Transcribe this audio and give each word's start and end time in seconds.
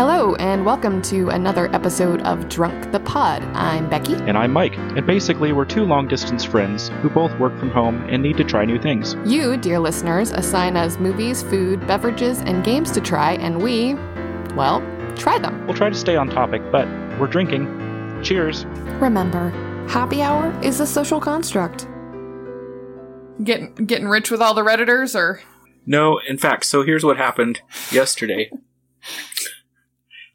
Hello, 0.00 0.34
and 0.36 0.64
welcome 0.64 1.02
to 1.02 1.28
another 1.28 1.68
episode 1.74 2.22
of 2.22 2.48
Drunk 2.48 2.90
the 2.90 3.00
Pod. 3.00 3.42
I'm 3.54 3.86
Becky. 3.90 4.14
And 4.14 4.38
I'm 4.38 4.50
Mike. 4.50 4.74
And 4.78 5.06
basically, 5.06 5.52
we're 5.52 5.66
two 5.66 5.84
long 5.84 6.08
distance 6.08 6.42
friends 6.42 6.88
who 7.02 7.10
both 7.10 7.38
work 7.38 7.58
from 7.58 7.68
home 7.68 8.08
and 8.08 8.22
need 8.22 8.38
to 8.38 8.44
try 8.44 8.64
new 8.64 8.80
things. 8.80 9.14
You, 9.26 9.58
dear 9.58 9.78
listeners, 9.78 10.30
assign 10.30 10.74
us 10.74 10.98
movies, 10.98 11.42
food, 11.42 11.86
beverages, 11.86 12.38
and 12.40 12.64
games 12.64 12.90
to 12.92 13.02
try, 13.02 13.32
and 13.32 13.62
we, 13.62 13.92
well, 14.54 14.80
try 15.16 15.38
them. 15.38 15.66
We'll 15.66 15.76
try 15.76 15.90
to 15.90 15.94
stay 15.94 16.16
on 16.16 16.30
topic, 16.30 16.62
but 16.72 16.88
we're 17.20 17.26
drinking. 17.26 17.66
Cheers. 18.22 18.64
Remember, 19.02 19.50
happy 19.86 20.22
hour 20.22 20.58
is 20.62 20.80
a 20.80 20.86
social 20.86 21.20
construct. 21.20 21.86
Getting 23.44 23.74
getting 23.74 24.08
rich 24.08 24.30
with 24.30 24.40
all 24.40 24.54
the 24.54 24.64
redditors, 24.64 25.14
or 25.14 25.42
No, 25.84 26.18
in 26.26 26.38
fact, 26.38 26.64
so 26.64 26.84
here's 26.84 27.04
what 27.04 27.18
happened 27.18 27.60
yesterday. 27.92 28.50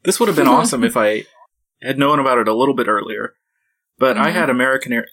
This 0.06 0.18
would 0.18 0.28
have 0.28 0.36
been 0.36 0.48
awesome 0.56 0.82
if 0.84 0.96
I 0.96 1.24
had 1.82 1.98
known 1.98 2.18
about 2.18 2.38
it 2.38 2.48
a 2.48 2.54
little 2.54 2.74
bit 2.74 2.88
earlier. 2.88 3.34
But 3.98 4.16
I 4.16 4.30
Mhm. 4.30 4.32
had 4.32 4.50
American 4.50 4.92
Air. 4.94 5.06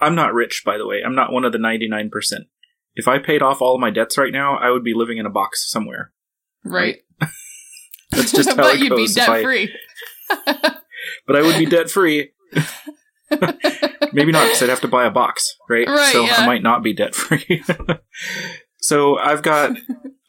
I'm 0.00 0.14
not 0.14 0.32
rich, 0.34 0.62
by 0.64 0.78
the 0.78 0.86
way. 0.86 1.02
I'm 1.04 1.14
not 1.14 1.32
one 1.32 1.44
of 1.44 1.52
the 1.52 1.58
99%. 1.58 2.46
If 2.94 3.06
I 3.08 3.18
paid 3.18 3.42
off 3.42 3.60
all 3.60 3.74
of 3.74 3.80
my 3.80 3.90
debts 3.90 4.16
right 4.16 4.32
now, 4.32 4.56
I 4.56 4.70
would 4.70 4.84
be 4.84 4.94
living 4.94 5.18
in 5.18 5.26
a 5.26 5.30
box 5.30 5.70
somewhere. 5.70 6.12
right? 6.64 6.96
That's 8.10 8.32
just 8.32 8.48
how 8.56 8.56
but 8.56 8.74
it 8.76 8.80
you'd 8.80 8.94
be 8.96 9.04
if 9.04 9.18
I- 9.18 9.26
debt 9.26 9.42
free. 9.42 9.74
but 11.26 11.36
I 11.36 11.42
would 11.42 11.58
be 11.58 11.66
debt 11.66 11.90
free. 11.90 12.30
Maybe 14.12 14.30
not, 14.30 14.44
because 14.44 14.62
I'd 14.62 14.68
have 14.68 14.80
to 14.82 14.88
buy 14.88 15.06
a 15.06 15.10
box, 15.10 15.56
right? 15.68 15.86
Right, 15.88 16.12
So 16.12 16.22
yeah. 16.24 16.36
I 16.38 16.46
might 16.46 16.62
not 16.62 16.82
be 16.84 16.92
debt 16.94 17.14
free. 17.16 17.62
so 18.78 19.18
I've 19.18 19.42
got, 19.42 19.76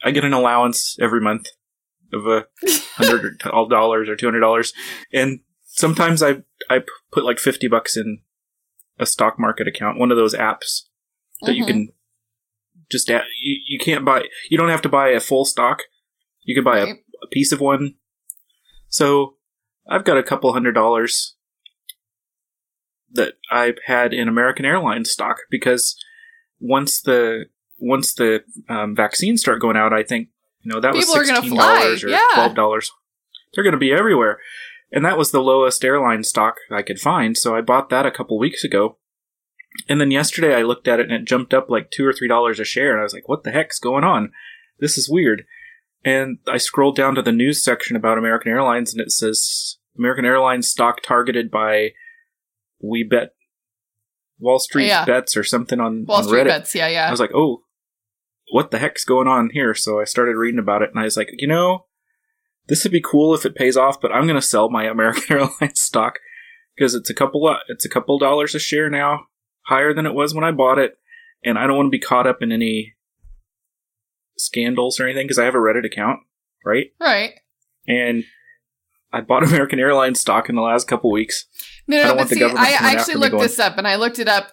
I 0.02 0.10
get 0.10 0.24
an 0.24 0.32
allowance 0.32 0.96
every 1.00 1.20
month 1.20 1.46
of 2.16 2.26
a 2.26 2.46
hundred 2.94 3.38
dollars 3.70 4.08
or 4.08 4.16
two 4.16 4.26
hundred 4.26 4.40
dollars, 4.40 4.72
and 5.12 5.40
sometimes 5.64 6.22
I 6.22 6.42
I 6.70 6.80
put 7.12 7.24
like 7.24 7.38
fifty 7.38 7.68
bucks 7.68 7.96
in 7.96 8.20
a 8.98 9.06
stock 9.06 9.38
market 9.38 9.68
account, 9.68 9.98
one 9.98 10.10
of 10.10 10.16
those 10.16 10.34
apps 10.34 10.82
that 11.42 11.54
you 11.54 11.64
Mhm. 11.64 11.68
can 11.68 11.88
just 12.90 13.10
add, 13.10 13.24
you, 13.42 13.58
you 13.68 13.78
can't 13.78 14.04
buy 14.04 14.24
you 14.50 14.56
don't 14.56 14.68
have 14.70 14.82
to 14.82 14.88
buy 14.88 15.08
a 15.10 15.20
full 15.20 15.44
stock 15.44 15.82
you 16.44 16.54
can 16.54 16.62
buy 16.64 16.78
a, 16.78 16.84
Right. 16.86 16.96
a 17.22 17.26
piece 17.26 17.50
of 17.52 17.60
one 17.60 17.96
so 18.88 19.36
i've 19.90 20.04
got 20.04 20.16
a 20.16 20.22
couple 20.22 20.52
hundred 20.52 20.72
dollars 20.72 21.34
that 23.12 23.34
i've 23.50 23.78
had 23.86 24.12
in 24.14 24.28
american 24.28 24.64
airlines 24.64 25.10
stock 25.10 25.38
because 25.50 25.96
once 26.60 27.00
the 27.02 27.46
once 27.78 28.14
the 28.14 28.44
um, 28.68 28.94
vaccines 28.94 29.40
start 29.40 29.60
going 29.60 29.76
out 29.76 29.92
i 29.92 30.02
think 30.02 30.28
you 30.66 30.72
know 30.72 30.80
that 30.80 30.92
People 30.94 31.14
was 31.14 31.28
sixteen 31.28 31.56
dollars 31.56 32.02
or 32.02 32.08
yeah. 32.08 32.20
$12 32.34 32.90
they're 33.54 33.64
going 33.64 33.72
to 33.72 33.78
be 33.78 33.92
everywhere 33.92 34.38
and 34.90 35.04
that 35.04 35.16
was 35.16 35.30
the 35.30 35.40
lowest 35.40 35.84
airline 35.84 36.24
stock 36.24 36.56
i 36.70 36.82
could 36.82 36.98
find 36.98 37.36
so 37.36 37.54
i 37.56 37.60
bought 37.60 37.88
that 37.90 38.04
a 38.04 38.10
couple 38.10 38.38
weeks 38.38 38.64
ago 38.64 38.98
and 39.88 40.00
then 40.00 40.10
yesterday 40.10 40.54
I 40.54 40.62
looked 40.62 40.88
at 40.88 41.00
it 41.00 41.10
and 41.10 41.12
it 41.12 41.26
jumped 41.26 41.52
up 41.52 41.68
like 41.68 41.90
two 41.90 42.06
or 42.06 42.12
three 42.12 42.28
dollars 42.28 42.58
a 42.58 42.64
share, 42.64 42.92
and 42.92 43.00
I 43.00 43.02
was 43.02 43.12
like, 43.12 43.28
"What 43.28 43.44
the 43.44 43.50
heck's 43.50 43.78
going 43.78 44.04
on? 44.04 44.32
This 44.80 44.96
is 44.96 45.10
weird." 45.10 45.44
And 46.04 46.38
I 46.46 46.56
scrolled 46.56 46.96
down 46.96 47.14
to 47.16 47.22
the 47.22 47.32
news 47.32 47.62
section 47.62 47.96
about 47.96 48.16
American 48.16 48.50
Airlines, 48.50 48.92
and 48.92 49.00
it 49.00 49.10
says 49.10 49.76
American 49.98 50.24
Airlines 50.24 50.68
stock 50.70 51.02
targeted 51.02 51.50
by 51.50 51.90
We 52.80 53.02
Bet 53.02 53.34
Wall 54.38 54.58
Street 54.58 54.86
Yeah. 54.86 55.04
Bets 55.04 55.36
or 55.36 55.44
something 55.44 55.80
on, 55.80 56.06
Wall 56.06 56.18
on 56.18 56.24
Street 56.24 56.44
Reddit. 56.44 56.46
bets. 56.46 56.74
Yeah, 56.74 56.88
yeah. 56.88 57.08
I 57.08 57.10
was 57.10 57.20
like, 57.20 57.34
"Oh, 57.34 57.62
what 58.50 58.70
the 58.70 58.78
heck's 58.78 59.04
going 59.04 59.28
on 59.28 59.50
here?" 59.52 59.74
So 59.74 60.00
I 60.00 60.04
started 60.04 60.36
reading 60.36 60.60
about 60.60 60.82
it, 60.82 60.90
and 60.90 60.98
I 60.98 61.04
was 61.04 61.16
like, 61.16 61.30
"You 61.38 61.48
know, 61.48 61.86
this 62.68 62.84
would 62.84 62.92
be 62.92 63.00
cool 63.00 63.34
if 63.34 63.46
it 63.46 63.54
pays 63.54 63.76
off, 63.76 64.00
but 64.00 64.12
I'm 64.12 64.26
going 64.26 64.40
to 64.40 64.42
sell 64.42 64.68
my 64.68 64.84
American 64.90 65.24
Airlines 65.30 65.80
stock 65.80 66.18
because 66.76 66.94
it's 66.94 67.10
a 67.10 67.14
couple 67.14 67.54
it's 67.68 67.84
a 67.84 67.90
couple 67.90 68.18
dollars 68.18 68.54
a 68.54 68.58
share 68.58 68.90
now, 68.90 69.26
higher 69.66 69.94
than 69.94 70.06
it 70.06 70.14
was 70.14 70.34
when 70.34 70.44
I 70.44 70.52
bought 70.52 70.78
it, 70.78 70.98
and 71.44 71.58
I 71.58 71.66
don't 71.66 71.76
want 71.76 71.86
to 71.86 71.90
be 71.90 71.98
caught 71.98 72.26
up 72.26 72.42
in 72.42 72.52
any 72.52 72.94
scandals 74.36 75.00
or 75.00 75.04
anything 75.04 75.26
because 75.26 75.38
I 75.38 75.44
have 75.44 75.54
a 75.54 75.58
Reddit 75.58 75.86
account, 75.86 76.20
right? 76.64 76.86
right. 77.00 77.32
And 77.88 78.24
I 79.12 79.20
bought 79.20 79.44
American 79.48 79.80
Airlines 79.80 80.20
stock 80.20 80.48
in 80.48 80.56
the 80.56 80.62
last 80.62 80.88
couple 80.88 81.10
weeks. 81.10 81.46
No, 81.86 81.96
I 81.96 82.00
no, 82.00 82.06
don't 82.08 82.10
but 82.12 82.18
want 82.18 82.28
the 82.28 82.34
see, 82.34 82.40
government 82.40 82.66
I 82.66 82.92
actually 82.92 83.14
looked 83.16 83.38
this 83.38 83.58
up, 83.58 83.78
and 83.78 83.86
I 83.86 83.96
looked 83.96 84.18
it 84.18 84.28
up 84.28 84.52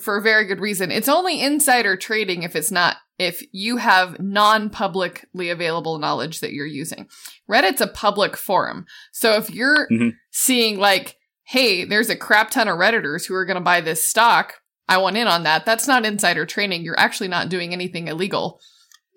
for 0.00 0.16
a 0.16 0.22
very 0.22 0.44
good 0.46 0.60
reason. 0.60 0.90
It's 0.90 1.08
only 1.08 1.40
insider 1.40 1.96
trading 1.96 2.42
if 2.42 2.56
it's 2.56 2.70
not 2.70 2.96
if 3.18 3.42
you 3.52 3.76
have 3.76 4.18
non-publicly 4.18 5.48
available 5.50 5.98
knowledge 5.98 6.40
that 6.40 6.52
you're 6.52 6.66
using. 6.66 7.08
Reddit's 7.48 7.80
a 7.80 7.86
public 7.86 8.36
forum, 8.36 8.86
so 9.12 9.34
if 9.34 9.50
you're 9.50 9.88
Mhm. 9.88 10.14
seeing 10.32 10.78
like, 10.78 11.16
"Hey, 11.44 11.84
there's 11.84 12.10
a 12.10 12.16
crap 12.16 12.50
ton 12.50 12.66
of 12.68 12.76
redditors 12.78 13.26
who 13.28 13.34
are 13.34 13.44
going 13.44 13.54
to 13.56 13.60
buy 13.60 13.80
this 13.80 14.04
stock," 14.04 14.54
I 14.88 14.98
want 14.98 15.16
in 15.16 15.28
on 15.28 15.44
that. 15.44 15.64
That's 15.64 15.86
not 15.86 16.04
insider 16.04 16.44
trading. 16.44 16.82
You're 16.82 16.98
actually 16.98 17.28
not 17.28 17.48
doing 17.48 17.72
anything 17.72 18.08
illegal. 18.08 18.60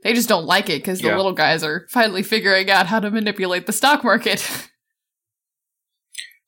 They 0.03 0.13
just 0.13 0.29
don't 0.29 0.45
like 0.45 0.69
it 0.69 0.83
because 0.83 0.99
the 1.01 1.07
Yeah. 1.07 1.17
little 1.17 1.33
guys 1.33 1.63
are 1.63 1.87
finally 1.89 2.21
figuring 2.23 2.69
out 2.69 2.85
how 2.85 2.99
to 2.99 3.09
manipulate 3.09 3.65
the 3.65 3.73
stock 3.73 4.03
market. 4.03 4.47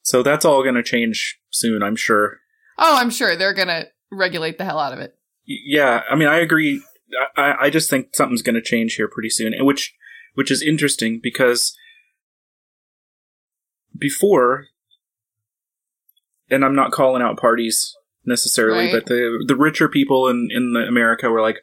So 0.01 0.23
that's 0.23 0.45
all 0.45 0.63
going 0.63 0.75
to 0.75 0.81
change 0.83 1.39
soon, 1.51 1.83
I'm 1.83 1.95
sure. 1.95 2.39
oh, 2.79 2.95
I'm 2.97 3.09
sure 3.09 3.35
they're 3.35 3.53
going 3.53 3.67
to 3.67 3.87
regulate 4.11 4.57
the 4.57 4.65
hell 4.65 4.79
out 4.79 4.93
of 4.93 4.99
it. 4.99 5.15
Yeah 5.45 6.01
i 6.09 6.15
mean 6.15 6.27
i 6.27 6.37
agree 6.37 6.81
i, 7.35 7.53
I 7.61 7.69
just 7.69 7.89
think 7.89 8.15
something's 8.15 8.41
going 8.43 8.55
to 8.55 8.61
change 8.61 8.95
here 8.95 9.07
pretty 9.07 9.29
soon 9.29 9.53
and 9.53 9.65
which 9.65 9.95
which 10.35 10.51
is 10.51 10.61
interesting 10.61 11.19
because 11.21 11.75
before 13.97 14.65
and 16.49 16.63
i'm 16.63 16.75
not 16.75 16.91
calling 16.91 17.21
out 17.21 17.37
parties 17.37 17.95
necessarily 18.25 18.85
Right. 18.85 18.91
but 18.93 19.05
the 19.07 19.43
the 19.47 19.55
richer 19.55 19.89
people 19.89 20.27
in 20.27 20.49
in 20.51 20.73
the 20.73 20.81
america 20.81 21.29
were 21.29 21.41
like 21.41 21.57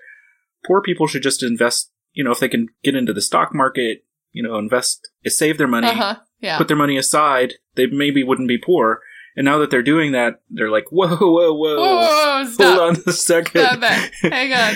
poor 0.67 0.83
people 0.83 1.07
should 1.07 1.23
just 1.23 1.43
invest 1.43 1.91
you 2.13 2.25
know 2.25 2.33
if 2.33 2.41
they 2.41 2.49
can 2.49 2.69
get 2.83 2.97
into 2.97 3.13
the 3.13 3.23
stock 3.23 3.55
market 3.55 4.05
you 4.33 4.43
know 4.43 4.59
invest 4.59 5.09
save 5.27 5.59
their 5.59 5.69
money 5.69 5.87
Uh 5.89 5.95
huh. 5.95 6.17
Yeah. 6.41 6.59
put 6.59 6.69
their 6.69 6.77
money 6.77 6.97
aside 6.97 7.55
they 7.77 7.87
maybe 7.87 8.23
wouldn't 8.25 8.49
be 8.49 8.59
poor 8.59 9.01
and 9.37 9.45
now 9.45 9.59
that 9.59 9.71
they're 9.71 9.83
doing 9.83 10.13
that 10.13 10.41
they're 10.51 10.71
like 10.71 10.87
whoa 10.91 11.09
whoa 11.09 11.53
whoa, 11.53 11.55
whoa, 11.55 12.01
whoa, 12.01 12.45
stop. 12.47 12.79
hold 12.79 12.97
on 12.97 13.03
a 13.07 13.13
second 13.13 13.63
Stop 13.63 13.81
that. 13.81 14.11
Hang 14.23 14.53
on. 14.53 14.75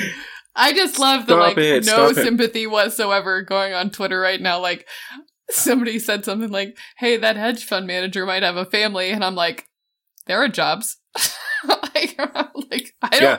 I 0.54 0.72
just 0.72 0.98
love 0.98 1.26
the 1.26 1.37
like 1.37 1.56
it, 1.56 1.87
no 1.87 2.12
stop 2.12 2.19
it. 2.19 2.25
sympathy 2.25 2.66
whatsoever 2.66 3.43
going 3.43 3.72
on 3.72 3.91
Twitter 3.91 4.21
right 4.21 4.41
now. 4.41 4.60
Like 4.60 4.87
somebody 5.50 5.98
said 5.98 6.25
something 6.25 6.50
like, 6.50 6.76
"Hey, 6.98 7.16
that 7.16 7.37
hedge 7.37 7.65
fund 7.65 7.87
manager 7.87 8.26
might 8.26 8.43
have 8.43 8.56
a 8.56 8.65
family," 8.65 9.10
and 9.10 9.25
I'm 9.25 9.34
like, 9.37 9.69
"There 10.26 10.43
are 10.43 10.48
jobs." 10.48 10.98
like, 11.94 12.19
like, 12.71 12.94
I 13.03 13.10
don't, 13.10 13.22
Yeah. 13.22 13.38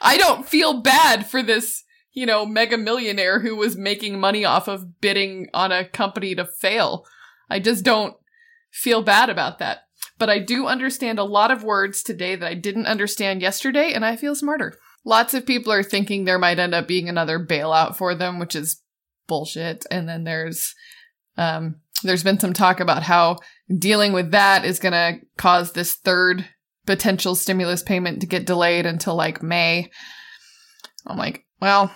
I 0.00 0.16
don't 0.16 0.48
feel 0.48 0.80
bad 0.80 1.26
for 1.26 1.42
this, 1.42 1.84
you 2.12 2.26
know, 2.26 2.46
mega 2.46 2.78
millionaire 2.78 3.40
who 3.40 3.56
was 3.56 3.76
making 3.76 4.18
money 4.18 4.44
off 4.44 4.68
of 4.68 5.00
bidding 5.00 5.48
on 5.54 5.72
a 5.72 5.84
company 5.84 6.34
to 6.34 6.44
fail. 6.44 7.06
I 7.48 7.58
just 7.58 7.84
don't 7.84 8.14
feel 8.70 9.02
bad 9.02 9.30
about 9.30 9.58
that. 9.58 9.80
But 10.20 10.28
I 10.30 10.38
do 10.38 10.66
understand 10.66 11.18
a 11.18 11.24
lot 11.24 11.50
of 11.50 11.64
words 11.64 12.02
today 12.02 12.36
that 12.36 12.46
I 12.46 12.54
didn't 12.54 12.86
understand 12.86 13.40
yesterday, 13.40 13.92
and 13.94 14.04
I 14.04 14.16
feel 14.16 14.34
smarter. 14.34 14.74
Lots 15.02 15.32
of 15.32 15.46
people 15.46 15.72
are 15.72 15.82
thinking 15.82 16.24
there 16.24 16.38
might 16.38 16.58
end 16.58 16.74
up 16.74 16.86
being 16.86 17.08
another 17.08 17.44
bailout 17.44 17.96
for 17.96 18.14
them, 18.14 18.38
which 18.38 18.54
is 18.54 18.82
bullshit. 19.26 19.86
And 19.90 20.06
then 20.06 20.24
there's 20.24 20.74
um 21.38 21.76
there's 22.02 22.22
been 22.22 22.38
some 22.38 22.52
talk 22.52 22.80
about 22.80 23.02
how 23.02 23.38
dealing 23.78 24.12
with 24.12 24.30
that 24.32 24.64
is 24.64 24.78
going 24.78 24.92
to 24.92 25.20
cause 25.36 25.72
this 25.72 25.94
third 25.94 26.46
potential 26.86 27.34
stimulus 27.34 27.82
payment 27.82 28.20
to 28.20 28.26
get 28.26 28.46
delayed 28.46 28.86
until 28.86 29.14
like 29.14 29.42
May. 29.42 29.90
I'm 31.06 31.16
like, 31.16 31.44
well, 31.60 31.94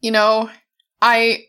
you 0.00 0.10
know, 0.10 0.50
I 1.00 1.44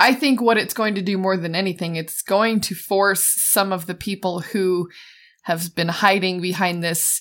I 0.00 0.14
think 0.14 0.40
what 0.40 0.56
it's 0.56 0.72
going 0.72 0.94
to 0.94 1.02
do 1.02 1.18
more 1.18 1.36
than 1.36 1.54
anything, 1.54 1.96
it's 1.96 2.22
going 2.22 2.60
to 2.60 2.74
force 2.74 3.22
some 3.36 3.70
of 3.70 3.84
the 3.84 3.94
people 3.94 4.40
who 4.40 4.88
have 5.42 5.74
been 5.74 5.88
hiding 5.88 6.40
behind 6.40 6.82
this 6.82 7.20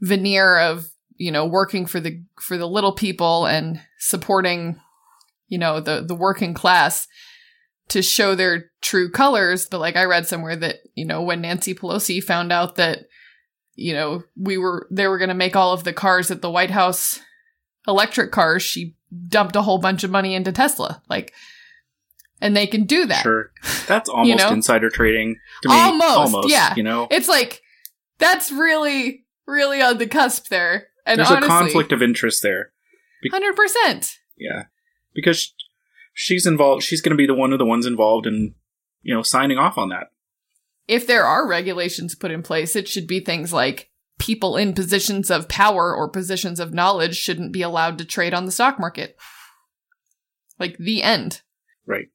veneer 0.00 0.58
of, 0.58 0.88
you 1.16 1.30
know, 1.30 1.46
working 1.46 1.86
for 1.86 2.00
the 2.00 2.20
for 2.40 2.58
the 2.58 2.66
little 2.66 2.92
people 2.92 3.46
and 3.46 3.80
supporting, 3.98 4.80
you 5.46 5.58
know, 5.58 5.78
the 5.78 6.02
the 6.06 6.14
working 6.14 6.54
class 6.54 7.06
to 7.90 8.02
show 8.02 8.34
their 8.34 8.72
true 8.82 9.10
colors. 9.10 9.66
But 9.70 9.78
like 9.78 9.94
I 9.94 10.04
read 10.04 10.26
somewhere 10.26 10.56
that, 10.56 10.76
you 10.96 11.04
know, 11.04 11.22
when 11.22 11.40
Nancy 11.40 11.72
Pelosi 11.72 12.22
found 12.22 12.52
out 12.52 12.74
that, 12.74 13.04
you 13.76 13.94
know, 13.94 14.24
we 14.36 14.58
were 14.58 14.88
they 14.90 15.06
were 15.06 15.18
going 15.18 15.28
to 15.28 15.34
make 15.34 15.54
all 15.54 15.72
of 15.72 15.84
the 15.84 15.92
cars 15.92 16.32
at 16.32 16.42
the 16.42 16.50
White 16.50 16.72
House 16.72 17.20
electric 17.86 18.32
cars, 18.32 18.64
she 18.64 18.96
dumped 19.28 19.54
a 19.54 19.62
whole 19.62 19.78
bunch 19.78 20.02
of 20.02 20.10
money 20.10 20.34
into 20.34 20.50
Tesla. 20.50 21.00
Like 21.08 21.32
and 22.40 22.56
they 22.56 22.66
can 22.66 22.84
do 22.84 23.06
that. 23.06 23.22
Sure, 23.22 23.50
that's 23.86 24.08
almost 24.08 24.38
know? 24.38 24.52
insider 24.52 24.90
trading 24.90 25.36
to 25.62 25.68
me. 25.68 25.74
Almost, 25.74 26.48
yeah. 26.48 26.74
You 26.76 26.82
know, 26.82 27.08
It's 27.10 27.28
like 27.28 27.62
that's 28.18 28.50
really, 28.52 29.24
really 29.46 29.80
on 29.82 29.98
the 29.98 30.06
cusp 30.06 30.48
there. 30.48 30.88
And 31.06 31.18
there's 31.18 31.30
honestly, 31.30 31.46
a 31.46 31.48
conflict 31.48 31.92
of 31.92 32.02
interest 32.02 32.42
there. 32.42 32.72
hundred 33.30 33.56
percent. 33.56 34.18
Yeah, 34.36 34.64
because 35.14 35.54
she's 36.12 36.46
involved. 36.46 36.82
She's 36.82 37.00
going 37.00 37.12
to 37.12 37.16
be 37.16 37.26
the 37.26 37.34
one 37.34 37.52
of 37.52 37.58
the 37.58 37.64
ones 37.64 37.86
involved 37.86 38.26
in, 38.26 38.54
you 39.02 39.14
know, 39.14 39.22
signing 39.22 39.58
off 39.58 39.78
on 39.78 39.88
that. 39.88 40.08
If 40.86 41.06
there 41.06 41.24
are 41.24 41.46
regulations 41.46 42.14
put 42.14 42.30
in 42.30 42.42
place, 42.42 42.74
it 42.76 42.88
should 42.88 43.06
be 43.06 43.20
things 43.20 43.52
like 43.52 43.90
people 44.18 44.56
in 44.56 44.74
positions 44.74 45.30
of 45.30 45.48
power 45.48 45.94
or 45.94 46.08
positions 46.08 46.60
of 46.60 46.74
knowledge 46.74 47.16
shouldn't 47.16 47.52
be 47.52 47.62
allowed 47.62 47.98
to 47.98 48.04
trade 48.04 48.34
on 48.34 48.44
the 48.44 48.52
stock 48.52 48.78
market. 48.78 49.16
Like 50.58 50.76
the 50.76 51.02
end. 51.02 51.42
Right. 51.86 52.08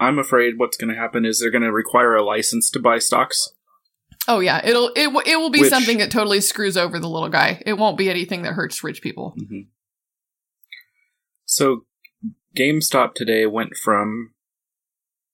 I'm 0.00 0.18
afraid 0.18 0.54
what's 0.56 0.76
going 0.76 0.92
to 0.92 0.98
happen 1.00 1.24
is 1.24 1.38
they're 1.38 1.50
going 1.50 1.62
to 1.62 1.70
require 1.72 2.16
a 2.16 2.24
license 2.24 2.70
to 2.70 2.80
buy 2.80 2.98
stocks. 2.98 3.52
Oh 4.26 4.40
yeah, 4.40 4.60
it'll 4.64 4.88
it 4.96 5.04
w- 5.04 5.22
it 5.26 5.36
will 5.36 5.50
be 5.50 5.60
Which- 5.60 5.70
something 5.70 5.98
that 5.98 6.10
totally 6.10 6.40
screws 6.40 6.76
over 6.76 6.98
the 6.98 7.08
little 7.08 7.28
guy. 7.28 7.62
It 7.66 7.74
won't 7.74 7.98
be 7.98 8.10
anything 8.10 8.42
that 8.42 8.54
hurts 8.54 8.82
rich 8.82 9.02
people. 9.02 9.34
hmm 9.36 9.60
So, 11.44 11.84
GameStop 12.56 13.14
today 13.14 13.46
went 13.46 13.76
from 13.76 14.32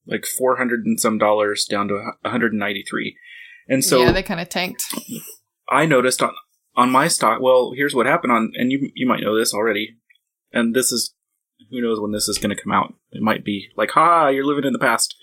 like 0.06 0.24
400 0.24 0.84
and 0.86 1.00
some 1.00 1.18
dollars 1.18 1.64
down 1.64 1.88
to 1.88 1.94
193. 2.22 3.16
And 3.68 3.84
so 3.84 4.00
yeah, 4.02 4.12
they 4.12 4.22
kind 4.22 4.40
of 4.40 4.48
tanked. 4.48 4.84
I 5.68 5.86
noticed 5.86 6.22
on 6.22 6.32
on 6.76 6.90
my 6.90 7.08
stock. 7.08 7.40
Well, 7.40 7.72
here's 7.74 7.94
what 7.94 8.06
happened 8.06 8.32
on, 8.32 8.52
and 8.54 8.70
you 8.70 8.90
you 8.94 9.06
might 9.06 9.20
know 9.20 9.36
this 9.36 9.52
already. 9.52 9.96
And 10.52 10.74
this 10.74 10.92
is 10.92 11.12
who 11.70 11.80
knows 11.82 12.00
when 12.00 12.12
this 12.12 12.28
is 12.28 12.38
going 12.38 12.54
to 12.54 12.60
come 12.62 12.72
out. 12.72 12.94
It 13.12 13.22
might 13.22 13.44
be 13.44 13.68
like, 13.76 13.90
ha, 13.90 14.28
you're 14.28 14.44
living 14.46 14.64
in 14.64 14.72
the 14.72 14.78
past. 14.78 15.14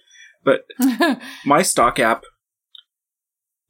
But 0.43 0.65
my 1.45 1.61
stock 1.61 1.99
app, 1.99 2.23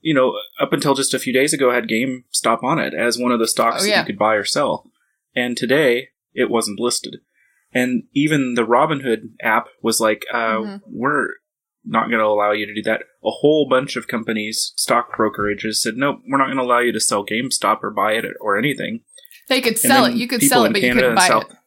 you 0.02 0.14
know, 0.14 0.34
up 0.60 0.74
until 0.74 0.96
just 0.96 1.14
a 1.14 1.20
few 1.20 1.32
days 1.34 1.54
ago, 1.54 1.72
had 1.72 1.88
GameStop 1.88 2.64
on 2.64 2.80
it 2.80 2.94
as 2.94 3.18
one 3.18 3.32
of 3.32 3.40
the 3.40 3.48
stocks 3.48 3.84
Oh, 3.84 3.88
that 3.88 4.00
you 4.00 4.06
could 4.06 4.18
buy 4.20 4.34
or 4.36 4.44
sell. 4.44 4.90
And 5.36 5.56
today, 5.56 6.10
it 6.34 6.50
wasn't 6.50 6.80
listed. 6.80 7.18
And 7.74 8.04
even 8.14 8.54
the 8.56 8.66
Robinhood 8.66 9.32
app 9.42 9.68
was 9.82 10.00
like, 10.00 10.26
uh, 10.32 10.58
Mhm. 10.58 10.82
we're 10.88 11.28
not 11.86 12.08
going 12.08 12.20
to 12.20 12.26
allow 12.26 12.52
you 12.52 12.66
to 12.66 12.74
do 12.74 12.82
that. 12.84 13.02
A 13.24 13.30
whole 13.30 13.68
bunch 13.70 13.96
of 13.96 14.08
companies, 14.08 14.74
stock 14.76 15.10
brokerages 15.18 15.76
said, 15.76 15.96
nope, 15.96 16.20
we're 16.30 16.38
not 16.38 16.46
going 16.46 16.58
to 16.58 16.64
allow 16.64 16.80
you 16.80 16.92
to 16.92 17.00
sell 17.00 17.26
GameStop 17.26 17.80
or 17.84 17.92
buy 17.92 18.14
it 18.14 18.26
or 18.42 18.58
anything. 18.58 19.02
they 19.50 19.60
could 19.62 19.78
sell 19.78 20.06
it. 20.06 20.16
You 20.16 20.28
could 20.28 20.42
sell 20.42 20.64
it, 20.66 20.72
but 20.74 20.82
you 20.82 20.90
Canada 20.90 21.08
couldn't 21.08 21.10
and 21.12 21.16
buy 21.18 21.28
South- 21.28 21.52
it. 21.52 21.58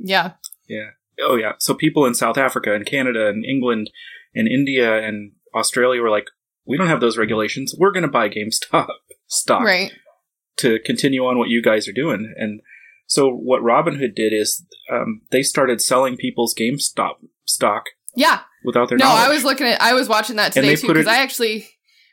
Yeah. 0.00 0.32
Yeah. 0.68 0.90
Oh, 1.22 1.36
yeah. 1.36 1.52
So 1.58 1.74
people 1.74 2.06
in 2.06 2.14
South 2.14 2.38
Africa 2.38 2.74
and 2.74 2.86
Canada 2.86 3.28
and 3.28 3.44
England 3.44 3.90
and 4.34 4.48
India 4.48 5.06
and 5.06 5.32
Australia 5.54 6.00
were 6.00 6.10
like, 6.10 6.26
we 6.66 6.76
don't 6.78 6.86
have 6.88 7.00
those 7.00 7.18
regulations. 7.18 7.74
We're 7.78 7.92
going 7.92 8.02
to 8.04 8.08
buy 8.08 8.28
GameStop 8.28 8.88
stock 9.26 9.62
Right. 9.62 9.92
to 10.58 10.78
continue 10.84 11.24
on 11.26 11.38
what 11.38 11.48
you 11.48 11.62
guys 11.62 11.86
are 11.88 11.92
doing. 11.92 12.32
And 12.38 12.60
so 13.06 13.28
what 13.30 13.62
Robinhood 13.62 14.14
did 14.14 14.32
is 14.32 14.64
um, 14.90 15.22
they 15.30 15.42
started 15.42 15.80
selling 15.82 16.16
people's 16.16 16.54
GameStop 16.54 17.14
stock 17.44 17.84
Yeah. 18.14 18.40
without 18.64 18.88
their 18.88 18.98
No, 18.98 19.06
knowledge. 19.06 19.26
I 19.26 19.28
was 19.34 19.44
looking 19.44 19.66
at. 19.66 19.82
I 19.82 19.94
was 19.94 20.08
watching 20.08 20.36
that 20.36 20.52
today 20.52 20.76
too 20.76 20.86
because 20.88 21.06
it- 21.06 21.10
I 21.10 21.18
actually 21.22 21.68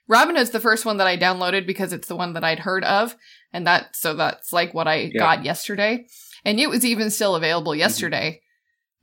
Robinhood's 0.10 0.51
the 0.51 0.60
first 0.62 0.86
one 0.86 0.98
that 0.98 1.07
I 1.07 1.18
downloaded 1.18 1.68
because 1.68 1.92
it's 1.94 2.07
the 2.07 2.16
one 2.16 2.34
that 2.34 2.44
I'd 2.44 2.60
heard 2.60 2.86
of, 2.86 3.16
and 3.51 3.68
that 3.68 3.95
so 3.95 4.13
that's 4.16 4.54
like 4.54 4.74
what 4.74 4.88
I 4.88 5.12
Yeah. 5.13 5.19
Got 5.19 5.44
yesterday, 5.45 6.07
and 6.48 6.60
it 6.60 6.70
was 6.70 6.84
even 6.86 7.12
still 7.12 7.36
available 7.36 7.76
yesterday, 7.76 8.42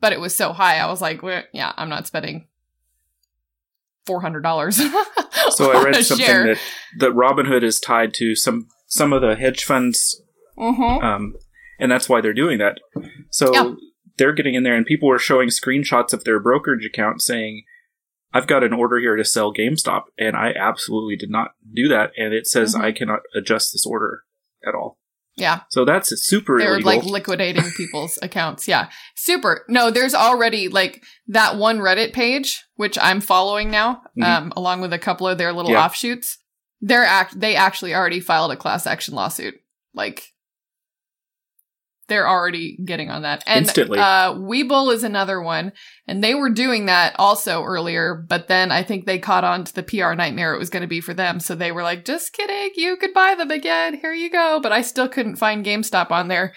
but 0.00 0.12
it 0.12 0.20
was 0.20 0.34
so 0.34 0.52
high. 0.52 0.78
I 0.78 0.86
was 0.86 1.00
like, 1.00 1.22
well, 1.22 1.42
yeah, 1.52 1.72
I'm 1.76 1.88
not 1.88 2.06
spending 2.08 2.48
four 4.06 4.20
hundred 4.20 4.42
dollars. 4.42 4.76
so 5.50 5.72
I 5.72 5.82
read 5.84 6.04
something 6.04 6.26
that 6.26 6.58
that 6.98 7.12
Robinhood 7.12 7.62
is 7.62 7.78
tied 7.80 8.12
to 8.14 8.34
some 8.34 8.68
some 8.86 9.12
of 9.12 9.22
the 9.22 9.36
hedge 9.36 9.64
funds 9.64 10.20
Mm-hmm. 10.56 11.04
um, 11.04 11.34
and 11.80 11.90
that's 11.90 12.08
why 12.08 12.20
they're 12.20 12.32
doing 12.32 12.58
that. 12.58 12.78
So 13.30 13.52
Yeah. 13.52 13.74
they're 14.18 14.32
getting 14.32 14.54
in 14.54 14.62
there, 14.62 14.76
and 14.76 14.86
people 14.86 15.08
were 15.08 15.18
showing 15.18 15.48
screenshots 15.48 16.12
of 16.12 16.22
their 16.22 16.38
brokerage 16.38 16.84
account 16.86 17.20
saying, 17.22 17.64
"I've 18.32 18.46
got 18.46 18.62
an 18.62 18.72
order 18.72 18.98
here 19.00 19.16
to 19.16 19.24
sell 19.24 19.52
GameStop," 19.52 20.04
and 20.16 20.36
I 20.36 20.52
absolutely 20.52 21.16
did 21.16 21.30
not 21.30 21.54
do 21.74 21.88
that, 21.88 22.12
and 22.16 22.32
it 22.32 22.46
says 22.46 22.76
Mhm. 22.76 22.84
I 22.84 22.92
cannot 22.92 23.20
adjust 23.34 23.72
this 23.72 23.84
order 23.84 24.22
at 24.64 24.76
all. 24.76 25.00
Yeah. 25.36 25.60
So 25.70 25.84
that's 25.84 26.10
super 26.26 26.58
They 26.58 26.66
were 26.66 26.74
illegal. 26.74 26.92
like 26.96 27.04
liquidating 27.04 27.64
people's 27.76 28.18
accounts. 28.22 28.68
Yeah. 28.68 28.88
Super. 29.16 29.64
No, 29.68 29.90
there's 29.90 30.14
already 30.14 30.68
like 30.68 31.02
that 31.28 31.56
one 31.56 31.78
Reddit 31.78 32.12
page, 32.12 32.64
which 32.76 32.96
I'm 33.00 33.20
following 33.20 33.70
now, 33.70 34.02
Mhm. 34.18 34.24
um, 34.24 34.52
along 34.56 34.80
with 34.80 34.92
a 34.92 34.98
couple 34.98 35.26
of 35.26 35.36
their 35.38 35.52
little 35.52 35.72
Yeah. 35.72 35.84
offshoots. 35.84 36.38
They're 36.80 37.04
act 37.04 37.38
they 37.40 37.56
actually 37.56 37.94
already 37.94 38.20
filed 38.20 38.52
a 38.52 38.56
class 38.56 38.86
action 38.86 39.14
lawsuit. 39.14 39.54
Like 39.94 40.22
they're 42.08 42.28
already 42.28 42.76
getting 42.84 43.10
on 43.10 43.22
that. 43.22 43.42
And 43.46 43.64
Instantly. 43.64 43.98
uh 43.98 44.34
Webull 44.34 44.92
is 44.92 45.04
another 45.04 45.40
one. 45.40 45.72
And 46.06 46.22
they 46.22 46.34
were 46.34 46.50
doing 46.50 46.86
that 46.86 47.14
also 47.18 47.62
earlier, 47.62 48.14
but 48.28 48.48
then 48.48 48.70
I 48.70 48.82
think 48.82 49.06
they 49.06 49.18
caught 49.18 49.44
on 49.44 49.64
to 49.64 49.74
the 49.74 49.82
PR 49.82 50.14
nightmare 50.14 50.54
it 50.54 50.58
was 50.58 50.70
gonna 50.70 50.86
be 50.86 51.00
for 51.00 51.14
them. 51.14 51.40
So 51.40 51.54
they 51.54 51.72
were 51.72 51.82
like, 51.82 52.04
just 52.04 52.32
kidding, 52.32 52.70
you 52.76 52.96
could 52.96 53.14
buy 53.14 53.34
them 53.34 53.50
again. 53.50 53.98
Here 53.98 54.12
you 54.12 54.30
go. 54.30 54.60
But 54.62 54.72
I 54.72 54.82
still 54.82 55.08
couldn't 55.08 55.36
find 55.36 55.64
GameStop 55.64 56.10
on 56.10 56.28
there. 56.28 56.54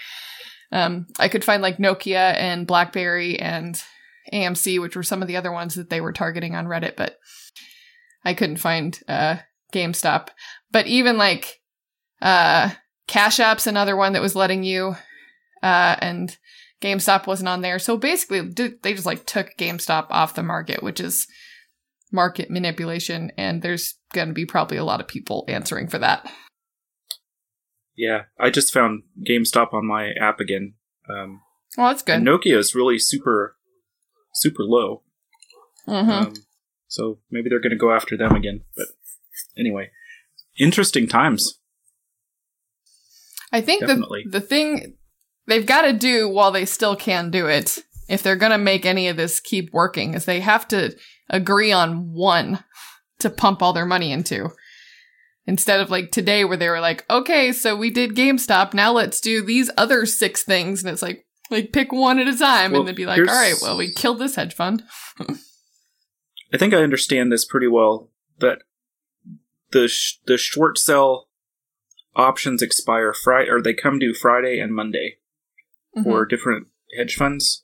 Um, 0.71 1.07
I 1.17 1.29
could 1.29 1.45
find 1.45 1.61
like 1.61 1.77
Nokia 1.77 2.35
and 2.35 2.67
BlackBerry 2.67 3.39
and 3.39 3.81
AMC, 4.33 4.81
which 4.81 4.95
were 4.95 5.03
some 5.03 5.21
of 5.21 5.27
the 5.27 5.37
other 5.37 5.51
ones 5.51 5.75
that 5.75 5.89
they 5.89 6.01
were 6.01 6.11
targeting 6.13 6.55
on 6.55 6.65
Reddit, 6.65 6.95
but 6.97 7.17
I 8.25 8.33
couldn't 8.33 8.57
find 8.57 8.99
uh, 9.07 9.37
GameStop. 9.73 10.27
But 10.71 10.87
even 10.87 11.17
like 11.17 11.61
uh, 12.21 12.71
Cash 13.07 13.39
App's 13.39 13.67
another 13.67 13.95
one 13.95 14.13
that 14.13 14.21
was 14.21 14.35
letting 14.35 14.63
you, 14.63 14.95
uh, 15.63 15.95
and 15.99 16.37
GameStop 16.81 17.27
wasn't 17.27 17.49
on 17.49 17.61
there. 17.61 17.79
So 17.79 17.97
basically, 17.97 18.41
they 18.41 18.93
just 18.93 19.05
like 19.05 19.25
took 19.25 19.55
GameStop 19.57 20.07
off 20.09 20.35
the 20.35 20.43
market, 20.43 20.83
which 20.83 20.99
is 20.99 21.27
market 22.11 22.49
manipulation, 22.49 23.31
and 23.37 23.61
there's 23.61 23.95
going 24.13 24.27
to 24.29 24.33
be 24.33 24.45
probably 24.45 24.77
a 24.77 24.85
lot 24.85 25.01
of 25.01 25.07
people 25.07 25.43
answering 25.47 25.87
for 25.87 25.97
that. 25.99 26.29
yeah, 27.95 28.23
I 28.39 28.49
just 28.49 28.71
found 28.73 29.03
GameStop 29.27 29.73
on 29.73 29.85
my 29.87 30.11
app 30.19 30.39
again. 30.39 30.75
Um, 31.09 31.41
Well, 31.77 31.87
that's 31.87 32.03
good. 32.03 32.21
Nokia 32.21 32.57
is 32.57 32.75
really 32.75 32.99
super, 32.99 33.55
super 34.35 34.63
low. 34.63 35.03
hmm 35.85 36.09
Um, 36.09 36.33
so 36.87 37.19
maybe 37.31 37.49
they're 37.49 37.59
going 37.59 37.71
to 37.71 37.75
go 37.77 37.91
after 37.91 38.15
them 38.15 38.35
again. 38.35 38.61
But 38.75 38.87
anyway, 39.57 39.89
interesting 40.59 41.07
times. 41.07 41.59
I 43.51 43.61
think 43.61 43.81
the 43.81 43.87
Definitely. 43.87 44.25
the 44.29 44.41
thing 44.41 44.95
they've 45.47 45.65
got 45.65 45.83
to 45.83 45.93
do 45.93 46.29
while 46.29 46.51
they 46.51 46.65
still 46.65 46.95
can 46.95 47.31
do 47.31 47.47
it, 47.47 47.79
if 48.07 48.21
they're 48.21 48.35
going 48.35 48.51
to 48.51 48.57
make 48.57 48.85
any 48.85 49.07
of 49.07 49.17
this 49.17 49.39
keep 49.39 49.71
working, 49.73 50.13
is 50.13 50.25
they 50.25 50.39
have 50.41 50.67
to 50.69 50.95
agree 51.29 51.71
on 51.71 52.13
one 52.13 52.63
to 53.19 53.29
pump 53.29 53.61
all 53.61 53.73
their 53.73 53.85
money 53.85 54.11
into. 54.11 54.49
Instead 55.45 55.79
of 55.79 55.89
like 55.89 56.11
today, 56.11 56.43
where 56.43 56.57
they 56.57 56.69
were 56.69 56.81
like, 56.81 57.05
okay, 57.09 57.51
so 57.51 57.75
we 57.75 57.89
did 57.89 58.15
GameStop, 58.15 58.73
now 58.73 58.91
let's 58.91 59.21
do 59.21 59.43
these 59.43 59.71
other 59.77 60.05
six 60.05 60.43
things, 60.43 60.83
and 60.83 60.91
it's 60.91 61.01
like, 61.01 61.25
like 61.49 61.71
pick 61.71 61.93
one 61.93 62.19
at 62.19 62.27
a 62.27 62.37
time, 62.37 62.71
Well, 62.71 62.81
and 62.81 62.89
then 62.89 62.95
be 62.95 63.05
like, 63.05 63.19
all 63.19 63.25
right 63.25 63.55
well, 63.61 63.77
we 63.77 63.93
killed 63.93 64.19
this 64.19 64.35
hedge 64.35 64.53
fund. 64.53 64.83
I 66.53 66.57
think 66.57 66.73
I 66.73 66.83
understand 66.83 67.31
this 67.31 67.45
pretty 67.45 67.67
well. 67.67 68.09
That 68.39 68.59
the 69.71 69.87
sh- 69.87 70.19
the 70.25 70.37
short 70.37 70.77
sell 70.77 71.29
options 72.15 72.61
expire 72.61 73.13
Friday, 73.13 73.49
or 73.49 73.61
they 73.61 73.73
come 73.73 73.99
due 73.99 74.13
Friday 74.13 74.59
and 74.59 74.73
Monday 74.73 75.17
for 76.03 76.25
Mhm. 76.25 76.29
different 76.29 76.67
hedge 76.97 77.15
funds 77.15 77.63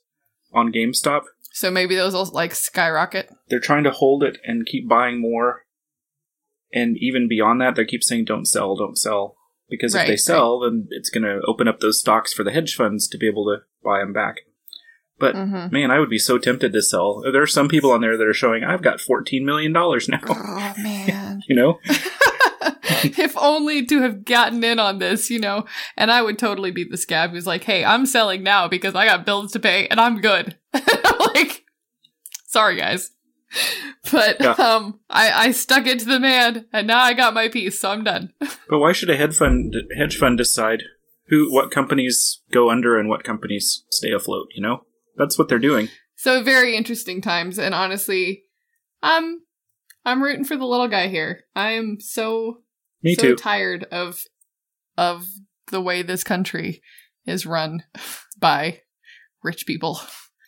on 0.52 0.72
GameStop. 0.72 1.22
So 1.52 1.70
maybe 1.70 1.94
those 1.94 2.14
will 2.14 2.26
like 2.26 2.54
skyrocket. 2.54 3.30
They're 3.48 3.60
trying 3.60 3.84
to 3.84 3.90
hold 3.90 4.22
it 4.24 4.38
and 4.44 4.66
keep 4.66 4.88
buying 4.88 5.20
more, 5.20 5.64
and 6.72 6.96
even 6.98 7.28
beyond 7.28 7.60
that, 7.60 7.76
they 7.76 7.84
keep 7.84 8.02
saying, 8.02 8.24
"Don't 8.24 8.46
sell, 8.46 8.74
don't 8.76 8.98
sell," 8.98 9.36
because 9.68 9.94
Right, 9.94 10.02
if 10.02 10.06
they 10.06 10.12
right. 10.12 10.18
sell, 10.20 10.60
then 10.60 10.88
it's 10.90 11.10
going 11.10 11.22
to 11.24 11.40
open 11.46 11.68
up 11.68 11.80
those 11.80 12.00
stocks 12.00 12.32
for 12.32 12.42
the 12.44 12.50
hedge 12.50 12.74
funds 12.74 13.06
to 13.08 13.18
be 13.18 13.26
able 13.28 13.44
to 13.46 13.62
buy 13.84 14.00
them 14.00 14.12
back. 14.12 14.40
But 15.18 15.36
hmm 15.36 15.68
man, 15.70 15.92
I 15.92 16.00
would 16.00 16.10
be 16.10 16.18
so 16.18 16.38
tempted 16.38 16.72
to 16.72 16.82
sell. 16.82 17.22
There 17.22 17.40
are 17.42 17.46
some 17.46 17.68
people 17.68 17.92
on 17.92 18.00
there 18.00 18.16
that 18.16 18.26
are 18.26 18.34
showing, 18.34 18.64
"I've 18.64 18.82
got 18.82 19.00
fourteen 19.00 19.44
million 19.44 19.72
dollars 19.72 20.08
now." 20.08 20.20
Oh 20.26 20.74
man. 20.82 21.40
you 21.48 21.54
know, 21.54 21.78
if 23.18 23.36
only 23.36 23.84
to 23.86 24.00
have 24.02 24.24
gotten 24.24 24.62
in 24.64 24.78
on 24.78 24.98
this, 24.98 25.30
you 25.30 25.38
know. 25.38 25.64
And 25.96 26.10
I 26.10 26.22
would 26.22 26.38
totally 26.38 26.70
be 26.70 26.84
the 26.84 26.96
scab 26.96 27.30
who's 27.30 27.46
like, 27.46 27.64
"Hey, 27.64 27.84
I'm 27.84 28.06
selling 28.06 28.42
now 28.42 28.68
because 28.68 28.94
I 28.94 29.06
got 29.06 29.26
bills 29.26 29.52
to 29.52 29.60
pay 29.60 29.86
and 29.88 30.00
I'm 30.00 30.20
good." 30.20 30.56
like, 31.34 31.64
sorry 32.46 32.76
guys, 32.76 33.10
but 34.12 34.36
Yeah. 34.40 34.52
um, 34.52 35.00
I 35.10 35.46
I 35.46 35.50
stuck 35.52 35.86
it 35.86 35.98
to 36.00 36.04
the 36.04 36.20
man, 36.20 36.66
and 36.72 36.86
now 36.86 37.00
I 37.00 37.12
got 37.14 37.34
my 37.34 37.48
piece, 37.48 37.80
so 37.80 37.90
I'm 37.90 38.04
done. 38.04 38.32
But 38.68 38.78
why 38.78 38.92
should 38.92 39.10
a 39.10 39.16
hedge 39.16 39.36
fund 39.36 39.74
hedge 39.96 40.16
fund 40.16 40.38
decide 40.38 40.82
who 41.28 41.52
what 41.52 41.70
companies 41.70 42.40
go 42.50 42.70
under 42.70 42.98
and 42.98 43.08
what 43.08 43.22
companies 43.24 43.84
stay 43.90 44.10
afloat? 44.10 44.48
You 44.54 44.62
know, 44.62 44.84
that's 45.16 45.38
what 45.38 45.48
they're 45.48 45.58
doing. 45.58 45.88
So 46.16 46.42
very 46.42 46.74
interesting 46.76 47.20
times, 47.20 47.58
and 47.58 47.74
honestly, 47.74 48.44
I'm 49.02 49.42
I'm 50.04 50.22
rooting 50.22 50.44
for 50.44 50.56
the 50.56 50.66
little 50.66 50.88
guy 50.88 51.08
here. 51.08 51.44
I 51.56 51.72
am 51.72 51.98
so 52.00 52.58
Me 53.02 53.14
so 53.14 53.22
too. 53.22 53.36
tired 53.36 53.84
of 53.90 54.20
of 54.96 55.26
the 55.70 55.80
way 55.80 56.02
this 56.02 56.22
country 56.24 56.82
is 57.26 57.46
run 57.46 57.82
by 58.38 58.80
rich 59.42 59.66
people. 59.66 60.00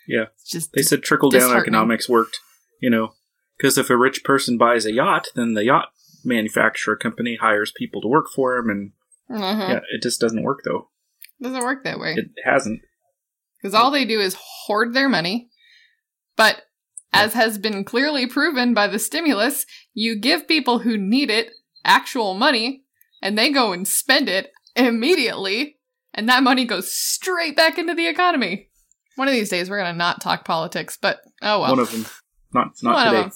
Yeah. 0.07 0.27
It's 0.41 0.51
just 0.51 0.73
They 0.73 0.83
said 0.83 1.03
trickle 1.03 1.31
down 1.31 1.57
economics 1.57 2.09
worked, 2.09 2.39
you 2.81 2.91
know, 2.91 3.15
because 3.57 3.77
if 3.79 3.91
a 3.91 3.97
rich 3.97 4.23
person 4.25 4.57
buys 4.59 4.85
a 4.87 4.93
yacht, 4.93 5.29
then 5.35 5.55
the 5.55 5.65
yacht 5.65 5.89
manufacturer 6.25 6.97
company 6.97 7.37
hires 7.41 7.73
people 7.77 8.01
to 8.03 8.09
work 8.09 8.27
for 8.35 8.57
him, 8.57 8.69
and 8.71 8.93
Mhm. 9.31 9.69
yeah, 9.69 9.81
it 9.93 10.03
just 10.03 10.21
doesn't 10.21 10.43
work 10.45 10.61
though. 10.65 10.91
It 11.41 11.45
doesn't 11.45 11.63
work 11.65 11.83
that 11.85 11.99
way. 11.99 12.15
It 12.17 12.31
hasn't. 12.45 12.81
Because 13.61 13.75
all 13.75 13.91
they 13.91 14.05
do 14.05 14.21
is 14.21 14.37
hoard 14.39 14.93
their 14.95 15.09
money. 15.09 15.51
But 16.37 16.63
as 17.13 17.35
has 17.35 17.59
been 17.59 17.85
clearly 17.85 18.27
proven 18.27 18.75
by 18.75 18.87
the 18.87 18.99
stimulus, 18.99 19.67
you 19.95 20.17
give 20.17 20.49
people 20.49 20.81
who 20.81 20.97
need 20.97 21.31
it 21.31 21.51
actual 21.85 22.35
money 22.35 22.85
and 23.23 23.39
they 23.39 23.51
go 23.51 23.73
and 23.73 23.89
spend 23.89 24.29
it 24.29 24.53
immediately, 24.75 25.79
and 26.13 26.29
that 26.29 26.43
money 26.43 26.65
goes 26.65 26.93
straight 26.93 27.57
back 27.57 27.79
into 27.79 27.95
the 27.95 28.07
economy. 28.07 28.69
One 29.17 29.29
of 29.29 29.35
these 29.35 29.49
days 29.49 29.71
we're 29.71 29.79
gonna 29.79 29.95
not 29.95 30.21
talk 30.21 30.45
politics, 30.45 30.99
but 31.01 31.21
oh 31.43 31.61
well. 31.61 31.71
One 31.71 31.79
of 31.79 31.91
them. 31.91 32.07
Not 32.53 32.73
not 32.83 32.95
One 32.95 33.07
of 33.09 33.15
them. 33.15 33.33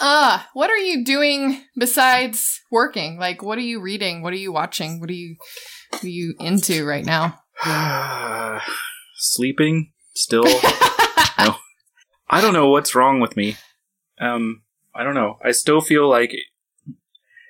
Uh, 0.00 0.40
what 0.52 0.70
are 0.70 0.78
you 0.78 1.04
doing 1.04 1.62
besides 1.76 2.60
working? 2.70 3.18
Like 3.18 3.42
what 3.42 3.58
are 3.58 3.62
you 3.62 3.80
reading? 3.80 4.22
What 4.22 4.32
are 4.32 4.36
you 4.36 4.52
watching? 4.52 5.00
What 5.00 5.10
are 5.10 5.14
you 5.14 5.36
what 5.90 6.04
are 6.04 6.08
you 6.08 6.34
into 6.40 6.84
right 6.84 7.04
now? 7.04 7.38
Sleeping 9.16 9.92
still. 10.14 10.44
I 12.30 12.40
don't 12.40 12.52
know 12.54 12.68
what's 12.70 12.94
wrong 12.94 13.20
with 13.20 13.36
me. 13.36 13.56
Um, 14.20 14.62
I 14.94 15.02
don't 15.02 15.14
know. 15.14 15.38
I 15.44 15.50
still 15.50 15.80
feel 15.80 16.08
like 16.08 16.32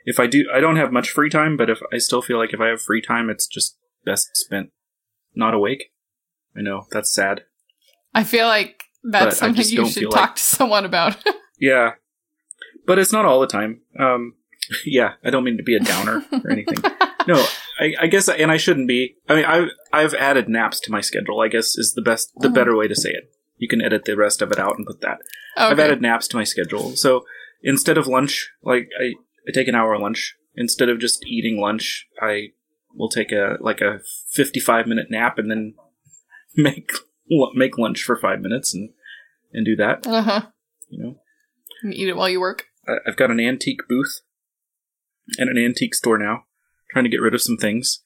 if 0.07 0.19
I 0.19 0.27
do, 0.27 0.47
I 0.53 0.61
don't 0.61 0.77
have 0.77 0.93
much 0.93 1.11
free 1.11 1.29
time, 1.31 1.57
but 1.57 1.69
if 1.69 1.81
I 1.93 1.99
still 1.99 2.23
feel 2.23 2.39
like 2.39 2.55
if 2.55 2.61
I 2.61 2.69
have 2.69 2.81
free 2.81 3.03
time, 3.03 3.29
it's 3.29 3.47
just 3.47 3.77
best 4.05 4.31
spent 4.37 4.71
not 5.35 5.53
awake. 5.55 5.93
I 6.57 6.63
know 6.63 6.87
that's 6.91 7.13
sad. 7.13 7.45
I 8.15 8.25
feel 8.25 8.47
like 8.47 8.85
that's 9.05 9.37
I 9.43 9.47
something 9.47 9.67
you 9.69 9.87
should 9.89 10.05
talk 10.11 10.15
like- 10.17 10.35
to 10.37 10.43
someone 10.43 10.85
about. 10.85 11.17
Yeah, 11.63 11.91
but 12.87 12.99
it's 12.99 13.13
not 13.13 13.27
all 13.27 13.39
the 13.39 13.47
time. 13.47 13.83
Um, 13.99 14.33
yeah, 14.87 15.13
I 15.23 15.29
don't 15.29 15.45
mean 15.45 15.59
to 15.59 15.63
be 15.63 15.77
a 15.77 15.81
downer 15.81 16.25
or 16.33 16.51
anything. 16.51 16.79
No, 17.29 17.45
I, 17.79 17.93
I 18.01 18.07
guess, 18.07 18.31
and 18.31 18.51
I 18.51 18.57
shouldn't 18.57 18.89
be. 18.89 19.17
I 19.29 19.35
mean, 19.35 19.45
I've 19.45 19.69
I've 19.93 20.15
added 20.15 20.49
naps 20.49 20.81
to 20.81 20.91
my 20.91 21.03
schedule. 21.03 21.39
I 21.43 21.49
guess 21.49 21.77
is 21.77 21.93
the 21.95 22.01
best, 22.01 22.33
the 22.37 22.49
Mhm. 22.49 22.55
better 22.55 22.75
way 22.75 22.89
to 22.89 22.95
say 22.97 23.11
it. 23.11 23.31
You 23.61 23.69
can 23.69 23.81
edit 23.83 24.05
the 24.07 24.17
rest 24.17 24.41
of 24.43 24.51
it 24.51 24.59
out 24.59 24.77
and 24.79 24.87
put 24.87 25.01
that. 25.03 25.19
I've 25.57 25.79
added 25.79 26.01
naps 26.01 26.27
to 26.29 26.37
my 26.37 26.45
schedule. 26.45 26.97
So 26.97 27.25
instead 27.63 27.99
of 27.99 28.07
lunch, 28.07 28.51
like 28.63 28.89
I, 28.99 29.13
I 29.47 29.53
take 29.53 29.69
an 29.69 29.75
hour 29.75 29.99
lunch. 29.99 30.35
Instead 30.57 30.89
of 30.89 30.99
just 30.99 31.25
eating 31.27 31.61
lunch, 31.61 32.07
I 32.21 32.49
will 32.95 33.09
take 33.09 33.31
a 33.33 33.57
like 33.61 33.81
a 33.81 34.01
fifty-five 34.33 34.87
minute 34.87 35.07
nap 35.11 35.39
and 35.39 35.51
then 35.51 35.75
make 36.57 36.91
make 37.55 37.79
lunch 37.79 38.03
for 38.03 38.17
five 38.17 38.41
minutes 38.41 38.75
and 38.75 38.91
and 39.53 39.65
do 39.65 39.77
that. 39.77 40.07
Uh 40.07 40.23
huh. 40.23 40.41
You 40.89 41.03
know, 41.05 41.17
And 41.83 41.95
Eat 41.95 42.09
it 42.09 42.17
while 42.17 42.29
you 42.29 42.41
work. 42.41 42.65
I- 42.89 42.99
I've 43.07 43.17
got 43.17 43.31
an 43.31 43.39
antique 43.41 43.83
booth 43.89 44.21
and 45.39 45.49
an 45.51 45.57
antique 45.59 45.95
store 45.95 46.19
now, 46.19 46.45
trying 46.91 47.05
to 47.05 47.11
get 47.11 47.21
rid 47.21 47.35
of 47.35 47.43
some 47.43 47.57
things, 47.57 48.03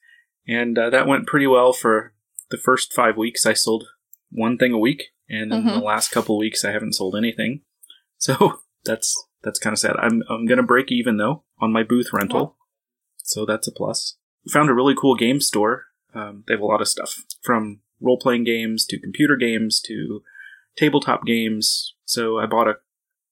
and 0.47 0.77
uh, 0.77 0.89
that 0.91 1.07
went 1.07 1.27
pretty 1.27 1.47
well 1.47 1.73
for 1.73 2.13
the 2.51 2.57
first 2.57 2.93
five 2.93 3.17
weeks. 3.17 3.45
I 3.45 3.53
sold 3.53 3.85
one 4.31 4.57
thing 4.57 4.71
a 4.71 4.77
week, 4.77 5.05
and 5.29 5.51
in 5.53 5.65
the 5.65 5.71
Mhm. 5.71 5.83
last 5.83 6.11
couple 6.11 6.37
weeks, 6.37 6.63
I 6.65 6.71
haven't 6.71 6.93
sold 6.93 7.15
anything. 7.15 7.61
So 8.17 8.61
that's 8.85 9.13
that's 9.43 9.59
kind 9.59 9.73
of 9.73 9.79
sad. 9.79 9.97
I'm 9.97 10.23
I'm 10.29 10.45
gonna 10.45 10.63
break 10.63 10.91
even 10.91 11.17
though 11.17 11.43
on 11.59 11.73
my 11.73 11.83
booth 11.83 12.13
rental, 12.13 12.57
so 13.17 13.45
that's 13.45 13.67
a 13.67 13.71
plus. 13.71 14.17
Found 14.51 14.69
a 14.69 14.73
really 14.73 14.95
cool 14.95 15.15
game 15.15 15.41
store. 15.41 15.85
Um, 16.13 16.43
they 16.47 16.53
have 16.53 16.61
a 16.61 16.65
lot 16.65 16.81
of 16.81 16.87
stuff 16.87 17.23
from 17.43 17.81
role 17.99 18.17
playing 18.17 18.45
games 18.45 18.85
to 18.85 18.99
computer 18.99 19.35
games 19.35 19.81
to 19.81 20.21
tabletop 20.77 21.25
games. 21.25 21.93
So 22.05 22.39
I 22.39 22.45
bought 22.45 22.67
a 22.69 22.75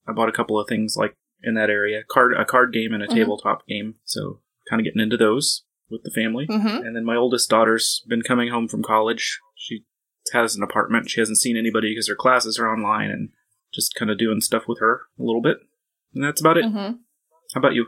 I 0.06 0.12
bought 0.12 0.28
a 0.28 0.32
couple 0.32 0.60
of 0.60 0.68
things 0.68 0.96
like 0.98 1.16
in 1.42 1.54
that 1.54 1.70
area, 1.70 2.02
card 2.08 2.34
a 2.34 2.44
card 2.44 2.72
game 2.72 2.92
and 2.92 3.02
a 3.02 3.06
Mhm. 3.08 3.14
tabletop 3.14 3.66
game. 3.66 3.94
So 4.04 4.42
kind 4.68 4.80
of 4.80 4.84
getting 4.84 5.00
into 5.02 5.16
those 5.16 5.64
with 5.90 6.02
the 6.04 6.10
family. 6.10 6.46
Mm-hmm. 6.46 6.86
And 6.86 6.94
then 6.94 7.04
my 7.04 7.16
oldest 7.16 7.48
daughter's 7.48 8.04
been 8.06 8.22
coming 8.22 8.48
home 8.50 8.68
from 8.68 8.82
college. 8.82 9.40
She 9.56 9.84
has 10.32 10.56
an 10.56 10.62
apartment. 10.62 11.10
She 11.10 11.20
hasn't 11.20 11.38
seen 11.38 11.56
anybody 11.56 11.90
because 11.90 12.08
her 12.08 12.16
classes 12.16 12.58
are 12.58 12.68
online 12.68 13.10
and 13.10 13.30
just 13.72 13.94
kind 13.94 14.10
of 14.10 14.18
doing 14.18 14.40
stuff 14.40 14.64
with 14.66 14.80
her 14.80 15.02
a 15.18 15.22
little 15.22 15.42
bit. 15.42 15.58
And 16.14 16.24
that's 16.24 16.40
about 16.40 16.56
it. 16.56 16.64
Mm-hmm. 16.64 16.96
How 17.54 17.58
about 17.58 17.74
you? 17.74 17.86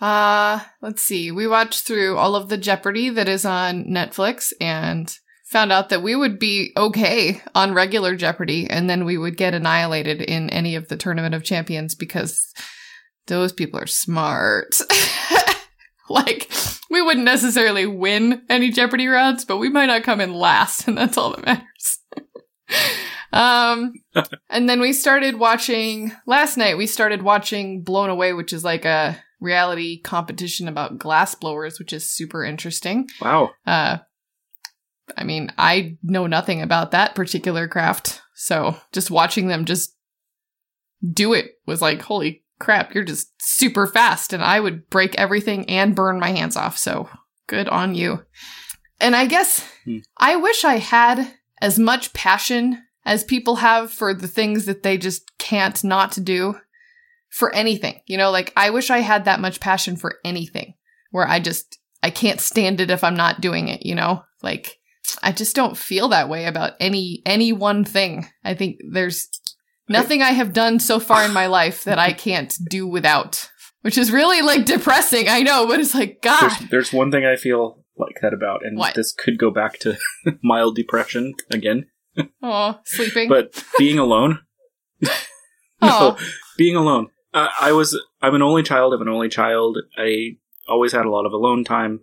Uh, 0.00 0.60
let's 0.82 1.02
see. 1.02 1.32
We 1.32 1.46
watched 1.46 1.86
through 1.86 2.16
all 2.16 2.34
of 2.36 2.48
the 2.48 2.58
Jeopardy 2.58 3.08
that 3.10 3.28
is 3.28 3.44
on 3.44 3.84
Netflix 3.84 4.52
and 4.60 5.16
found 5.46 5.72
out 5.72 5.88
that 5.88 6.02
we 6.02 6.14
would 6.14 6.38
be 6.38 6.72
okay 6.76 7.40
on 7.54 7.72
regular 7.72 8.16
Jeopardy 8.16 8.68
and 8.68 8.90
then 8.90 9.04
we 9.04 9.16
would 9.16 9.36
get 9.36 9.54
annihilated 9.54 10.20
in 10.20 10.50
any 10.50 10.74
of 10.74 10.88
the 10.88 10.96
Tournament 10.96 11.34
of 11.34 11.44
Champions 11.44 11.94
because 11.94 12.52
those 13.26 13.52
people 13.52 13.80
are 13.80 13.86
smart. 13.86 14.76
like, 16.10 16.50
we 16.90 17.02
wouldn't 17.02 17.24
necessarily 17.24 17.86
win 17.86 18.42
any 18.48 18.70
Jeopardy 18.70 19.06
rounds, 19.06 19.44
but 19.44 19.58
we 19.58 19.68
might 19.68 19.86
not 19.86 20.04
come 20.04 20.20
in 20.20 20.34
last, 20.34 20.86
and 20.86 20.96
that's 20.96 21.16
all 21.16 21.30
that 21.32 21.44
matters. 21.44 22.00
um, 23.32 23.92
and 24.50 24.68
then 24.68 24.80
we 24.80 24.92
started 24.92 25.38
watching 25.38 26.12
last 26.26 26.56
night. 26.56 26.78
We 26.78 26.86
started 26.86 27.22
watching 27.22 27.82
Blown 27.82 28.10
Away, 28.10 28.32
which 28.32 28.52
is 28.52 28.64
like 28.64 28.84
a 28.84 29.18
reality 29.40 30.00
competition 30.00 30.68
about 30.68 30.98
glass 30.98 31.34
blowers, 31.34 31.78
which 31.78 31.92
is 31.92 32.10
super 32.10 32.44
interesting. 32.44 33.08
Wow. 33.20 33.50
Uh, 33.66 33.98
I 35.16 35.24
mean, 35.24 35.52
I 35.58 35.98
know 36.02 36.26
nothing 36.26 36.62
about 36.62 36.90
that 36.92 37.14
particular 37.14 37.68
craft, 37.68 38.22
so 38.34 38.76
just 38.92 39.10
watching 39.10 39.48
them 39.48 39.64
just 39.64 39.94
do 41.12 41.32
it 41.32 41.52
was 41.66 41.82
like, 41.82 42.00
holy 42.02 42.42
crap, 42.58 42.94
you're 42.94 43.04
just 43.04 43.30
super 43.40 43.86
fast, 43.86 44.32
and 44.32 44.42
I 44.42 44.60
would 44.60 44.88
break 44.90 45.14
everything 45.16 45.68
and 45.68 45.94
burn 45.94 46.18
my 46.20 46.30
hands 46.30 46.56
off. 46.56 46.78
So 46.78 47.08
good 47.46 47.68
on 47.68 47.94
you. 47.94 48.24
And 49.00 49.14
I 49.14 49.26
guess 49.26 49.68
Hmm. 49.86 49.98
I 50.18 50.36
wish 50.36 50.64
I 50.64 50.76
had 50.76 51.32
as 51.62 51.78
much 51.78 52.12
passion 52.12 52.82
as 53.04 53.24
people 53.24 53.56
have 53.56 53.90
for 53.90 54.12
the 54.12 54.28
things 54.28 54.66
that 54.66 54.82
they 54.82 54.98
just 54.98 55.38
can't 55.38 55.82
not 55.84 56.18
do 56.22 56.56
for 57.30 57.54
anything. 57.54 58.00
You 58.06 58.18
know, 58.18 58.30
like 58.30 58.52
I 58.56 58.70
wish 58.70 58.90
I 58.90 58.98
had 58.98 59.24
that 59.24 59.40
much 59.40 59.60
passion 59.60 59.96
for 59.96 60.16
anything 60.24 60.74
where 61.12 61.26
I 61.26 61.38
just 61.40 61.78
I 62.02 62.10
can't 62.10 62.40
stand 62.40 62.80
it 62.80 62.90
if 62.90 63.04
I'm 63.04 63.16
not 63.16 63.40
doing 63.40 63.68
it, 63.68 63.86
you 63.86 63.94
know? 63.94 64.22
Like 64.42 64.78
I 65.22 65.32
just 65.32 65.54
don't 65.54 65.76
feel 65.76 66.08
that 66.08 66.28
way 66.28 66.46
about 66.46 66.72
any 66.80 67.22
any 67.24 67.52
one 67.52 67.84
thing. 67.84 68.26
I 68.44 68.54
think 68.54 68.80
there's 68.90 69.28
nothing 69.88 70.22
I 70.22 70.30
have 70.32 70.52
done 70.52 70.78
so 70.80 70.98
far 71.00 71.24
in 71.24 71.32
my 71.32 71.46
life 71.60 71.84
that 71.84 71.98
I 71.98 72.12
can't 72.12 72.56
do 72.68 72.86
without. 72.86 73.50
Which 73.82 73.96
is 73.98 74.10
really 74.10 74.42
like 74.42 74.64
depressing, 74.64 75.28
I 75.28 75.42
know, 75.42 75.66
but 75.66 75.78
it's 75.78 75.94
like 75.94 76.20
God. 76.20 76.40
There's, 76.50 76.70
there's 76.70 76.92
one 76.92 77.12
thing 77.12 77.24
I 77.24 77.36
feel 77.36 77.84
like 77.96 78.16
that 78.20 78.34
about, 78.34 78.64
and 78.64 78.76
What? 78.76 78.94
this 78.94 79.12
could 79.12 79.38
go 79.38 79.50
back 79.50 79.78
to 79.80 79.96
mild 80.42 80.74
depression 80.74 81.34
again. 81.52 81.86
Oh, 82.42 82.80
sleeping. 82.84 83.28
But 83.28 83.62
being 83.78 83.98
alone. 83.98 84.40
Oh. 85.82 86.16
being 86.56 86.74
alone. 86.76 87.08
Uh, 87.34 87.48
I 87.60 87.72
was. 87.72 88.00
I'm 88.22 88.34
an 88.34 88.42
only 88.42 88.62
child 88.62 88.94
of 88.94 89.00
an 89.02 89.08
only 89.08 89.28
child. 89.28 89.76
I 89.98 90.38
always 90.66 90.92
had 90.92 91.04
a 91.04 91.10
lot 91.10 91.26
of 91.26 91.32
alone 91.32 91.64
time. 91.64 92.00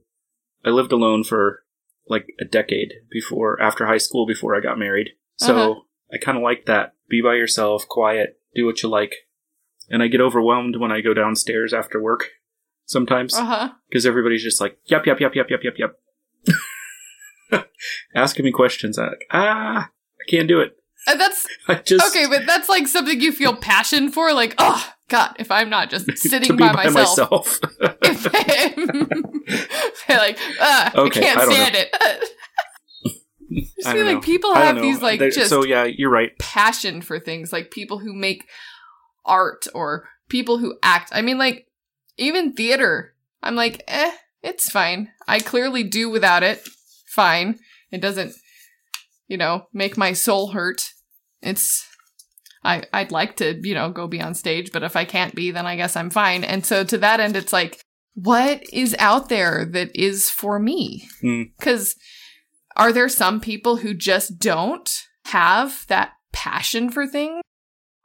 I 0.64 0.70
lived 0.70 0.92
alone 0.92 1.24
for 1.24 1.64
like 2.08 2.28
a 2.40 2.46
decade 2.46 2.94
before, 3.10 3.60
after 3.62 3.88
high 3.88 3.98
school, 3.98 4.28
before 4.28 4.56
I 4.56 4.60
got 4.62 4.78
married. 4.78 5.10
So 5.38 5.56
Uh-huh. 5.72 5.80
I 6.14 6.18
kind 6.18 6.38
of 6.38 6.44
like 6.44 6.66
that. 6.66 6.94
Be 7.10 7.22
by 7.22 7.34
yourself, 7.36 7.88
quiet, 7.88 8.40
do 8.56 8.66
what 8.66 8.84
you 8.84 8.90
like. 8.90 9.14
And 9.90 10.02
I 10.04 10.08
get 10.08 10.22
overwhelmed 10.22 10.78
when 10.78 10.92
I 10.92 11.02
go 11.02 11.14
downstairs 11.14 11.74
after 11.74 12.02
work 12.02 12.30
sometimes 12.86 13.34
Uh-huh. 13.34 13.70
because 13.90 14.06
everybody's 14.06 14.44
just 14.44 14.62
like, 14.62 14.78
yep, 14.86 15.06
yep, 15.06 15.20
yep, 15.20 15.36
yep, 15.36 15.48
yep, 15.50 15.62
yep, 15.64 15.76
yep. 15.78 17.66
Asking 18.16 18.46
me 18.46 18.52
questions. 18.52 18.98
I'm 18.98 19.08
like, 19.08 19.26
ah, 19.32 19.90
I 19.90 20.24
can't 20.32 20.48
do 20.48 20.60
it. 20.60 20.78
And 21.08 21.20
that's 21.20 21.46
I 21.68 21.76
just 21.76 22.06
okay, 22.16 22.28
but 22.28 22.46
that's 22.46 22.70
like 22.70 22.88
something 22.88 23.20
you 23.20 23.32
feel 23.34 23.56
passion 23.56 24.10
for. 24.12 24.32
Like, 24.34 24.56
oh 24.58 24.90
God, 25.10 25.36
if 25.38 25.52
I'm 25.52 25.70
not 25.70 25.90
just 25.90 26.10
sitting 26.18 26.56
by, 26.56 26.72
by 26.74 26.90
myself, 26.90 27.60
myself. 27.60 27.60
They're 30.08 30.18
like, 30.18 30.38
ah, 30.62 30.92
Okay, 30.96 31.22
I 31.22 31.24
can't 31.24 31.40
I 31.40 31.46
stand 31.46 31.76
it. 31.76 31.96
I 33.58 33.62
just 33.62 33.88
I 33.88 33.94
feel 33.94 34.06
like 34.06 34.16
know. 34.16 34.22
people 34.22 34.54
have 34.56 34.82
these 34.82 35.02
like 35.02 35.20
They- 35.20 35.30
just 35.30 35.50
so 35.50 35.64
yeah, 35.64 35.84
you're 35.86 36.10
right. 36.10 36.38
passion 36.40 37.02
for 37.02 37.20
things, 37.20 37.52
like 37.54 37.72
people 37.72 38.00
who 38.00 38.14
make 38.14 38.46
art 39.26 39.68
or 39.74 40.08
people 40.30 40.58
who 40.58 40.78
act. 40.84 41.10
I 41.14 41.22
mean, 41.22 41.38
like 41.38 41.68
even 42.18 42.54
theater. 42.54 43.14
I'm 43.42 43.56
like, 43.56 43.84
eh, 43.88 44.12
it's 44.42 44.70
fine. 44.70 45.10
I 45.28 45.40
clearly 45.40 45.84
do 45.84 46.10
without 46.10 46.44
it. 46.44 46.68
Fine. 47.08 47.60
It 47.92 48.02
doesn't, 48.02 48.34
you 49.28 49.38
know, 49.38 49.68
make 49.74 49.98
my 49.98 50.14
soul 50.14 50.52
hurt. 50.52 50.92
It's 51.42 51.86
I 52.64 52.84
I'd 52.94 53.12
like 53.12 53.36
to, 53.38 53.60
you 53.68 53.74
know, 53.76 53.92
go 53.92 54.08
be 54.08 54.22
on 54.22 54.34
stage, 54.34 54.72
but 54.72 54.84
if 54.84 54.96
I 54.96 55.04
can't 55.06 55.36
be, 55.36 55.52
then 55.52 55.66
I 55.66 55.76
guess 55.76 55.96
I'm 55.96 56.10
fine. 56.10 56.44
And 56.44 56.66
so 56.66 56.84
to 56.86 56.98
that 57.00 57.20
end 57.20 57.36
it's 57.36 57.54
like 57.54 57.82
what 58.16 58.64
is 58.72 58.96
out 59.00 59.28
there 59.30 59.66
that 59.66 59.90
is 59.96 60.30
for 60.30 60.60
me? 60.60 61.08
Hmm. 61.22 61.44
Cuz 61.60 61.96
are 62.76 62.92
there 62.92 63.10
some 63.10 63.40
people 63.40 63.78
who 63.78 63.94
just 63.94 64.40
don't 64.40 64.90
have 65.26 65.86
that 65.88 66.14
passion 66.32 66.90
for 66.90 67.08
things 67.08 67.42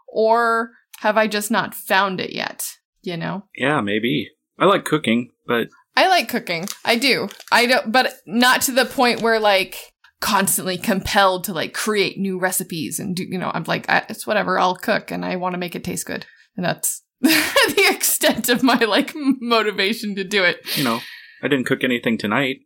or 0.06 0.70
have 1.00 1.16
I 1.16 1.26
just 1.26 1.50
not 1.50 1.74
found 1.74 2.20
it 2.20 2.32
yet? 2.32 2.66
You 3.02 3.16
know? 3.16 3.44
Yeah, 3.56 3.80
maybe. 3.80 4.30
I 4.58 4.66
like 4.66 4.84
cooking, 4.84 5.30
but 5.46 5.68
I 5.96 6.08
like 6.08 6.28
cooking. 6.28 6.66
I 6.84 6.96
do. 6.96 7.28
I 7.50 7.66
don't, 7.66 7.92
but 7.92 8.14
not 8.26 8.62
to 8.62 8.72
the 8.72 8.84
point 8.84 9.22
where 9.22 9.40
like 9.40 9.76
constantly 10.20 10.76
compelled 10.76 11.44
to 11.44 11.52
like 11.52 11.72
create 11.74 12.18
new 12.18 12.38
recipes 12.38 12.98
and 12.98 13.14
do, 13.14 13.24
you 13.24 13.38
know, 13.38 13.50
I'm 13.54 13.64
like, 13.64 13.88
I, 13.88 14.04
it's 14.08 14.26
whatever, 14.26 14.58
I'll 14.58 14.76
cook 14.76 15.10
and 15.10 15.24
I 15.24 15.36
want 15.36 15.54
to 15.54 15.58
make 15.58 15.76
it 15.76 15.84
taste 15.84 16.06
good. 16.06 16.26
And 16.56 16.64
that's 16.64 17.02
the 17.20 17.88
extent 17.90 18.48
of 18.48 18.62
my 18.62 18.78
like 18.78 19.12
motivation 19.14 20.14
to 20.16 20.24
do 20.24 20.44
it. 20.44 20.58
you 20.76 20.84
know, 20.84 21.00
I 21.42 21.48
didn't 21.48 21.66
cook 21.66 21.84
anything 21.84 22.18
tonight, 22.18 22.58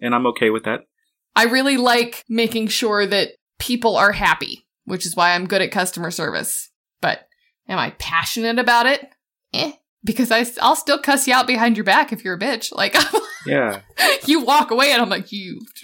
and 0.00 0.14
I'm 0.14 0.26
okay 0.28 0.50
with 0.50 0.64
that. 0.64 0.80
I 1.36 1.44
really 1.44 1.76
like 1.76 2.24
making 2.28 2.68
sure 2.68 3.06
that 3.06 3.32
people 3.58 3.96
are 3.96 4.12
happy, 4.12 4.66
which 4.84 5.06
is 5.06 5.14
why 5.14 5.34
I'm 5.34 5.46
good 5.46 5.62
at 5.62 5.70
customer 5.70 6.10
service. 6.10 6.70
But 7.00 7.28
am 7.68 7.78
I 7.78 7.90
passionate 7.98 8.58
about 8.58 8.86
it? 8.86 9.08
Eh. 9.52 9.72
Because 10.04 10.30
I, 10.30 10.44
I'll 10.60 10.76
still 10.76 10.98
cuss 10.98 11.26
you 11.26 11.34
out 11.34 11.46
behind 11.46 11.76
your 11.76 11.84
back 11.84 12.12
if 12.12 12.24
you're 12.24 12.36
a 12.36 12.38
bitch. 12.38 12.74
Like, 12.74 12.94
Yeah. 13.46 13.80
you 14.26 14.44
walk 14.44 14.70
away 14.70 14.92
and 14.92 15.00
I'm 15.00 15.08
like, 15.08 15.32
you. 15.32 15.60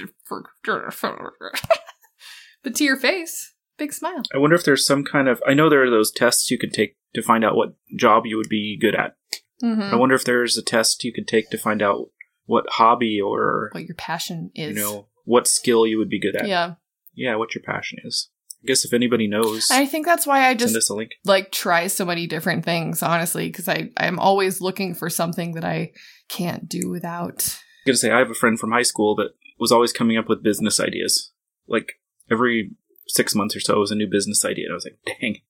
but 2.62 2.75
to 2.76 2.85
your 2.85 2.97
face, 2.97 3.54
big 3.78 3.92
smile. 3.92 4.23
I 4.35 4.38
wonder 4.38 4.56
if 4.56 4.64
there's 4.64 4.87
some 4.87 5.04
kind 5.04 5.28
of. 5.28 5.42
I 5.47 5.54
know 5.54 5.68
there 5.68 5.85
are 5.85 5.90
those 5.90 6.11
tests 6.11 6.50
you 6.50 6.59
can 6.59 6.71
take 6.71 6.97
to 7.14 7.23
find 7.23 7.44
out 7.44 7.56
what 7.56 7.75
job 7.97 8.25
you 8.26 8.37
would 8.37 8.49
be 8.49 8.78
good 8.80 8.94
at. 8.94 9.16
Mm-hmm. 9.62 9.94
I 9.94 9.97
wonder 9.97 10.14
if 10.14 10.25
there's 10.25 10.56
a 10.56 10.62
test 10.62 11.04
you 11.04 11.12
could 11.12 11.28
take 11.28 11.50
to 11.50 11.59
find 11.59 11.82
out 11.82 12.11
what 12.47 12.64
hobby 12.68 13.21
or 13.21 13.68
What 13.73 13.85
your 13.85 13.94
passion 13.94 14.50
is. 14.54 14.76
you 14.76 14.82
know 14.82 15.06
what 15.25 15.47
skill 15.47 15.87
you 15.87 15.99
would 15.99 16.09
be 16.09 16.21
good 16.21 16.37
at. 16.37 16.47
yeah. 16.49 16.75
Yeah, 17.14 17.37
what 17.37 17.55
your 17.55 17.62
passion 17.62 17.99
is. 18.05 18.31
I 18.62 18.67
guess 18.67 18.85
if 18.85 18.93
anybody 18.93 19.26
knows, 19.26 19.71
I 19.71 19.87
think 19.87 20.07
that's 20.07 20.26
why 20.26 20.47
I 20.49 20.55
just 20.55 20.88
a 20.88 20.95
link. 20.95 21.11
like 21.25 21.50
try 21.50 21.88
so 21.88 22.05
many 22.05 22.26
different 22.26 22.64
things, 22.64 23.02
honestly, 23.02 23.49
because 23.49 23.69
I 23.69 23.91
I'm 23.97 24.19
always 24.19 24.61
looking 24.61 24.95
for 24.95 25.11
something 25.11 25.52
that 25.55 25.64
I 25.64 25.93
can't 26.29 26.69
do 26.69 26.88
without. 26.88 27.59
I'm 27.85 27.91
gonna 27.91 27.97
say 27.97 28.12
I 28.12 28.19
have 28.19 28.31
a 28.31 28.35
friend 28.35 28.59
from 28.59 28.71
high 28.71 28.83
school 28.83 29.17
that 29.17 29.33
was 29.59 29.73
always 29.73 29.93
coming 29.93 30.17
up 30.17 30.29
with 30.29 30.43
business 30.45 30.79
ideas. 30.79 31.33
Like 31.67 31.95
every 32.31 32.71
six 33.09 33.35
months 33.35 33.57
or 33.57 33.61
so 33.61 33.79
was 33.79 33.91
a 33.91 33.97
new 33.97 34.09
business 34.09 34.45
idea, 34.45 34.67
and 34.67 34.73
I 34.73 34.76
was 34.76 34.88
like, 34.88 35.19
dang. 35.21 35.41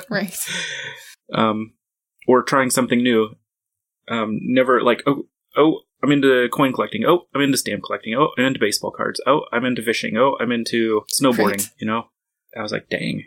Right. 0.10 0.36
um, 1.32 1.74
or 2.26 2.42
trying 2.42 2.70
something 2.70 3.02
new. 3.02 3.36
Um, 4.08 4.38
never 4.42 4.82
like 4.82 5.02
oh 5.06 5.26
oh 5.56 5.80
I'm 6.02 6.10
into 6.12 6.48
coin 6.52 6.72
collecting. 6.72 7.04
Oh 7.06 7.26
I'm 7.34 7.40
into 7.42 7.58
stamp 7.58 7.82
collecting. 7.84 8.14
Oh 8.14 8.30
I'm 8.36 8.44
into 8.44 8.60
baseball 8.60 8.90
cards. 8.90 9.20
Oh 9.26 9.42
I'm 9.52 9.64
into 9.64 9.82
fishing. 9.82 10.16
Oh 10.16 10.36
I'm 10.40 10.50
into 10.52 11.02
snowboarding. 11.12 11.46
Right. 11.58 11.70
You 11.78 11.86
know, 11.86 12.04
I 12.56 12.62
was 12.62 12.72
like, 12.72 12.88
dang. 12.88 13.24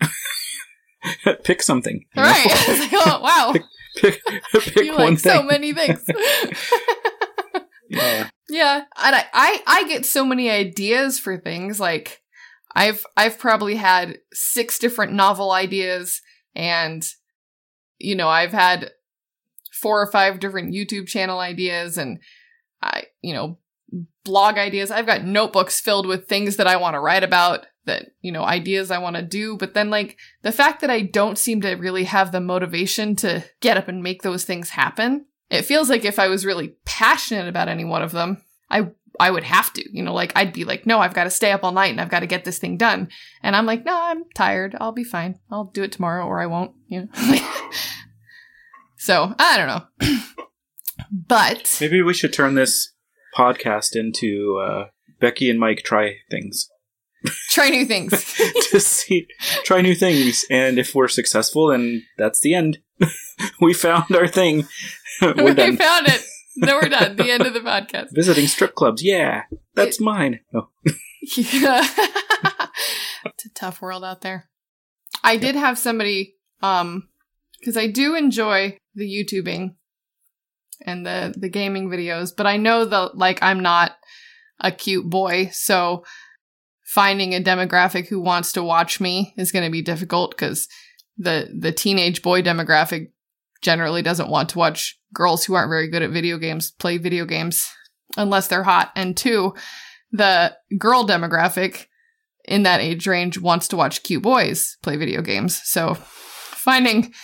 pick 1.44 1.62
something. 1.62 2.04
you 2.14 2.22
All 2.22 2.28
know? 2.28 2.30
right. 2.30 2.46
I 2.68 2.70
was 2.70 2.80
like, 2.80 2.90
oh 2.94 3.20
wow, 3.22 3.54
pick 3.96 4.20
pick 4.74 4.76
you 4.84 4.92
one 4.92 5.14
like 5.14 5.18
thing. 5.20 5.32
so 5.32 5.42
many 5.42 5.72
things. 5.72 6.04
yeah. 7.88 8.28
yeah, 8.48 8.76
and 8.96 9.16
I, 9.16 9.24
I 9.32 9.62
I 9.66 9.88
get 9.88 10.06
so 10.06 10.24
many 10.24 10.50
ideas 10.50 11.18
for 11.18 11.36
things. 11.36 11.80
Like 11.80 12.22
I've 12.74 13.04
I've 13.16 13.38
probably 13.38 13.76
had 13.76 14.18
six 14.32 14.78
different 14.78 15.12
novel 15.12 15.50
ideas, 15.50 16.20
and 16.54 17.04
you 17.98 18.14
know 18.14 18.28
I've 18.28 18.52
had 18.52 18.90
four 19.82 20.00
or 20.00 20.06
five 20.06 20.40
different 20.40 20.72
YouTube 20.72 21.06
channel 21.06 21.38
ideas, 21.38 21.98
and 21.98 22.20
I 22.80 23.04
you 23.20 23.34
know 23.34 23.58
blog 24.24 24.56
ideas. 24.56 24.90
I've 24.90 25.06
got 25.06 25.24
notebooks 25.24 25.80
filled 25.80 26.06
with 26.06 26.26
things 26.28 26.56
that 26.56 26.66
I 26.66 26.76
want 26.76 26.94
to 26.94 27.00
write 27.00 27.24
about. 27.24 27.66
That 27.84 28.12
you 28.20 28.30
know 28.30 28.44
ideas 28.44 28.92
I 28.92 28.98
want 28.98 29.16
to 29.16 29.22
do, 29.22 29.56
but 29.56 29.74
then 29.74 29.90
like 29.90 30.16
the 30.42 30.52
fact 30.52 30.80
that 30.80 30.90
I 30.90 31.00
don't 31.00 31.36
seem 31.36 31.60
to 31.62 31.74
really 31.74 32.04
have 32.04 32.30
the 32.30 32.40
motivation 32.40 33.16
to 33.16 33.44
get 33.60 33.76
up 33.76 33.88
and 33.88 34.02
make 34.02 34.22
those 34.22 34.44
things 34.44 34.70
happen. 34.70 35.26
It 35.50 35.62
feels 35.66 35.90
like 35.90 36.04
if 36.04 36.18
I 36.18 36.28
was 36.28 36.46
really 36.46 36.76
passionate 36.86 37.48
about 37.48 37.68
any 37.68 37.84
one 37.84 38.02
of 38.02 38.12
them, 38.12 38.42
I 38.70 38.92
I 39.20 39.30
would 39.30 39.44
have 39.44 39.72
to, 39.74 39.84
you 39.96 40.02
know, 40.02 40.14
like 40.14 40.32
I'd 40.34 40.52
be 40.52 40.64
like, 40.64 40.86
no, 40.86 40.98
I've 40.98 41.14
got 41.14 41.24
to 41.24 41.30
stay 41.30 41.52
up 41.52 41.64
all 41.64 41.72
night 41.72 41.90
and 41.90 42.00
I've 42.00 42.08
got 42.08 42.20
to 42.20 42.26
get 42.26 42.44
this 42.44 42.58
thing 42.58 42.76
done. 42.76 43.08
And 43.42 43.54
I'm 43.54 43.66
like, 43.66 43.84
no, 43.84 43.96
I'm 43.96 44.24
tired. 44.34 44.76
I'll 44.80 44.92
be 44.92 45.04
fine. 45.04 45.38
I'll 45.50 45.64
do 45.64 45.82
it 45.82 45.92
tomorrow 45.92 46.26
or 46.26 46.40
I 46.40 46.46
won't, 46.46 46.72
you 46.86 47.02
know. 47.02 47.08
so 49.02 49.34
I 49.38 49.56
don't 49.56 49.66
know. 49.68 50.18
but 51.10 51.76
Maybe 51.80 52.02
we 52.02 52.14
should 52.14 52.32
turn 52.32 52.54
this 52.54 52.92
podcast 53.36 53.96
into 53.96 54.60
uh, 54.62 54.84
Becky 55.20 55.50
and 55.50 55.58
Mike 55.58 55.82
try 55.84 56.16
things 56.30 56.68
try 57.48 57.68
new 57.68 57.84
things. 57.86 58.10
to 58.70 58.80
see 58.80 59.26
try 59.64 59.80
new 59.80 59.94
things, 59.94 60.44
and 60.50 60.78
if 60.78 60.94
we're 60.94 61.08
successful, 61.08 61.68
then 61.68 62.02
that's 62.18 62.40
the 62.40 62.54
end. 62.54 62.78
we 63.60 63.74
found 63.74 64.14
our 64.14 64.26
thing. 64.28 64.66
we 65.22 65.54
done. 65.54 65.76
found 65.76 66.08
it. 66.08 66.24
Then 66.56 66.74
we're 66.74 66.88
done. 66.88 67.16
The 67.16 67.30
end 67.30 67.46
of 67.46 67.54
the 67.54 67.60
podcast. 67.60 68.08
Visiting 68.12 68.46
strip 68.46 68.74
clubs, 68.74 69.02
yeah, 69.02 69.42
that's 69.74 70.00
mine. 70.00 70.40
Oh, 70.54 70.68
Yeah. 71.36 71.86
it's 73.24 73.46
a 73.46 73.50
tough 73.54 73.80
world 73.80 74.04
out 74.04 74.20
there. 74.20 74.48
I 75.22 75.36
did 75.36 75.54
have 75.54 75.78
somebody, 75.78 76.34
um, 76.60 77.08
because 77.60 77.76
I 77.76 77.86
do 77.86 78.16
enjoy 78.16 78.76
the 78.94 79.08
YouTubing 79.08 79.74
and 80.84 81.06
the 81.06 81.34
the 81.36 81.48
gaming 81.48 81.88
videos, 81.88 82.32
but 82.36 82.46
I 82.46 82.56
know 82.56 82.84
that 82.84 83.16
like 83.16 83.42
I'm 83.42 83.60
not 83.60 83.92
a 84.60 84.70
cute 84.70 85.08
boy, 85.08 85.50
so 85.52 86.04
finding 86.84 87.34
a 87.34 87.40
demographic 87.40 88.08
who 88.08 88.20
wants 88.20 88.52
to 88.52 88.62
watch 88.62 89.00
me 89.00 89.32
is 89.36 89.52
going 89.52 89.64
to 89.64 89.70
be 89.70 89.82
difficult 89.82 90.30
because 90.32 90.68
the 91.16 91.48
the 91.58 91.72
teenage 91.72 92.22
boy 92.22 92.42
demographic 92.42 93.10
generally 93.62 94.02
doesn't 94.02 94.28
want 94.28 94.48
to 94.50 94.58
watch 94.58 94.98
girls 95.14 95.44
who 95.44 95.54
aren't 95.54 95.70
very 95.70 95.88
good 95.88 96.02
at 96.02 96.10
video 96.10 96.36
games 96.36 96.70
play 96.72 96.98
video 96.98 97.24
games 97.24 97.70
unless 98.16 98.48
they're 98.48 98.64
hot. 98.64 98.90
And 98.96 99.16
two, 99.16 99.54
the 100.10 100.56
girl 100.78 101.06
demographic 101.06 101.86
in 102.44 102.64
that 102.64 102.80
age 102.80 103.06
range 103.06 103.38
wants 103.38 103.68
to 103.68 103.76
watch 103.76 104.02
cute 104.02 104.22
boys 104.22 104.76
play 104.82 104.96
video 104.96 105.22
games. 105.22 105.60
So 105.64 105.94
finding 105.94 107.14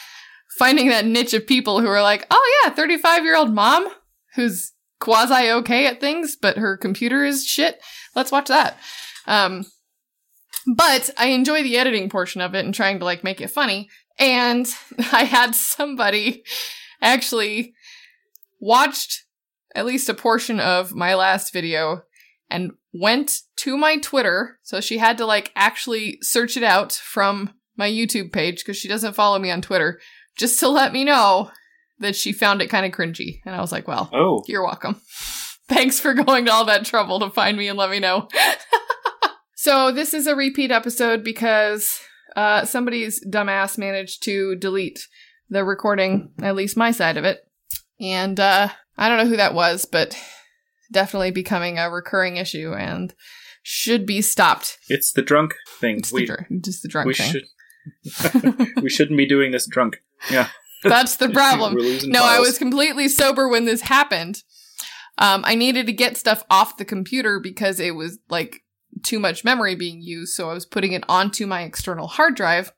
finding 0.58 0.88
that 0.88 1.06
niche 1.06 1.34
of 1.34 1.46
people 1.46 1.80
who 1.80 1.88
are 1.88 2.02
like, 2.02 2.26
"Oh 2.30 2.60
yeah, 2.64 2.74
35-year-old 2.74 3.54
mom 3.54 3.88
who's 4.34 4.72
quasi 5.00 5.50
okay 5.50 5.86
at 5.86 6.00
things, 6.00 6.36
but 6.40 6.58
her 6.58 6.76
computer 6.76 7.24
is 7.24 7.46
shit. 7.46 7.80
Let's 8.14 8.32
watch 8.32 8.48
that." 8.48 8.76
Um 9.26 9.64
but 10.74 11.10
I 11.16 11.28
enjoy 11.28 11.62
the 11.62 11.78
editing 11.78 12.10
portion 12.10 12.40
of 12.40 12.54
it 12.54 12.64
and 12.64 12.74
trying 12.74 12.98
to 12.98 13.04
like 13.04 13.24
make 13.24 13.40
it 13.40 13.50
funny. 13.50 13.88
And 14.18 14.66
I 15.12 15.24
had 15.24 15.54
somebody 15.54 16.44
actually 17.00 17.74
watched 18.60 19.24
at 19.74 19.86
least 19.86 20.08
a 20.08 20.14
portion 20.14 20.60
of 20.60 20.94
my 20.94 21.14
last 21.14 21.52
video 21.52 22.02
and 22.50 22.72
went 22.92 23.32
to 23.56 23.76
my 23.76 23.98
Twitter. 23.98 24.58
So 24.62 24.80
she 24.80 24.98
had 24.98 25.18
to 25.18 25.26
like 25.26 25.52
actually 25.54 26.18
search 26.22 26.56
it 26.56 26.62
out 26.62 26.92
from 26.92 27.52
my 27.76 27.88
YouTube 27.88 28.32
page 28.32 28.58
because 28.58 28.76
she 28.76 28.88
doesn't 28.88 29.14
follow 29.14 29.38
me 29.38 29.50
on 29.50 29.62
Twitter 29.62 30.00
just 30.38 30.60
to 30.60 30.68
let 30.68 30.92
me 30.92 31.04
know 31.04 31.50
that 31.98 32.16
she 32.16 32.32
found 32.32 32.62
it 32.62 32.68
kind 32.68 32.86
of 32.86 32.92
cringy. 32.92 33.40
And 33.44 33.54
I 33.54 33.60
was 33.60 33.72
like, 33.72 33.88
well, 33.88 34.08
oh, 34.12 34.42
you're 34.46 34.64
welcome. 34.64 35.00
Thanks 35.68 36.00
for 36.00 36.14
going 36.14 36.46
to 36.46 36.52
all 36.52 36.64
that 36.64 36.86
trouble 36.86 37.20
to 37.20 37.30
find 37.30 37.58
me 37.58 37.68
and 37.68 37.76
let 37.76 37.90
me 37.90 37.98
know. 37.98 38.28
so 39.54 39.92
this 39.92 40.14
is 40.14 40.26
a 40.26 40.34
repeat 40.36 40.70
episode 40.70 41.22
because 41.22 42.00
uh, 42.36 42.64
somebody's 42.64 43.22
dumbass 43.26 43.76
managed 43.76 44.22
to 44.22 44.56
delete 44.56 45.06
the 45.50 45.64
recording, 45.64 46.30
at 46.40 46.56
least 46.56 46.76
my 46.76 46.90
side 46.90 47.16
of 47.16 47.24
it. 47.24 47.40
And 48.00 48.38
uh, 48.38 48.68
I 48.96 49.08
don't 49.08 49.18
know 49.18 49.26
who 49.26 49.36
that 49.36 49.54
was, 49.54 49.84
but 49.84 50.16
definitely 50.90 51.32
becoming 51.32 51.78
a 51.78 51.90
recurring 51.90 52.36
issue 52.36 52.72
and 52.72 53.12
should 53.62 54.06
be 54.06 54.22
stopped. 54.22 54.78
it's 54.88 55.12
the 55.12 55.20
drunk 55.22 55.54
thing. 55.78 55.98
It's 55.98 56.12
we 56.12 56.22
the 56.22 56.26
dr- 56.26 56.62
just 56.64 56.82
the 56.82 56.88
drunk 56.88 57.08
we 57.08 57.14
thing. 57.14 57.32
should 57.32 57.44
we 58.82 58.88
shouldn't 58.88 59.18
be 59.18 59.26
doing 59.26 59.50
this 59.50 59.66
drunk. 59.66 60.02
Yeah, 60.30 60.48
That's 60.84 61.16
the 61.16 61.28
problem. 61.28 61.76
No, 62.04 62.24
I 62.24 62.38
was 62.38 62.58
completely 62.58 63.08
sober 63.08 63.48
when 63.48 63.64
this 63.64 63.82
happened. 63.82 64.42
Um, 65.18 65.42
I 65.44 65.56
needed 65.56 65.86
to 65.86 65.92
get 65.92 66.16
stuff 66.16 66.44
off 66.48 66.76
the 66.76 66.84
computer 66.84 67.40
because 67.40 67.80
it 67.80 67.96
was 67.96 68.18
like 68.28 68.62
too 69.02 69.18
much 69.18 69.44
memory 69.44 69.74
being 69.74 70.00
used. 70.00 70.34
So 70.34 70.50
I 70.50 70.54
was 70.54 70.66
putting 70.66 70.92
it 70.92 71.04
onto 71.08 71.46
my 71.46 71.62
external 71.62 72.06
hard 72.06 72.36
drive 72.36 72.72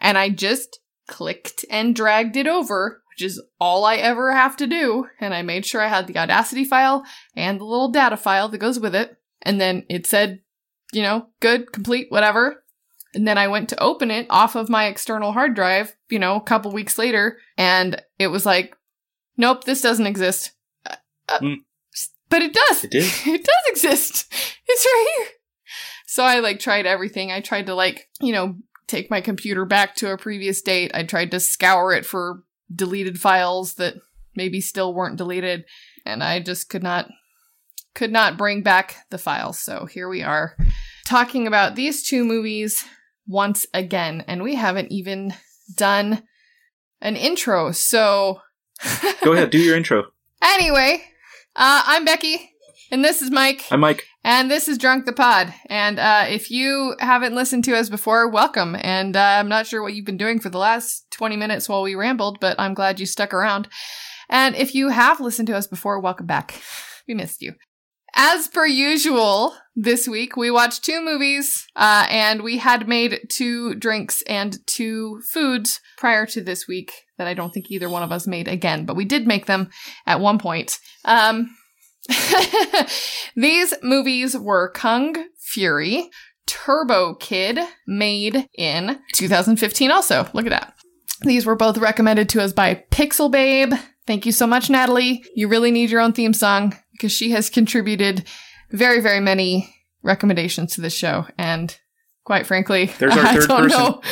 and 0.00 0.18
I 0.18 0.30
just 0.30 0.80
clicked 1.06 1.64
and 1.70 1.94
dragged 1.94 2.36
it 2.36 2.48
over, 2.48 3.02
which 3.10 3.22
is 3.22 3.40
all 3.60 3.84
I 3.84 3.96
ever 3.96 4.32
have 4.32 4.56
to 4.56 4.66
do. 4.66 5.06
And 5.20 5.32
I 5.32 5.42
made 5.42 5.64
sure 5.64 5.80
I 5.80 5.88
had 5.88 6.08
the 6.08 6.18
Audacity 6.18 6.64
file 6.64 7.04
and 7.36 7.60
the 7.60 7.64
little 7.64 7.90
data 7.90 8.16
file 8.16 8.48
that 8.48 8.58
goes 8.58 8.80
with 8.80 8.94
it. 8.94 9.16
And 9.42 9.60
then 9.60 9.84
it 9.88 10.06
said, 10.06 10.40
you 10.92 11.02
know, 11.02 11.28
good, 11.38 11.72
complete, 11.72 12.06
whatever. 12.10 12.64
And 13.14 13.26
then 13.26 13.38
I 13.38 13.48
went 13.48 13.68
to 13.70 13.82
open 13.82 14.10
it 14.10 14.26
off 14.30 14.54
of 14.54 14.68
my 14.68 14.86
external 14.86 15.32
hard 15.32 15.54
drive, 15.54 15.96
you 16.10 16.18
know, 16.18 16.36
a 16.36 16.40
couple 16.40 16.70
weeks 16.70 16.98
later, 16.98 17.38
and 17.58 18.00
it 18.18 18.28
was 18.28 18.46
like, 18.46 18.76
nope, 19.36 19.64
this 19.64 19.80
doesn't 19.82 20.06
exist. 20.06 20.52
Uh, 20.88 20.96
uh, 21.28 21.38
Hmm. 21.40 21.54
But 22.28 22.42
it 22.42 22.52
does. 22.52 22.84
It? 22.84 22.94
It 23.26 23.44
does 23.44 23.64
exist. 23.68 24.32
It's 24.72 24.86
right 24.86 25.08
here. 25.16 25.26
So 26.06 26.22
I 26.22 26.38
like 26.38 26.60
tried 26.60 26.86
everything. 26.86 27.32
I 27.32 27.40
tried 27.40 27.66
to 27.66 27.74
like, 27.74 28.08
you 28.20 28.32
know, 28.32 28.54
take 28.86 29.10
my 29.10 29.20
computer 29.20 29.64
back 29.64 29.96
to 29.96 30.12
a 30.12 30.16
previous 30.16 30.62
date. 30.62 30.92
I 30.94 31.02
tried 31.02 31.32
to 31.32 31.40
scour 31.40 31.92
it 31.92 32.06
for 32.06 32.44
deleted 32.72 33.20
files 33.20 33.74
that 33.74 33.94
maybe 34.36 34.60
still 34.60 34.94
weren't 34.94 35.16
deleted 35.16 35.64
and 36.06 36.22
I 36.22 36.40
just 36.40 36.68
could 36.68 36.84
not 36.84 37.08
could 37.94 38.12
not 38.12 38.38
bring 38.38 38.62
back 38.62 38.96
the 39.10 39.18
files. 39.18 39.58
So 39.58 39.86
here 39.86 40.08
we 40.08 40.22
are 40.22 40.56
talking 41.04 41.48
about 41.48 41.74
these 41.74 42.04
two 42.04 42.24
movies 42.24 42.84
once 43.30 43.64
again 43.72 44.24
and 44.26 44.42
we 44.42 44.56
haven't 44.56 44.90
even 44.90 45.32
done 45.76 46.22
an 47.00 47.14
intro. 47.16 47.70
So 47.70 48.40
Go 49.22 49.32
ahead, 49.32 49.50
do 49.50 49.58
your 49.58 49.76
intro. 49.76 50.04
Anyway, 50.42 51.02
uh, 51.54 51.82
I'm 51.84 52.06
Becky, 52.06 52.50
and 52.90 53.04
this 53.04 53.20
is 53.20 53.30
Mike, 53.30 53.66
I'm 53.70 53.80
Mike. 53.80 54.06
and 54.24 54.50
this 54.50 54.68
is 54.68 54.78
Drunk 54.78 55.04
the 55.04 55.12
Pod. 55.12 55.52
And 55.66 55.98
uh, 55.98 56.24
if 56.28 56.50
you 56.50 56.96
haven't 56.98 57.34
listened 57.34 57.64
to 57.64 57.76
us 57.76 57.90
before, 57.90 58.26
welcome. 58.30 58.74
And 58.80 59.16
uh, 59.16 59.20
I'm 59.38 59.50
not 59.50 59.66
sure 59.66 59.82
what 59.82 59.92
you've 59.92 60.06
been 60.06 60.16
doing 60.16 60.40
for 60.40 60.48
the 60.48 60.56
last 60.56 61.04
20 61.10 61.36
minutes 61.36 61.68
while 61.68 61.82
we 61.82 61.94
rambled, 61.94 62.38
but 62.40 62.58
I'm 62.58 62.72
glad 62.72 62.98
you 62.98 63.04
stuck 63.04 63.34
around. 63.34 63.68
And 64.30 64.56
if 64.56 64.74
you 64.74 64.88
have 64.88 65.20
listened 65.20 65.48
to 65.48 65.56
us 65.56 65.66
before, 65.66 66.00
welcome 66.00 66.24
back. 66.26 66.58
We 67.06 67.12
missed 67.12 67.42
you. 67.42 67.52
As 68.14 68.48
per 68.48 68.66
usual, 68.66 69.54
this 69.76 70.08
week 70.08 70.36
we 70.36 70.50
watched 70.50 70.84
two 70.84 71.00
movies, 71.02 71.66
uh, 71.76 72.06
and 72.10 72.42
we 72.42 72.58
had 72.58 72.88
made 72.88 73.20
two 73.28 73.74
drinks 73.76 74.22
and 74.26 74.58
two 74.66 75.20
foods 75.32 75.80
prior 75.96 76.26
to 76.26 76.40
this 76.40 76.66
week 76.66 76.92
that 77.18 77.26
I 77.26 77.34
don't 77.34 77.50
think 77.50 77.70
either 77.70 77.88
one 77.88 78.02
of 78.02 78.12
us 78.12 78.26
made 78.26 78.48
again, 78.48 78.84
but 78.84 78.96
we 78.96 79.04
did 79.04 79.26
make 79.26 79.46
them 79.46 79.70
at 80.06 80.20
one 80.20 80.38
point. 80.38 80.78
Um, 81.04 81.54
these 83.36 83.74
movies 83.82 84.36
were 84.36 84.70
Kung 84.70 85.26
Fury, 85.38 86.10
Turbo 86.46 87.14
Kid, 87.14 87.58
made 87.86 88.48
in 88.58 88.98
2015 89.14 89.90
also. 89.90 90.28
Look 90.32 90.46
at 90.46 90.50
that. 90.50 90.74
These 91.22 91.46
were 91.46 91.56
both 91.56 91.78
recommended 91.78 92.28
to 92.30 92.42
us 92.42 92.52
by 92.52 92.84
Pixel 92.90 93.30
Babe. 93.30 93.72
Thank 94.06 94.26
you 94.26 94.32
so 94.32 94.46
much, 94.46 94.70
Natalie. 94.70 95.24
You 95.34 95.48
really 95.48 95.70
need 95.70 95.90
your 95.90 96.00
own 96.00 96.12
theme 96.12 96.32
song 96.32 96.76
because 96.92 97.12
she 97.12 97.30
has 97.32 97.50
contributed 97.50 98.26
very, 98.70 99.00
very 99.00 99.20
many 99.20 99.74
recommendations 100.02 100.74
to 100.74 100.80
this 100.80 100.94
show. 100.94 101.26
And 101.38 101.76
quite 102.24 102.46
frankly, 102.46 102.86
There's 102.98 103.16
our 103.16 103.18
I 103.24 103.34
third 103.34 103.48
don't 103.48 103.62
person. 103.64 103.78
know. 103.78 104.02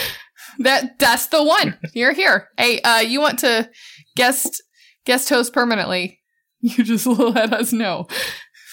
That 0.61 0.99
that's 0.99 1.27
the 1.27 1.43
one. 1.43 1.79
You're 1.95 2.13
here. 2.13 2.49
Hey, 2.59 2.81
uh, 2.81 2.99
you 2.99 3.21
want 3.21 3.39
to 3.41 3.71
guest 4.17 4.63
guest 5.05 5.29
host 5.29 5.53
permanently? 5.53 6.21
You 6.61 6.83
just 6.85 7.07
let 7.07 7.53
us 7.53 7.73
know. 7.73 8.07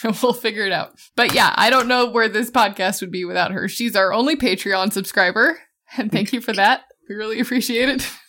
And 0.03 0.17
we'll 0.21 0.33
figure 0.33 0.65
it 0.65 0.71
out. 0.73 0.91
But 1.15 1.33
yeah, 1.33 1.53
I 1.55 1.69
don't 1.69 1.87
know 1.87 2.07
where 2.07 2.27
this 2.27 2.51
podcast 2.51 3.01
would 3.01 3.11
be 3.11 3.23
without 3.23 3.51
her. 3.51 3.67
She's 3.67 3.95
our 3.95 4.11
only 4.13 4.35
Patreon 4.35 4.91
subscriber. 4.91 5.57
And 5.97 6.11
thank 6.11 6.33
you 6.33 6.41
for 6.41 6.53
that. 6.53 6.81
We 7.07 7.15
really 7.15 7.39
appreciate 7.39 7.89
it. 7.89 8.07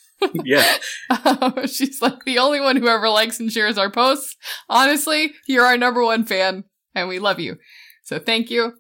Yeah. 0.45 0.65
Um, 1.25 1.67
she's 1.67 2.01
like 2.03 2.25
the 2.25 2.39
only 2.39 2.61
one 2.61 2.77
who 2.77 2.89
ever 2.89 3.09
likes 3.09 3.39
and 3.39 3.51
shares 3.53 3.79
our 3.79 3.91
posts. 3.91 4.37
Honestly, 4.69 5.33
you're 5.47 5.65
our 5.65 5.77
number 5.77 6.03
one 6.05 6.25
fan 6.25 6.65
and 6.95 7.09
we 7.09 7.19
love 7.19 7.39
you. 7.39 7.57
So 8.03 8.19
thank 8.19 8.51
you. 8.51 8.73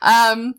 Um, 0.00 0.54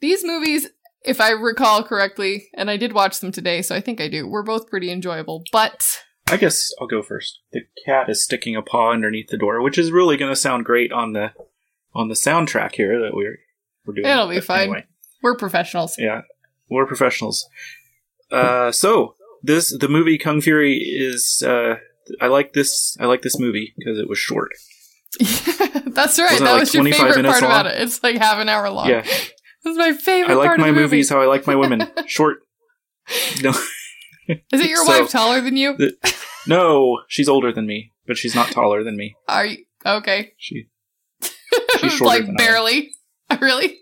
these 0.00 0.22
movies, 0.24 0.68
if 1.04 1.20
I 1.20 1.30
recall 1.30 1.82
correctly, 1.82 2.48
and 2.54 2.70
I 2.70 2.76
did 2.76 2.92
watch 2.92 3.20
them 3.20 3.32
today, 3.32 3.62
so 3.62 3.74
I 3.74 3.80
think 3.80 4.00
I 4.00 4.08
do, 4.08 4.26
were 4.28 4.42
both 4.42 4.68
pretty 4.68 4.90
enjoyable, 4.90 5.44
but 5.52 6.02
I 6.30 6.36
guess 6.36 6.70
I'll 6.80 6.86
go 6.86 7.02
first. 7.02 7.40
The 7.52 7.60
cat 7.86 8.08
is 8.10 8.22
sticking 8.24 8.56
a 8.56 8.62
paw 8.62 8.90
underneath 8.92 9.28
the 9.28 9.38
door, 9.38 9.62
which 9.62 9.78
is 9.78 9.92
really 9.92 10.16
going 10.16 10.30
to 10.32 10.36
sound 10.36 10.64
great 10.64 10.92
on 10.92 11.12
the 11.12 11.32
on 11.94 12.08
the 12.08 12.14
soundtrack 12.14 12.74
here 12.74 13.00
that 13.00 13.14
we're 13.14 13.38
we're 13.86 13.94
doing. 13.94 14.06
It'll 14.06 14.28
be 14.28 14.36
But 14.36 14.44
fine. 14.44 14.60
Anyway, 14.62 14.84
we're 15.22 15.36
professionals. 15.36 15.96
yeah, 15.98 16.22
we're 16.70 16.86
professionals. 16.86 17.46
Uh, 18.30 18.72
so 18.72 19.14
this 19.44 19.76
the 19.78 19.88
movie 19.88 20.18
Kung 20.18 20.40
Fury 20.40 20.76
is. 20.78 21.42
Uh, 21.46 21.76
I 22.20 22.26
like 22.26 22.52
this. 22.52 22.96
I 23.00 23.06
like 23.06 23.22
this 23.22 23.38
movie 23.38 23.74
because 23.78 23.98
it 23.98 24.08
was 24.08 24.18
short. 24.18 24.50
That's 25.20 26.18
right. 26.18 26.32
Wasn't 26.32 26.44
that 26.44 26.52
like 26.52 26.60
was 26.60 26.74
your 26.74 26.82
25 26.82 26.98
favorite 27.00 27.16
minutes 27.22 27.40
part 27.40 27.44
about 27.44 27.66
long? 27.66 27.74
it. 27.74 27.82
It's 27.82 28.02
like 28.02 28.16
half 28.18 28.38
an 28.38 28.48
hour 28.48 28.68
long. 28.70 28.88
Yeah. 28.88 29.02
That's 29.64 29.78
my 29.78 29.92
favorite 29.92 30.32
I 30.32 30.36
like 30.36 30.58
my 30.58 30.70
movies 30.72 31.08
how 31.08 31.20
I 31.22 31.26
like 31.26 31.46
my 31.46 31.54
women. 31.54 31.88
Short. 32.06 32.38
No. 33.42 33.50
Is 34.28 34.60
it 34.60 34.68
your 34.68 34.76
So- 34.84 35.00
wife 35.02 35.10
taller 35.10 35.40
than 35.40 35.56
you? 35.56 35.76
the- 35.76 35.96
no, 36.46 36.98
she's 37.08 37.28
older 37.28 37.52
than 37.52 37.66
me, 37.66 37.92
but 38.06 38.18
she's 38.18 38.34
not 38.34 38.50
taller 38.50 38.84
than 38.84 38.96
me. 38.96 39.14
Are 39.28 39.46
you 39.46 39.64
okay? 39.86 40.32
She 40.36 40.66
She's 41.80 41.92
shorter 41.94 42.04
like 42.04 42.26
than 42.26 42.34
I 42.38 42.44
barely. 42.44 42.90
really? 43.40 43.78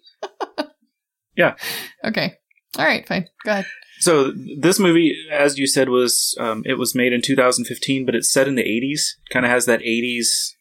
Yeah. 1.37 1.57
Okay. 2.05 2.35
All 2.79 2.85
right. 2.85 3.07
Fine. 3.09 3.29
Go 3.45 3.51
ahead. 3.53 3.67
So 4.03 4.33
this 4.33 4.81
movie, 4.81 5.17
as 5.31 5.61
you 5.61 5.69
said, 5.69 5.89
was 5.89 6.37
um, 6.41 6.65
it 6.67 6.75
was 6.75 6.93
made 6.93 7.13
in 7.13 7.23
2015, 7.23 8.05
but 8.05 8.17
it's 8.17 8.33
set 8.33 8.49
in 8.49 8.57
the 8.57 8.65
80s. 8.65 9.13
Kind 9.31 9.47
of 9.47 9.53
has 9.53 9.65
that 9.67 9.79
80s 9.79 10.55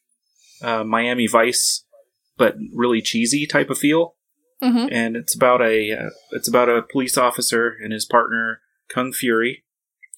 uh, 0.62 0.84
Miami 0.84 1.26
Vice, 1.26 1.84
but 2.38 2.54
really 2.72 3.02
cheesy 3.02 3.48
type 3.48 3.72
of 3.72 3.80
feel. 3.80 4.14
hmm 4.62 4.86
And 4.92 5.16
it's 5.16 5.36
about 5.36 5.60
a 5.60 5.92
uh, 5.92 6.10
it's 6.34 6.48
about 6.48 6.70
a 6.70 6.84
police 6.84 7.18
officer 7.18 7.76
and 7.84 7.92
his 7.92 8.06
partner 8.06 8.62
Kung 8.94 9.12
Fury 9.12 9.64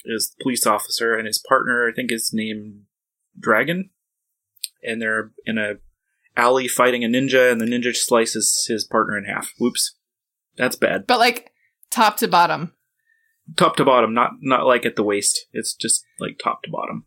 is 0.04 0.34
the 0.38 0.44
police 0.44 0.68
officer, 0.68 1.16
and 1.16 1.26
his 1.26 1.42
partner 1.48 1.88
I 1.90 1.94
think 1.94 2.12
is 2.12 2.32
named 2.34 2.82
Dragon, 3.40 3.92
and 4.84 5.02
they're 5.02 5.32
in 5.46 5.58
a 5.58 5.76
alley 6.36 6.68
fighting 6.68 7.06
a 7.06 7.08
ninja, 7.08 7.50
and 7.50 7.62
the 7.62 7.66
ninja 7.66 7.96
slices 7.96 8.66
his 8.68 8.84
partner 8.84 9.18
in 9.18 9.24
half. 9.24 9.54
Whoops, 9.60 9.96
that's 10.58 10.76
bad. 10.76 11.08
But 11.08 11.20
like 11.20 11.54
top 11.90 12.18
to 12.18 12.28
bottom, 12.28 12.74
top 13.58 13.76
to 13.78 13.86
bottom, 13.86 14.14
not 14.14 14.32
not 14.42 14.66
like 14.66 14.86
at 14.86 14.96
the 14.96 15.04
waist. 15.04 15.46
It's 15.54 15.74
just 15.76 16.04
like 16.20 16.40
top 16.44 16.64
to 16.64 16.70
bottom. 16.72 17.06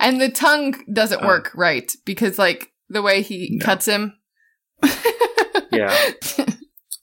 and 0.00 0.20
the 0.20 0.30
tongue 0.30 0.84
doesn't 0.92 1.22
Uh, 1.22 1.26
work 1.26 1.50
right 1.54 1.90
because 2.04 2.38
like 2.38 2.72
the 2.88 3.02
way 3.02 3.22
he 3.22 3.56
No. 3.58 3.64
cuts 3.64 3.86
him. 3.86 4.14
Yeah. 5.70 5.94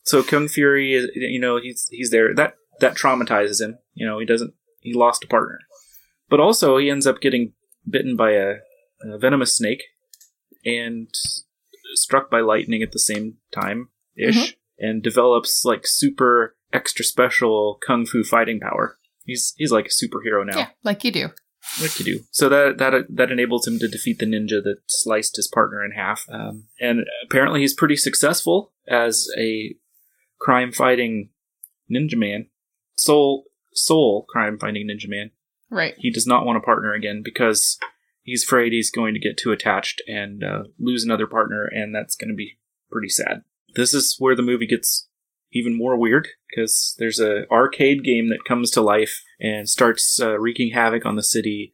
So 0.03 0.21
Kung 0.23 0.47
Fury 0.47 0.93
is, 0.93 1.09
you 1.15 1.39
know, 1.39 1.59
he's 1.61 1.88
he's 1.91 2.09
there. 2.11 2.33
That 2.35 2.55
that 2.79 2.95
traumatizes 2.95 3.61
him. 3.61 3.77
You 3.93 4.05
know, 4.07 4.19
he 4.19 4.25
doesn't. 4.25 4.53
He 4.81 4.93
lost 4.93 5.23
a 5.23 5.27
partner, 5.27 5.59
but 6.29 6.39
also 6.39 6.77
he 6.77 6.89
ends 6.89 7.07
up 7.07 7.21
getting 7.21 7.53
bitten 7.89 8.15
by 8.15 8.31
a, 8.31 8.55
a 9.03 9.17
venomous 9.19 9.55
snake 9.55 9.83
and 10.65 11.07
struck 11.93 12.29
by 12.29 12.41
lightning 12.41 12.81
at 12.83 12.91
the 12.91 12.99
same 12.99 13.35
time 13.53 13.89
ish, 14.17 14.55
and 14.79 15.01
develops 15.03 15.63
like 15.63 15.81
super 15.85 16.55
extra 16.73 17.06
special 17.06 17.80
kung 17.86 18.06
fu 18.06 18.23
fighting 18.23 18.60
power. 18.60 18.97
He's 19.23 19.54
he's 19.58 19.71
like 19.71 19.88
a 19.88 19.89
superhero 19.89 20.45
now. 20.45 20.58
yeah, 20.58 20.69
like 20.84 21.04
you 21.04 21.12
do. 21.12 21.30
What 21.80 21.91
to 21.91 22.04
do? 22.04 22.19
So 22.32 22.47
that 22.49 22.78
that 22.78 23.06
that 23.10 23.32
enables 23.32 23.67
him 23.67 23.80
to 23.80 23.88
defeat 23.88 24.19
the 24.19 24.25
ninja 24.25 24.63
that 24.63 24.78
sliced 24.88 25.36
his 25.36 25.47
partner 25.47 25.84
in 25.84 25.91
half. 25.91 26.25
Um, 26.30 26.65
and 26.80 27.06
apparently, 27.25 27.62
he's 27.62 27.73
pretty 27.73 27.95
successful 27.95 28.71
as 28.88 29.28
a 29.38 29.75
crime 30.39 30.71
fighting 30.71 31.30
ninja 31.91 32.15
man. 32.15 32.47
Soul 32.97 33.45
soul 33.73 34.25
crime 34.30 34.60
fighting 34.60 34.88
ninja 34.88 35.10
man. 35.10 35.32
Right. 35.71 35.95
He 35.97 36.12
does 36.12 36.28
not 36.28 36.45
want 36.45 36.58
a 36.58 36.62
partner 36.62 36.93
again 36.93 37.21
because 37.23 37.80
he's 38.21 38.43
afraid 38.43 38.71
he's 38.71 38.91
going 38.91 39.13
to 39.15 39.19
get 39.19 39.38
too 39.38 39.51
attached 39.51 40.01
and 40.08 40.43
uh, 40.43 40.63
lose 40.80 41.04
another 41.04 41.25
partner, 41.28 41.65
and 41.65 41.93
that's 41.93 42.15
going 42.15 42.30
to 42.30 42.36
be 42.36 42.60
pretty 42.91 43.10
sad. 43.10 43.43
This 43.75 43.93
is 43.93 44.15
where 44.19 44.36
the 44.36 44.43
movie 44.43 44.67
gets 44.67 45.08
even 45.53 45.77
more 45.77 45.97
weird 45.97 46.27
because 46.49 46.95
there's 46.99 47.19
a 47.19 47.47
arcade 47.49 48.03
game 48.03 48.29
that 48.29 48.43
comes 48.47 48.71
to 48.71 48.81
life 48.81 49.21
and 49.39 49.69
starts 49.69 50.19
uh, 50.21 50.38
wreaking 50.39 50.71
havoc 50.73 51.05
on 51.05 51.15
the 51.15 51.23
city, 51.23 51.71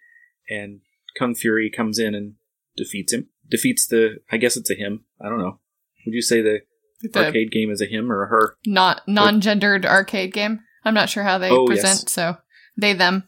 and 0.49 0.81
Kung 1.17 1.35
Fury 1.35 1.69
comes 1.69 1.97
in 1.99 2.13
and 2.15 2.35
defeats 2.77 3.13
him. 3.13 3.29
Defeats 3.49 3.85
the, 3.87 4.17
I 4.31 4.37
guess 4.37 4.55
it's 4.55 4.69
a 4.71 4.75
him. 4.75 5.03
I 5.21 5.27
don't 5.29 5.39
know. 5.39 5.59
Would 6.05 6.13
you 6.13 6.21
say 6.21 6.41
the 6.41 6.59
The 7.01 7.25
arcade 7.25 7.51
game 7.51 7.69
is 7.69 7.81
a 7.81 7.85
him 7.85 8.11
or 8.11 8.23
a 8.23 8.27
her? 8.29 8.55
not 8.65 9.01
non-gendered 9.07 9.85
arcade 9.85 10.33
game. 10.33 10.61
I'm 10.85 10.93
not 10.93 11.09
sure 11.09 11.23
how 11.23 11.37
they 11.37 11.49
Oh, 11.49 11.65
present, 11.67 12.01
yes. 12.03 12.11
so 12.11 12.37
they 12.77 12.93
them. 12.93 13.27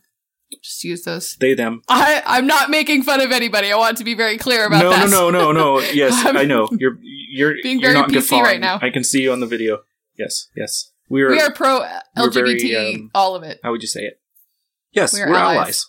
Just 0.63 0.83
use 0.83 1.03
those. 1.03 1.35
They 1.39 1.55
them. 1.55 1.81
I 1.89 2.21
I'm 2.25 2.45
not 2.47 2.69
making 2.69 3.01
fun 3.03 3.21
of 3.21 3.31
anybody. 3.31 3.71
I 3.71 3.75
want 3.75 3.97
to 3.97 4.03
be 4.03 4.13
very 4.13 4.37
clear 4.37 4.65
about 4.67 4.83
no, 4.83 4.89
that. 4.91 5.09
no, 5.09 5.29
no, 5.31 5.51
no, 5.51 5.51
no. 5.51 5.79
No. 5.79 5.85
Yes, 5.91 6.13
I 6.25 6.45
know. 6.45 6.69
You're 6.71 6.97
you're 7.01 7.55
being 7.63 7.79
you're 7.79 7.91
very 7.91 8.01
not 8.01 8.09
PC 8.09 8.13
guffawing. 8.13 8.43
right 8.43 8.59
now. 8.61 8.79
I 8.81 8.91
can 8.91 9.03
see 9.03 9.23
you 9.23 9.31
on 9.31 9.39
the 9.39 9.47
video. 9.47 9.79
Yes, 10.17 10.47
yes. 10.55 10.91
We 11.09 11.21
are. 11.23 11.29
We 11.29 11.39
are 11.41 11.51
pro 11.53 11.79
we're 12.17 12.29
very, 12.31 12.55
LGBT, 12.59 12.95
um, 12.95 13.11
all 13.13 13.35
of 13.35 13.43
it. 13.43 13.59
How 13.63 13.71
would 13.71 13.81
you 13.81 13.87
say 13.87 14.01
it? 14.01 14.19
Yes, 14.91 15.13
We 15.13 15.21
are 15.21 15.29
we're 15.29 15.35
allies. 15.35 15.57
allies. 15.57 15.85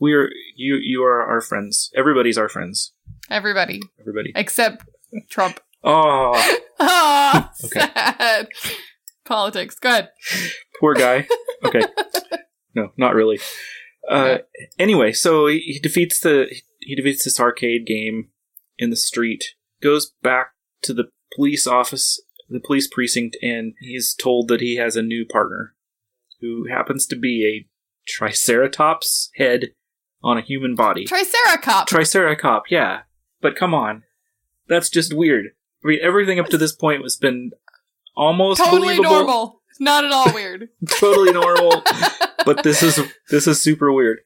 We 0.00 0.14
are 0.14 0.28
you. 0.56 0.76
You 0.76 1.02
are 1.04 1.22
our 1.24 1.40
friends. 1.40 1.90
Everybody's 1.96 2.38
our 2.38 2.48
friends. 2.48 2.92
Everybody 3.30 3.80
Everybody. 4.00 4.32
except 4.34 4.84
Trump. 5.30 5.60
Oh, 5.82 6.32
Ah, 6.80 7.52
Okay. 7.64 7.80
sad. 7.80 8.48
Politics. 9.24 9.78
Go 9.78 9.88
ahead. 9.90 10.08
poor 10.80 10.94
guy. 10.94 11.26
Okay. 11.64 11.82
No, 12.76 12.90
not 12.96 13.14
really. 13.14 13.38
Uh, 14.10 14.38
anyway, 14.80 15.12
so 15.12 15.46
he, 15.46 15.60
he 15.60 15.78
defeats 15.78 16.18
the 16.18 16.52
he 16.80 16.96
defeats 16.96 17.22
this 17.22 17.38
arcade 17.38 17.86
game 17.86 18.30
in 18.78 18.90
the 18.90 18.96
street. 18.96 19.44
Goes 19.80 20.12
back 20.24 20.48
to 20.82 20.92
the 20.92 21.04
police 21.36 21.68
office 21.68 22.20
the 22.54 22.60
police 22.60 22.88
precinct, 22.88 23.36
and 23.42 23.74
he's 23.80 24.14
told 24.14 24.48
that 24.48 24.60
he 24.60 24.76
has 24.76 24.96
a 24.96 25.02
new 25.02 25.26
partner 25.26 25.74
who 26.40 26.66
happens 26.68 27.06
to 27.06 27.16
be 27.16 27.46
a 27.46 27.68
Triceratops 28.06 29.30
head 29.36 29.72
on 30.22 30.38
a 30.38 30.42
human 30.42 30.74
body. 30.74 31.06
Triceracop. 31.06 31.86
Triceracop, 31.86 32.62
yeah. 32.70 33.02
But 33.40 33.56
come 33.56 33.74
on. 33.74 34.04
That's 34.68 34.88
just 34.88 35.12
weird. 35.12 35.46
I 35.84 35.88
mean, 35.88 35.98
everything 36.02 36.38
up 36.38 36.46
to 36.46 36.58
this 36.58 36.74
point 36.74 37.02
has 37.02 37.16
been 37.16 37.52
almost 38.16 38.62
totally 38.62 38.96
believable, 38.96 39.10
normal. 39.10 39.60
Not 39.80 40.04
at 40.04 40.12
all 40.12 40.32
weird. 40.32 40.68
totally 40.90 41.32
normal. 41.32 41.82
but 42.46 42.62
this 42.62 42.82
is 42.82 43.00
this 43.30 43.46
is 43.46 43.60
super 43.60 43.92
weird, 43.92 44.20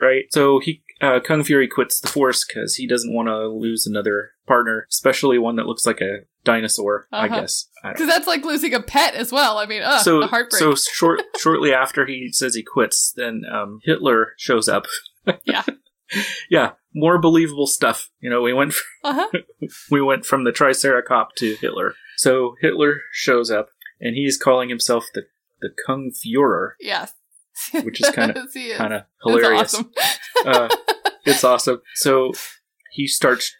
right? 0.00 0.24
So 0.30 0.60
he 0.60 0.82
uh, 1.04 1.20
Kung 1.20 1.42
Fury 1.44 1.68
quits 1.68 2.00
the 2.00 2.08
force 2.08 2.44
because 2.46 2.76
he 2.76 2.86
doesn't 2.86 3.12
want 3.14 3.28
to 3.28 3.48
lose 3.48 3.86
another 3.86 4.30
partner, 4.46 4.86
especially 4.90 5.38
one 5.38 5.56
that 5.56 5.66
looks 5.66 5.86
like 5.86 6.00
a 6.00 6.20
dinosaur. 6.44 7.06
I 7.12 7.26
Uh-huh. 7.26 7.40
guess. 7.40 7.68
I 7.82 7.88
don't 7.88 7.94
Because 7.94 8.08
that's 8.08 8.26
like 8.26 8.44
losing 8.44 8.74
a 8.74 8.82
pet 8.82 9.14
as 9.14 9.32
well. 9.32 9.58
I 9.58 9.66
mean, 9.66 9.82
ugh, 9.82 10.02
so 10.02 10.26
heartbreak. 10.26 10.58
so 10.58 10.74
short 10.92 11.22
shortly 11.38 11.72
after 11.72 12.06
he 12.06 12.30
says 12.32 12.54
he 12.54 12.62
quits, 12.62 13.12
then 13.16 13.42
um, 13.52 13.80
Hitler 13.84 14.32
shows 14.38 14.68
up. 14.68 14.86
Yeah. 15.44 15.62
yeah, 16.50 16.72
more 16.94 17.18
believable 17.18 17.66
stuff. 17.66 18.10
You 18.20 18.28
know, 18.28 18.42
we 18.42 18.52
went 18.52 18.74
from, 18.74 18.84
uh-huh. 19.04 19.38
we 19.90 20.02
went 20.02 20.26
from 20.26 20.44
the 20.44 20.52
Triceracop 20.52 21.28
to 21.38 21.56
Hitler. 21.62 21.94
So 22.18 22.56
Hitler 22.60 23.00
shows 23.10 23.50
up, 23.50 23.70
and 24.00 24.14
he's 24.14 24.36
calling 24.36 24.68
himself 24.68 25.06
the 25.14 25.22
the 25.62 25.70
Kung 25.86 26.10
Führer, 26.12 26.72
Yes. 26.78 27.14
which 27.82 28.02
is 28.02 28.10
kind 28.10 28.32
of 28.32 28.36
Yes, 28.36 28.52
he 28.52 28.66
is. 28.66 28.76
kind 28.76 28.92
of 28.92 29.02
hilarious. 29.24 29.74
awesome. 29.74 29.90
uh, 30.44 30.68
it's 31.24 31.44
awesome. 31.44 31.80
So 31.94 32.32
he 32.92 33.06
starts 33.06 33.54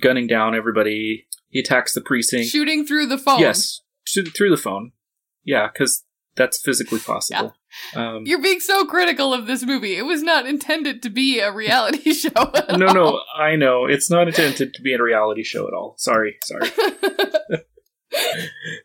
gunning 0.00 0.26
down 0.26 0.54
everybody. 0.54 1.26
He 1.48 1.60
attacks 1.60 1.94
the 1.94 2.00
precinct. 2.00 2.48
Shooting 2.48 2.84
through 2.86 3.06
the 3.06 3.18
phone. 3.18 3.40
Yes, 3.40 3.80
th- 4.06 4.34
through 4.36 4.50
the 4.50 4.56
phone. 4.56 4.92
Yeah, 5.44 5.68
because 5.72 6.04
that's 6.34 6.60
physically 6.60 6.98
possible. 6.98 7.54
Um, 7.94 8.22
You're 8.26 8.42
being 8.42 8.60
so 8.60 8.84
critical 8.86 9.32
of 9.32 9.46
this 9.46 9.64
movie. 9.64 9.96
It 9.96 10.02
was 10.02 10.22
not 10.22 10.46
intended 10.46 11.02
to 11.02 11.10
be 11.10 11.40
a 11.40 11.52
reality 11.52 12.12
show. 12.14 12.30
at 12.54 12.78
no, 12.78 12.86
all. 12.88 12.94
no, 12.94 13.20
I 13.36 13.56
know 13.56 13.86
it's 13.86 14.10
not 14.10 14.28
intended 14.28 14.74
to 14.74 14.82
be 14.82 14.92
a 14.94 15.02
reality 15.02 15.42
show 15.44 15.66
at 15.68 15.74
all. 15.74 15.94
Sorry, 15.98 16.36
sorry. 16.42 16.68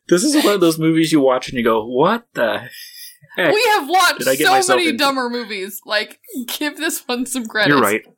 This 0.10 0.24
is 0.24 0.44
one 0.44 0.54
of 0.54 0.60
those 0.62 0.80
movies 0.80 1.12
you 1.12 1.22
watch 1.22 1.48
and 1.48 1.58
you 1.58 1.64
go, 1.64 1.86
"What 1.86 2.26
the 2.34 2.70
heck?" 3.38 3.54
we 3.54 3.64
have 3.70 3.88
watched 3.90 4.20
Did 4.20 4.28
I 4.28 4.36
get 4.36 4.64
so 4.64 4.76
many 4.76 4.88
into- 4.90 4.98
dumber 4.98 5.30
movies. 5.30 5.80
Like, 5.86 6.20
give 6.60 6.78
this 6.78 7.02
one 7.08 7.26
some 7.26 7.46
credit. 7.48 7.70
You're 7.70 7.82
right. 7.82 8.04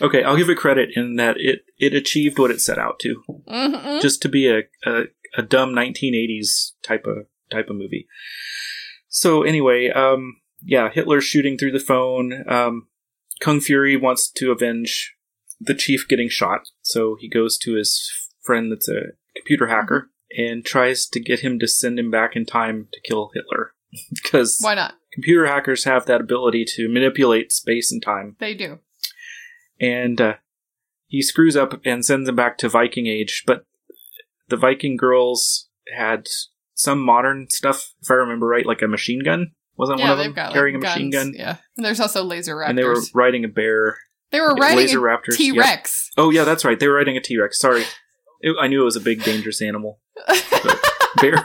Okay, 0.00 0.24
I'll 0.24 0.36
give 0.36 0.50
it 0.50 0.56
credit 0.58 0.88
in 0.96 1.14
that 1.16 1.36
it 1.38 1.60
it 1.78 1.94
achieved 1.94 2.36
what 2.36 2.50
it 2.50 2.60
set 2.60 2.78
out 2.78 2.98
to, 2.98 3.22
hmm 3.46 4.00
just 4.00 4.20
to 4.22 4.28
be 4.28 4.48
a, 4.48 4.62
a 4.84 5.04
a 5.36 5.42
dumb 5.42 5.70
1980s 5.72 6.72
type 6.82 7.04
of 7.06 7.26
type 7.48 7.70
of 7.70 7.76
movie. 7.76 8.08
So 9.08 9.44
anyway, 9.44 9.90
um, 9.90 10.40
yeah, 10.64 10.90
Hitler's 10.90 11.22
shooting 11.22 11.56
through 11.56 11.70
the 11.72 11.78
phone. 11.78 12.42
Um, 12.48 12.88
Kung 13.40 13.60
Fury 13.60 13.96
wants 13.96 14.28
to 14.32 14.50
avenge 14.50 15.14
the 15.60 15.74
chief 15.74 16.08
getting 16.08 16.28
shot, 16.28 16.62
so 16.80 17.16
he 17.20 17.28
goes 17.28 17.56
to 17.58 17.74
his 17.76 18.10
friend 18.42 18.72
that's 18.72 18.88
a 18.88 19.12
computer 19.36 19.68
hacker 19.68 20.10
and 20.36 20.64
tries 20.64 21.06
to 21.06 21.20
get 21.20 21.40
him 21.40 21.60
to 21.60 21.68
send 21.68 22.00
him 22.00 22.10
back 22.10 22.34
in 22.34 22.44
time 22.46 22.88
to 22.92 23.00
kill 23.00 23.30
Hitler. 23.32 23.74
because 24.14 24.58
Why 24.60 24.74
not? 24.74 24.94
computer 25.12 25.46
hackers 25.46 25.84
have 25.84 26.06
that 26.06 26.20
ability 26.20 26.64
to 26.76 26.88
manipulate 26.88 27.52
space 27.52 27.92
and 27.92 28.02
time 28.02 28.36
They 28.40 28.54
do. 28.54 28.78
and 29.80 30.20
uh, 30.20 30.34
he 31.12 31.20
screws 31.20 31.56
up 31.56 31.78
and 31.84 32.04
sends 32.04 32.28
him 32.28 32.34
back 32.36 32.56
to 32.58 32.68
Viking 32.70 33.06
Age. 33.06 33.44
But 33.46 33.66
the 34.48 34.56
Viking 34.56 34.96
girls 34.96 35.68
had 35.94 36.26
some 36.74 37.02
modern 37.02 37.48
stuff, 37.50 37.92
if 38.00 38.10
I 38.10 38.14
remember 38.14 38.46
right, 38.46 38.64
like 38.64 38.80
a 38.80 38.88
machine 38.88 39.22
gun. 39.22 39.52
Wasn't 39.76 39.98
yeah, 39.98 40.10
one 40.10 40.12
of 40.12 40.24
them 40.24 40.32
got 40.32 40.52
carrying 40.54 40.80
like, 40.80 40.84
a 40.84 40.86
machine 40.94 41.10
guns. 41.10 41.30
gun? 41.30 41.34
Yeah, 41.38 41.56
and 41.76 41.84
there's 41.84 42.00
also 42.00 42.24
laser 42.24 42.56
raptors. 42.56 42.68
And 42.68 42.78
they 42.78 42.84
were 42.84 43.00
riding 43.14 43.44
a 43.44 43.48
bear. 43.48 43.98
They 44.30 44.40
were 44.40 44.54
riding 44.54 44.78
laser 44.78 45.06
a 45.06 45.18
raptors, 45.18 45.36
T 45.36 45.52
Rex. 45.52 46.10
Oh 46.16 46.30
yeah, 46.30 46.44
that's 46.44 46.64
right. 46.64 46.78
They 46.80 46.88
were 46.88 46.94
riding 46.94 47.16
a 47.16 47.20
T 47.20 47.38
Rex. 47.38 47.58
Sorry, 47.58 47.84
It- 48.42 48.56
I 48.60 48.66
knew 48.68 48.82
it 48.82 48.84
was 48.84 48.96
a 48.96 49.00
big, 49.00 49.22
dangerous 49.24 49.62
animal. 49.62 50.00
Bear, 51.20 51.42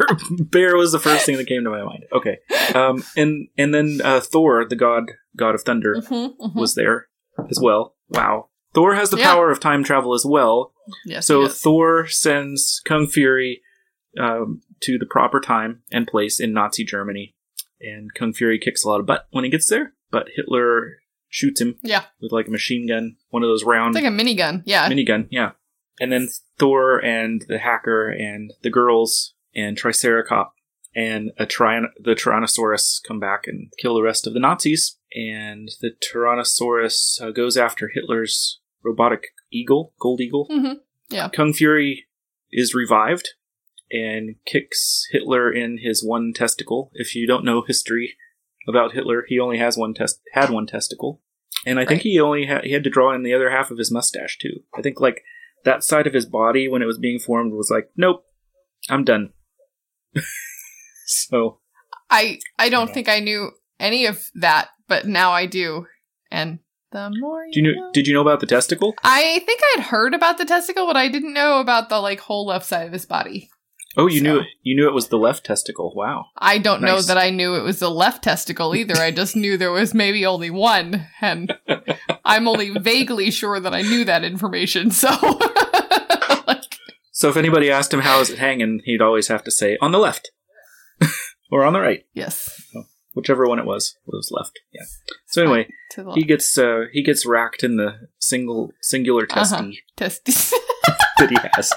bear 0.49 0.77
was 0.77 0.91
the 0.93 0.99
first 0.99 1.25
thing 1.25 1.35
that 1.37 1.45
came 1.47 1.63
to 1.65 1.69
my 1.69 1.83
mind. 1.83 2.05
Okay, 2.13 2.37
um, 2.73 3.03
and 3.17 3.49
and 3.57 3.73
then 3.73 3.99
uh, 4.03 4.21
Thor, 4.21 4.65
the 4.67 4.77
god 4.77 5.11
god 5.35 5.55
of 5.55 5.61
thunder, 5.63 5.95
Mhm, 5.97 6.35
mhm. 6.39 6.55
was 6.55 6.73
there 6.75 7.09
as 7.49 7.59
well. 7.61 7.95
Wow. 8.09 8.47
Thor 8.73 8.95
has 8.95 9.09
the 9.09 9.17
Yeah. 9.17 9.25
power 9.33 9.51
of 9.51 9.59
time 9.59 9.83
travel 9.83 10.13
as 10.13 10.25
well. 10.25 10.73
yes, 11.05 11.27
So. 11.27 11.47
Thor 11.49 12.07
sends 12.07 12.81
Kung 12.85 13.07
Fury 13.07 13.61
um, 14.17 14.61
to 14.83 14.97
the 14.97 15.05
proper 15.05 15.39
time 15.41 15.83
and 15.91 16.07
place 16.07 16.39
in 16.39 16.53
Nazi 16.53 16.85
Germany. 16.85 17.35
And 17.81 18.13
Kung 18.15 18.31
Fury 18.33 18.57
kicks 18.59 18.83
a 18.85 18.87
lot 18.87 18.99
of 19.01 19.05
butt 19.05 19.27
when 19.31 19.43
he 19.43 19.49
gets 19.49 19.67
there, 19.67 19.93
but 20.11 20.27
Hitler 20.35 20.97
shoots 21.29 21.59
him 21.59 21.75
yeah, 21.83 22.05
with 22.21 22.31
like 22.31 22.47
a 22.47 22.51
machine 22.51 22.87
gun, 22.87 23.17
one 23.29 23.43
of 23.43 23.49
those 23.49 23.65
round 23.65 23.95
it's 23.95 24.03
like 24.03 24.11
a 24.11 24.15
minigun. 24.15 24.63
Yeah, 24.65 24.89
minigun, 24.89 25.27
yeah. 25.29 25.51
And 25.99 26.11
then 26.11 26.29
Thor 26.59 27.03
and 27.03 27.43
the 27.47 27.59
hacker 27.59 28.09
and 28.09 28.53
the 28.61 28.69
girls 28.69 29.33
and 29.55 29.77
Triceracop 29.77 30.49
and 30.95 31.31
a 31.37 31.45
Tyran- 31.45 31.91
the 31.99 32.13
Tyrannosaurus 32.15 33.01
come 33.07 33.19
back 33.19 33.47
and 33.47 33.71
kill 33.79 33.95
the 33.95 34.01
rest 34.03 34.27
of 34.27 34.33
the 34.33 34.39
Nazis. 34.39 34.97
And 35.15 35.69
the 35.81 35.91
Tyrannosaurus 36.01 37.21
uh, 37.21 37.31
goes 37.31 37.57
after 37.57 37.89
Hitler's 37.93 38.59
robotic 38.83 39.27
eagle, 39.51 39.93
gold 39.99 40.21
eagle. 40.21 40.45
hmm 40.49 40.73
Yeah. 41.09 41.29
Kung 41.29 41.53
Fury 41.53 42.05
is 42.51 42.73
revived 42.75 43.29
and 43.91 44.35
kicks 44.45 45.07
Hitler 45.11 45.51
in 45.51 45.79
his 45.79 46.03
one 46.03 46.33
testicle. 46.33 46.91
If 46.93 47.15
you 47.15 47.25
don't 47.27 47.45
know 47.45 47.61
history 47.61 48.15
about 48.67 48.93
Hitler, 48.93 49.23
he 49.27 49.39
only 49.39 49.57
has 49.57 49.77
one 49.77 49.93
test 49.93 50.19
had 50.33 50.49
one 50.49 50.67
testicle, 50.67 51.21
and 51.65 51.79
I 51.79 51.85
think 51.85 52.01
he 52.01 52.19
only 52.19 52.45
ha- 52.47 52.61
he 52.63 52.73
had 52.73 52.83
to 52.83 52.89
draw 52.89 53.13
in 53.13 53.23
the 53.23 53.33
other 53.33 53.49
half 53.49 53.71
of 53.71 53.77
his 53.77 53.91
mustache 53.91 54.37
too. 54.37 54.61
I 54.77 54.81
think 54.81 54.99
like 54.99 55.23
that 55.67 55.83
side 55.83 56.07
of 56.07 56.13
his 56.13 56.25
body 56.25 56.67
when 56.67 56.81
it 56.81 56.85
was 56.85 56.97
being 56.97 57.19
formed 57.19 57.53
was 57.53 57.69
like, 57.69 57.89
nope, 57.95 58.23
I'm 58.89 59.03
done. 59.03 59.33
so 61.05 61.59
I 62.09 62.39
I 62.57 62.69
don't 62.69 62.87
Yeah. 62.87 62.93
think 62.93 63.09
I 63.09 63.19
knew 63.19 63.51
any 63.79 64.05
of 64.05 64.25
that, 64.35 64.69
but 64.87 65.05
now 65.07 65.31
I 65.31 65.45
do. 65.45 65.85
And 66.31 66.59
the 66.91 67.11
more 67.19 67.45
do 67.51 67.59
you 67.59 67.75
know? 67.75 67.91
Did 67.93 68.07
you 68.07 68.13
know 68.13 68.21
about 68.21 68.39
the 68.39 68.45
testicle? 68.47 68.95
I 69.03 69.39
think 69.45 69.61
I'd 69.75 69.83
heard 69.83 70.13
about 70.13 70.37
the 70.37 70.45
testicle, 70.45 70.87
but 70.87 70.97
I 70.97 71.07
didn't 71.09 71.33
know 71.33 71.59
about 71.59 71.89
the 71.89 71.99
like 71.99 72.19
whole 72.19 72.45
left 72.47 72.65
side 72.65 72.87
of 72.87 72.93
his 72.93 73.05
body. 73.05 73.49
Oh, 73.99 74.05
you 74.07 74.21
knew 74.21 74.39
it. 74.39 74.45
You 74.61 74.75
knew 74.75 74.87
it 74.87 74.93
was 74.93 75.07
the 75.07 75.17
left 75.17 75.43
testicle. 75.45 75.91
Wow. 75.95 76.25
I 76.37 76.59
don't 76.59 76.83
know 76.83 77.01
that 77.01 77.17
I 77.17 77.31
knew 77.31 77.55
it 77.55 77.63
was 77.63 77.79
the 77.79 77.89
left 77.89 78.23
testicle 78.23 78.75
either. 78.75 78.95
I 78.95 79.09
just 79.09 79.35
knew 79.35 79.57
there 79.57 79.71
was 79.71 79.93
maybe 79.95 80.23
only 80.25 80.51
one, 80.51 81.07
and 81.19 81.57
I'm 82.25 82.47
only 82.47 82.69
vaguely 82.69 83.31
sure 83.31 83.59
that 83.59 83.73
I 83.73 83.81
knew 83.81 84.05
that 84.05 84.23
information. 84.23 84.91
So, 84.91 85.09
like, 86.47 86.61
So 87.11 87.29
if 87.29 87.37
anybody 87.37 87.71
asked 87.71 87.91
him 87.93 88.01
how 88.01 88.19
is 88.19 88.29
it 88.29 88.37
hanging, 88.37 88.81
he'd 88.85 89.01
always 89.01 89.29
have 89.29 89.43
to 89.45 89.51
say 89.51 89.77
on 89.81 89.91
the 89.91 89.97
left 89.99 90.29
or 91.51 91.63
on 91.65 91.73
the 91.73 91.79
right. 91.81 92.05
yes, 92.13 92.49
whichever 93.15 93.47
one 93.47 93.57
it 93.57 93.65
was 93.65 93.95
was 94.05 94.29
left. 94.31 94.59
Yeah. 94.71 94.83
So 95.25 95.41
anyway, 95.41 95.67
he 96.13 96.23
gets 96.23 96.55
uh, 96.57 96.85
he 96.91 97.01
gets 97.01 97.25
racked 97.25 97.63
in 97.63 97.77
the 97.77 98.09
single 98.19 98.71
singular 98.81 99.25
testy 99.25 99.55
Uh-huh. 99.55 99.71
testes. 99.95 100.53
that 101.17 101.29
he 101.31 101.37
has, 101.55 101.73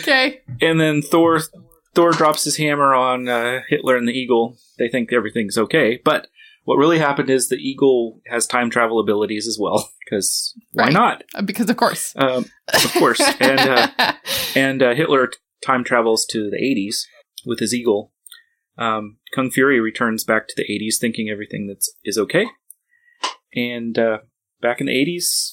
okay, 0.00 0.40
and 0.60 0.80
then 0.80 1.02
Thor 1.02 1.40
Thor 1.94 2.12
drops 2.12 2.44
his 2.44 2.56
hammer 2.56 2.94
on 2.94 3.28
uh, 3.28 3.60
Hitler 3.68 3.96
and 3.96 4.08
the 4.08 4.12
eagle. 4.12 4.56
They 4.78 4.88
think 4.88 5.12
everything's 5.12 5.58
okay, 5.58 6.00
but 6.04 6.28
what 6.64 6.76
really 6.76 6.98
happened 6.98 7.28
is 7.28 7.48
the 7.48 7.56
eagle 7.56 8.20
has 8.28 8.46
time 8.46 8.70
travel 8.70 9.00
abilities 9.00 9.46
as 9.46 9.58
well. 9.60 9.90
Because 10.04 10.54
why 10.72 10.84
Right. 10.84 10.92
not? 10.92 11.24
Uh, 11.34 11.40
because 11.40 11.70
of 11.70 11.76
course, 11.78 12.12
Um, 12.16 12.44
of 12.74 12.92
course, 12.94 13.18
and 13.40 13.60
uh, 13.60 14.12
and 14.54 14.82
uh, 14.82 14.94
Hitler 14.94 15.30
time 15.64 15.84
travels 15.84 16.26
to 16.30 16.50
the 16.50 16.58
80s 16.58 17.04
with 17.46 17.60
his 17.60 17.72
eagle. 17.72 18.12
Um, 18.76 19.16
Kung 19.34 19.50
Fury 19.50 19.80
returns 19.80 20.22
back 20.24 20.48
to 20.48 20.54
the 20.56 20.64
80s, 20.64 20.98
thinking 21.00 21.30
everything 21.30 21.66
that's 21.66 21.94
is 22.04 22.18
okay. 22.18 22.46
And 23.54 23.98
uh, 23.98 24.18
back 24.60 24.80
in 24.80 24.86
the 24.86 24.92
80s, 24.92 25.52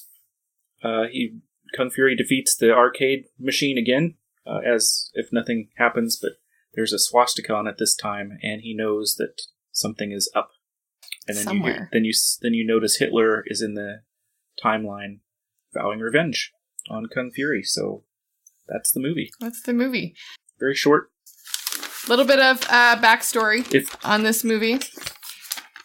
uh, 0.83 1.07
he 1.11 1.39
Kung 1.75 1.89
Fury 1.89 2.15
defeats 2.15 2.55
the 2.55 2.71
arcade 2.73 3.25
machine 3.39 3.77
again, 3.77 4.15
uh, 4.45 4.60
as 4.65 5.10
if 5.13 5.32
nothing 5.32 5.69
happens. 5.77 6.17
But 6.21 6.34
there's 6.73 6.93
a 6.93 6.99
swastika 6.99 7.53
on 7.53 7.67
it 7.67 7.75
this 7.79 7.95
time, 7.95 8.38
and 8.41 8.62
he 8.62 8.73
knows 8.73 9.15
that 9.17 9.41
something 9.71 10.12
is 10.12 10.32
up. 10.36 10.51
And 11.27 11.38
then 11.38 11.43
you 11.43 11.49
Somewhere. 11.49 11.89
then 11.91 12.05
you 12.05 12.13
then 12.41 12.53
you 12.53 12.65
notice 12.65 12.97
Hitler 12.97 13.43
is 13.47 13.62
in 13.62 13.75
the 13.75 14.01
timeline, 14.63 15.19
vowing 15.73 15.99
revenge 15.99 16.51
on 16.89 17.08
Kung 17.13 17.32
Fury. 17.32 17.63
So 17.63 18.03
that's 18.67 18.91
the 18.91 18.99
movie. 18.99 19.32
that's 19.39 19.62
the 19.62 19.73
movie. 19.73 20.15
Very 20.60 20.75
short. 20.75 21.12
A 22.05 22.10
Little 22.10 22.25
bit 22.25 22.39
of 22.39 22.63
uh, 22.69 22.97
backstory 22.99 23.71
If 23.73 23.95
on 24.03 24.23
this 24.23 24.43
movie. 24.43 24.79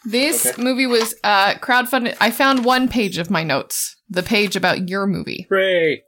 This 0.05 0.45
Okay. 0.45 0.61
movie 0.61 0.87
was 0.87 1.15
uh, 1.23 1.55
crowdfunded. 1.55 2.15
I 2.21 2.31
found 2.31 2.63
one 2.65 2.87
page 2.87 3.17
of 3.17 3.29
my 3.31 3.43
notes, 3.43 3.95
the 4.09 4.23
page 4.23 4.55
about 4.55 4.87
your 4.89 5.07
movie. 5.07 5.47
hooray! 5.49 6.03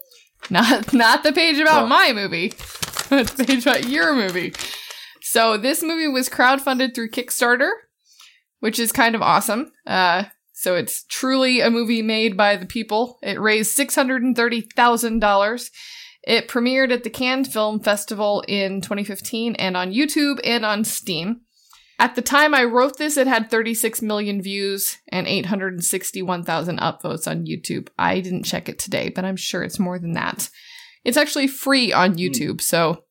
Not 0.50 0.94
not 0.94 1.24
the 1.24 1.34
page 1.34 1.58
about 1.60 1.88
my 1.90 2.12
movie. 2.14 2.54
The 3.10 3.46
page 3.48 3.66
about 3.66 3.88
your 3.88 4.14
movie. 4.14 4.54
So 5.22 5.56
this 5.56 5.82
movie 5.82 6.10
was 6.10 6.28
crowdfunded 6.28 6.94
through 6.94 7.12
Kickstarter, 7.12 7.70
which 8.60 8.80
is 8.80 8.92
kind 8.92 9.16
of 9.16 9.22
awesome. 9.22 9.72
Uh, 9.86 10.26
so 10.52 10.76
it's 10.76 11.06
truly 11.06 11.62
a 11.62 11.70
movie 11.70 12.02
made 12.02 12.36
by 12.36 12.58
the 12.58 12.66
people. 12.66 13.18
It 13.24 13.40
raised 13.40 13.72
six 13.72 13.96
hundred 13.96 14.24
and 14.24 14.36
thirty 14.36 14.60
thousand 14.76 15.20
dollars. 15.20 15.72
It 16.24 16.50
premiered 16.50 16.92
at 16.92 17.06
the 17.06 17.10
Cannes 17.10 17.46
Film 17.46 17.80
Festival 17.80 18.44
in 18.50 18.82
2015 18.82 19.56
and 19.56 19.78
on 19.78 19.94
YouTube 19.94 20.42
and 20.44 20.66
on 20.66 20.84
Steam. 20.84 21.42
At 22.00 22.16
the 22.16 22.22
time 22.22 22.54
I 22.54 22.64
wrote 22.64 22.98
this, 22.98 23.18
it 23.18 23.26
had 23.26 23.50
36 23.50 24.02
million 24.04 24.42
views 24.42 24.98
and 25.10 25.26
861,000 25.26 26.80
upvotes 26.80 27.28
on 27.28 27.46
YouTube. 27.46 27.88
I 27.98 28.20
didn't 28.20 28.44
check 28.44 28.70
it 28.70 28.78
today, 28.78 29.10
but 29.10 29.26
I'm 29.26 29.36
sure 29.36 29.64
it's 29.64 29.80
more 29.80 29.98
than 29.98 30.14
that. 30.14 30.50
It's 31.04 31.18
actually 31.18 31.48
free 31.48 31.92
on 31.92 32.16
YouTube, 32.16 32.62
so 32.62 33.04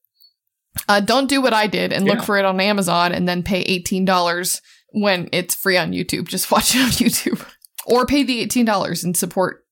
uh, 0.88 1.00
don't 1.00 1.28
do 1.28 1.40
what 1.40 1.54
I 1.54 1.66
did 1.66 1.92
and 1.92 2.04
look 2.04 2.22
for 2.22 2.38
it 2.38 2.44
on 2.44 2.60
Amazon 2.60 3.12
and 3.12 3.28
then 3.28 3.42
pay 3.42 3.64
$18 3.80 4.60
when 4.90 5.28
it's 5.32 5.54
free 5.54 5.76
on 5.76 5.92
YouTube. 5.92 6.28
Just 6.28 6.50
watch 6.50 6.74
it 6.74 6.82
on 6.82 6.90
YouTube. 6.90 7.44
Or 7.86 8.06
pay 8.06 8.22
the 8.22 8.46
$18 8.46 9.04
and 9.04 9.16
support 9.16 9.64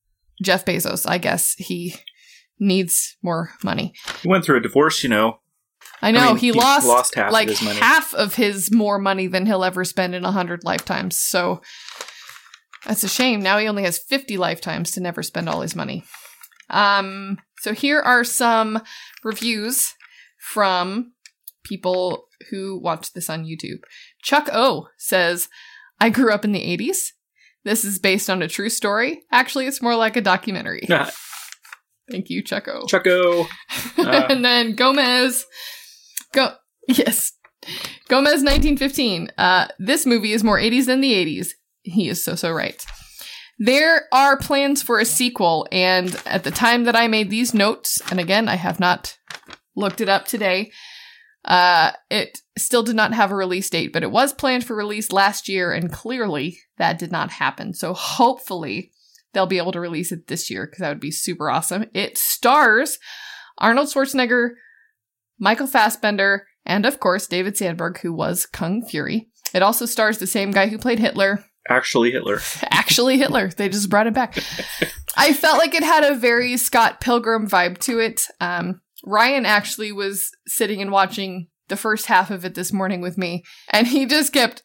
Jeff 0.43 0.65
Bezos. 0.65 1.09
I 1.09 1.19
guess 1.19 1.55
he 1.55 1.95
needs 2.59 3.17
more 3.23 3.51
money. 3.63 3.95
He 4.23 4.29
went 4.29 4.45
through 4.45 4.59
a 4.59 4.63
divorce, 4.63 5.03
you 5.03 5.09
know. 5.09 5.39
I 6.05 6.11
know 6.11 6.29
mean, 6.29 6.37
he, 6.37 6.53
lost, 6.53 6.87
lost 6.87 7.15
half 7.15 7.29
of 7.29 7.33
like 7.33 7.49
his 7.49 7.63
money. 7.63 7.79
half 7.79 8.13
of 8.15 8.35
his 8.35 8.73
more 8.73 8.99
money 8.99 9.27
than 9.27 9.47
he'll 9.47 9.65
ever 9.65 9.85
spend 9.85 10.15
in 10.15 10.25
a 10.25 10.33
hundred 10.33 10.63
lifetimes. 10.65 11.19
So 11.19 11.63
that's 12.85 13.05
a 13.05 13.09
shame. 13.09 13.41
Now 13.41 13.59
he 13.59 13.67
only 13.67 13.85
has 13.85 13.99
fifty 13.99 14.37
lifetimes 14.37 14.91
to 14.93 15.01
never 15.01 15.23
spend 15.23 15.49
all 15.49 15.63
his 15.63 15.75
money. 15.75 16.05
Um. 16.71 17.39
So 17.61 17.73
here 17.73 18.01
are 18.01 18.25
some 18.25 18.83
reviews 19.23 19.95
from 20.39 21.13
people 21.65 22.27
who 22.51 22.79
watched 22.79 23.15
this 23.15 23.31
on 23.31 23.45
YouTube. 23.45 23.81
Chuck 24.23 24.49
O 24.53 24.89
says, 24.99 25.49
"I 26.01 26.11
grew 26.11 26.33
up 26.33 26.45
in 26.45 26.53
the 26.53 26.61
'80s. 26.61 27.13
This 27.65 27.85
is 27.85 27.99
based 27.99 28.29
on 28.29 28.43
a 28.43 28.49
true 28.49 28.69
story. 28.69 29.23
Actually, 29.33 29.67
it's 29.67 29.81
more 29.83 29.97
like 29.97 30.17
a 30.17 30.21
documentary." 30.21 30.83
Thank 32.11 32.29
you, 32.29 32.43
Chuck 32.43 32.69
O. 32.69 32.83
Chucko. 32.87 33.47
Uh. 33.97 34.27
and 34.29 34.45
then 34.45 34.75
Gomez. 34.75 35.47
Go 36.35 36.53
yes. 36.89 37.33
Gomez 38.09 38.43
1915. 38.43 39.31
Uh, 39.39 39.69
this 39.79 40.05
movie 40.05 40.33
is 40.33 40.45
more 40.45 40.59
80s 40.59 40.87
than 40.87 41.01
the 41.01 41.13
80s. 41.13 41.49
He 41.83 42.09
is 42.09 42.23
so 42.23 42.35
so 42.35 42.53
right. 42.53 42.85
There 43.59 44.03
are 44.13 44.37
plans 44.37 44.83
for 44.83 44.99
a 44.99 45.05
sequel, 45.05 45.67
and 45.71 46.21
at 46.27 46.43
the 46.43 46.51
time 46.51 46.85
that 46.85 46.97
I 46.97 47.07
made 47.07 47.31
these 47.31 47.55
notes, 47.55 48.03
and 48.11 48.19
again, 48.19 48.49
I 48.49 48.57
have 48.57 48.81
not 48.81 49.17
looked 49.77 50.01
it 50.01 50.09
up 50.09 50.27
today, 50.27 50.73
uh, 51.45 51.93
it 52.11 52.41
still 52.59 52.83
did 52.83 52.97
not 52.97 53.15
have 53.15 53.31
a 53.31 53.37
release 53.37 53.71
date, 53.71 53.93
but 53.93 54.03
it 54.03 54.11
was 54.11 54.33
planned 54.33 54.65
for 54.65 54.75
release 54.75 55.13
last 55.13 55.49
year, 55.49 55.73
and 55.73 55.93
clearly 55.93 56.59
that 56.79 56.99
did 56.99 57.13
not 57.13 57.31
happen. 57.31 57.75
So 57.75 57.95
hopefully 57.95 58.91
they'll 59.33 59.47
be 59.47 59.59
able 59.59 59.73
to 59.73 59.81
release 59.81 60.11
it 60.11 60.27
this 60.27 60.51
year, 60.51 60.67
because 60.67 60.81
that 60.81 60.89
would 60.89 61.01
be 61.01 61.13
super 61.13 61.49
awesome. 61.49 61.85
It 61.95 62.19
stars 62.19 62.99
Arnold 63.59 63.87
Schwarzenegger, 63.87 64.51
Michael 65.39 65.67
Fassbender, 65.67 66.47
and 66.65 66.87
of 66.87 67.01
course 67.01 67.27
David 67.27 67.57
Sandberg, 67.57 67.99
who 67.99 68.13
was 68.13 68.47
Kung 68.47 68.85
Fury. 68.85 69.29
It 69.53 69.63
also 69.63 69.87
stars 69.87 70.19
the 70.19 70.27
same 70.27 70.51
guy 70.51 70.69
who 70.69 70.79
played 70.79 70.99
Hitler, 70.99 71.45
Actually, 71.69 72.11
Hitler. 72.11 72.41
actually 72.71 73.17
Hitler. 73.17 73.49
They 73.49 73.69
just 73.69 73.89
brought 73.89 74.07
it 74.07 74.15
back. 74.15 74.37
I 75.17 75.33
felt 75.33 75.59
like 75.59 75.75
it 75.75 75.83
had 75.83 76.05
a 76.05 76.15
very 76.15 76.57
Scott 76.57 77.01
Pilgrim 77.01 77.49
vibe 77.49 77.79
to 77.79 78.01
it. 78.01 78.27
Um, 78.41 78.81
Ryan 79.05 79.47
actually 79.47 79.93
was 79.93 80.31
sitting 80.47 80.83
and 80.83 80.91
watching 80.91 81.49
the 81.69 81.77
first 81.77 82.07
half 82.07 82.31
of 82.31 82.45
it 82.45 82.55
this 82.55 82.73
morning 82.73 83.01
with 83.01 83.17
me, 83.17 83.45
and 83.71 83.87
he 83.87 84.05
just 84.05 84.33
kept 84.33 84.63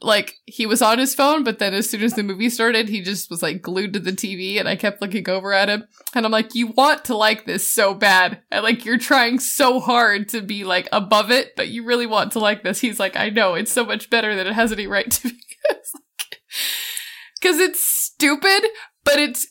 like 0.00 0.36
he 0.46 0.66
was 0.66 0.80
on 0.80 0.98
his 0.98 1.14
phone, 1.14 1.42
but 1.42 1.58
then 1.58 1.74
as 1.74 1.90
soon 1.90 2.02
as 2.02 2.14
the 2.14 2.22
movie 2.22 2.48
started, 2.48 2.88
he 2.88 3.02
just 3.02 3.28
was 3.28 3.42
like 3.42 3.60
glued 3.60 3.92
to 3.94 3.98
the 3.98 4.12
TV, 4.12 4.58
and 4.58 4.68
I 4.68 4.76
kept 4.76 5.02
looking 5.02 5.28
over 5.28 5.52
at 5.52 5.68
him, 5.68 5.84
and 6.14 6.24
I'm 6.24 6.32
like, 6.32 6.54
"You 6.54 6.68
want 6.68 7.04
to 7.06 7.16
like 7.16 7.44
this 7.44 7.68
so 7.68 7.92
bad, 7.92 8.40
and 8.50 8.62
like 8.62 8.84
you're 8.84 8.98
trying 8.98 9.40
so 9.40 9.80
hard 9.80 10.28
to 10.30 10.42
be 10.42 10.64
like 10.64 10.88
above 10.92 11.30
it, 11.30 11.56
but 11.56 11.68
you 11.68 11.84
really 11.84 12.06
want 12.06 12.32
to 12.32 12.38
like 12.38 12.62
this." 12.62 12.80
He's 12.80 13.00
like, 13.00 13.16
"I 13.16 13.30
know 13.30 13.54
it's 13.54 13.72
so 13.72 13.84
much 13.84 14.10
better 14.10 14.34
than 14.34 14.46
it 14.46 14.54
has 14.54 14.72
any 14.72 14.86
right 14.86 15.10
to 15.10 15.28
be." 15.28 15.40
Because 17.40 17.58
it's 17.58 17.84
stupid, 17.84 18.64
but 19.04 19.18
it's 19.18 19.46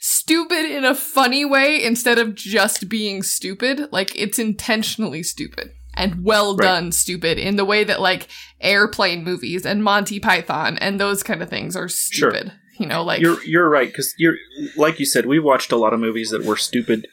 stupid 0.00 0.66
in 0.66 0.84
a 0.84 0.94
funny 0.94 1.46
way 1.46 1.82
instead 1.82 2.18
of 2.18 2.34
just 2.34 2.90
being 2.90 3.22
stupid. 3.22 3.90
Like 3.90 4.14
it's 4.14 4.38
intentionally 4.38 5.22
stupid 5.22 5.70
and 5.94 6.24
well 6.24 6.56
Right. 6.56 6.64
done 6.66 6.92
stupid 6.92 7.38
in 7.38 7.56
the 7.56 7.64
way 7.64 7.84
that 7.84 8.00
like 8.00 8.28
airplane 8.60 9.24
movies 9.24 9.64
and 9.66 9.82
Monty 9.82 10.20
Python 10.20 10.78
and 10.78 11.00
those 11.00 11.22
kind 11.22 11.42
of 11.42 11.48
things 11.50 11.74
are 11.76 11.88
Sure. 11.88 12.30
stupid. 12.30 12.52
You 12.78 12.86
know, 12.86 13.02
like 13.02 13.20
you're 13.20 13.42
you're 13.44 13.68
right 13.68 13.88
because 13.88 14.14
you're 14.18 14.36
like 14.76 15.00
you 15.00 15.06
said. 15.06 15.26
We 15.26 15.38
watched 15.40 15.72
a 15.72 15.76
lot 15.76 15.92
of 15.92 15.98
movies 16.00 16.30
that 16.30 16.44
were 16.44 16.56
stupid, 16.56 17.08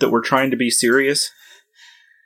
that 0.00 0.10
were 0.10 0.20
trying 0.20 0.52
to 0.52 0.56
be 0.56 0.70
serious. 0.70 1.30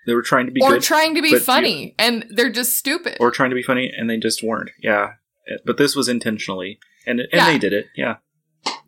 They 0.06 0.14
were 0.14 0.22
trying 0.22 0.46
to 0.46 0.52
be 0.52 0.60
or 0.62 0.72
good, 0.72 0.82
trying 0.82 1.14
to 1.14 1.22
be 1.22 1.38
funny 1.38 1.94
and 1.98 2.26
they're 2.30 2.50
just 2.52 2.76
stupid. 2.76 3.16
or 3.20 3.30
trying 3.30 3.50
to 3.50 3.56
be 3.56 3.62
funny, 3.62 3.90
and 3.96 4.08
they 4.10 4.18
just 4.18 4.42
weren't. 4.42 4.70
Yeah, 4.82 5.12
but 5.64 5.78
this 5.78 5.96
was 5.96 6.08
intentionally, 6.08 6.78
and 7.06 7.20
and 7.20 7.28
Yeah. 7.32 7.52
they 7.52 7.58
did 7.58 7.72
it. 7.72 7.86
Yeah, 7.96 8.16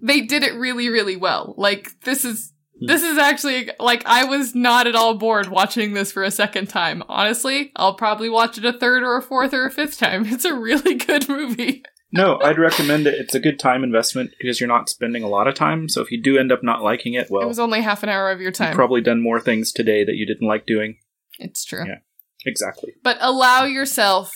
they 0.02 0.20
did 0.22 0.42
it 0.42 0.52
really 0.54 0.88
really 0.90 1.16
well 1.16 1.54
like 1.56 2.00
this 2.04 2.24
is. 2.26 2.52
This 2.80 3.02
is 3.02 3.18
actually 3.18 3.70
like 3.78 4.04
i 4.06 4.24
was 4.24 4.54
not 4.54 4.86
at 4.86 4.94
all 4.94 5.14
bored 5.14 5.48
watching 5.48 5.92
this 5.92 6.10
for 6.12 6.22
a 6.22 6.30
second 6.30 6.68
time 6.68 7.02
honestly 7.08 7.72
i'll 7.76 7.94
probably 7.94 8.28
watch 8.28 8.58
it 8.58 8.64
a 8.64 8.72
third 8.72 9.02
or 9.02 9.16
a 9.16 9.22
fourth 9.22 9.52
or 9.54 9.66
a 9.66 9.70
fifth 9.70 9.98
time 9.98 10.24
it's 10.26 10.44
a 10.44 10.54
really 10.54 10.94
good 10.94 11.28
movie 11.28 11.82
no, 12.12 12.40
I'd 12.42 12.58
recommend 12.58 13.06
it. 13.06 13.14
It's 13.14 13.36
a 13.36 13.38
good 13.40 13.60
time 13.60 13.84
investment 13.84 14.32
because 14.40 14.58
you're 14.58 14.66
not 14.68 14.88
spending 14.88 15.22
a 15.22 15.28
lot 15.28 15.46
of 15.46 15.54
time. 15.54 15.88
So 15.88 16.00
if 16.02 16.10
you 16.10 16.20
do 16.20 16.38
end 16.38 16.50
up 16.50 16.60
not 16.60 16.82
liking 16.82 17.14
it, 17.14 17.28
well, 17.30 17.42
it 17.42 17.46
was 17.46 17.60
only 17.60 17.82
half 17.82 18.02
an 18.02 18.08
hour 18.08 18.32
of 18.32 18.40
your 18.40 18.50
time 18.50 18.70
you've 18.70 18.74
probably 18.76 19.00
done 19.00 19.22
more 19.22 19.38
things 19.40 19.70
today 19.70 20.04
that 20.04 20.16
you 20.16 20.26
didn't 20.26 20.48
like 20.48 20.66
doing. 20.66 20.96
it's 21.38 21.64
true 21.64 21.84
Yeah. 21.86 21.98
Exactly. 22.44 22.94
but 23.04 23.16
allow 23.20 23.62
yourself 23.64 24.32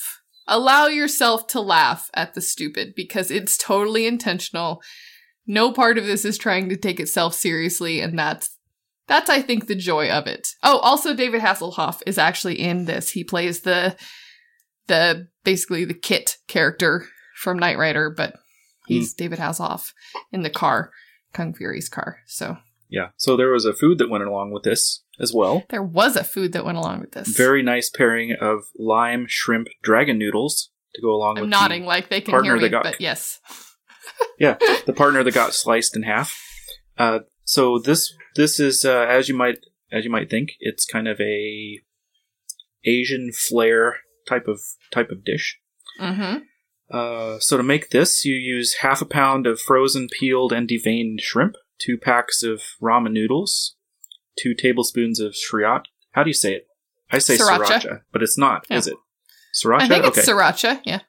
allow 0.46 0.86
yourself 0.86 1.46
to 1.48 1.60
laugh 1.60 2.10
at 2.14 2.34
the 2.34 2.40
stupid 2.40 2.92
because 2.94 3.30
it's 3.30 3.56
totally 3.56 4.06
intentional 4.06 4.80
no 5.46 5.72
part 5.72 5.98
of 5.98 6.06
this 6.06 6.24
is 6.24 6.38
trying 6.38 6.68
to 6.68 6.76
take 6.76 7.00
itself 7.00 7.34
seriously 7.34 8.00
and 8.00 8.18
that's 8.18 8.58
that's 9.06 9.28
i 9.30 9.42
think 9.42 9.66
the 9.66 9.74
joy 9.74 10.08
of 10.08 10.26
it. 10.26 10.48
Oh 10.62 10.78
also 10.78 11.14
david 11.14 11.40
hasselhoff 11.40 12.02
is 12.06 12.18
actually 12.18 12.60
in 12.60 12.86
this. 12.86 13.10
He 13.10 13.24
plays 13.24 13.60
the 13.60 13.96
the 14.86 15.28
basically 15.44 15.84
the 15.84 15.94
KITT 15.94 16.38
character 16.48 17.06
from 17.36 17.58
knight 17.58 17.78
rider 17.78 18.10
but 18.10 18.34
he's 18.86 19.12
hmm. 19.12 19.16
david 19.18 19.38
hasselhoff 19.38 19.92
in 20.32 20.42
the 20.42 20.50
car 20.50 20.90
kung 21.32 21.54
fury's 21.54 21.88
car 21.88 22.18
so. 22.26 22.58
Yeah. 22.90 23.08
So 23.16 23.36
there 23.36 23.50
was 23.50 23.64
a 23.64 23.72
food 23.72 23.98
that 23.98 24.10
went 24.10 24.22
along 24.22 24.52
with 24.52 24.62
this 24.62 25.02
as 25.18 25.32
well. 25.34 25.64
there 25.70 25.82
was 25.82 26.16
a 26.16 26.22
food 26.22 26.52
that 26.52 26.64
went 26.64 26.78
along 26.78 27.00
with 27.00 27.12
this. 27.12 27.28
Very 27.28 27.60
nice 27.60 27.90
pairing 27.90 28.36
of 28.40 28.64
lime, 28.78 29.24
shrimp, 29.26 29.66
dragon 29.82 30.16
noodles 30.16 30.70
to 30.94 31.02
go 31.02 31.10
along 31.10 31.36
i'm 31.38 31.42
with 31.42 31.50
nodding 31.50 31.84
like 31.84 32.08
they 32.08 32.20
can 32.20 32.32
partner 32.32 32.54
hear 32.54 32.62
me 32.62 32.68
got- 32.68 32.84
but 32.84 33.00
yes 33.00 33.40
yeah, 34.38 34.56
the 34.86 34.92
partner 34.92 35.22
that 35.22 35.34
got 35.34 35.54
sliced 35.54 35.96
in 35.96 36.02
half. 36.02 36.36
Uh, 36.98 37.20
so 37.44 37.78
this 37.78 38.12
this 38.36 38.58
is 38.60 38.84
uh, 38.84 39.06
as 39.08 39.28
you 39.28 39.34
might 39.36 39.58
as 39.92 40.04
you 40.04 40.10
might 40.10 40.30
think, 40.30 40.50
it's 40.60 40.84
kind 40.86 41.06
of 41.08 41.20
a 41.20 41.80
Asian 42.84 43.30
flair 43.32 43.96
type 44.28 44.46
of 44.48 44.60
type 44.92 45.10
of 45.10 45.24
dish. 45.24 45.58
mm-hmm 46.00 46.38
Uh, 46.90 47.38
so 47.40 47.56
to 47.56 47.62
make 47.62 47.90
this, 47.90 48.24
you 48.24 48.34
use 48.34 48.76
half 48.80 49.00
a 49.02 49.06
pound 49.06 49.46
of 49.46 49.60
frozen, 49.60 50.06
peeled, 50.08 50.52
and 50.52 50.68
deveined 50.68 51.20
shrimp, 51.20 51.54
two 51.78 51.96
packs 51.96 52.42
of 52.42 52.60
ramen 52.80 53.12
noodles, 53.12 53.74
two 54.38 54.54
tablespoons 54.54 55.18
of 55.20 55.34
sriracha. 55.34 55.84
How 56.12 56.22
do 56.22 56.30
you 56.30 56.34
say 56.34 56.52
it? 56.54 56.66
I 57.10 57.18
say 57.18 57.36
Sriracha. 57.36 57.64
sriracha, 57.80 58.00
but 58.12 58.22
it's 58.22 58.38
not, 58.38 58.66
Yeah. 58.70 58.76
is 58.78 58.86
it? 58.86 58.96
Sriracha. 59.54 59.80
I 59.82 59.88
think 59.88 60.04
it's 60.06 60.18
okay. 60.18 60.30
sriracha. 60.32 60.80
Yeah, 60.84 61.00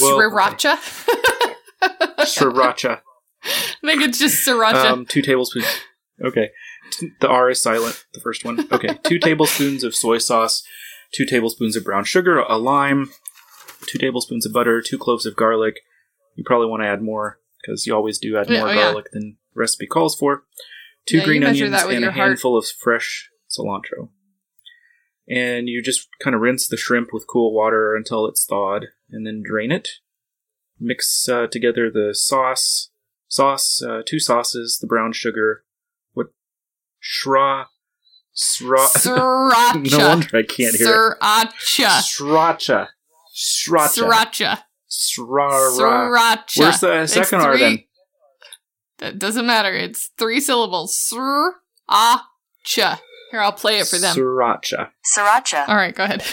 Well, 0.00 0.18
sriracha. 0.18 0.78
Sriracha. 2.20 3.00
I 3.44 3.86
think 3.86 4.02
it's 4.02 4.18
just 4.18 4.46
sriracha. 4.46 4.86
Um, 4.86 5.06
two 5.06 5.22
tablespoons. 5.22 5.66
Okay. 6.24 6.50
The 7.20 7.28
R 7.28 7.50
is 7.50 7.60
silent. 7.60 8.04
The 8.14 8.20
first 8.20 8.44
one. 8.44 8.66
Okay. 8.72 8.98
two 9.02 9.18
tablespoons 9.18 9.84
of 9.84 9.94
soy 9.94 10.18
sauce, 10.18 10.62
two 11.12 11.26
tablespoons 11.26 11.76
of 11.76 11.84
brown 11.84 12.04
sugar, 12.04 12.38
a 12.38 12.56
lime, 12.56 13.10
two 13.86 13.98
tablespoons 13.98 14.46
of 14.46 14.52
butter, 14.52 14.80
two 14.80 14.98
cloves 14.98 15.26
of 15.26 15.36
garlic. 15.36 15.80
You 16.36 16.44
probably 16.44 16.68
want 16.68 16.82
to 16.82 16.88
add 16.88 17.02
more 17.02 17.38
because 17.60 17.86
you 17.86 17.94
always 17.94 18.18
do 18.18 18.36
add 18.36 18.48
more 18.48 18.68
oh, 18.68 18.72
yeah. 18.72 18.82
garlic 18.82 19.06
than 19.12 19.36
recipe 19.54 19.86
calls 19.86 20.14
for. 20.14 20.44
Two 21.06 21.18
Yeah, 21.18 21.24
green 21.24 21.44
onions 21.44 21.82
and 21.82 22.04
a 22.04 22.12
heart. 22.12 22.28
handful 22.28 22.56
of 22.56 22.66
fresh 22.66 23.30
cilantro. 23.50 24.08
And 25.28 25.68
you 25.68 25.82
just 25.82 26.08
kind 26.22 26.34
of 26.34 26.42
rinse 26.42 26.68
the 26.68 26.76
shrimp 26.76 27.10
with 27.12 27.26
cool 27.26 27.54
water 27.54 27.94
until 27.94 28.26
it's 28.26 28.44
thawed, 28.44 28.86
and 29.10 29.26
then 29.26 29.42
drain 29.42 29.72
it. 29.72 29.88
Mix 30.84 31.28
uh, 31.28 31.46
together 31.46 31.90
the 31.90 32.14
sauce, 32.14 32.90
sauce, 33.26 33.82
uh, 33.82 34.02
two 34.04 34.20
sauces, 34.20 34.78
the 34.78 34.86
brown 34.86 35.12
sugar. 35.12 35.64
What 36.12 36.28
Shra. 37.02 37.66
Sra. 38.34 38.78
Sriracha. 38.78 39.90
no 39.98 40.08
wonder 40.08 40.36
I 40.36 40.42
can't 40.42 40.76
hear 40.76 40.86
it. 40.86 41.20
Sriracha. 41.20 42.02
Sriracha. 42.02 42.88
Sriracha. 43.34 43.88
Sriracha. 43.88 44.58
Srara. 44.90 45.78
Sriracha. 45.78 46.58
Where's 46.58 46.80
the 46.80 47.06
second 47.06 47.40
R 47.40 47.58
then? 47.58 47.84
That 48.98 49.18
doesn't 49.18 49.46
matter. 49.46 49.72
It's 49.72 50.10
three 50.18 50.40
syllables. 50.40 50.94
Sriracha. 50.94 52.98
Here, 53.30 53.40
I'll 53.40 53.52
play 53.52 53.78
it 53.78 53.86
for 53.86 53.98
them. 53.98 54.14
Sriracha. 54.14 54.90
Sriracha. 55.16 55.66
All 55.68 55.76
right, 55.76 55.94
go 55.94 56.04
ahead. 56.04 56.22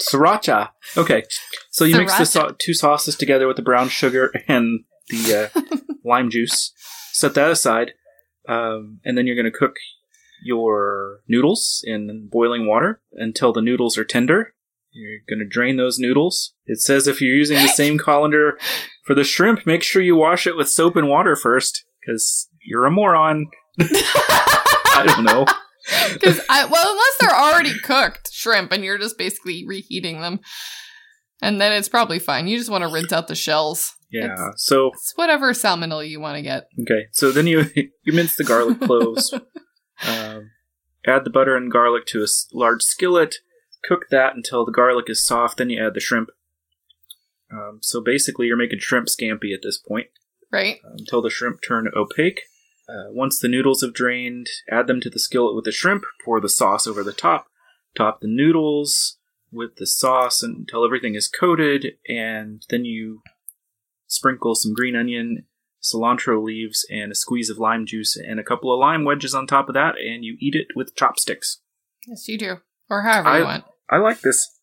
Sriracha. 0.00 0.70
Okay. 0.96 1.24
So 1.70 1.84
you 1.84 1.96
mix 1.96 2.16
the 2.18 2.24
Sriracha. 2.24 2.26
so- 2.48 2.56
two 2.58 2.74
sauces 2.74 3.16
together 3.16 3.46
with 3.46 3.56
the 3.56 3.62
brown 3.62 3.88
sugar 3.88 4.32
and 4.48 4.84
the 5.08 5.50
uh, 5.54 5.60
lime 6.04 6.30
juice. 6.30 6.72
Set 7.12 7.34
that 7.34 7.50
aside. 7.50 7.92
Um, 8.48 9.00
and 9.04 9.16
then 9.18 9.26
you're 9.26 9.36
going 9.36 9.50
to 9.50 9.58
cook 9.58 9.76
your 10.42 11.20
noodles 11.28 11.82
in 11.84 12.28
boiling 12.30 12.66
water 12.66 13.00
until 13.14 13.52
the 13.52 13.60
noodles 13.60 13.98
are 13.98 14.04
tender. 14.04 14.54
You're 14.90 15.18
going 15.28 15.40
to 15.40 15.44
drain 15.48 15.76
those 15.76 15.98
noodles. 15.98 16.54
It 16.66 16.80
says 16.80 17.06
if 17.06 17.20
you're 17.20 17.34
using 17.34 17.58
the 17.58 17.68
same 17.68 17.98
colander 17.98 18.58
for 19.04 19.14
the 19.14 19.24
shrimp, 19.24 19.66
make 19.66 19.82
sure 19.82 20.00
you 20.00 20.16
wash 20.16 20.46
it 20.46 20.56
with 20.56 20.68
soap 20.70 20.96
and 20.96 21.08
water 21.08 21.36
first, 21.36 21.84
because 22.00 22.48
you're 22.64 22.86
a 22.86 22.90
moron. 22.90 23.46
I 23.80 25.04
don't 25.06 25.24
know. 25.24 25.44
Because 26.12 26.40
I 26.48 26.64
well, 26.66 26.90
unless 26.90 27.16
they're 27.20 27.38
already 27.38 27.78
cooked 27.80 28.30
shrimp 28.32 28.72
and 28.72 28.84
you're 28.84 28.98
just 28.98 29.18
basically 29.18 29.64
reheating 29.66 30.20
them, 30.20 30.40
and 31.42 31.60
then 31.60 31.72
it's 31.72 31.88
probably 31.88 32.18
fine. 32.18 32.46
You 32.48 32.58
just 32.58 32.70
want 32.70 32.82
to 32.84 32.88
rinse 32.88 33.12
out 33.12 33.28
the 33.28 33.34
shells. 33.34 33.94
Yeah. 34.10 34.24
It's- 34.26 34.54
So 34.64 34.90
It's 34.94 35.12
whatever 35.16 35.52
salmonella 35.52 36.08
you 36.08 36.20
want 36.20 36.36
to 36.36 36.42
get. 36.42 36.64
Okay, 36.82 37.06
so 37.12 37.30
then 37.30 37.46
you 37.46 37.64
you 37.74 38.12
mince 38.12 38.36
the 38.36 38.44
garlic 38.44 38.80
cloves, 38.80 39.32
um, 40.06 40.50
add 41.06 41.24
the 41.24 41.30
butter 41.30 41.56
and 41.56 41.70
garlic 41.70 42.06
to 42.06 42.22
a 42.22 42.26
large 42.52 42.82
skillet, 42.82 43.36
cook 43.84 44.06
that 44.10 44.34
until 44.34 44.64
the 44.64 44.72
garlic 44.72 45.06
is 45.08 45.24
soft. 45.26 45.58
Then 45.58 45.70
you 45.70 45.84
add 45.86 45.94
the 45.94 46.00
shrimp. 46.00 46.30
Um, 47.52 47.78
so 47.82 48.02
basically, 48.02 48.46
you're 48.46 48.56
making 48.58 48.80
shrimp 48.80 49.06
scampi 49.08 49.54
at 49.54 49.60
this 49.62 49.78
point 49.78 50.08
Right? 50.52 50.80
uh, 50.84 50.90
until 50.98 51.22
the 51.22 51.30
shrimp 51.30 51.60
turn 51.66 51.88
opaque. 51.96 52.42
Uh, 52.88 53.10
once 53.10 53.38
the 53.38 53.48
noodles 53.48 53.82
have 53.82 53.92
drained, 53.92 54.46
add 54.70 54.86
them 54.86 55.00
to 55.00 55.10
the 55.10 55.18
skillet 55.18 55.54
with 55.54 55.64
the 55.64 55.72
shrimp. 55.72 56.04
Pour 56.24 56.40
the 56.40 56.48
sauce 56.48 56.86
over 56.86 57.02
the 57.04 57.12
top. 57.12 57.46
Top 57.94 58.20
the 58.20 58.28
noodles 58.28 59.18
with 59.52 59.76
the 59.76 59.86
sauce 59.86 60.42
until 60.42 60.84
everything 60.84 61.14
is 61.14 61.28
coated, 61.28 61.86
and 62.08 62.62
then 62.70 62.84
you 62.84 63.20
sprinkle 64.06 64.54
some 64.54 64.72
green 64.74 64.96
onion, 64.96 65.44
cilantro 65.82 66.42
leaves, 66.42 66.86
and 66.90 67.12
a 67.12 67.14
squeeze 67.14 67.50
of 67.50 67.58
lime 67.58 67.84
juice, 67.86 68.16
and 68.16 68.38
a 68.40 68.44
couple 68.44 68.72
of 68.72 68.78
lime 68.80 69.04
wedges 69.04 69.34
on 69.34 69.46
top 69.46 69.68
of 69.68 69.74
that, 69.74 69.94
and 69.98 70.24
you 70.24 70.36
eat 70.40 70.54
it 70.54 70.68
with 70.74 70.94
chopsticks. 70.96 71.60
Yes, 72.06 72.28
you 72.28 72.38
do, 72.38 72.56
or 72.88 73.02
however 73.02 73.28
I- 73.28 73.38
you 73.38 73.44
want. 73.44 73.64
I 73.90 73.96
like 73.98 74.20
this. 74.20 74.58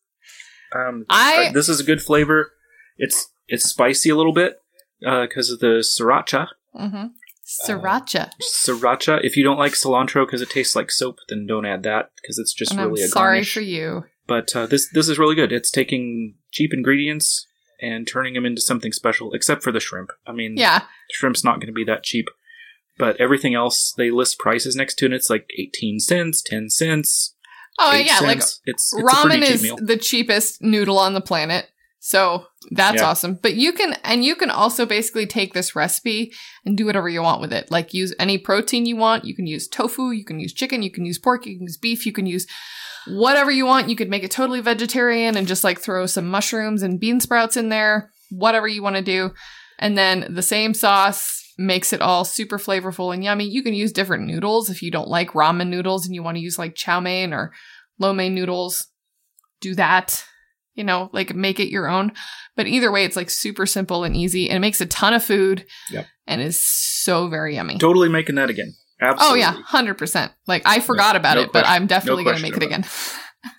Um, 0.74 1.04
I- 1.08 1.46
uh, 1.48 1.52
this 1.52 1.68
is 1.68 1.80
a 1.80 1.84
good 1.84 2.02
flavor. 2.02 2.52
It's 2.96 3.28
it's 3.48 3.68
spicy 3.68 4.08
a 4.10 4.16
little 4.16 4.32
bit 4.32 4.60
because 5.00 5.50
of 5.50 5.60
the 5.60 5.82
sriracha. 5.84 6.48
Mm-hmm. 6.74 7.06
Sriracha. 7.46 8.30
Sriracha. 8.42 9.20
If 9.22 9.36
you 9.36 9.44
don't 9.44 9.58
like 9.58 9.72
cilantro 9.72 10.26
because 10.26 10.42
it 10.42 10.50
tastes 10.50 10.74
like 10.74 10.90
soap, 10.90 11.18
then 11.28 11.46
don't 11.46 11.64
add 11.66 11.82
that 11.84 12.10
because 12.20 12.38
it's 12.38 12.52
just 12.52 12.72
and 12.72 12.80
really 12.80 13.02
I'm 13.02 13.06
a 13.06 13.08
sorry 13.08 13.36
garnish. 13.36 13.54
for 13.54 13.60
you. 13.60 14.04
But 14.26 14.54
uh, 14.56 14.66
this 14.66 14.88
this 14.92 15.08
is 15.08 15.18
really 15.18 15.36
good. 15.36 15.52
It's 15.52 15.70
taking 15.70 16.34
cheap 16.50 16.72
ingredients 16.74 17.46
and 17.80 18.08
turning 18.08 18.34
them 18.34 18.44
into 18.46 18.60
something 18.60 18.90
special, 18.92 19.32
except 19.32 19.62
for 19.62 19.70
the 19.70 19.78
shrimp. 19.80 20.10
I 20.26 20.32
mean, 20.32 20.56
Yeah. 20.56 20.82
shrimp's 21.12 21.44
not 21.44 21.56
going 21.60 21.66
to 21.68 21.72
be 21.72 21.84
that 21.84 22.02
cheap. 22.02 22.26
But 22.98 23.20
everything 23.20 23.54
else, 23.54 23.92
they 23.96 24.10
list 24.10 24.38
prices 24.38 24.74
next 24.74 24.94
to 24.96 25.04
it. 25.04 25.08
and 25.08 25.14
It's 25.14 25.28
like 25.30 25.46
eighteen 25.58 26.00
cents, 26.00 26.42
ten 26.42 26.70
cents. 26.70 27.34
Oh 27.78 27.94
yeah, 27.94 28.20
like 28.22 28.38
it's, 28.38 28.60
it's 28.64 28.94
ramen 28.94 29.42
is 29.42 29.62
meal. 29.62 29.76
the 29.80 29.98
cheapest 29.98 30.62
noodle 30.62 30.98
on 30.98 31.12
the 31.12 31.20
planet. 31.20 31.68
So 31.98 32.46
that's 32.70 32.96
Yeah. 33.00 33.08
awesome. 33.08 33.38
But 33.42 33.54
you 33.54 33.72
can 33.72 33.94
and 34.04 34.24
you 34.24 34.36
can 34.36 34.50
also 34.50 34.86
basically 34.86 35.26
take 35.26 35.54
this 35.54 35.74
recipe 35.74 36.32
and 36.64 36.76
do 36.76 36.86
whatever 36.86 37.08
you 37.08 37.22
want 37.22 37.40
with 37.40 37.52
it. 37.52 37.70
Like 37.70 37.94
use 37.94 38.14
any 38.18 38.38
protein 38.38 38.86
you 38.86 38.96
want. 38.96 39.24
You 39.24 39.34
can 39.34 39.46
use 39.46 39.66
tofu, 39.66 40.10
you 40.10 40.24
can 40.24 40.38
use 40.38 40.52
chicken, 40.52 40.82
you 40.82 40.90
can 40.90 41.04
use 41.04 41.18
pork, 41.18 41.46
you 41.46 41.56
can 41.56 41.64
use 41.64 41.76
beef, 41.76 42.06
you 42.06 42.12
can 42.12 42.26
use 42.26 42.46
whatever 43.06 43.50
you 43.50 43.66
want. 43.66 43.88
You 43.88 43.96
could 43.96 44.10
make 44.10 44.24
it 44.24 44.30
totally 44.30 44.60
vegetarian 44.60 45.36
and 45.36 45.48
just 45.48 45.64
like 45.64 45.80
throw 45.80 46.06
some 46.06 46.28
mushrooms 46.28 46.82
and 46.82 47.00
bean 47.00 47.20
sprouts 47.20 47.56
in 47.56 47.70
there. 47.70 48.10
Whatever 48.30 48.68
you 48.68 48.82
want 48.82 48.96
to 48.96 49.02
do. 49.02 49.30
And 49.78 49.96
then 49.96 50.26
the 50.34 50.42
same 50.42 50.74
sauce 50.74 51.42
makes 51.58 51.92
it 51.92 52.02
all 52.02 52.24
super 52.24 52.58
flavorful 52.58 53.14
and 53.14 53.24
yummy. 53.24 53.48
You 53.48 53.62
can 53.62 53.74
use 53.74 53.92
different 53.92 54.26
noodles 54.26 54.68
if 54.68 54.82
you 54.82 54.90
don't 54.90 55.08
like 55.08 55.30
ramen 55.30 55.68
noodles 55.68 56.04
and 56.04 56.14
you 56.14 56.22
want 56.22 56.36
to 56.36 56.42
use 56.42 56.58
like 56.58 56.74
chow 56.74 57.00
mein 57.00 57.32
or 57.32 57.52
lo 57.98 58.12
mein 58.12 58.34
noodles. 58.34 58.88
Do 59.60 59.74
that. 59.76 60.24
You 60.76 60.84
know, 60.84 61.10
like 61.12 61.34
make 61.34 61.58
it 61.58 61.68
your 61.68 61.88
own. 61.88 62.12
But 62.54 62.68
either 62.68 62.92
way, 62.92 63.04
it's 63.04 63.16
like 63.16 63.30
super 63.30 63.66
simple 63.66 64.04
and 64.04 64.14
easy 64.16 64.48
and 64.48 64.56
it 64.58 64.60
makes 64.60 64.80
a 64.80 64.86
ton 64.86 65.12
of 65.14 65.24
food 65.24 65.66
Yep. 65.90 66.06
and 66.28 66.40
is 66.40 66.62
so 66.64 67.28
very 67.28 67.56
yummy. 67.56 67.78
Totally 67.78 68.08
making 68.08 68.36
that 68.36 68.48
again. 68.50 68.74
Absolutely. 69.00 69.42
Oh 69.42 69.42
yeah, 69.42 69.62
hundred 69.64 69.94
percent. 69.98 70.32
Like 70.46 70.62
I 70.64 70.80
forgot 70.80 71.16
about 71.16 71.36
no 71.36 71.42
it, 71.42 71.52
but 71.52 71.66
I'm 71.66 71.86
definitely 71.86 72.24
no 72.24 72.30
gonna 72.30 72.42
make 72.42 72.56
it 72.56 72.62
again. 72.62 72.84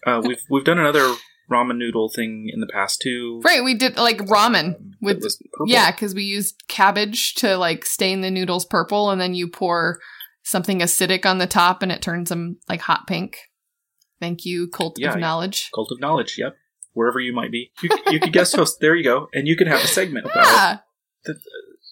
Uh, 0.05 0.21
we've 0.23 0.41
we've 0.49 0.65
done 0.65 0.79
another 0.79 1.13
ramen 1.49 1.77
noodle 1.77 2.09
thing 2.13 2.49
in 2.53 2.59
the 2.59 2.67
past 2.67 2.99
too. 3.01 3.39
right, 3.45 3.63
we 3.63 3.73
did 3.73 3.95
like 3.95 4.17
ramen 4.17 4.75
Um, 4.75 4.91
with 5.01 5.19
that 5.19 5.23
was 5.23 5.37
purple. 5.53 5.71
yeah, 5.71 5.91
because 5.91 6.13
we 6.13 6.23
used 6.23 6.61
cabbage 6.67 7.35
to 7.35 7.55
like 7.57 7.85
stain 7.85 8.19
the 8.19 8.29
noodles 8.31 8.65
purple, 8.65 9.11
and 9.11 9.21
then 9.21 9.33
you 9.33 9.47
pour 9.47 9.99
something 10.43 10.79
acidic 10.79 11.25
on 11.25 11.37
the 11.37 11.47
top, 11.47 11.81
and 11.81 11.91
it 11.91 12.01
turns 12.01 12.27
them 12.29 12.57
like 12.67 12.81
hot 12.81 13.07
pink. 13.07 13.37
Thank 14.19 14.43
you, 14.43 14.67
cult 14.67 14.97
Yeah, 14.99 15.13
of 15.13 15.19
knowledge. 15.19 15.69
Cult 15.73 15.89
of 15.91 16.01
knowledge. 16.01 16.35
Yep. 16.37 16.55
Wherever 16.97 17.19
you 17.19 17.31
might 17.33 17.51
be, 17.51 17.71
you, 17.83 17.89
you 18.09 18.19
could 18.19 18.33
guest 18.33 18.55
host. 18.55 18.79
There 18.81 18.95
you 18.95 19.03
go, 19.03 19.27
and 19.33 19.47
you 19.47 19.55
can 19.55 19.67
have 19.67 19.81
a 19.83 19.87
segment 19.87 20.25
about 20.25 20.45
Ah, 20.47 20.83
the, 21.25 21.33
there 21.33 21.41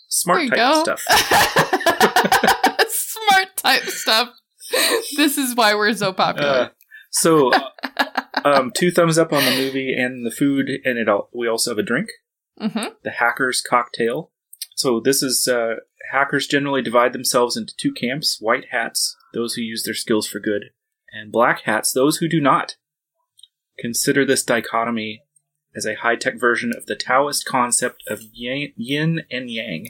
smart 0.10 0.50
type 0.50 0.58
go. 0.58 0.84
stuff. 0.84 1.02
Smart 2.90 3.56
type 3.58 3.84
stuff. 3.84 4.30
This 5.16 5.38
is 5.38 5.56
why 5.56 5.76
we're 5.76 5.94
so 5.94 6.12
popular. 6.14 6.50
Uh, 6.50 6.70
so, 7.12 7.52
um, 8.44 8.72
two 8.76 8.92
thumbs 8.92 9.18
up 9.18 9.32
on 9.32 9.44
the 9.46 9.52
movie 9.52 9.94
and 9.96 10.26
the 10.26 10.32
food, 10.32 10.70
and 10.84 10.98
it. 10.98 11.08
All, 11.08 11.30
we 11.34 11.48
also 11.48 11.72
have 11.72 11.78
a 11.78 11.84
drink. 11.84 12.10
hmm 12.60 12.88
the 13.04 13.12
hackers 13.12 13.62
cocktail. 13.62 14.32
So 14.76 15.00
this 15.00 15.22
is 15.24 15.48
uh, 15.48 15.76
hackers 16.12 16.48
generally 16.48 16.82
divide 16.82 17.14
themselves 17.14 17.56
into 17.56 17.74
two 17.78 17.94
camps: 17.94 18.38
white 18.42 18.66
hats, 18.72 19.16
those 19.34 19.54
who 19.54 19.62
use 19.62 19.84
their 19.84 19.94
skills 19.94 20.28
for 20.28 20.40
good, 20.40 20.66
and 21.14 21.32
black 21.32 21.62
hats, 21.62 21.92
those 21.94 22.18
who 22.18 22.28
do 22.28 22.42
not. 22.42 22.76
Consider 23.80 24.26
this 24.26 24.44
dichotomy 24.44 25.22
as 25.76 25.86
a 25.86 25.96
high-tech 25.96 26.40
version 26.40 26.72
of 26.76 26.86
the 26.86 26.96
Taoist 26.96 27.46
concept 27.46 28.04
of 28.08 28.22
yin 28.34 29.24
and 29.30 29.50
yang. 29.50 29.88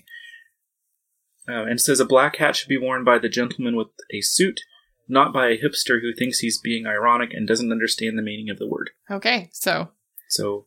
Uh, 1.47 1.63
and 1.65 1.79
says 1.79 1.99
a 1.99 2.05
black 2.05 2.37
hat 2.37 2.55
should 2.55 2.69
be 2.69 2.77
worn 2.77 3.03
by 3.03 3.19
the 3.19 3.29
gentleman 3.29 3.75
with 3.75 3.89
a 4.11 4.19
suit, 4.21 4.61
not 5.07 5.31
by 5.31 5.49
a 5.49 5.57
hipster 5.59 6.01
who 6.01 6.11
thinks 6.11 6.39
he's 6.39 6.57
being 6.59 6.87
ironic 6.87 7.33
and 7.35 7.47
doesn't 7.47 7.71
understand 7.71 8.17
the 8.17 8.23
meaning 8.23 8.49
of 8.49 8.57
the 8.57 8.67
word. 8.67 8.89
Okay, 9.11 9.49
so 9.53 9.89
So 10.27 10.65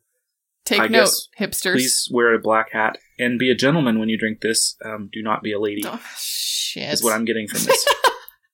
take 0.64 0.78
I 0.80 0.86
note, 0.86 1.06
guess 1.06 1.28
hipsters. 1.40 1.72
please 1.72 2.08
wear 2.12 2.32
a 2.32 2.38
black 2.38 2.70
hat 2.72 2.98
and 3.18 3.40
be 3.40 3.50
a 3.50 3.56
gentleman 3.56 3.98
when 3.98 4.08
you 4.08 4.16
drink 4.16 4.40
this. 4.40 4.76
Um, 4.84 5.10
do 5.12 5.20
not 5.20 5.42
be 5.42 5.52
a 5.52 5.58
lady. 5.58 5.82
Oh, 5.84 6.00
shit. 6.16 6.92
Is 6.92 7.02
what 7.02 7.12
I'm 7.14 7.24
getting 7.24 7.48
from 7.48 7.64
this. 7.64 7.84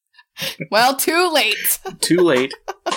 well, 0.70 0.96
too 0.96 1.30
late. 1.30 1.78
Too 2.00 2.20
late. 2.20 2.54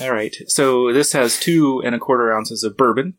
All 0.00 0.12
right. 0.12 0.34
So 0.46 0.92
this 0.92 1.12
has 1.12 1.38
two 1.38 1.82
and 1.84 1.94
a 1.94 1.98
quarter 1.98 2.32
ounces 2.32 2.62
of 2.64 2.76
bourbon, 2.76 3.14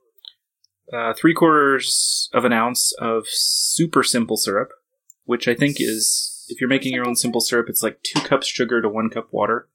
uh, 0.93 1.13
three 1.13 1.33
quarters 1.33 2.29
of 2.33 2.45
an 2.45 2.53
ounce 2.53 2.93
of 2.99 3.23
super 3.27 4.03
simple 4.03 4.37
syrup, 4.37 4.69
which 5.23 5.47
I 5.47 5.55
think 5.55 5.77
is 5.79 6.45
if 6.49 6.61
you're 6.61 6.69
making 6.69 6.93
your 6.93 7.07
own 7.07 7.15
simple 7.15 7.41
syrup, 7.41 7.67
it's 7.69 7.81
like 7.81 7.99
two 8.03 8.19
cups 8.21 8.47
sugar 8.47 8.81
to 8.81 8.89
one 8.89 9.09
cup 9.09 9.27
water 9.31 9.67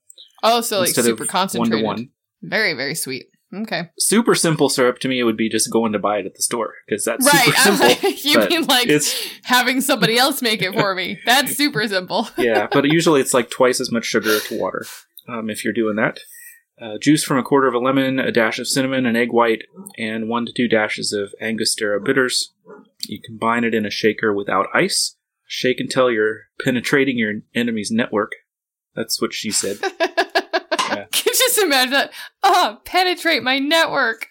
Oh, 0.42 0.60
so 0.60 0.80
like 0.80 0.90
super 0.90 1.26
concentrated. 1.26 1.84
one 1.84 1.96
to 1.96 2.02
one. 2.04 2.10
Very, 2.42 2.72
very 2.74 2.94
sweet. 2.94 3.26
Okay. 3.52 3.90
Super 3.98 4.34
simple 4.34 4.68
syrup 4.68 5.00
to 5.00 5.08
me 5.08 5.22
would 5.22 5.36
be 5.36 5.48
just 5.48 5.72
going 5.72 5.92
to 5.92 5.98
buy 5.98 6.18
it 6.18 6.26
at 6.26 6.34
the 6.36 6.42
store 6.42 6.74
because 6.86 7.04
that's 7.04 7.26
right. 7.26 7.44
super 7.44 7.56
simple. 7.76 7.86
like, 8.08 8.24
you 8.24 8.38
mean 8.48 8.66
like 8.66 8.86
it's 8.88 9.12
having 9.42 9.80
somebody 9.80 10.16
else 10.16 10.40
make 10.40 10.62
it 10.62 10.72
for 10.72 10.94
me? 10.94 11.18
That's 11.26 11.56
super 11.56 11.86
simple. 11.88 12.28
yeah, 12.38 12.68
but 12.70 12.84
usually 12.86 13.20
it's 13.20 13.34
like 13.34 13.50
twice 13.50 13.80
as 13.80 13.90
much 13.90 14.04
sugar 14.04 14.38
to 14.38 14.58
water 14.58 14.84
um, 15.28 15.50
if 15.50 15.64
you're 15.64 15.74
doing 15.74 15.96
that. 15.96 16.20
Uh, 16.80 16.96
juice 16.98 17.22
from 17.22 17.38
a 17.38 17.42
quarter 17.42 17.68
of 17.68 17.74
a 17.74 17.78
lemon, 17.78 18.18
a 18.18 18.32
dash 18.32 18.58
of 18.58 18.66
cinnamon, 18.66 19.04
an 19.04 19.16
egg 19.16 19.32
white, 19.32 19.64
and 19.98 20.28
one 20.28 20.46
to 20.46 20.52
two 20.52 20.66
dashes 20.66 21.12
of 21.12 21.34
Angostura 21.40 22.00
bitters. 22.00 22.54
You 23.06 23.20
combine 23.20 23.64
it 23.64 23.74
in 23.74 23.84
a 23.84 23.90
shaker 23.90 24.32
without 24.32 24.66
ice. 24.72 25.16
Shake 25.46 25.80
until 25.80 26.10
you're 26.10 26.44
penetrating 26.64 27.18
your 27.18 27.34
enemy's 27.54 27.90
network. 27.90 28.32
That's 28.94 29.20
what 29.20 29.34
she 29.34 29.50
said. 29.50 29.78
Can 30.90 31.06
you 31.26 31.32
just 31.32 31.58
imagine 31.58 31.92
that? 31.92 32.12
Oh, 32.42 32.78
penetrate 32.84 33.42
my 33.42 33.58
network. 33.58 34.26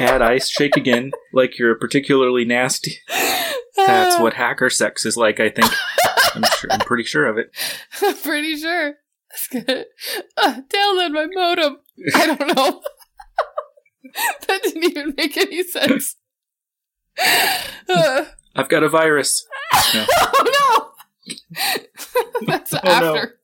Add 0.00 0.22
ice, 0.22 0.48
shake 0.48 0.76
again, 0.76 1.12
like 1.32 1.58
you're 1.58 1.76
particularly 1.76 2.44
nasty. 2.44 2.98
That's 3.76 4.20
what 4.20 4.34
hacker 4.34 4.70
sex 4.70 5.04
is 5.04 5.16
like. 5.16 5.38
I 5.38 5.50
think. 5.50 5.70
I'm 6.34 6.44
sure. 6.58 6.72
I'm 6.72 6.80
pretty 6.80 7.04
sure 7.04 7.26
of 7.26 7.38
it. 7.38 7.50
I'm 8.02 8.16
pretty 8.16 8.56
sure. 8.56 8.94
That's 9.30 9.48
good. 9.48 9.86
Uh, 10.36 10.60
download 10.68 11.12
my 11.12 11.26
modem. 11.30 11.78
I 12.14 12.26
don't 12.26 12.56
know. 12.56 12.82
that 14.46 14.62
didn't 14.62 14.84
even 14.84 15.14
make 15.16 15.36
any 15.36 15.62
sense. 15.62 16.16
Uh, 17.88 18.24
I've 18.56 18.68
got 18.68 18.82
a 18.82 18.88
virus. 18.88 19.46
No. 19.94 20.06
oh 20.20 20.92
no! 21.26 21.34
That's 22.46 22.72
no. 22.72 22.80
after. 22.84 23.38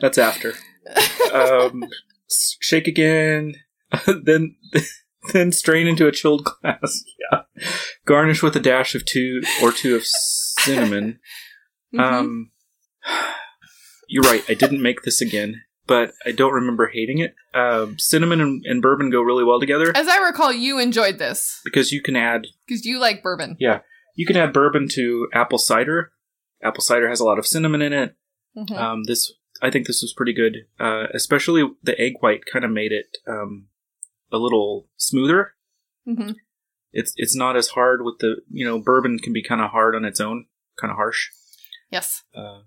That's 0.00 0.18
after. 0.18 0.54
Um, 1.32 1.84
shake 2.60 2.86
again. 2.86 3.54
then, 4.24 4.56
then 5.32 5.52
strain 5.52 5.86
into 5.86 6.06
a 6.06 6.12
chilled 6.12 6.44
glass. 6.44 7.04
Yeah. 7.32 7.42
Garnish 8.06 8.42
with 8.42 8.56
a 8.56 8.60
dash 8.60 8.94
of 8.96 9.04
two 9.04 9.42
or 9.62 9.70
two 9.72 9.94
of 9.96 10.02
cinnamon. 10.04 11.18
Mhm. 11.94 12.00
Um, 12.00 12.50
you're 14.08 14.22
right. 14.22 14.44
I 14.48 14.54
didn't 14.54 14.82
make 14.82 15.02
this 15.02 15.20
again, 15.20 15.62
but 15.86 16.12
I 16.24 16.30
don't 16.32 16.52
remember 16.52 16.88
hating 16.92 17.18
it. 17.18 17.34
Um, 17.52 17.98
cinnamon 17.98 18.40
and, 18.40 18.64
and 18.64 18.80
bourbon 18.82 19.10
go 19.10 19.20
really 19.22 19.42
well 19.44 19.58
together 19.60 19.92
As 19.96 20.06
I 20.08 20.18
recall, 20.18 20.52
you 20.52 20.78
enjoyed 20.78 21.18
this 21.18 21.60
because 21.64 21.90
you 21.92 22.00
can 22.02 22.14
add 22.16 22.46
because 22.66 22.84
you 22.84 22.98
like 23.00 23.22
bourbon. 23.22 23.56
Yeah, 23.58 23.80
you 24.14 24.24
can 24.26 24.36
add 24.36 24.52
bourbon 24.52 24.88
to 24.92 25.28
apple 25.34 25.58
cider. 25.58 26.12
Apple 26.62 26.82
cider 26.82 27.08
has 27.08 27.18
a 27.20 27.24
lot 27.24 27.38
of 27.40 27.46
cinnamon 27.46 27.82
in 27.82 27.92
it. 27.92 28.14
Mhm. 28.56 28.76
Um, 28.76 29.02
this 29.04 29.32
I 29.62 29.70
think 29.70 29.86
this 29.88 30.00
was 30.02 30.14
pretty 30.16 30.32
good, 30.32 30.58
uh, 30.78 31.06
especially 31.12 31.68
the 31.82 32.00
egg 32.00 32.14
white 32.20 32.42
kind 32.50 32.64
of 32.64 32.70
made 32.70 32.92
it 32.92 33.16
um, 33.26 33.66
a 34.32 34.38
little 34.38 34.88
smoother. 34.96 35.54
Mhm. 36.06 36.34
It's 36.92 37.12
it's 37.16 37.36
not 37.36 37.56
as 37.56 37.68
hard 37.68 38.02
with 38.04 38.18
the 38.18 38.36
you 38.50 38.64
know 38.66 38.78
bourbon 38.78 39.18
can 39.18 39.32
be 39.32 39.42
kind 39.42 39.60
of 39.60 39.70
hard 39.70 39.94
on 39.94 40.04
its 40.04 40.20
own, 40.20 40.46
kind 40.80 40.90
of 40.90 40.96
harsh. 40.96 41.28
Yes. 41.90 42.22
Uh, 42.34 42.62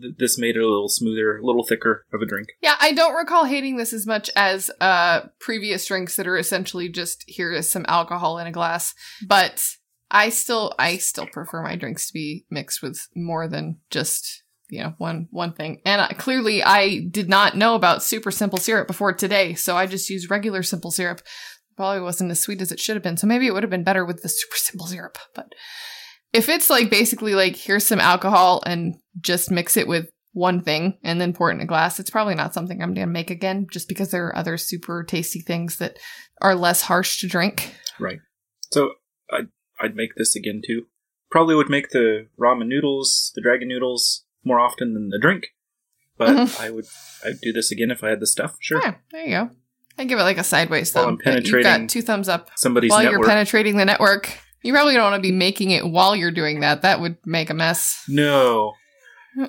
th- 0.00 0.14
this 0.18 0.38
made 0.38 0.56
it 0.56 0.62
a 0.62 0.68
little 0.68 0.88
smoother, 0.88 1.38
a 1.38 1.44
little 1.44 1.64
thicker 1.64 2.06
of 2.12 2.22
a 2.22 2.26
drink. 2.26 2.48
Yeah, 2.62 2.76
I 2.80 2.92
don't 2.92 3.14
recall 3.14 3.44
hating 3.44 3.76
this 3.76 3.92
as 3.92 4.06
much 4.06 4.30
as 4.36 4.70
uh 4.80 5.28
previous 5.40 5.84
drinks 5.86 6.16
that 6.16 6.26
are 6.26 6.38
essentially 6.38 6.88
just 6.88 7.24
here 7.26 7.52
is 7.52 7.70
some 7.70 7.84
alcohol 7.88 8.38
in 8.38 8.46
a 8.46 8.52
glass. 8.52 8.94
But 9.26 9.62
I 10.10 10.30
still 10.30 10.74
I 10.78 10.96
still 10.96 11.26
prefer 11.26 11.62
my 11.62 11.76
drinks 11.76 12.06
to 12.08 12.12
be 12.14 12.46
mixed 12.50 12.82
with 12.82 13.08
more 13.14 13.46
than 13.46 13.80
just 13.90 14.42
you 14.70 14.82
know 14.82 14.94
one 14.98 15.28
one 15.30 15.52
thing. 15.52 15.80
And 15.84 16.00
I, 16.00 16.12
clearly 16.12 16.62
I 16.62 17.00
did 17.10 17.28
not 17.28 17.56
know 17.56 17.74
about 17.74 18.02
super 18.02 18.30
simple 18.30 18.58
syrup 18.58 18.86
before 18.86 19.12
today, 19.12 19.54
so 19.54 19.76
I 19.76 19.86
just 19.86 20.10
used 20.10 20.30
regular 20.30 20.62
simple 20.62 20.90
syrup. 20.90 21.22
Probably 21.76 22.02
wasn't 22.02 22.30
as 22.30 22.42
sweet 22.42 22.60
as 22.60 22.72
it 22.72 22.80
should 22.80 22.96
have 22.96 23.02
been. 23.02 23.16
So 23.16 23.26
maybe 23.26 23.46
it 23.46 23.54
would 23.54 23.62
have 23.62 23.70
been 23.70 23.84
better 23.84 24.04
with 24.04 24.22
the 24.22 24.28
super 24.30 24.56
simple 24.56 24.86
syrup. 24.86 25.18
But 25.34 25.52
if 26.32 26.48
it's 26.48 26.70
like 26.70 26.90
basically 26.90 27.34
like 27.34 27.56
here's 27.56 27.86
some 27.86 28.00
alcohol 28.00 28.62
and 28.66 28.96
just 29.20 29.50
mix 29.50 29.76
it 29.76 29.88
with 29.88 30.10
one 30.32 30.62
thing 30.62 30.96
and 31.02 31.20
then 31.20 31.32
pour 31.32 31.50
it 31.50 31.54
in 31.54 31.60
a 31.60 31.66
glass, 31.66 31.98
it's 31.98 32.10
probably 32.10 32.34
not 32.34 32.54
something 32.54 32.80
I'm 32.82 32.94
to 32.94 33.06
make 33.06 33.30
again 33.30 33.66
just 33.70 33.88
because 33.88 34.10
there 34.10 34.26
are 34.26 34.36
other 34.36 34.56
super 34.56 35.02
tasty 35.02 35.40
things 35.40 35.78
that 35.78 35.98
are 36.40 36.54
less 36.54 36.82
harsh 36.82 37.20
to 37.20 37.26
drink. 37.26 37.74
Right 37.98 38.20
so 38.72 38.92
I'd 39.30 39.48
I'd 39.80 39.96
make 39.96 40.14
this 40.16 40.36
again 40.36 40.62
too. 40.66 40.86
Probably 41.30 41.54
would 41.54 41.70
make 41.70 41.90
the 41.90 42.26
ramen 42.38 42.66
noodles, 42.66 43.32
the 43.34 43.40
dragon 43.40 43.68
noodles, 43.68 44.24
more 44.44 44.60
often 44.60 44.94
than 44.94 45.08
the 45.10 45.18
drink. 45.18 45.48
But 46.18 46.28
Mhm. 46.30 46.60
I 46.60 46.70
would 46.70 46.84
I'd 47.24 47.40
do 47.40 47.52
this 47.52 47.70
again 47.70 47.90
if 47.90 48.04
I 48.04 48.10
had 48.10 48.20
the 48.20 48.26
stuff. 48.26 48.56
Sure. 48.60 48.80
Yeah, 48.82 48.94
there 49.12 49.24
you 49.24 49.30
go. 49.30 49.50
I 49.98 50.04
give 50.04 50.18
it 50.18 50.22
like 50.22 50.38
a 50.38 50.44
sideways 50.44 50.94
While 50.94 51.04
thumb. 51.04 51.10
I'm 51.12 51.16
but 51.16 51.26
You've 51.26 51.34
penetrating 51.44 51.80
got 51.82 51.88
two 51.90 52.02
thumbs 52.02 52.28
up 52.28 52.50
Somebody's 52.56 52.90
while 52.90 53.02
you're 53.02 53.22
penetrating 53.24 53.76
the 53.76 53.84
network. 53.84 54.30
You 54.62 54.72
probably 54.72 54.94
don't 54.94 55.10
want 55.10 55.22
to 55.22 55.26
be 55.26 55.34
making 55.34 55.70
it 55.70 55.86
while 55.88 56.14
you're 56.14 56.30
doing 56.30 56.60
that. 56.60 56.82
That 56.82 57.00
would 57.00 57.16
make 57.24 57.48
a 57.50 57.54
mess. 57.54 58.02
no, 58.08 58.74
no. 59.36 59.46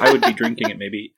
I 0.00 0.08
would 0.12 0.22
be 0.22 0.32
drinking 0.32 0.70
it 0.70 0.78
maybe. 0.78 1.14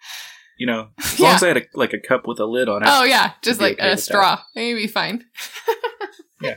You 0.59 0.67
know, 0.67 0.89
as 1.03 1.19
long 1.19 1.31
Yeah. 1.31 1.35
as 1.37 1.43
I 1.43 1.49
had 1.49 1.57
a, 1.57 1.63
like 1.75 1.93
a 1.95 1.99
cup 1.99 2.27
with 2.29 2.39
a 2.39 2.45
lid 2.45 2.69
on 2.69 2.83
it. 2.83 2.89
Oh 2.91 3.05
yeah, 3.05 3.33
just 3.43 3.61
like 3.61 3.75
okay 3.79 3.87
a 3.89 3.91
with 3.93 3.99
that. 3.99 4.03
straw. 4.05 4.41
Maybe 4.55 4.87
fine. 4.87 5.25
Yeah. 6.43 6.57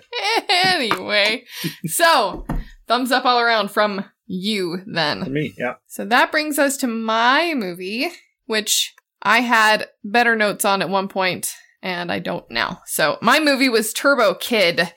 anyway, 0.49 1.45
so 1.85 2.43
thumbs 2.87 3.11
up 3.11 3.25
all 3.25 3.39
around 3.39 3.71
from 3.71 4.05
you 4.27 4.81
then. 4.85 5.31
me, 5.31 5.53
yeah. 5.57 5.75
So 5.87 6.05
that 6.05 6.31
brings 6.31 6.57
us 6.57 6.77
to 6.77 6.87
my 6.87 7.53
movie, 7.55 8.09
which 8.45 8.93
I 9.21 9.41
had 9.41 9.87
better 10.03 10.35
notes 10.35 10.65
on 10.65 10.81
at 10.81 10.89
one 10.89 11.07
point, 11.07 11.55
and 11.81 12.11
I 12.11 12.19
don't 12.19 12.49
now. 12.49 12.81
So 12.85 13.17
my 13.21 13.39
movie 13.39 13.69
was 13.69 13.93
Turbo 13.93 14.35
Kid, 14.35 14.91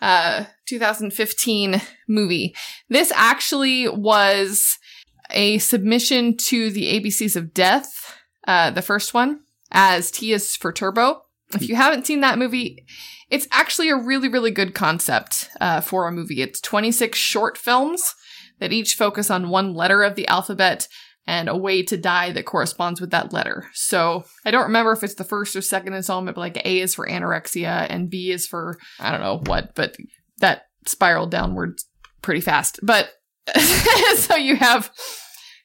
uh, 0.00 0.44
2015 0.66 1.80
movie. 2.08 2.54
This 2.88 3.12
actually 3.14 3.88
was 3.88 4.78
a 5.30 5.58
submission 5.58 6.36
to 6.36 6.70
the 6.70 7.00
ABCs 7.00 7.36
of 7.36 7.52
Death, 7.52 8.18
uh, 8.46 8.70
the 8.70 8.82
first 8.82 9.14
one, 9.14 9.40
as 9.72 10.10
T 10.10 10.32
is 10.32 10.54
for 10.54 10.72
Turbo. 10.72 11.22
If 11.54 11.68
you 11.68 11.76
haven't 11.76 12.06
seen 12.06 12.20
that 12.20 12.38
movie, 12.38 12.84
it's 13.30 13.48
actually 13.50 13.90
a 13.90 13.96
really, 13.96 14.28
really 14.28 14.50
good 14.50 14.74
concept 14.74 15.48
uh, 15.60 15.80
for 15.80 16.06
a 16.06 16.12
movie. 16.12 16.42
It's 16.42 16.60
26 16.60 17.18
short 17.18 17.56
films 17.58 18.14
that 18.58 18.72
each 18.72 18.94
focus 18.94 19.30
on 19.30 19.48
one 19.48 19.74
letter 19.74 20.02
of 20.02 20.14
the 20.14 20.26
alphabet 20.28 20.88
and 21.26 21.48
a 21.48 21.56
way 21.56 21.82
to 21.82 21.96
die 21.96 22.32
that 22.32 22.46
corresponds 22.46 23.00
with 23.00 23.10
that 23.10 23.32
letter. 23.32 23.68
So 23.74 24.24
I 24.44 24.50
don't 24.50 24.64
remember 24.64 24.92
if 24.92 25.02
it's 25.02 25.14
the 25.14 25.24
first 25.24 25.56
or 25.56 25.60
second 25.60 25.94
installment, 25.94 26.36
but 26.36 26.40
like 26.40 26.64
A 26.64 26.80
is 26.80 26.94
for 26.94 27.06
anorexia 27.06 27.86
and 27.90 28.08
B 28.08 28.30
is 28.30 28.46
for 28.46 28.78
I 29.00 29.10
don't 29.10 29.20
know 29.20 29.42
what, 29.46 29.74
but 29.74 29.96
that 30.38 30.66
spiraled 30.86 31.32
downwards 31.32 31.86
pretty 32.22 32.40
fast. 32.40 32.78
But 32.82 33.10
so 34.16 34.36
you 34.36 34.56
have 34.56 34.90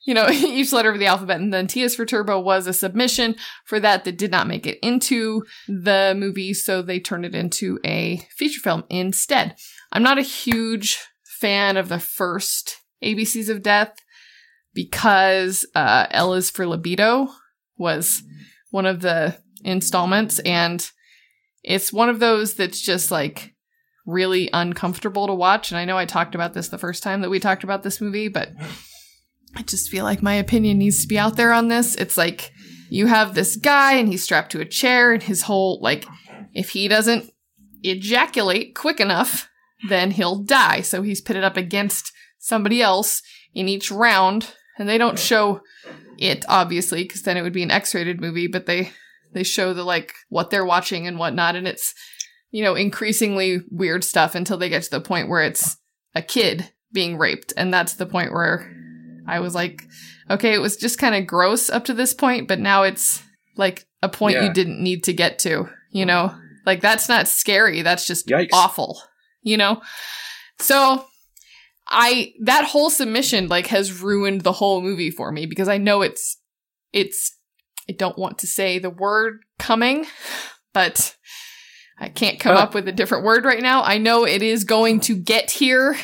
you 0.03 0.13
know 0.13 0.27
each 0.31 0.73
letter 0.73 0.91
of 0.91 0.99
the 0.99 1.05
alphabet 1.05 1.39
and 1.39 1.53
then 1.53 1.67
T 1.67 1.81
is 1.81 1.95
for 1.95 2.05
turbo 2.05 2.39
was 2.39 2.67
a 2.67 2.73
submission 2.73 3.35
for 3.65 3.79
that 3.79 4.03
that 4.05 4.17
did 4.17 4.31
not 4.31 4.47
make 4.47 4.65
it 4.65 4.79
into 4.81 5.43
the 5.67 6.13
movie 6.17 6.53
so 6.53 6.81
they 6.81 6.99
turned 6.99 7.25
it 7.25 7.35
into 7.35 7.79
a 7.85 8.17
feature 8.35 8.61
film 8.61 8.83
instead. 8.89 9.55
I'm 9.91 10.03
not 10.03 10.17
a 10.17 10.23
huge 10.23 10.99
fan 11.23 11.77
of 11.77 11.89
the 11.89 11.99
first 11.99 12.77
ABCs 13.03 13.49
of 13.49 13.63
Death 13.63 13.97
because 14.73 15.65
uh, 15.75 16.07
L 16.11 16.33
is 16.33 16.49
for 16.49 16.65
Libido 16.65 17.27
was 17.77 18.23
one 18.69 18.85
of 18.85 19.01
the 19.01 19.37
installments, 19.63 20.39
and 20.39 20.89
it's 21.63 21.91
one 21.91 22.09
of 22.09 22.19
those 22.19 22.53
that's 22.53 22.79
just 22.79 23.11
like 23.11 23.53
really 24.05 24.49
uncomfortable 24.53 25.27
to 25.27 25.33
watch. 25.33 25.71
And 25.71 25.77
I 25.77 25.85
know 25.85 25.97
I 25.97 26.05
talked 26.05 26.35
about 26.35 26.53
this 26.53 26.69
the 26.69 26.77
first 26.77 27.03
time 27.03 27.21
that 27.21 27.29
we 27.29 27.39
talked 27.39 27.63
about 27.63 27.83
this 27.83 28.01
movie, 28.01 28.27
but 28.27 28.51
I 29.55 29.63
just 29.63 29.89
feel 29.89 30.03
like 30.03 30.21
my 30.21 30.35
opinion 30.35 30.77
needs 30.77 31.01
to 31.01 31.07
be 31.07 31.19
out 31.19 31.35
there 31.35 31.53
on 31.53 31.67
this. 31.67 31.95
It's 31.95 32.17
like 32.17 32.51
you 32.89 33.07
have 33.07 33.33
this 33.33 33.55
guy 33.55 33.93
and 33.93 34.07
he's 34.07 34.23
strapped 34.23 34.51
to 34.53 34.61
a 34.61 34.65
chair, 34.65 35.13
and 35.13 35.23
his 35.23 35.43
whole 35.43 35.79
like, 35.81 36.05
if 36.53 36.69
he 36.69 36.87
doesn't 36.87 37.31
ejaculate 37.83 38.75
quick 38.75 38.99
enough, 38.99 39.49
then 39.89 40.11
he'll 40.11 40.37
die. 40.37 40.81
So 40.81 41.01
he's 41.01 41.21
pitted 41.21 41.43
up 41.43 41.57
against 41.57 42.11
somebody 42.39 42.81
else 42.81 43.21
in 43.53 43.67
each 43.67 43.91
round, 43.91 44.53
and 44.77 44.87
they 44.87 44.97
don't 44.97 45.19
show 45.19 45.61
it 46.17 46.45
obviously 46.47 47.03
because 47.03 47.23
then 47.23 47.37
it 47.37 47.41
would 47.41 47.53
be 47.53 47.63
an 47.63 47.71
X-rated 47.71 48.21
movie, 48.21 48.47
but 48.47 48.65
they 48.65 48.91
they 49.33 49.43
show 49.43 49.73
the 49.73 49.83
like 49.83 50.13
what 50.29 50.49
they're 50.49 50.65
watching 50.65 51.07
and 51.07 51.17
whatnot, 51.17 51.55
and 51.55 51.67
it's 51.67 51.93
you 52.51 52.63
know 52.63 52.75
increasingly 52.75 53.61
weird 53.69 54.03
stuff 54.03 54.35
until 54.35 54.57
they 54.57 54.69
get 54.69 54.83
to 54.83 54.91
the 54.91 55.01
point 55.01 55.29
where 55.29 55.43
it's 55.43 55.77
a 56.13 56.21
kid 56.21 56.71
being 56.93 57.17
raped, 57.17 57.53
and 57.57 57.73
that's 57.73 57.93
the 57.93 58.05
point 58.05 58.33
where 58.33 58.75
I 59.27 59.39
was 59.39 59.53
like, 59.55 59.83
okay, 60.29 60.53
it 60.53 60.59
was 60.61 60.77
just 60.77 60.97
kind 60.99 61.15
of 61.15 61.27
gross 61.27 61.69
up 61.69 61.85
to 61.85 61.93
this 61.93 62.13
point, 62.13 62.47
but 62.47 62.59
now 62.59 62.83
it's 62.83 63.23
like 63.57 63.85
a 64.01 64.09
point 64.09 64.35
Yeah. 64.35 64.45
you 64.45 64.53
didn't 64.53 64.81
need 64.81 65.03
to 65.05 65.13
get 65.13 65.39
to, 65.39 65.69
you 65.91 66.05
know? 66.05 66.35
Like 66.65 66.81
that's 66.81 67.09
not 67.09 67.27
scary, 67.27 67.81
that's 67.81 68.05
just 68.07 68.27
Yikes. 68.27 68.49
awful, 68.53 69.01
you 69.41 69.57
know? 69.57 69.81
So 70.59 71.05
I 71.87 72.33
that 72.43 72.65
whole 72.65 72.89
submission 72.89 73.47
like 73.47 73.67
has 73.67 74.01
ruined 74.01 74.41
the 74.41 74.53
whole 74.53 74.81
movie 74.81 75.11
for 75.11 75.31
me 75.31 75.45
because 75.45 75.67
I 75.67 75.77
know 75.77 76.01
it's 76.01 76.37
it's 76.93 77.35
I 77.89 77.93
don't 77.93 78.17
want 78.17 78.37
to 78.39 78.47
say 78.47 78.79
the 78.79 78.89
word 78.89 79.39
coming, 79.59 80.05
but 80.73 81.15
I 81.99 82.09
can't 82.09 82.39
come 82.39 82.55
up 82.55 82.73
with 82.73 82.87
a 82.87 82.91
different 82.91 83.25
word 83.25 83.43
right 83.43 83.61
now. 83.61 83.83
I 83.83 83.97
know 83.97 84.25
it 84.25 84.41
is 84.41 84.63
going 84.63 85.01
to 85.01 85.15
get 85.15 85.51
here 85.51 85.95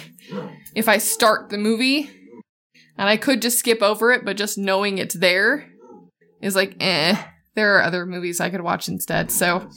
if 0.76 0.89
I 0.89 0.97
start 0.97 1.49
the 1.49 1.57
movie. 1.57 2.09
And 2.97 3.07
I 3.07 3.17
could 3.17 3.41
just 3.41 3.59
skip 3.59 3.81
over 3.81 4.11
it, 4.11 4.25
but 4.25 4.37
just 4.37 4.57
knowing 4.57 4.97
it's 4.97 5.15
there 5.15 5.69
is 6.41 6.55
like, 6.55 6.75
eh. 6.79 7.21
There 7.55 7.75
are 7.75 7.83
other 7.83 8.05
movies 8.05 8.39
I 8.39 8.51
could 8.51 8.61
watch 8.61 8.87
instead. 8.87 9.31
So, 9.31 9.67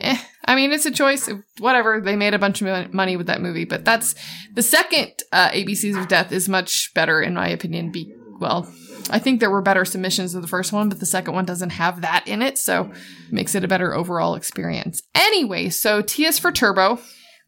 eh. 0.00 0.18
I 0.44 0.56
mean, 0.56 0.72
it's 0.72 0.86
a 0.86 0.90
choice. 0.90 1.30
Whatever. 1.60 2.00
They 2.00 2.16
made 2.16 2.34
a 2.34 2.38
bunch 2.38 2.60
of 2.60 2.92
money 2.92 3.16
with 3.16 3.28
that 3.28 3.40
movie, 3.40 3.64
but 3.64 3.84
that's 3.84 4.16
the 4.54 4.62
second 4.62 5.12
uh, 5.30 5.50
ABCs 5.50 6.00
of 6.00 6.08
Death 6.08 6.32
is 6.32 6.48
much 6.48 6.92
better 6.94 7.22
in 7.22 7.34
my 7.34 7.48
opinion. 7.48 7.92
Be 7.92 8.12
well, 8.40 8.68
I 9.10 9.18
think 9.18 9.40
there 9.40 9.50
were 9.50 9.62
better 9.62 9.84
submissions 9.84 10.34
of 10.34 10.42
the 10.42 10.48
first 10.48 10.72
one, 10.72 10.88
but 10.88 11.00
the 11.00 11.06
second 11.06 11.34
one 11.34 11.44
doesn't 11.44 11.70
have 11.70 12.00
that 12.00 12.26
in 12.26 12.42
it, 12.42 12.58
so 12.58 12.90
makes 13.30 13.54
it 13.54 13.64
a 13.64 13.68
better 13.68 13.94
overall 13.94 14.34
experience. 14.34 15.02
Anyway, 15.14 15.68
so 15.68 16.02
T 16.02 16.24
is 16.24 16.38
for 16.38 16.52
Turbo, 16.52 16.98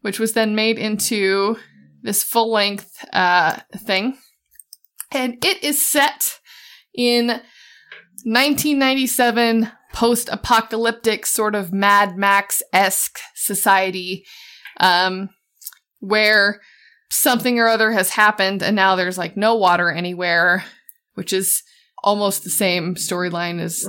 which 0.03 0.19
was 0.19 0.33
then 0.33 0.55
made 0.55 0.79
into 0.79 1.57
this 2.03 2.23
full 2.23 2.51
length 2.51 3.05
uh, 3.13 3.59
thing, 3.77 4.17
and 5.13 5.43
it 5.45 5.63
is 5.63 5.85
set 5.85 6.39
in 6.95 7.41
1997 8.25 9.71
post 9.93 10.29
apocalyptic 10.31 11.27
sort 11.27 11.55
of 11.55 11.73
Mad 11.73 12.17
Max 12.17 12.63
esque 12.73 13.19
society 13.35 14.25
um, 14.79 15.31
where 15.99 16.61
something 17.11 17.59
or 17.59 17.67
other 17.69 17.91
has 17.93 18.11
happened 18.11 18.63
and 18.63 18.77
now 18.77 18.95
there's 18.97 19.19
like 19.19 19.37
no 19.37 19.57
water 19.57 19.91
anywhere, 19.91 20.65
which 21.15 21.33
is 21.33 21.63
almost 22.03 22.45
the 22.45 22.51
same 22.51 22.95
storyline 22.95 23.61
as 23.61 23.87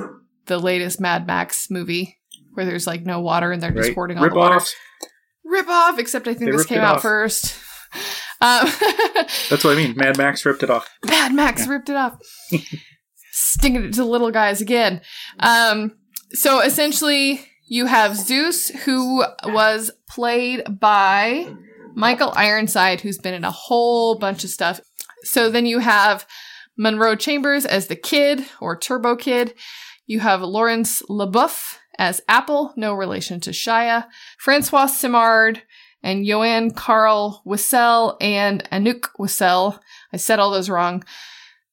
the 0.47 0.57
latest 0.59 0.99
Mad 0.99 1.27
Max 1.27 1.69
movie 1.69 2.17
where 2.53 2.65
there's 2.65 2.87
like 2.87 3.03
no 3.05 3.19
water 3.21 3.51
and 3.51 3.61
they're 3.61 3.71
just 3.71 3.93
hoarding 3.93 4.17
all 4.17 4.23
Rip 4.23 4.33
the 4.33 4.39
water. 4.39 4.55
off. 4.55 4.73
Rip 5.45 5.67
off, 5.67 5.99
except 5.99 6.27
I 6.27 6.33
think 6.33 6.51
They 6.51 6.57
this 6.57 6.65
came 6.65 6.79
out 6.79 6.95
off. 6.97 7.01
first. 7.01 7.55
Um, 8.41 8.65
That's 9.49 9.63
what 9.63 9.73
I 9.73 9.75
mean. 9.75 9.95
Mad 9.95 10.17
Max 10.17 10.45
ripped 10.45 10.63
it 10.63 10.69
off. 10.69 10.89
Mad 11.05 11.33
Max 11.33 11.61
Yeah. 11.65 11.71
ripped 11.71 11.89
it 11.89 11.95
off. 11.95 12.17
Stinging 13.31 13.83
it 13.85 13.93
to 13.93 14.01
the 14.01 14.05
little 14.05 14.31
guys 14.31 14.61
again. 14.61 15.01
Um, 15.39 15.93
so 16.33 16.59
essentially, 16.61 17.41
you 17.67 17.85
have 17.85 18.15
Zeus, 18.17 18.69
who 18.69 19.23
was 19.45 19.91
played 20.09 20.63
by 20.79 21.53
Michael 21.95 22.33
Ironside, 22.35 23.01
who's 23.01 23.17
been 23.17 23.33
in 23.33 23.43
a 23.45 23.51
whole 23.51 24.17
bunch 24.17 24.43
of 24.43 24.49
stuff. 24.49 24.81
So 25.23 25.49
then 25.49 25.65
you 25.65 25.79
have 25.79 26.25
Munro 26.77 27.15
Chambers 27.15 27.65
as 27.65 27.87
the 27.87 27.95
kid 27.95 28.43
or 28.59 28.77
Turbo 28.77 29.15
Kid. 29.15 29.53
You 30.07 30.19
have 30.19 30.41
Laurence 30.41 31.01
LeBoeuf 31.03 31.77
as 31.97 32.21
Apple, 32.27 32.73
no 32.75 32.93
relation 32.93 33.39
to 33.41 33.51
Shia. 33.51 34.07
Francois 34.39 34.87
Simard 34.87 35.61
and 36.03 36.25
Joanne 36.25 36.71
Carl 36.71 37.41
Whissell 37.45 38.17
and 38.21 38.63
Anouk 38.71 39.09
Whissell. 39.19 39.79
I 40.13 40.17
said 40.17 40.39
all 40.39 40.51
those 40.51 40.69
wrong 40.69 41.03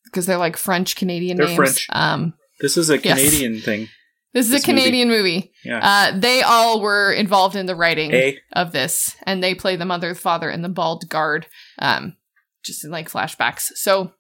because 0.05 0.27
they're 0.27 0.37
like 0.39 0.57
French 0.57 0.97
Canadian 0.97 1.37
They're 1.37 1.47
names. 1.47 1.57
French. 1.57 1.87
Um, 1.91 2.35
This 2.61 2.77
is 2.77 2.91
a 2.91 2.99
Yes. 2.99 3.19
Canadian 3.19 3.61
thing. 3.61 3.89
this 4.33 4.47
is 4.47 4.53
This 4.53 4.63
a 4.63 4.67
Canadian 4.67 5.09
movie. 5.09 5.53
Yeah. 5.65 5.81
Uh, 6.13 6.19
they 6.19 6.43
all 6.43 6.81
were 6.81 7.13
involved 7.13 7.57
in 7.57 7.67
the 7.67 7.77
writing 7.77 8.13
A. 8.13 8.39
of 8.53 8.73
this, 8.73 9.15
and 9.25 9.43
they 9.43 9.55
play 9.55 9.77
the 9.77 9.85
mother, 9.85 10.11
the 10.15 10.19
father, 10.21 10.49
and 10.51 10.65
the 10.65 10.69
bald 10.69 11.09
guard, 11.09 11.47
um, 11.79 12.17
just 12.65 12.85
in 12.85 12.91
like 12.91 13.11
flashbacks. 13.11 13.65
So 13.75 14.13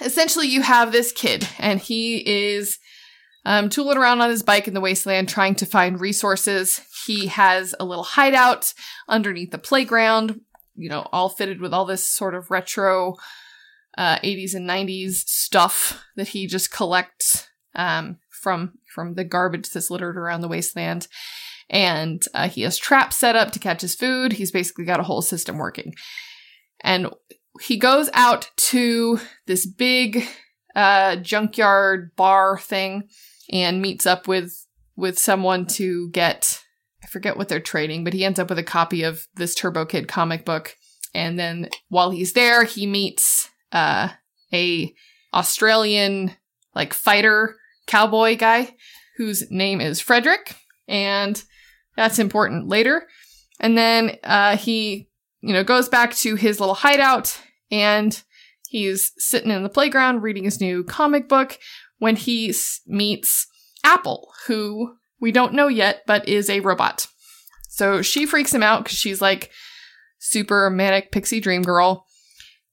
essentially, 0.00 0.48
you 0.48 0.62
have 0.62 0.92
this 0.92 1.12
kid, 1.12 1.48
and 1.58 1.80
he 1.80 2.18
is 2.56 2.78
um, 3.44 3.68
tooling 3.68 3.96
around 3.96 4.20
on 4.20 4.30
his 4.30 4.42
bike 4.42 4.68
in 4.68 4.74
the 4.74 4.80
wasteland 4.80 5.28
trying 5.28 5.54
to 5.56 5.66
find 5.66 6.00
resources. 6.00 6.80
He 7.08 7.26
has 7.26 7.74
a 7.80 7.84
little 7.84 8.04
hideout 8.04 8.72
underneath 9.08 9.50
the 9.50 9.58
playground, 9.58 10.42
you 10.76 10.88
know, 10.88 11.08
all 11.10 11.28
fitted 11.28 11.60
with 11.60 11.74
all 11.74 11.84
this 11.84 12.06
sort 12.06 12.34
of 12.34 12.50
retro 12.50 13.16
uh, 13.96 14.18
80s 14.18 14.54
and 14.54 14.68
90s 14.68 15.14
stuff 15.26 16.04
that 16.16 16.28
he 16.28 16.46
just 16.46 16.70
collects 16.70 17.48
um, 17.74 18.18
from 18.30 18.74
from 18.94 19.14
the 19.14 19.24
garbage 19.24 19.70
that's 19.70 19.90
littered 19.90 20.16
around 20.16 20.42
the 20.42 20.48
wasteland 20.48 21.08
and 21.70 22.24
uh, 22.34 22.48
he 22.48 22.62
has 22.62 22.76
traps 22.78 23.16
set 23.16 23.36
up 23.36 23.50
to 23.52 23.58
catch 23.58 23.82
his 23.82 23.94
food. 23.94 24.32
He's 24.32 24.50
basically 24.50 24.84
got 24.84 25.00
a 25.00 25.04
whole 25.04 25.22
system 25.22 25.58
working. 25.58 25.94
And 26.80 27.08
he 27.60 27.76
goes 27.76 28.08
out 28.14 28.50
to 28.56 29.20
this 29.46 29.66
big 29.66 30.26
uh, 30.74 31.16
junkyard 31.16 32.14
bar 32.16 32.58
thing 32.58 33.08
and 33.50 33.82
meets 33.82 34.06
up 34.06 34.28
with 34.28 34.66
with 34.96 35.18
someone 35.18 35.64
to 35.64 36.10
get 36.10 36.60
I 37.02 37.06
forget 37.06 37.36
what 37.36 37.48
they're 37.48 37.60
trading, 37.60 38.04
but 38.04 38.12
he 38.12 38.24
ends 38.24 38.38
up 38.38 38.48
with 38.48 38.58
a 38.58 38.64
copy 38.64 39.02
of 39.02 39.26
this 39.36 39.54
Turbo 39.54 39.84
Kid 39.84 40.08
comic 40.08 40.44
book. 40.44 40.76
And 41.14 41.38
then 41.38 41.68
while 41.88 42.10
he's 42.10 42.32
there, 42.32 42.64
he 42.64 42.86
meets 42.86 43.48
uh, 43.72 44.08
a 44.52 44.94
Australian 45.32 46.32
like 46.74 46.92
fighter 46.92 47.56
cowboy 47.86 48.36
guy 48.36 48.74
whose 49.16 49.50
name 49.50 49.80
is 49.80 50.00
Frederick, 50.00 50.56
and 50.86 51.42
that's 51.96 52.18
important 52.18 52.68
later. 52.68 53.08
And 53.58 53.76
then 53.76 54.16
uh, 54.22 54.56
he, 54.56 55.08
you 55.40 55.52
know, 55.52 55.64
goes 55.64 55.88
back 55.88 56.14
to 56.16 56.36
his 56.36 56.60
little 56.60 56.76
hideout, 56.76 57.40
and 57.70 58.22
he's 58.68 59.12
sitting 59.18 59.50
in 59.50 59.64
the 59.64 59.68
playground 59.68 60.22
reading 60.22 60.44
his 60.44 60.60
new 60.60 60.84
comic 60.84 61.28
book 61.28 61.58
when 61.98 62.14
he 62.14 62.50
s- 62.50 62.80
meets 62.86 63.46
Apple, 63.82 64.32
who 64.46 64.94
we 65.20 65.32
don't 65.32 65.54
know 65.54 65.68
yet, 65.68 66.02
but 66.06 66.28
is 66.28 66.48
a 66.48 66.60
robot. 66.60 67.06
So 67.68 68.02
she 68.02 68.26
freaks 68.26 68.52
him 68.52 68.62
out 68.62 68.84
because 68.84 68.98
she's 68.98 69.20
like 69.20 69.50
super 70.18 70.70
manic 70.70 71.12
pixie 71.12 71.40
dream 71.40 71.62
girl, 71.62 72.06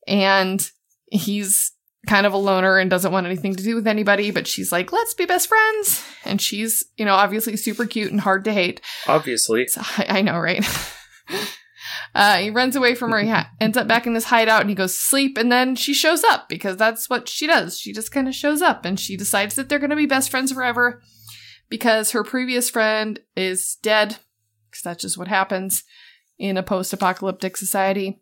and 0.07 0.67
he's 1.07 1.71
kind 2.05 2.25
of 2.25 2.33
a 2.33 2.37
loner 2.37 2.77
and 2.77 2.89
doesn't 2.89 3.11
want 3.11 3.25
anything 3.25 3.55
to 3.55 3.63
do 3.63 3.75
with 3.75 3.87
anybody, 3.87 4.31
but 4.31 4.47
she's 4.47 4.71
like, 4.71 4.91
let's 4.91 5.13
be 5.13 5.25
best 5.25 5.47
friends. 5.47 6.03
And 6.23 6.41
she's, 6.41 6.85
you 6.97 7.05
know, 7.05 7.15
obviously 7.15 7.57
super 7.57 7.85
cute 7.85 8.11
and 8.11 8.21
hard 8.21 8.45
to 8.45 8.53
hate. 8.53 8.81
Obviously. 9.07 9.67
So, 9.67 9.81
I, 9.97 10.19
I 10.19 10.21
know, 10.21 10.37
right? 10.37 10.65
uh, 12.15 12.37
he 12.37 12.49
runs 12.49 12.75
away 12.75 12.95
from 12.95 13.11
her. 13.11 13.19
He 13.19 13.29
ha- 13.29 13.49
ends 13.59 13.77
up 13.77 13.87
back 13.87 14.07
in 14.07 14.13
this 14.13 14.25
hideout 14.25 14.61
and 14.61 14.69
he 14.69 14.75
goes 14.75 14.93
to 14.93 14.99
sleep. 14.99 15.37
And 15.37 15.51
then 15.51 15.75
she 15.75 15.93
shows 15.93 16.23
up 16.23 16.47
because 16.47 16.77
that's 16.77 17.09
what 17.09 17.27
she 17.27 17.47
does. 17.47 17.79
She 17.79 17.93
just 17.93 18.11
kind 18.11 18.27
of 18.27 18.35
shows 18.35 18.61
up 18.61 18.85
and 18.85 18.99
she 18.99 19.17
decides 19.17 19.55
that 19.55 19.69
they're 19.69 19.79
going 19.79 19.89
to 19.89 19.95
be 19.95 20.05
best 20.05 20.29
friends 20.29 20.51
forever 20.51 21.01
because 21.69 22.11
her 22.11 22.23
previous 22.23 22.69
friend 22.69 23.19
is 23.35 23.77
dead. 23.81 24.17
Because 24.69 24.83
that's 24.83 25.01
just 25.01 25.17
what 25.17 25.27
happens 25.27 25.83
in 26.37 26.57
a 26.57 26.63
post 26.63 26.93
apocalyptic 26.93 27.57
society. 27.57 28.21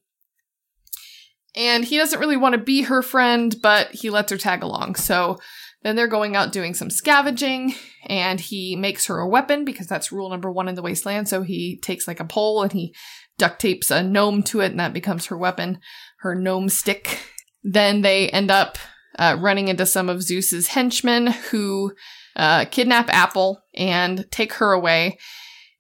And 1.55 1.85
he 1.85 1.97
doesn't 1.97 2.19
really 2.19 2.37
want 2.37 2.53
to 2.53 2.61
be 2.61 2.83
her 2.83 3.01
friend, 3.01 3.55
but 3.61 3.91
he 3.91 4.09
lets 4.09 4.31
her 4.31 4.37
tag 4.37 4.63
along. 4.63 4.95
So 4.95 5.37
then 5.83 5.95
they're 5.95 6.07
going 6.07 6.35
out 6.35 6.51
doing 6.51 6.73
some 6.73 6.89
scavenging, 6.89 7.75
and 8.05 8.39
he 8.39 8.75
makes 8.75 9.05
her 9.07 9.19
a 9.19 9.27
weapon 9.27 9.65
because 9.65 9.85
that's 9.85 10.11
rule 10.11 10.29
number 10.29 10.49
one 10.49 10.67
in 10.67 10.75
the 10.75 10.81
wasteland. 10.81 11.27
So 11.27 11.41
he 11.41 11.77
takes 11.77 12.07
like 12.07 12.19
a 12.19 12.25
pole 12.25 12.63
and 12.63 12.71
he 12.71 12.95
duct 13.37 13.59
tapes 13.59 13.91
a 13.91 14.01
gnome 14.01 14.43
to 14.43 14.61
it, 14.61 14.71
and 14.71 14.79
that 14.79 14.93
becomes 14.93 15.27
her 15.27 15.37
weapon, 15.37 15.79
her 16.19 16.33
gnome 16.35 16.69
stick. 16.69 17.19
Then 17.63 18.01
they 18.01 18.29
end 18.29 18.49
up 18.49 18.77
uh, 19.19 19.37
running 19.39 19.67
into 19.67 19.85
some 19.85 20.09
of 20.09 20.23
Zeus's 20.23 20.69
henchmen 20.69 21.27
who 21.27 21.93
uh, 22.36 22.65
kidnap 22.65 23.09
Apple 23.09 23.61
and 23.75 24.25
take 24.31 24.53
her 24.53 24.71
away. 24.71 25.17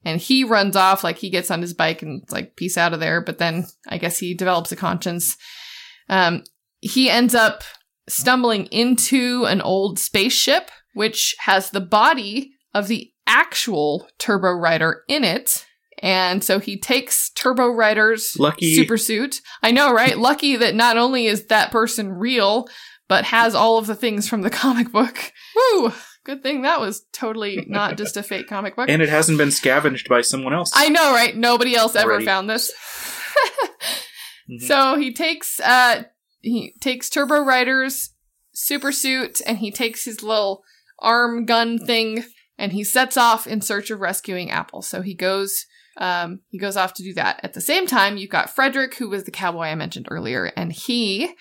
And 0.05 0.19
he 0.19 0.43
runs 0.43 0.75
off, 0.75 1.03
like 1.03 1.17
he 1.17 1.29
gets 1.29 1.49
on 1.49 1.61
his 1.61 1.73
bike 1.73 2.01
and 2.01 2.21
it's 2.23 2.33
like, 2.33 2.55
peace 2.55 2.77
out 2.77 2.93
of 2.93 2.99
there. 2.99 3.21
But 3.21 3.37
then 3.37 3.65
I 3.87 3.97
guess 3.97 4.19
he 4.19 4.33
develops 4.33 4.71
a 4.71 4.75
conscience. 4.75 5.37
Um, 6.09 6.43
he 6.81 7.09
ends 7.09 7.33
up 7.33 7.63
stumbling 8.09 8.65
into 8.65 9.45
an 9.45 9.61
old 9.61 9.99
spaceship, 9.99 10.69
which 10.93 11.35
has 11.39 11.69
the 11.69 11.81
body 11.81 12.51
of 12.73 12.87
the 12.87 13.11
actual 13.27 14.07
Turbo 14.19 14.51
Rider 14.51 15.03
in 15.07 15.23
it. 15.23 15.65
And 16.01 16.43
so 16.43 16.59
he 16.59 16.77
takes 16.77 17.29
Turbo 17.29 17.69
Rider's 17.69 18.35
Lucky. 18.37 18.75
super 18.75 18.97
suit. 18.97 19.39
I 19.61 19.71
know, 19.71 19.93
right? 19.93 20.17
Lucky 20.17 20.57
that 20.57 20.75
not 20.75 20.97
only 20.97 21.27
is 21.27 21.45
that 21.45 21.71
person 21.71 22.11
real, 22.11 22.67
but 23.07 23.25
has 23.25 23.55
all 23.55 23.77
of 23.77 23.87
the 23.87 23.95
things 23.95 24.27
from 24.27 24.41
the 24.41 24.49
comic 24.49 24.91
book. 24.91 25.31
Woo! 25.55 25.93
Good 26.25 26.41
thing 26.41 26.61
that 26.61 26.79
was 26.79 27.05
totally 27.11 27.65
not 27.67 27.97
just 27.97 28.15
a 28.15 28.23
fake 28.23 28.47
comic 28.47 28.75
book. 28.77 28.89
And 28.89 29.01
it 29.01 29.09
hasn't 29.09 29.37
been 29.37 29.51
scavenged 29.51 30.07
by 30.07 30.21
someone 30.21 30.53
else. 30.53 30.71
I 30.73 30.87
know, 30.89 31.11
right? 31.13 31.35
Nobody 31.35 31.75
else 31.75 31.95
ever 31.95 32.11
Already. 32.11 32.25
found 32.25 32.49
this. 32.49 32.71
Mhm. 34.49 34.61
So 34.67 34.97
he 34.97 35.13
takes 35.13 35.59
uh 35.61 36.03
he 36.41 36.73
takes 36.81 37.09
Turbo 37.09 37.39
Rider's 37.39 38.13
super 38.53 38.91
suit 38.91 39.41
and 39.45 39.57
he 39.59 39.71
takes 39.71 40.03
his 40.05 40.21
little 40.21 40.63
arm 40.99 41.45
gun 41.45 41.79
thing 41.79 42.25
and 42.57 42.73
he 42.73 42.83
sets 42.83 43.15
off 43.17 43.47
in 43.47 43.61
search 43.61 43.89
of 43.89 44.01
rescuing 44.01 44.51
Apple. 44.51 44.81
So 44.81 45.01
he 45.01 45.13
goes 45.15 45.65
um 45.97 46.41
he 46.49 46.57
goes 46.59 46.75
off 46.75 46.93
to 46.95 47.03
do 47.03 47.13
that. 47.13 47.39
At 47.43 47.53
the 47.53 47.61
same 47.61 47.87
time, 47.87 48.17
you've 48.17 48.29
got 48.31 48.49
Frederick, 48.53 48.95
who 48.95 49.09
was 49.09 49.23
the 49.23 49.31
cowboy 49.31 49.63
I 49.67 49.75
mentioned 49.75 50.07
earlier, 50.11 50.51
and 50.57 50.73
he 50.73 51.33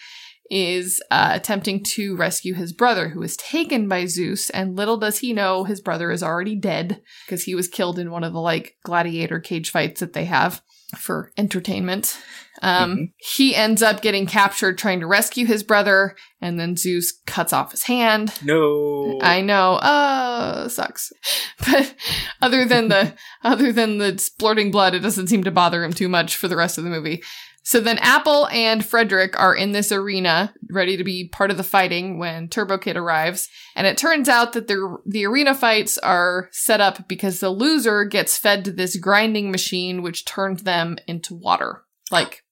is 0.53 1.01
uh, 1.11 1.31
attempting 1.33 1.83
to 1.83 2.15
rescue 2.15 2.53
his 2.53 2.75
brother, 2.75 3.09
who 3.09 3.21
was 3.21 3.37
taken 3.39 3.89
by 3.89 4.05
Zeus. 4.05 4.51
And 4.51 4.77
little 4.77 4.99
does 4.99 5.19
he 5.21 5.33
know, 5.33 5.65
his 5.65 5.81
brother 5.81 6.11
is 6.11 6.23
already 6.23 6.55
dead 6.57 7.01
because 7.27 7.45
he 7.45 7.55
was 7.55 7.69
killed 7.69 7.99
in 7.99 8.11
one 8.11 8.23
of 8.23 8.35
the 8.35 8.41
like 8.41 8.77
gladiator 8.85 9.41
cage 9.41 9.71
fights 9.71 10.01
that 10.01 10.13
they 10.13 10.27
have 10.27 10.61
for 10.99 11.33
entertainment. 11.39 12.19
Um, 12.61 12.97
Mhm. 12.97 13.13
He 13.17 13.57
ends 13.57 13.83
up 13.83 14.03
getting 14.03 14.27
captured 14.27 14.77
trying 14.77 15.01
to 15.01 15.07
rescue 15.07 15.47
his 15.47 15.63
brother, 15.63 16.15
and 16.41 16.61
then 16.61 16.77
Zeus 16.77 17.13
cuts 17.27 17.55
off 17.55 17.71
his 17.73 17.85
hand. 17.85 18.35
no. 18.45 19.19
I 19.23 19.41
know, 19.41 19.77
uh, 19.77 20.69
sucks. 20.69 21.13
But 21.67 21.95
other 22.43 22.65
than 22.67 22.89
the 22.89 23.15
other 23.43 23.73
than 23.73 23.99
the 23.99 24.19
splurting 24.19 24.71
blood, 24.71 24.95
it 24.95 25.01
doesn't 25.01 25.29
seem 25.29 25.45
to 25.45 25.51
bother 25.51 25.83
him 25.83 25.93
too 25.95 26.09
much 26.11 26.37
for 26.37 26.47
the 26.49 26.57
rest 26.57 26.77
of 26.77 26.85
the 26.85 26.91
movie. 26.91 27.23
So 27.65 27.81
then 27.81 27.99
Apple 27.99 28.49
and 28.49 28.85
Frederick 28.85 29.39
are 29.39 29.55
in 29.55 29.73
this 29.73 29.93
arena, 29.93 30.53
ready 30.71 30.97
to 30.97 31.05
be 31.05 31.29
part 31.29 31.51
of 31.51 31.57
the 31.57 31.63
fighting 31.63 32.19
when 32.19 32.49
Turbo 32.49 32.79
Kid 32.79 32.97
arrives. 32.97 33.49
And 33.77 33.87
it 33.87 33.97
turns 33.97 34.29
out 34.29 34.53
that 34.53 34.67
the 34.67 34.99
the 35.07 35.25
arena 35.27 35.55
fights 35.55 35.97
are 35.99 36.49
set 36.51 36.81
up 36.81 37.09
because 37.09 37.41
the 37.41 37.51
loser 37.51 38.05
gets 38.05 38.37
fed 38.37 38.65
to 38.65 38.73
this 38.73 38.97
grinding 38.97 39.51
machine, 39.51 40.03
which 40.03 40.25
turns 40.25 40.65
them 40.65 40.99
into 41.07 41.35
water. 41.35 41.85
Like 42.11 42.45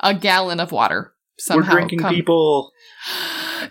a 0.00 0.14
gallon 0.14 0.60
of 0.60 0.72
water 0.72 1.14
somehow. 1.38 1.72
We're 1.72 1.78
drinking 1.78 2.00
come- 2.00 2.14
people. 2.14 2.72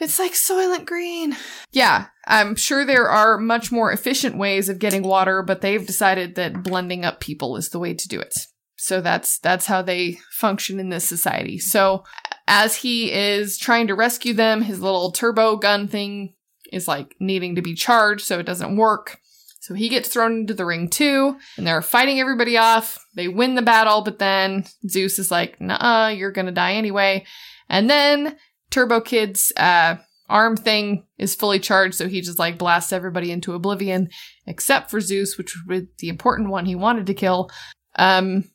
It's 0.02 0.20
like 0.20 0.34
Soylent 0.34 0.86
Green. 0.86 1.36
Yeah, 1.72 2.08
I'm 2.28 2.58
sure 2.58 2.84
there 2.84 3.10
are 3.10 3.38
much 3.38 3.72
more 3.72 3.90
efficient 3.92 4.38
ways 4.38 4.68
of 4.68 4.80
getting 4.80 5.02
water, 5.02 5.42
but 5.42 5.62
they've 5.62 5.88
decided 5.88 6.36
that 6.36 6.62
blending 6.62 7.06
up 7.06 7.22
people 7.22 7.56
is 7.56 7.70
the 7.70 7.80
way 7.80 7.94
to 7.94 8.08
do 8.10 8.20
it. 8.20 8.34
So 8.78 9.02
that's 9.02 9.40
that's 9.40 9.66
how 9.66 9.82
they 9.82 10.20
function 10.32 10.80
in 10.80 10.90
this 10.90 11.04
society. 11.08 11.58
So 11.58 12.04
as 12.48 12.76
he 12.76 13.12
is 13.12 13.58
trying 13.58 13.88
to 13.88 13.96
rescue 13.96 14.34
them, 14.34 14.62
his 14.62 14.82
little 14.82 15.12
turbo 15.12 15.58
gun 15.58 15.88
thing 15.88 16.36
is 16.72 16.88
like 16.88 17.16
needing 17.20 17.56
to 17.56 17.62
be 17.62 17.74
charged, 17.74 18.26
so 18.26 18.40
it 18.40 18.46
doesn't 18.46 18.78
work. 18.78 19.20
So 19.60 19.74
he 19.74 19.90
gets 19.90 20.08
thrown 20.08 20.32
into 20.34 20.54
the 20.54 20.64
ring 20.66 20.90
too, 20.90 21.38
and 21.58 21.68
they're 21.68 21.82
fighting 21.82 22.20
everybody 22.20 22.56
off. 22.56 23.04
They 23.16 23.28
win 23.28 23.56
the 23.56 23.62
battle, 23.62 24.02
but 24.02 24.20
then 24.20 24.66
Zeus 24.88 25.20
is 25.20 25.32
like, 25.32 25.60
"Nah, 25.60 26.10
you're 26.10 26.32
gonna 26.32 26.52
die 26.52 26.74
anyway." 26.74 27.26
And 27.68 27.90
then 27.90 28.38
Turbo 28.70 29.02
Kid's 29.02 29.52
uh, 29.58 29.96
arm 30.30 30.56
thing 30.56 31.06
is 31.18 31.36
fully 31.36 31.60
charged, 31.60 31.96
so 31.96 32.08
he 32.08 32.22
just 32.22 32.40
like 32.40 32.58
blasts 32.58 32.94
everybody 32.94 33.32
into 33.32 33.56
oblivion, 33.56 34.10
except 34.46 34.92
for 34.92 35.02
Zeus, 35.02 35.38
which 35.38 35.58
was 35.68 35.84
the 35.98 36.10
important 36.10 36.50
one 36.50 36.66
he 36.66 36.76
wanted 36.76 37.08
to 37.08 37.14
kill. 37.14 37.50
Um, 37.96 38.46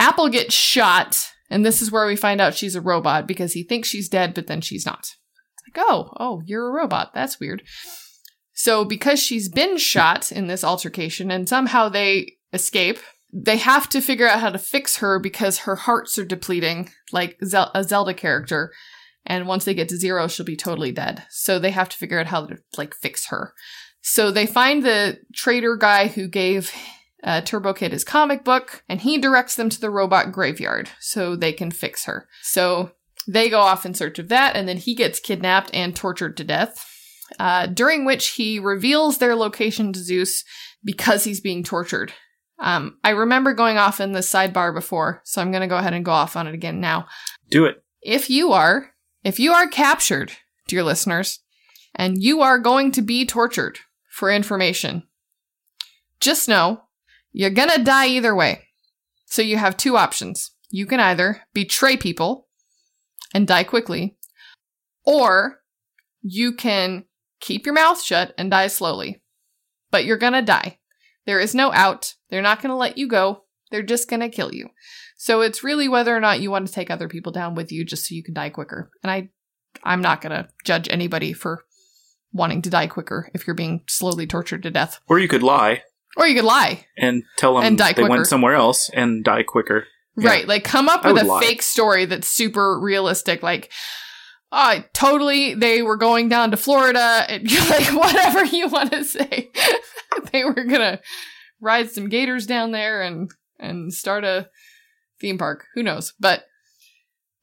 Apple 0.00 0.30
gets 0.30 0.54
shot, 0.54 1.30
and 1.50 1.64
this 1.64 1.82
is 1.82 1.92
where 1.92 2.06
we 2.06 2.16
find 2.16 2.40
out 2.40 2.54
she's 2.54 2.74
a 2.74 2.80
robot 2.80 3.28
because 3.28 3.52
he 3.52 3.62
thinks 3.62 3.88
she's 3.88 4.08
dead, 4.08 4.32
but 4.32 4.46
then 4.46 4.62
she's 4.62 4.86
not. 4.86 5.14
Like, 5.68 5.84
oh, 5.86 6.14
oh, 6.18 6.42
you're 6.46 6.68
a 6.68 6.72
robot. 6.72 7.12
That's 7.14 7.38
weird. 7.38 7.62
So 8.54 8.84
because 8.84 9.22
she's 9.22 9.50
been 9.50 9.76
shot 9.76 10.32
in 10.32 10.46
this 10.46 10.64
altercation, 10.64 11.30
and 11.30 11.46
somehow 11.46 11.90
they 11.90 12.38
escape, 12.54 12.98
they 13.30 13.58
have 13.58 13.90
to 13.90 14.00
figure 14.00 14.26
out 14.26 14.40
how 14.40 14.48
to 14.50 14.58
fix 14.58 14.96
her 14.96 15.20
because 15.20 15.58
her 15.58 15.76
hearts 15.76 16.18
are 16.18 16.24
depleting, 16.24 16.90
like 17.12 17.38
a 17.42 17.84
Zelda 17.84 18.14
character. 18.14 18.72
And 19.26 19.46
once 19.46 19.66
they 19.66 19.74
get 19.74 19.90
to 19.90 19.98
zero, 19.98 20.28
she'll 20.28 20.46
be 20.46 20.56
totally 20.56 20.92
dead. 20.92 21.24
So 21.28 21.58
they 21.58 21.72
have 21.72 21.90
to 21.90 21.96
figure 21.96 22.18
out 22.18 22.26
how 22.26 22.46
to 22.46 22.56
like 22.78 22.94
fix 22.94 23.26
her. 23.28 23.52
So 24.00 24.30
they 24.30 24.46
find 24.46 24.82
the 24.82 25.18
trader 25.34 25.76
guy 25.76 26.08
who 26.08 26.26
gave 26.26 26.72
uh, 27.22 27.40
Turbo 27.42 27.72
Kid 27.72 27.92
is 27.92 28.04
comic 28.04 28.44
book, 28.44 28.82
and 28.88 29.00
he 29.00 29.18
directs 29.18 29.54
them 29.54 29.68
to 29.68 29.80
the 29.80 29.90
robot 29.90 30.32
graveyard 30.32 30.90
so 31.00 31.36
they 31.36 31.52
can 31.52 31.70
fix 31.70 32.04
her. 32.04 32.28
So 32.42 32.92
they 33.28 33.50
go 33.50 33.60
off 33.60 33.84
in 33.84 33.94
search 33.94 34.18
of 34.18 34.28
that, 34.28 34.56
and 34.56 34.68
then 34.68 34.78
he 34.78 34.94
gets 34.94 35.20
kidnapped 35.20 35.70
and 35.74 35.94
tortured 35.94 36.36
to 36.38 36.44
death. 36.44 36.86
Uh, 37.38 37.66
during 37.66 38.04
which 38.04 38.28
he 38.30 38.58
reveals 38.58 39.18
their 39.18 39.36
location 39.36 39.92
to 39.92 40.00
Zeus 40.00 40.44
because 40.82 41.24
he's 41.24 41.40
being 41.40 41.62
tortured. 41.62 42.12
Um, 42.58 42.98
I 43.04 43.10
remember 43.10 43.54
going 43.54 43.78
off 43.78 44.00
in 44.00 44.12
the 44.12 44.20
sidebar 44.20 44.74
before, 44.74 45.22
so 45.24 45.40
I'm 45.40 45.52
going 45.52 45.62
to 45.62 45.68
go 45.68 45.76
ahead 45.76 45.94
and 45.94 46.04
go 46.04 46.10
off 46.10 46.36
on 46.36 46.46
it 46.46 46.54
again 46.54 46.80
now. 46.80 47.06
Do 47.48 47.64
it. 47.66 47.82
If 48.02 48.30
you 48.30 48.52
are, 48.52 48.90
if 49.22 49.38
you 49.38 49.52
are 49.52 49.68
captured, 49.68 50.32
dear 50.66 50.82
listeners, 50.82 51.40
and 51.94 52.22
you 52.22 52.42
are 52.42 52.58
going 52.58 52.92
to 52.92 53.02
be 53.02 53.24
tortured 53.24 53.78
for 54.10 54.30
information, 54.30 55.04
just 56.18 56.48
know 56.48 56.82
you're 57.32 57.50
to 57.70 57.82
die 57.82 58.08
either 58.08 58.34
way. 58.34 58.68
So 59.26 59.42
you 59.42 59.56
have 59.56 59.76
two 59.76 59.96
options. 59.96 60.50
You 60.70 60.86
can 60.86 61.00
either 61.00 61.42
betray 61.52 61.96
people 61.96 62.48
and 63.34 63.46
die 63.46 63.64
quickly, 63.64 64.16
or 65.04 65.60
you 66.22 66.52
can 66.52 67.04
keep 67.40 67.64
your 67.64 67.74
mouth 67.74 68.02
shut 68.02 68.34
and 68.36 68.50
die 68.50 68.66
slowly. 68.66 69.22
But 69.90 70.04
you're 70.04 70.18
to 70.34 70.42
die. 70.42 70.78
There 71.26 71.40
is 71.40 71.54
no 71.54 71.72
out. 71.72 72.14
They're 72.28 72.42
not 72.42 72.60
to 72.70 72.76
let 72.76 72.98
you 72.98 73.08
go. 73.08 73.44
They're 73.70 73.82
just 73.82 74.08
to 74.20 74.28
kill 74.28 74.52
you. 74.52 74.68
So 75.16 75.42
it's 75.42 75.64
really 75.64 75.88
whether 75.88 76.16
or 76.16 76.20
not 76.20 76.40
you 76.40 76.50
want 76.50 76.66
to 76.66 76.72
take 76.72 76.90
other 76.90 77.08
people 77.08 77.32
down 77.32 77.54
with 77.54 77.70
you 77.70 77.84
just 77.84 78.06
so 78.06 78.14
you 78.14 78.22
can 78.22 78.34
die 78.34 78.50
quicker. 78.50 78.90
And 79.02 79.10
I 79.10 79.28
I'm 79.84 80.00
not 80.00 80.20
to 80.32 80.48
judge 80.64 80.88
anybody 80.90 81.32
for 81.32 81.64
wanting 82.32 82.62
to 82.62 82.70
die 82.70 82.86
quicker 82.86 83.30
if 83.34 83.46
you're 83.46 83.54
being 83.54 83.82
slowly 83.88 84.26
tortured 84.26 84.62
to 84.64 84.70
death. 84.70 85.00
Or 85.06 85.18
you 85.18 85.28
could 85.28 85.42
lie 85.42 85.82
Or 86.16 86.26
you 86.26 86.34
could 86.34 86.44
lie. 86.44 86.86
and 86.98 87.22
tell 87.36 87.54
them 87.54 87.64
And 87.64 87.78
die 87.78 87.88
they 87.88 88.02
quicker. 88.02 88.10
went 88.10 88.26
somewhere 88.26 88.54
else 88.54 88.90
and 88.92 89.22
die 89.24 89.42
quicker. 89.42 89.86
Yeah. 90.16 90.28
Right. 90.30 90.48
Like 90.48 90.64
come 90.64 90.88
up 90.88 91.04
I 91.04 91.12
with 91.12 91.22
a 91.22 91.26
lie. 91.26 91.40
fake 91.40 91.62
story 91.62 92.04
that's 92.04 92.26
super 92.26 92.78
realistic. 92.80 93.42
Like, 93.42 93.70
uh, 94.52 94.80
totally, 94.92 95.54
they 95.54 95.82
were 95.82 95.96
going 95.96 96.28
down 96.28 96.50
to 96.50 96.56
Florida. 96.56 97.24
And 97.28 97.48
like, 97.70 97.94
whatever 97.94 98.44
you 98.44 98.66
want 98.68 98.90
to 98.92 99.04
say. 99.04 99.50
they 100.32 100.44
were 100.44 100.54
going 100.54 100.80
to 100.80 101.00
ride 101.60 101.90
some 101.90 102.08
gators 102.08 102.46
down 102.46 102.72
there 102.72 103.02
and, 103.02 103.30
and 103.60 103.92
start 103.92 104.24
a 104.24 104.48
theme 105.20 105.38
park. 105.38 105.66
Who 105.74 105.82
knows? 105.84 106.14
But 106.18 106.42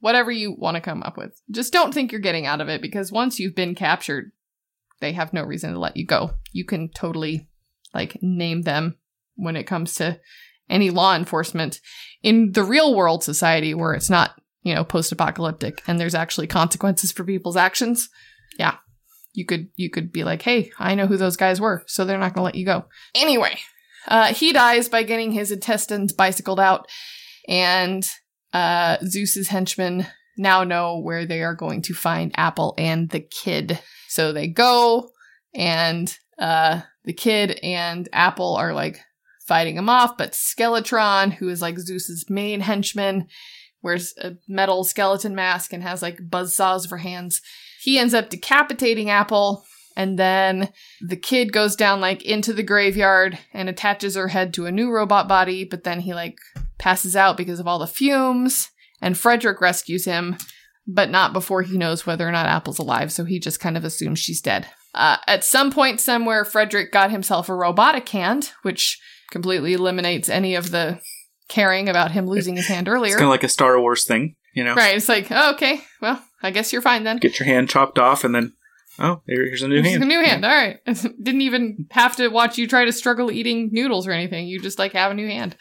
whatever 0.01 0.31
you 0.31 0.51
want 0.51 0.75
to 0.75 0.81
come 0.81 1.01
up 1.03 1.17
with. 1.17 1.41
Just 1.49 1.71
don't 1.73 1.93
think 1.93 2.11
you're 2.11 2.19
getting 2.21 2.45
out 2.45 2.61
of 2.61 2.67
it 2.69 2.81
because 2.81 3.11
once 3.11 3.39
you've 3.39 3.55
been 3.55 3.73
captured, 3.75 4.31
they 4.99 5.13
have 5.13 5.31
no 5.33 5.43
reason 5.43 5.71
to 5.73 5.79
let 5.79 5.95
you 5.97 6.05
go. 6.05 6.31
You 6.51 6.65
can 6.65 6.89
totally, 6.89 7.46
like, 7.97 8.17
name 8.21 8.61
them 8.61 8.95
when 9.35 9.55
it 9.55 9.63
comes 9.67 9.95
to 9.95 10.19
any 10.69 10.89
law 10.89 11.15
enforcement 11.15 11.79
in 12.23 12.51
the 12.51 12.63
real 12.63 12.95
world 12.95 13.23
society 13.23 13.73
where 13.73 13.93
it's 13.93 14.09
not, 14.09 14.39
you 14.63 14.73
know, 14.73 14.83
post 14.83 15.11
apocalyptic 15.11 15.81
and 15.87 15.99
there's 15.99 16.15
actually 16.15 16.47
consequences 16.47 17.11
for 17.11 17.23
people's 17.23 17.57
actions. 17.57 18.09
Yeah. 18.57 18.75
You 19.33 19.45
could 19.45 19.69
you 19.75 19.89
could 19.89 20.11
be 20.11 20.23
like, 20.23 20.41
"Hey, 20.41 20.71
I 20.79 20.95
know 20.95 21.05
who 21.05 21.15
those 21.15 21.37
guys 21.37 21.61
were, 21.61 21.83
so 21.85 22.05
they're 22.05 22.17
not 22.17 22.33
to 22.33 22.41
let 22.41 22.55
you 22.55 22.65
go." 22.65 22.85
Anyway, 23.13 23.59
uh 24.07 24.33
he 24.33 24.51
dies 24.51 24.89
by 24.89 25.03
getting 25.03 25.31
his 25.31 25.51
intestines 25.51 26.11
bicycled 26.11 26.59
out 26.59 26.87
and 27.47 28.09
uh 28.51 28.97
Zeus's 29.05 29.49
henchmen 29.49 30.07
now 30.37 30.63
know 30.63 30.99
where 30.99 31.25
they 31.25 31.43
are 31.43 31.55
going 31.55 31.83
to 31.83 31.93
find 31.93 32.31
Apple 32.35 32.73
and 32.77 33.09
the 33.09 33.19
kid. 33.19 33.79
So 34.07 34.33
they 34.33 34.47
go 34.47 35.11
and 35.53 36.15
uh 36.39 36.81
the 37.05 37.13
kid 37.13 37.59
and 37.63 38.09
Apple 38.11 38.55
are 38.55 38.73
like 38.73 38.99
fighting 39.47 39.77
him 39.77 39.89
off, 39.89 40.17
but 40.17 40.33
Skeletron, 40.33 41.31
who 41.33 41.47
is 41.47 41.61
like 41.61 41.79
Zeus's 41.79 42.29
main 42.29 42.59
henchman, 42.59 43.27
wears 43.81 44.13
a 44.17 44.33
metal 44.47 44.83
skeleton 44.83 45.33
mask 45.33 45.71
and 45.71 45.81
has 45.83 46.01
like 46.01 46.29
buzzsaws 46.29 46.87
for 46.87 46.97
hands. 46.97 47.41
He 47.81 47.97
ends 47.97 48.13
up 48.13 48.29
decapitating 48.29 49.09
Apple, 49.09 49.63
and 49.95 50.19
then 50.19 50.69
the 51.01 51.15
kid 51.15 51.53
goes 51.53 51.75
down 51.75 52.01
like 52.01 52.21
into 52.23 52.51
the 52.51 52.63
graveyard 52.63 53.39
and 53.53 53.69
attaches 53.69 54.15
her 54.15 54.27
head 54.27 54.53
to 54.55 54.65
a 54.65 54.71
new 54.71 54.91
robot 54.91 55.27
body, 55.27 55.63
but 55.63 55.85
then 55.85 56.01
he 56.01 56.13
like 56.13 56.37
passes 56.77 57.15
out 57.15 57.37
because 57.37 57.59
of 57.59 57.67
all 57.67 57.79
the 57.79 57.87
fumes, 57.87 58.69
and 59.01 59.17
Frederick 59.17 59.61
rescues 59.61 60.03
him, 60.03 60.35
but 60.85 61.09
not 61.09 61.31
before 61.31 61.61
he 61.61 61.77
knows 61.77 62.05
whether 62.05 62.27
or 62.27 62.31
not 62.31 62.47
Apple's 62.47 62.79
alive, 62.79 63.11
so 63.11 63.23
he 63.23 63.39
just 63.39 63.61
kind 63.61 63.77
of 63.77 63.85
assumes 63.85 64.19
she's 64.19 64.41
dead. 64.41 64.67
Uh, 64.97 65.17
at 65.27 65.43
some 65.43 65.71
point 65.71 66.01
somewhere, 66.01 66.43
Frederick 66.43 66.91
got 66.91 67.11
himself 67.11 67.49
a 67.49 67.53
robotic 67.55 68.09
hand, 68.09 68.51
which 68.63 68.99
completely 69.29 69.73
eliminates 69.73 70.27
any 70.27 70.55
of 70.55 70.71
the 70.71 70.99
caring 71.49 71.87
about 71.87 72.11
him 72.11 72.25
losing 72.27 72.55
his 72.55 72.67
hand 72.67 72.89
earlier. 72.89 73.11
It's 73.13 73.15
kind 73.15 73.27
of 73.27 73.31
like 73.31 73.43
a 73.43 73.49
Star 73.49 73.79
Wars 73.79 74.05
thing, 74.05 74.35
you 74.53 74.63
know? 74.63 74.73
Right, 74.73 74.97
it's 74.97 75.07
like, 75.07 75.27
oh, 75.29 75.53
okay, 75.53 75.81
well, 76.01 76.21
I 76.41 76.49
guess 76.49 76.73
you're 76.73 76.81
fine 76.81 77.03
then. 77.03 77.17
Get 77.17 77.39
your 77.39 77.45
hand 77.45 77.69
chopped 77.69 77.99
off 77.99 78.23
and 78.23 78.33
then, 78.33 78.53
oh, 78.97 79.21
here's 79.27 79.61
a 79.61 79.67
new 79.67 79.75
Here's 79.83 79.89
hand. 79.89 80.03
a 80.03 80.07
new 80.07 80.19
hand. 80.23 80.43
All 80.43 80.51
right. 80.51 80.79
Didn't 80.85 81.41
even 81.41 81.85
have 81.91 82.15
to 82.15 82.29
watch 82.29 82.57
you 82.57 82.67
try 82.67 82.83
to 82.83 82.91
struggle 82.91 83.31
eating 83.31 83.69
noodles 83.71 84.07
or 84.07 84.11
anything. 84.11 84.47
You 84.47 84.59
just 84.59 84.79
like 84.79 84.93
have 84.93 85.11
a 85.11 85.15
new 85.15 85.27
hand. 85.27 85.55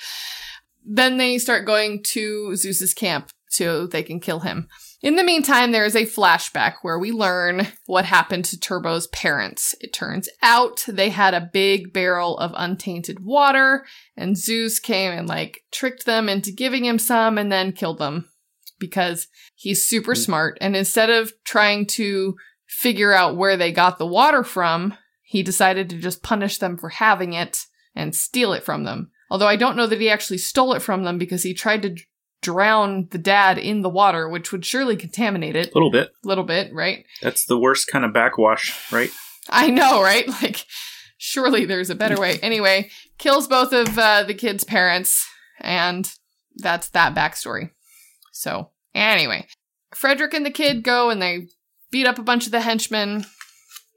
Then 0.82 1.18
they 1.18 1.36
start 1.36 1.66
going 1.66 2.02
to 2.04 2.56
Zeus's 2.56 2.94
camp 2.94 3.28
so 3.48 3.86
they 3.86 4.02
can 4.02 4.18
kill 4.18 4.40
him. 4.40 4.68
In 5.06 5.14
the 5.14 5.22
meantime, 5.22 5.70
there 5.70 5.84
is 5.84 5.94
a 5.94 6.04
flashback 6.04 6.78
where 6.82 6.98
we 6.98 7.12
learn 7.12 7.68
what 7.86 8.04
happened 8.04 8.44
to 8.46 8.58
Turbo's 8.58 9.06
parents. 9.06 9.72
It 9.80 9.92
turns 9.92 10.28
out 10.42 10.82
they 10.88 11.10
had 11.10 11.32
a 11.32 11.48
big 11.52 11.92
barrel 11.92 12.36
of 12.38 12.50
untainted 12.56 13.20
water, 13.20 13.86
and 14.16 14.36
Zeus 14.36 14.80
came 14.80 15.12
and 15.12 15.28
like 15.28 15.60
tricked 15.70 16.06
them 16.06 16.28
into 16.28 16.50
giving 16.50 16.84
him 16.84 16.98
some 16.98 17.38
and 17.38 17.52
then 17.52 17.70
killed 17.70 17.98
them 17.98 18.28
because 18.80 19.28
he's 19.54 19.86
super 19.86 20.14
Mm. 20.14 20.24
smart. 20.24 20.58
And 20.60 20.74
instead 20.74 21.08
of 21.08 21.32
trying 21.44 21.86
to 21.86 22.34
figure 22.66 23.12
out 23.12 23.36
where 23.36 23.56
they 23.56 23.70
got 23.70 23.98
the 23.98 24.06
water 24.06 24.42
from, 24.42 24.92
he 25.22 25.44
decided 25.44 25.88
to 25.90 25.98
just 25.98 26.24
punish 26.24 26.58
them 26.58 26.76
for 26.76 26.88
having 26.88 27.32
it 27.32 27.58
and 27.94 28.12
steal 28.12 28.52
it 28.52 28.64
from 28.64 28.82
them. 28.82 29.12
Although 29.30 29.46
I 29.46 29.54
don't 29.54 29.76
know 29.76 29.86
that 29.86 30.00
he 30.00 30.10
actually 30.10 30.38
stole 30.38 30.72
it 30.72 30.82
from 30.82 31.04
them 31.04 31.16
because 31.16 31.44
he 31.44 31.54
tried 31.54 31.82
to 31.82 31.94
drown 32.42 33.08
the 33.10 33.18
dad 33.18 33.58
in 33.58 33.82
the 33.82 33.88
water, 33.88 34.28
which 34.28 34.52
would 34.52 34.64
surely 34.64 34.96
contaminate 34.96 35.56
it 35.56 35.70
A 35.70 35.74
little 35.74 35.90
bit. 35.90 36.10
a 36.24 36.28
little 36.28 36.44
bit, 36.44 36.72
right? 36.72 37.04
That's 37.22 37.44
the 37.46 37.58
worst 37.58 37.88
kind 37.90 38.04
of 38.04 38.12
backwash, 38.12 38.92
right? 38.92 39.10
I 39.48 39.70
know, 39.70 40.02
right? 40.02 40.26
Like, 40.42 40.64
surely 41.18 41.64
there's 41.64 41.90
a 41.90 41.94
better 41.94 42.20
way. 42.20 42.38
Anyway, 42.42 42.90
kills 43.18 43.48
both 43.48 43.72
of 43.72 43.98
uh, 43.98 44.22
the 44.24 44.34
kids' 44.34 44.64
parents, 44.64 45.26
and 45.60 46.10
that's 46.56 46.88
that 46.90 47.14
backstory. 47.14 47.70
So, 48.32 48.70
anyway, 48.94 49.46
Frederick 49.94 50.34
and 50.34 50.44
the 50.44 50.50
kid 50.50 50.82
go 50.82 51.10
and 51.10 51.20
they 51.22 51.48
beat 51.90 52.06
up 52.06 52.18
a 52.18 52.22
bunch 52.22 52.46
of 52.46 52.52
the 52.52 52.60
henchmen 52.60 53.24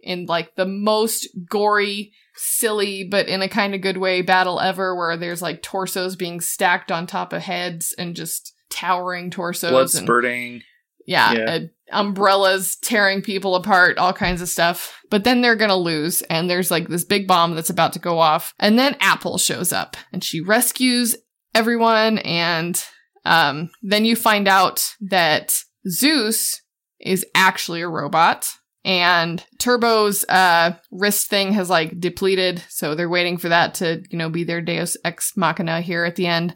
in 0.02 0.26
like 0.28 0.56
the 0.56 0.66
most 0.66 1.28
gory, 1.50 2.14
silly, 2.40 3.04
but 3.04 3.28
in 3.28 3.42
a 3.42 3.50
kind 3.50 3.76
of 3.76 3.82
good 3.82 3.98
way 3.98 4.22
battle 4.22 4.60
ever, 4.60 4.96
where 4.96 5.18
there's 5.18 5.42
like 5.42 5.62
torsos 5.62 6.16
being 6.16 6.42
stacked 6.42 6.92
on 6.92 7.06
top 7.08 7.34
of 7.34 7.42
heads 7.42 7.94
and 7.98 8.16
just 8.16 8.54
towering 8.70 9.30
torsos 9.32 9.72
Blood 9.72 9.82
and 9.82 9.90
spurting. 10.06 10.62
yeah, 11.06 11.32
Yeah. 11.34 11.46
uh, 11.46 11.60
umbrellas 11.92 12.76
tearing 12.76 13.22
people 13.22 13.56
apart, 13.56 13.98
all 13.98 14.14
kinds 14.14 14.42
of 14.42 14.50
stuff. 14.50 15.00
But 15.10 15.24
then 15.24 15.42
they're 15.42 15.56
gonna 15.56 15.76
lose, 15.76 16.22
and 16.24 16.50
there's 16.50 16.70
like 16.72 16.88
this 16.88 17.04
big 17.04 17.28
bomb 17.28 17.56
that's 17.56 17.70
about 17.72 17.94
to 17.94 18.00
go 18.00 18.20
off. 18.20 18.54
And 18.60 18.78
then 18.78 18.96
Apple 19.00 19.38
shows 19.38 19.74
up, 19.74 19.98
and 20.14 20.24
she 20.24 20.40
rescues 20.42 21.16
everyone. 21.56 22.20
And 22.20 22.84
um, 23.26 23.70
then 23.82 24.06
you 24.06 24.16
find 24.16 24.48
out 24.48 24.94
that 25.02 25.58
Zeus 25.88 26.62
is 27.00 27.26
actually 27.34 27.82
a 27.82 27.88
robot. 27.90 28.48
And 28.86 29.44
Turbo's 29.60 30.24
uh, 30.30 30.74
wrist 30.92 31.28
thing 31.28 31.54
has 31.54 31.70
like 31.70 32.00
depleted, 32.00 32.64
so 32.70 32.96
they're 32.96 33.10
waiting 33.10 33.38
for 33.38 33.50
that 33.50 33.74
to, 33.76 34.02
you 34.10 34.18
know, 34.18 34.30
be 34.30 34.44
their 34.44 34.62
Deus 34.62 34.96
Ex 35.04 35.36
Machina 35.36 35.82
here 35.82 36.06
at 36.06 36.16
the 36.16 36.28
end 36.28 36.56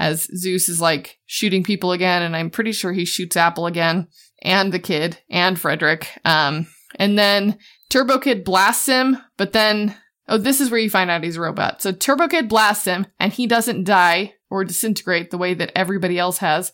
as 0.00 0.26
Zeus 0.34 0.70
is 0.70 0.80
like 0.80 1.18
shooting 1.26 1.62
people 1.62 1.92
again, 1.92 2.22
and 2.22 2.34
I'm 2.34 2.48
pretty 2.48 2.72
sure 2.72 2.92
he 2.92 3.04
shoots 3.04 3.36
Apple 3.36 3.66
again, 3.66 4.08
and 4.42 4.72
the 4.72 4.78
kid, 4.78 5.18
and 5.28 5.60
Frederick. 5.60 6.08
Um, 6.24 6.66
and 6.96 7.18
then 7.18 7.58
Turbo 7.90 8.18
Kid 8.18 8.42
blasts 8.42 8.86
him, 8.86 9.18
but 9.36 9.52
then, 9.52 9.94
oh, 10.26 10.38
this 10.38 10.58
is 10.58 10.70
where 10.70 10.80
you 10.80 10.88
find 10.88 11.10
out 11.10 11.22
he's 11.22 11.36
a 11.36 11.40
robot. 11.42 11.82
So 11.82 11.92
Turbo 11.92 12.28
Kid 12.28 12.48
blasts 12.48 12.86
him, 12.86 13.06
and 13.20 13.30
he 13.30 13.46
doesn't 13.46 13.84
die 13.84 14.32
or 14.48 14.64
disintegrate 14.64 15.30
the 15.30 15.38
way 15.38 15.52
that 15.52 15.72
everybody 15.76 16.18
else 16.18 16.38
has, 16.38 16.72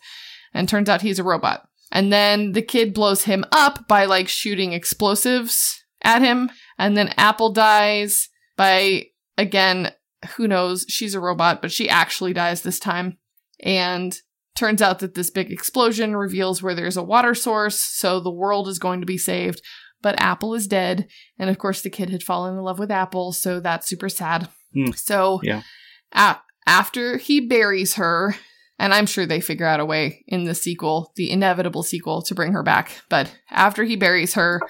and 0.53 0.67
turns 0.69 0.87
out 0.87 1.01
he's 1.01 1.19
a 1.19 1.23
robot. 1.23 1.67
And 1.97 2.13
then 2.13 2.51
the 2.51 2.61
kid 2.61 2.93
blows 2.93 3.23
him 3.23 3.43
up 3.51 3.87
by 3.87 4.05
like 4.05 4.27
shooting 4.27 4.71
explosives 4.73 5.83
at 6.03 6.21
him, 6.21 6.51
and 6.77 6.95
then 6.95 7.11
Apple 7.17 7.51
dies 7.51 8.29
by, 8.55 9.05
again, 9.35 9.91
who 10.35 10.47
knows? 10.47 10.85
She's 10.87 11.15
a 11.15 11.19
robot, 11.19 11.59
but 11.61 11.71
she 11.71 11.89
actually 11.89 12.33
dies 12.33 12.61
this 12.61 12.79
time. 12.79 13.17
And 13.63 14.15
turns 14.55 14.81
out 14.81 14.99
that 14.99 15.15
this 15.15 15.31
big 15.31 15.51
explosion 15.51 16.15
reveals 16.15 16.61
where 16.61 16.75
there's 16.75 16.97
a 16.97 17.03
water 17.03 17.33
source, 17.33 17.79
so 17.79 18.19
the 18.19 18.29
world 18.31 18.67
is 18.67 18.77
going 18.77 18.99
to 18.99 19.07
be 19.07 19.17
saved. 19.17 19.61
But 20.03 20.21
Apple 20.21 20.53
is 20.53 20.67
dead. 20.67 21.07
And 21.39 21.49
of 21.49 21.57
course, 21.57 21.81
the 21.81 21.89
kid 21.89 22.11
had 22.11 22.21
fallen 22.21 22.55
in 22.55 22.63
love 22.63 22.77
with 22.77 22.91
Apple, 22.91 23.31
so 23.33 23.59
that's 23.59 23.87
super 23.87 24.09
sad. 24.09 24.49
Hmm. 24.73 24.91
So, 24.95 25.39
Yeah. 25.43 25.63
a- 26.11 26.37
after 26.67 27.17
he 27.17 27.39
buries 27.41 27.95
her, 27.95 28.35
and 28.79 28.93
I'm 28.93 29.05
sure 29.05 29.25
they 29.25 29.41
figure 29.41 29.65
out 29.65 29.79
a 29.79 29.85
way 29.85 30.23
in 30.27 30.43
the 30.43 30.55
sequel, 30.55 31.11
the 31.15 31.31
inevitable 31.31 31.83
sequel, 31.83 32.21
to 32.23 32.35
bring 32.35 32.53
her 32.53 32.63
back. 32.63 33.01
But 33.09 33.35
after 33.49 33.83
he 33.83 33.95
buries 33.95 34.33
her, 34.35 34.61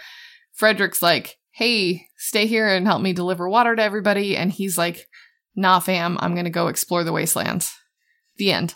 Frederick's 0.53 1.01
like, 1.01 1.38
hey, 1.51 2.08
stay 2.18 2.45
here 2.47 2.68
and 2.68 2.86
help 2.88 3.01
me 3.01 3.14
deliver 3.14 3.49
water 3.49 3.76
to 3.76 3.82
everybody. 3.82 4.38
And 4.38 4.51
he's 4.51 4.78
like, 4.78 5.08
nah, 5.55 5.80
fam, 5.80 6.18
I'm 6.22 6.34
going 6.34 6.45
to 6.45 6.51
go 6.51 6.68
explore 6.68 7.03
the 7.03 7.12
wastelands. 7.14 7.74
The 8.38 8.51
end. 8.51 8.76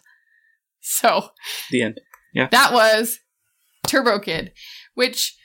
So 0.81 1.29
The 1.69 1.83
end. 1.83 2.01
Yeah. 2.33 2.47
That 2.51 2.73
was 2.73 3.19
Turbo 3.87 4.19
Kid, 4.19 4.51
which 4.95 5.35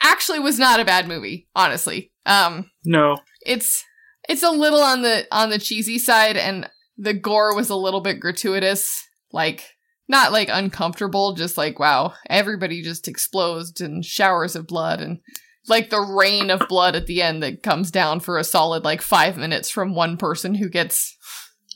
actually 0.00 0.38
was 0.38 0.58
not 0.58 0.80
a 0.80 0.84
bad 0.84 1.08
movie, 1.08 1.48
honestly. 1.56 2.12
Um, 2.24 2.70
No. 2.84 3.16
it's 3.44 3.84
it's 4.28 4.42
a 4.42 4.50
little 4.50 4.80
on 4.80 5.02
the 5.02 5.26
on 5.30 5.50
the 5.50 5.58
cheesy 5.58 5.98
side 5.98 6.36
and 6.36 6.68
the 6.98 7.14
gore 7.14 7.54
was 7.54 7.70
a 7.70 7.76
little 7.76 8.00
bit 8.00 8.18
gratuitous 8.20 9.05
like 9.36 9.76
not 10.08 10.32
like 10.32 10.48
uncomfortable 10.50 11.34
just 11.34 11.56
like 11.56 11.78
wow 11.78 12.12
everybody 12.28 12.82
just 12.82 13.06
explodes 13.06 13.80
and 13.80 14.04
showers 14.04 14.56
of 14.56 14.66
blood 14.66 15.00
and 15.00 15.20
like 15.68 15.90
the 15.90 16.00
rain 16.00 16.50
of 16.50 16.68
blood 16.68 16.96
at 16.96 17.06
the 17.06 17.22
end 17.22 17.42
that 17.42 17.62
comes 17.62 17.90
down 17.90 18.20
for 18.20 18.38
a 18.38 18.44
solid 18.44 18.84
like 18.84 19.02
five 19.02 19.36
minutes 19.36 19.70
from 19.70 19.94
one 19.94 20.16
person 20.16 20.54
who 20.54 20.68
gets 20.68 21.16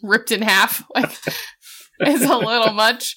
ripped 0.03 0.33
in 0.33 0.43
half 0.43 0.83
like 0.95 1.11
is 2.07 2.23
a 2.23 2.37
little 2.37 2.73
much. 2.73 3.17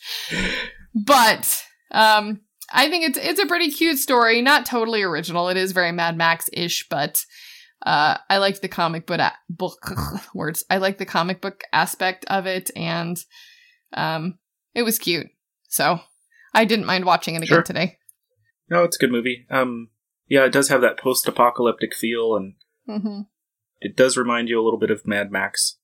But 0.93 1.63
um 1.91 2.41
i 2.71 2.89
think 2.89 3.05
it's 3.05 3.17
it's 3.17 3.39
a 3.39 3.45
pretty 3.45 3.71
cute 3.71 3.97
story. 3.97 4.41
Not 4.41 4.65
totally 4.65 5.03
original. 5.03 5.49
It 5.49 5.57
is 5.57 5.71
very 5.71 5.91
mad 5.91 6.17
max 6.17 6.49
ish 6.53 6.87
but 6.89 7.23
uh, 7.85 8.17
I 8.29 8.37
like 8.37 8.61
the 8.61 8.69
comic 8.69 9.05
book 9.05 9.19
a- 9.19 9.33
book 9.49 9.77
words. 10.33 10.63
I 10.69 10.77
like 10.77 10.97
the 10.99 11.05
comic 11.05 11.41
book 11.41 11.63
aspect 11.73 12.23
of 12.29 12.45
it, 12.45 12.71
and 12.77 13.21
um, 13.93 14.37
it 14.73 14.83
was 14.83 14.99
cute. 14.99 15.27
So 15.69 15.99
I 16.53 16.65
didn't 16.65 16.85
mind 16.85 17.05
watching 17.05 17.35
it 17.35 17.43
again 17.43 17.47
Sure. 17.47 17.61
today. 17.63 17.97
No, 18.69 18.83
it's 18.83 18.95
a 18.97 18.99
good 18.99 19.11
movie. 19.11 19.45
Um, 19.49 19.89
yeah, 20.27 20.45
it 20.45 20.51
does 20.51 20.69
have 20.69 20.81
that 20.81 20.97
post-apocalyptic 20.99 21.93
feel, 21.95 22.35
and 22.35 22.53
Mm-hmm. 22.89 23.21
it 23.81 23.95
does 23.95 24.17
remind 24.17 24.49
you 24.49 24.59
a 24.59 24.63
little 24.63 24.79
bit 24.79 24.91
of 24.91 25.05
Mad 25.07 25.31
Max, 25.31 25.77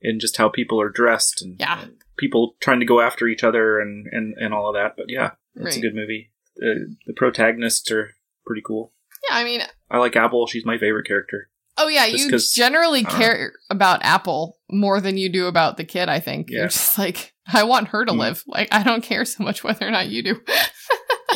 in 0.00 0.18
just 0.18 0.36
how 0.36 0.48
people 0.48 0.80
are 0.80 0.88
dressed 0.90 1.42
and, 1.42 1.56
Yeah. 1.60 1.82
and 1.82 1.96
people 2.18 2.56
trying 2.60 2.80
to 2.80 2.86
go 2.86 3.00
after 3.00 3.26
each 3.28 3.44
other 3.44 3.78
and 3.80 4.06
and 4.10 4.34
and 4.38 4.52
all 4.54 4.68
of 4.68 4.74
that. 4.74 4.94
But 4.96 5.06
yeah, 5.08 5.32
it's 5.56 5.76
a 5.76 5.80
good 5.80 5.94
movie. 5.94 6.32
Uh, 6.60 6.90
the 7.06 7.12
protagonists 7.16 7.90
are 7.90 8.14
pretty 8.46 8.62
cool. 8.66 8.92
Yeah, 9.28 9.36
I 9.36 9.44
mean, 9.44 9.60
I 9.90 9.98
like 9.98 10.16
Apple. 10.16 10.46
She's 10.46 10.64
my 10.64 10.78
favorite 10.78 11.06
character. 11.06 11.50
Oh 11.78 11.88
yeah, 11.88 12.06
you 12.06 12.38
generally 12.38 13.02
don't 13.02 13.14
care 13.16 13.52
about 13.70 14.02
Apple 14.04 14.58
more 14.70 15.00
than 15.00 15.16
you 15.16 15.28
do 15.30 15.46
about 15.46 15.76
the 15.76 15.84
kid. 15.84 16.08
I 16.08 16.20
think 16.20 16.50
Yeah. 16.50 16.58
you're 16.60 16.68
just 16.68 16.98
like, 16.98 17.32
I 17.52 17.64
want 17.64 17.88
her 17.88 18.04
to 18.04 18.12
Mm. 18.12 18.18
live. 18.18 18.42
Like, 18.46 18.68
I 18.72 18.82
don't 18.82 19.02
care 19.02 19.24
so 19.24 19.42
much 19.44 19.64
whether 19.64 19.86
or 19.86 19.90
not 19.90 20.08
you 20.08 20.22
do. 20.22 20.40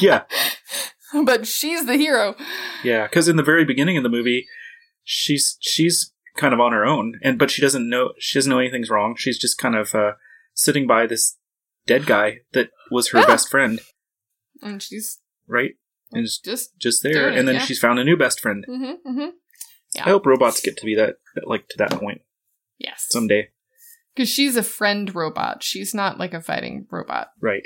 Yeah, 0.01 0.23
but 1.25 1.47
she's 1.47 1.87
the 1.87 1.97
hero. 1.97 2.35
yeah. 2.83 3.07
Because 3.07 3.29
in 3.29 3.37
the 3.37 3.43
very 3.43 3.65
beginning 3.65 3.97
of 3.97 4.03
the 4.03 4.09
movie, 4.09 4.47
she's 5.05 5.57
she's 5.61 6.13
kind 6.37 6.53
of 6.53 6.61
on 6.61 6.73
her 6.73 6.85
own, 6.85 7.15
and 7.23 7.39
but 7.39 7.51
she 7.51 7.63
doesn't 7.63 7.89
know 7.89 8.13
she 8.19 8.39
doesn't 8.39 8.51
know 8.51 8.59
anything's 8.59 8.91
wrong. 8.91 9.15
She's 9.17 9.39
just 9.39 9.57
kind 9.59 9.75
of 9.77 9.95
uh, 9.95 10.13
sitting 10.55 10.87
by 10.87 11.07
this 11.07 11.37
dead 11.87 12.07
guy 12.07 12.39
that 12.53 12.71
was 12.91 13.11
her 13.11 13.21
Yeah. 13.21 13.27
best 13.27 13.49
friend, 13.51 13.81
And 14.63 14.83
she's 14.83 15.21
right? 15.47 15.73
And 16.13 16.27
just. 16.45 16.79
just 16.79 17.03
there, 17.03 17.29
and 17.29 17.47
then 17.49 17.57
yeah. 17.57 17.61
she's 17.61 17.79
found 17.81 17.99
a 17.99 18.05
new 18.05 18.17
best 18.17 18.41
friend. 18.41 18.65
Mm-hmm, 18.69 19.09
mm-hmm. 19.09 19.29
Yeah. 19.95 20.03
I 20.07 20.11
hope 20.11 20.27
robots 20.27 20.61
get 20.61 20.77
to 20.79 20.85
be 20.87 20.95
that 20.97 21.17
like 21.45 21.69
to 21.69 21.79
that 21.79 21.93
point 21.93 22.23
Yes. 22.79 23.07
someday. 23.11 23.49
Because 24.15 24.29
she's 24.29 24.57
a 24.57 24.63
friend 24.63 25.13
robot. 25.15 25.63
She's 25.63 25.95
not 25.95 26.19
like 26.19 26.35
a 26.35 26.41
fighting 26.41 26.87
robot. 26.91 27.29
Right. 27.41 27.63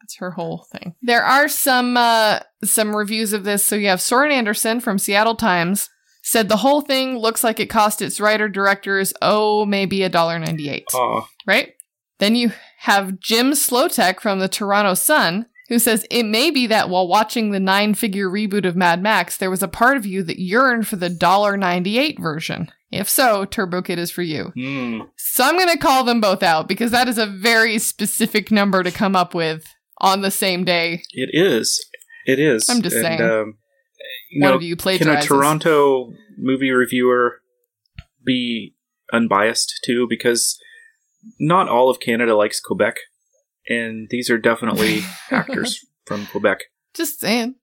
That's 0.00 0.16
her 0.18 0.32
whole 0.32 0.66
thing. 0.72 0.94
There 1.02 1.22
are 1.24 1.48
some 1.48 1.96
uh 1.96 2.40
some 2.64 2.94
reviews 2.96 3.32
of 3.32 3.44
this. 3.44 3.66
So 3.66 3.76
you 3.76 3.88
have 3.88 4.00
Soren 4.00 4.30
Andersen 4.32 4.80
from 4.80 4.98
Seattle 4.98 5.34
Times 5.34 5.88
said 6.22 6.48
the 6.48 6.58
whole 6.58 6.82
thing 6.82 7.16
looks 7.18 7.42
like 7.42 7.58
it 7.58 7.70
cost 7.70 8.02
its 8.02 8.20
writer 8.20 8.48
directors 8.48 9.12
oh 9.22 9.64
maybe 9.64 10.02
a 10.02 10.08
dollar 10.08 10.38
ninety 10.38 10.68
eight. 10.68 10.84
Aw. 10.94 11.26
Right? 11.46 11.72
Then 12.18 12.34
you 12.34 12.52
have 12.80 13.18
Jim 13.20 13.52
Slotek 13.52 14.20
from 14.20 14.38
the 14.40 14.48
Toronto 14.48 14.94
Sun 14.94 15.46
who 15.68 15.78
says 15.78 16.06
it 16.10 16.24
may 16.24 16.50
be 16.50 16.66
that 16.66 16.88
while 16.88 17.06
watching 17.06 17.50
the 17.50 17.60
nine 17.60 17.94
figure 17.94 18.28
reboot 18.28 18.66
of 18.66 18.76
Mad 18.76 19.02
Max, 19.02 19.36
there 19.36 19.50
was 19.50 19.62
a 19.62 19.68
part 19.68 19.96
of 19.96 20.06
you 20.06 20.22
that 20.22 20.40
yearned 20.40 20.86
for 20.86 20.96
the 20.96 21.08
$1.98 21.08 22.18
version. 22.18 22.70
If 22.90 23.08
so, 23.08 23.44
Turbo 23.44 23.82
Kid 23.82 23.98
is 23.98 24.10
for 24.10 24.22
you. 24.22 24.52
Hmm. 24.54 25.00
So 25.16 25.44
I'm 25.44 25.56
going 25.56 25.68
to 25.68 25.78
call 25.78 26.04
them 26.04 26.20
both 26.20 26.42
out 26.42 26.68
because 26.68 26.90
that 26.90 27.06
is 27.06 27.18
a 27.18 27.26
very 27.26 27.78
specific 27.78 28.50
number 28.50 28.82
to 28.82 28.90
come 28.90 29.14
up 29.14 29.34
with 29.34 29.66
on 29.98 30.22
the 30.22 30.30
same 30.30 30.64
day. 30.64 31.02
It 31.12 31.30
is. 31.32 31.84
It 32.24 32.38
is. 32.38 32.68
I'm 32.68 32.82
just 32.82 32.96
and, 32.96 33.04
saying. 33.04 33.20
Um, 33.20 33.58
you 34.30 34.42
One 34.42 34.50
know, 34.50 34.56
of 34.56 34.62
you 34.62 34.76
plagiarizes. 34.76 34.98
can 34.98 35.16
a. 35.16 35.22
Toronto 35.22 36.12
movie 36.38 36.70
reviewer 36.70 37.40
be 38.24 38.74
unbiased 39.12 39.80
too? 39.84 40.06
Because 40.08 40.58
not 41.38 41.68
all 41.68 41.90
of 41.90 42.00
Canada 42.00 42.34
likes 42.36 42.60
Quebec, 42.60 42.96
and 43.68 44.08
these 44.10 44.30
are 44.30 44.38
definitely 44.38 45.02
actors 45.30 45.84
from 46.06 46.26
Quebec. 46.26 46.64
Just 46.94 47.20
saying. 47.20 47.56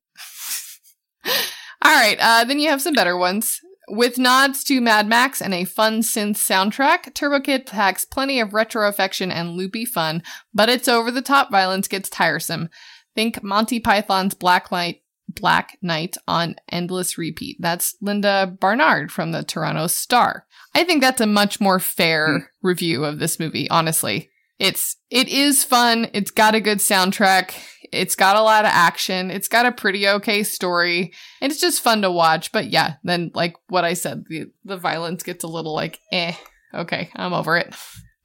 All 1.26 1.94
right, 1.94 2.18
uh, 2.20 2.44
then 2.46 2.60
you 2.60 2.70
have 2.70 2.82
some 2.82 2.94
better 2.94 3.18
ones. 3.18 3.60
With 3.88 4.18
nods 4.18 4.64
to 4.66 4.82
Mad 4.82 5.08
Max 5.08 5.42
and 5.42 5.54
a 5.54 5.64
fun 5.64 6.02
synth 6.02 6.38
soundtrack, 6.38 7.14
Turbo 7.14 7.40
Kid 7.40 7.68
packs 7.68 8.04
plenty 8.04 8.40
of 8.40 8.54
retro 8.54 8.88
affection 8.88 9.32
and 9.32 9.52
loopy 9.52 9.86
fun, 9.86 10.24
but 10.54 10.70
its 10.70 10.88
over 10.88 11.12
the 11.12 11.22
top 11.22 11.52
violence 11.52 11.88
gets 11.88 12.10
tiresome. 12.10 12.70
Think 13.14 13.44
Monty 13.44 13.80
Python's 13.80 14.34
Black 14.34 14.72
Light 14.72 15.02
Black 15.30 15.78
Knight 15.82 16.18
on 16.28 16.56
endless 16.72 17.18
repeat. 17.18 17.58
That's 17.60 17.96
Linda 18.02 18.56
Barnard 18.60 19.12
from 19.12 19.32
the 19.32 19.44
Toronto 19.44 19.88
Star. 19.88 20.46
I 20.74 20.84
think 20.84 21.02
that's 21.02 21.22
a 21.22 21.28
much 21.28 21.60
more 21.60 21.80
fair 21.80 22.52
review 22.62 23.06
of 23.06 23.20
this 23.20 23.40
movie, 23.40 23.70
honestly. 23.70 24.30
It's 24.60 24.98
it 25.10 25.28
is 25.28 25.64
fun. 25.64 26.08
It's 26.14 26.32
got 26.32 26.56
a 26.56 26.62
good 26.62 26.78
soundtrack. 26.80 27.54
It's 27.92 28.16
got 28.16 28.38
a 28.38 28.42
lot 28.42 28.66
of 28.66 28.72
action. 28.74 29.30
It's 29.30 29.48
got 29.48 29.66
a 29.66 29.72
pretty 29.72 30.08
okay 30.08 30.44
story. 30.44 31.14
And 31.42 31.52
it's 31.52 31.62
just 31.62 31.84
fun 31.84 32.02
to 32.02 32.12
watch. 32.12 32.52
But 32.52 32.70
yeah, 32.70 32.96
then 33.04 33.32
like 33.34 33.56
what 33.68 33.84
I 33.84 33.94
said, 33.94 34.26
the 34.30 34.46
the 34.64 34.78
violence 34.78 35.24
gets 35.24 35.44
a 35.44 35.50
little 35.50 35.74
like 35.74 36.00
eh, 36.12 36.34
okay, 36.74 37.10
I'm 37.16 37.34
over 37.34 37.58
it. 37.58 37.76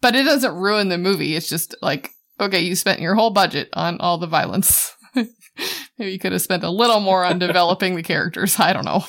But 0.00 0.14
it 0.14 0.24
doesn't 0.24 0.54
ruin 0.54 0.88
the 0.88 0.98
movie. 0.98 1.36
It's 1.36 1.48
just 1.48 1.74
like, 1.82 2.10
okay, 2.40 2.60
you 2.60 2.74
spent 2.74 3.00
your 3.00 3.14
whole 3.14 3.30
budget 3.30 3.68
on 3.74 4.00
all 4.00 4.18
the 4.18 4.26
violence. 4.26 4.94
Maybe 5.14 6.12
you 6.12 6.18
could 6.18 6.32
have 6.32 6.40
spent 6.40 6.64
a 6.64 6.70
little 6.70 7.00
more 7.00 7.24
on 7.24 7.38
developing 7.38 7.96
the 7.96 8.02
characters. 8.02 8.58
I 8.58 8.72
don't 8.72 8.86
know. 8.86 9.04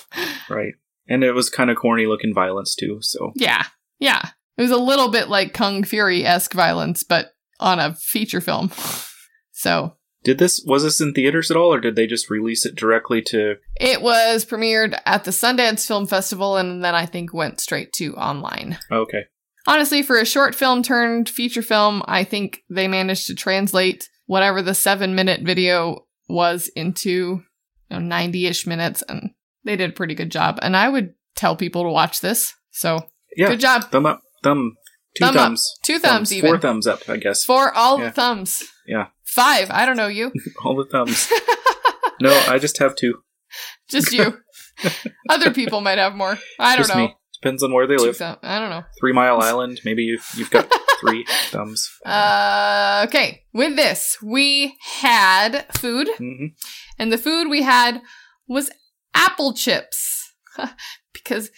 Right. 0.50 0.74
And 1.08 1.24
it 1.24 1.32
was 1.32 1.50
kind 1.50 1.70
of 1.70 1.78
corny 1.78 2.08
looking 2.08 2.34
violence 2.34 2.76
too, 2.76 2.98
so 3.02 3.32
Yeah. 3.36 3.64
Yeah. 4.00 4.30
It 4.62 4.66
was 4.66 4.72
a 4.72 4.78
little 4.78 5.10
bit 5.10 5.28
like 5.28 5.54
Kung 5.54 5.84
Fury 5.84 6.24
esque 6.24 6.54
violence, 6.54 7.04
but 7.04 7.32
on 7.60 7.80
a 7.80 7.96
feature 7.96 8.42
film. 8.42 8.72
So 9.54 9.96
Did 10.24 10.40
this 10.40 10.64
was 10.66 10.82
this 10.82 11.00
in 11.00 11.14
theaters 11.14 11.52
at 11.52 11.58
all, 11.58 11.72
or 11.72 11.80
did 11.80 11.96
they 11.96 12.08
just 12.08 12.32
release 12.32 12.66
it 12.66 12.74
directly 12.74 13.22
to? 13.24 13.58
it 13.80 14.02
was 14.02 14.44
premiered 14.44 15.00
at 15.06 15.24
the 15.24 15.30
Sundance 15.30 15.86
Film 15.86 16.08
Festival 16.08 16.58
and 16.58 16.84
then 16.84 16.96
I 16.96 17.06
think 17.06 17.32
went 17.32 17.60
straight 17.60 17.94
to 17.94 18.16
online. 18.16 18.80
Okay, 18.92 19.26
Honestly, 19.68 20.02
for 20.02 20.18
a 20.18 20.26
short 20.26 20.56
film 20.56 20.82
turned 20.82 21.30
feature 21.30 21.62
film, 21.62 22.02
I 22.08 22.24
think 22.24 22.64
they 22.70 22.88
managed 22.88 23.28
to 23.28 23.36
translate 23.36 24.10
whatever 24.26 24.62
the 24.62 24.74
seven 24.74 25.14
minute 25.14 25.42
video 25.42 26.08
was 26.28 26.70
into 26.70 27.12
you 27.12 27.44
know, 27.92 28.00
90 28.00 28.48
ish 28.48 28.66
minutes, 28.66 29.04
and 29.04 29.32
they 29.64 29.76
did 29.76 29.92
a 29.92 29.94
pretty 29.94 30.16
good 30.16 30.32
job. 30.32 30.58
And 30.62 30.76
I 30.76 30.90
would 30.90 31.14
tell 31.36 31.56
people 31.56 31.84
to 31.84 31.90
watch 31.90 32.22
this. 32.22 32.56
So, 32.72 33.06
yeah, 33.36 33.50
good 33.50 33.60
job. 33.60 33.92
thumb 33.92 34.08
up, 34.08 34.22
thumb, 34.44 34.76
two 35.16 35.26
Thumb 35.26 35.36
up. 35.38 35.42
thumbs, 35.44 35.74
Two 35.84 36.00
thumbs, 36.00 36.34
even. 36.34 36.50
four 36.52 36.60
thumbs 36.60 36.88
up, 36.88 37.08
I 37.10 37.18
guess. 37.18 37.44
For 37.44 37.74
all 37.74 38.00
Yeah. 38.00 38.06
the 38.06 38.12
thumbs. 38.12 38.64
Yeah. 38.88 39.08
Five. 39.26 39.70
I 39.72 39.86
don't 39.86 39.96
know 39.98 40.08
you. 40.08 40.32
All 40.66 40.76
the 40.76 40.84
thumbs. 40.92 41.32
no, 42.22 42.32
I 42.50 42.58
just 42.60 42.78
have 42.80 42.96
two. 42.98 43.20
Just 43.88 44.12
you. 44.12 44.40
Other 45.30 45.52
people 45.52 45.80
might 45.80 45.98
have 46.00 46.16
more. 46.16 46.38
I 46.60 46.76
don't 46.76 46.86
just 46.86 46.94
know. 46.96 47.08
me. 47.08 47.16
Depends 47.42 47.64
on 47.64 47.72
where 47.74 47.88
they 47.88 47.96
Two 47.96 48.04
live. 48.04 48.18
thumb- 48.18 48.38
I 48.44 48.60
don't 48.60 48.70
know. 48.70 48.84
Three 49.00 49.14
Mile 49.14 49.40
Island. 49.40 49.80
Maybe 49.86 50.04
you 50.04 50.20
you've 50.36 50.52
got 50.52 50.70
three 51.00 51.26
thumbs. 51.50 51.90
Uh, 52.06 53.06
okay. 53.08 53.44
With 53.54 53.78
this, 53.78 54.18
we 54.22 54.76
had 55.02 55.66
food. 55.78 56.10
hmm 56.18 56.48
And 57.00 57.12
the 57.14 57.18
food 57.18 57.48
we 57.50 57.62
had 57.62 58.02
was 58.48 58.70
apple 59.14 59.54
chips. 59.54 60.34
because 61.14 61.52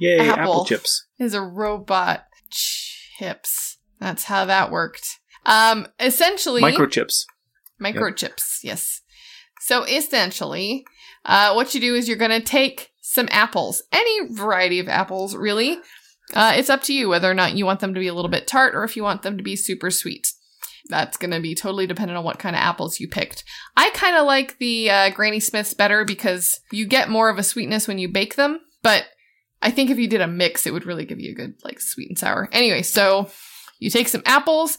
Yay, 0.00 0.20
apple. 0.20 0.40
Apple. 0.40 0.64
chips. 0.66 1.06
Is 1.22 1.34
a 1.34 1.42
robot 1.42 2.26
chips. 2.50 3.78
That's 4.00 4.24
how 4.24 4.44
that 4.46 4.70
worked. 4.70 5.20
Um, 5.46 5.86
essentially 5.98 6.62
Microchips. 6.62 7.24
microchips. 7.80 8.58
Yes. 8.62 9.00
So 9.60 9.84
essentially, 9.84 10.84
uh, 11.24 11.52
what 11.52 11.74
you 11.74 11.80
do 11.80 11.94
is 11.94 12.08
you're 12.08 12.16
going 12.16 12.30
to 12.30 12.40
take 12.40 12.90
some 13.00 13.28
apples, 13.30 13.82
any 13.92 14.32
variety 14.32 14.78
of 14.80 14.88
apples, 14.88 15.36
really. 15.36 15.78
Uh, 16.34 16.54
it's 16.56 16.70
up 16.70 16.82
to 16.84 16.94
you 16.94 17.08
whether 17.08 17.30
or 17.30 17.34
not 17.34 17.54
you 17.54 17.66
want 17.66 17.80
them 17.80 17.94
to 17.94 18.00
be 18.00 18.08
a 18.08 18.14
little 18.14 18.30
bit 18.30 18.46
tart 18.46 18.74
or 18.74 18.84
if 18.84 18.96
you 18.96 19.02
want 19.02 19.22
them 19.22 19.36
to 19.36 19.42
be 19.42 19.56
super 19.56 19.90
sweet. 19.90 20.32
That's 20.88 21.16
going 21.16 21.30
to 21.30 21.40
be 21.40 21.54
totally 21.54 21.86
dependent 21.86 22.18
on 22.18 22.24
what 22.24 22.38
kind 22.38 22.56
of 22.56 22.60
apples 22.60 22.98
you 22.98 23.08
picked. 23.08 23.44
I 23.76 23.90
kind 23.90 24.16
of 24.16 24.26
like 24.26 24.58
the 24.58 24.90
uh, 24.90 25.10
Granny 25.10 25.40
Smiths 25.40 25.74
better 25.74 26.04
because 26.04 26.60
you 26.72 26.86
get 26.86 27.08
more 27.08 27.28
of 27.28 27.38
a 27.38 27.42
sweetness 27.42 27.86
when 27.86 27.98
you 27.98 28.08
bake 28.08 28.34
them, 28.34 28.60
but 28.82 29.04
I 29.62 29.70
think 29.70 29.90
if 29.90 29.98
you 29.98 30.08
did 30.08 30.20
a 30.20 30.26
mix, 30.26 30.66
it 30.66 30.72
would 30.72 30.86
really 30.86 31.04
give 31.04 31.20
you 31.20 31.30
a 31.30 31.34
good, 31.34 31.54
like, 31.64 31.80
sweet 31.80 32.08
and 32.08 32.18
sour. 32.18 32.48
Anyway, 32.52 32.82
so 32.82 33.30
you 33.78 33.90
take 33.90 34.08
some 34.08 34.22
apples, 34.26 34.76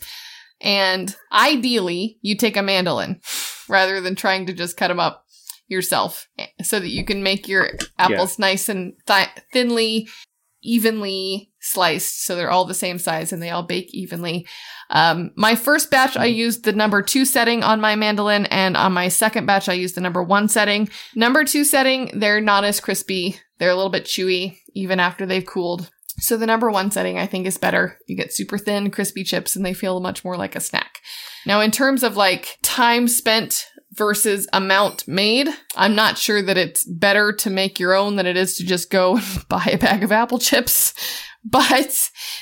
and 0.61 1.15
ideally, 1.31 2.19
you 2.21 2.37
take 2.37 2.57
a 2.57 2.61
mandolin 2.61 3.21
rather 3.67 4.01
than 4.01 4.15
trying 4.15 4.45
to 4.47 4.53
just 4.53 4.77
cut 4.77 4.89
them 4.89 4.99
up 4.99 5.25
yourself 5.67 6.27
so 6.61 6.79
that 6.79 6.89
you 6.89 7.03
can 7.05 7.23
make 7.23 7.47
your 7.47 7.69
apples 7.97 8.37
nice 8.39 8.69
and 8.69 8.93
thi- 9.07 9.31
thinly, 9.51 10.07
evenly 10.61 11.51
sliced 11.59 12.25
so 12.25 12.35
they're 12.35 12.51
all 12.51 12.65
the 12.65 12.73
same 12.73 12.99
size 12.99 13.31
and 13.33 13.41
they 13.41 13.49
all 13.49 13.63
bake 13.63 13.93
evenly. 13.93 14.45
Um, 14.89 15.31
my 15.35 15.55
first 15.55 15.89
batch, 15.89 16.15
I 16.15 16.25
used 16.25 16.63
the 16.63 16.73
number 16.73 17.01
two 17.01 17.25
setting 17.25 17.63
on 17.63 17.81
my 17.81 17.95
mandolin, 17.95 18.45
and 18.47 18.77
on 18.77 18.93
my 18.93 19.07
second 19.07 19.45
batch, 19.45 19.67
I 19.67 19.73
used 19.73 19.95
the 19.95 20.01
number 20.01 20.21
one 20.21 20.47
setting. 20.47 20.89
Number 21.15 21.43
two 21.43 21.63
setting, 21.63 22.11
they're 22.13 22.41
not 22.41 22.63
as 22.63 22.79
crispy. 22.79 23.39
They're 23.57 23.71
a 23.71 23.75
little 23.75 23.91
bit 23.91 24.05
chewy 24.05 24.57
even 24.73 24.99
after 24.99 25.25
they've 25.25 25.45
cooled. 25.45 25.89
So 26.19 26.37
the 26.37 26.45
number 26.45 26.69
one 26.69 26.91
setting, 26.91 27.17
I 27.17 27.25
think, 27.25 27.47
is 27.47 27.57
better. 27.57 27.97
You 28.07 28.15
get 28.15 28.33
super 28.33 28.57
thin, 28.57 28.91
crispy 28.91 29.23
chips, 29.23 29.55
and 29.55 29.65
they 29.65 29.73
feel 29.73 29.99
much 29.99 30.23
more 30.23 30.37
like 30.37 30.55
a 30.55 30.59
snack. 30.59 30.99
Now, 31.45 31.59
in 31.61 31.71
terms 31.71 32.03
of 32.03 32.15
like 32.15 32.57
time 32.61 33.07
spent 33.07 33.65
versus 33.93 34.47
amount 34.53 35.07
made, 35.07 35.49
I'm 35.75 35.95
not 35.95 36.17
sure 36.17 36.41
that 36.43 36.57
it's 36.57 36.83
better 36.85 37.33
to 37.33 37.49
make 37.49 37.79
your 37.79 37.93
own 37.95 38.15
than 38.15 38.25
it 38.27 38.37
is 38.37 38.57
to 38.57 38.65
just 38.65 38.89
go 38.91 39.17
and 39.17 39.47
buy 39.49 39.65
a 39.71 39.77
bag 39.77 40.03
of 40.03 40.11
apple 40.11 40.39
chips. 40.39 40.93
But 41.45 41.89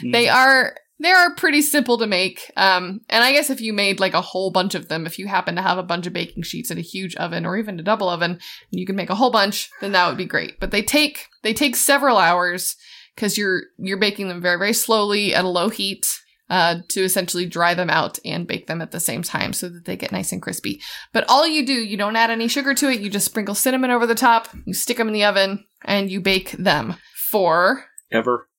Mm. 0.03 0.11
they 0.13 0.29
are 0.29 0.75
they 1.01 1.11
are 1.11 1.35
pretty 1.35 1.61
simple 1.61 1.97
to 1.97 2.07
make. 2.07 2.51
Um, 2.55 3.01
and 3.09 3.23
I 3.23 3.31
guess 3.31 3.49
if 3.49 3.59
you 3.59 3.73
made 3.73 3.99
like 3.99 4.13
a 4.13 4.21
whole 4.21 4.51
bunch 4.51 4.75
of 4.75 4.87
them, 4.87 5.05
if 5.05 5.17
you 5.17 5.27
happen 5.27 5.55
to 5.55 5.61
have 5.61 5.77
a 5.77 5.83
bunch 5.83 6.05
of 6.05 6.13
baking 6.13 6.43
sheets 6.43 6.69
in 6.69 6.77
a 6.77 6.81
huge 6.81 7.15
oven 7.15 7.45
or 7.45 7.57
even 7.57 7.79
a 7.79 7.83
double 7.83 8.07
oven, 8.09 8.31
and 8.31 8.39
you 8.79 8.85
can 8.85 8.95
make 8.95 9.09
a 9.09 9.15
whole 9.15 9.31
bunch, 9.31 9.69
then 9.81 9.93
that 9.93 10.07
would 10.07 10.17
be 10.17 10.25
great. 10.25 10.59
But 10.59 10.71
they 10.71 10.81
take 10.83 11.27
they 11.43 11.53
take 11.53 11.75
several 11.75 12.17
hours 12.17 12.75
because 13.15 13.37
you're 13.37 13.63
you're 13.77 13.97
baking 13.97 14.27
them 14.27 14.41
very 14.41 14.57
very 14.57 14.73
slowly 14.73 15.33
at 15.33 15.45
a 15.45 15.49
low 15.49 15.69
heat 15.69 16.07
uh, 16.51 16.75
to 16.89 17.01
essentially 17.01 17.45
dry 17.45 17.73
them 17.73 17.89
out 17.89 18.19
and 18.25 18.45
bake 18.45 18.67
them 18.67 18.81
at 18.81 18.91
the 18.91 18.99
same 18.99 19.23
time 19.23 19.53
so 19.53 19.69
that 19.69 19.85
they 19.85 19.95
get 19.95 20.11
nice 20.11 20.31
and 20.33 20.41
crispy. 20.41 20.81
But 21.13 21.23
all 21.29 21.47
you 21.47 21.65
do, 21.65 21.73
you 21.73 21.95
don't 21.95 22.17
add 22.17 22.29
any 22.29 22.49
sugar 22.49 22.73
to 22.73 22.89
it. 22.89 22.99
You 22.99 23.09
just 23.09 23.25
sprinkle 23.25 23.55
cinnamon 23.55 23.89
over 23.89 24.05
the 24.05 24.15
top. 24.15 24.49
You 24.65 24.73
stick 24.73 24.97
them 24.97 25.07
in 25.07 25.13
the 25.13 25.23
oven 25.23 25.65
and 25.85 26.11
you 26.11 26.19
bake 26.19 26.51
them 26.51 26.97
for 27.31 27.85
Ever. 28.11 28.49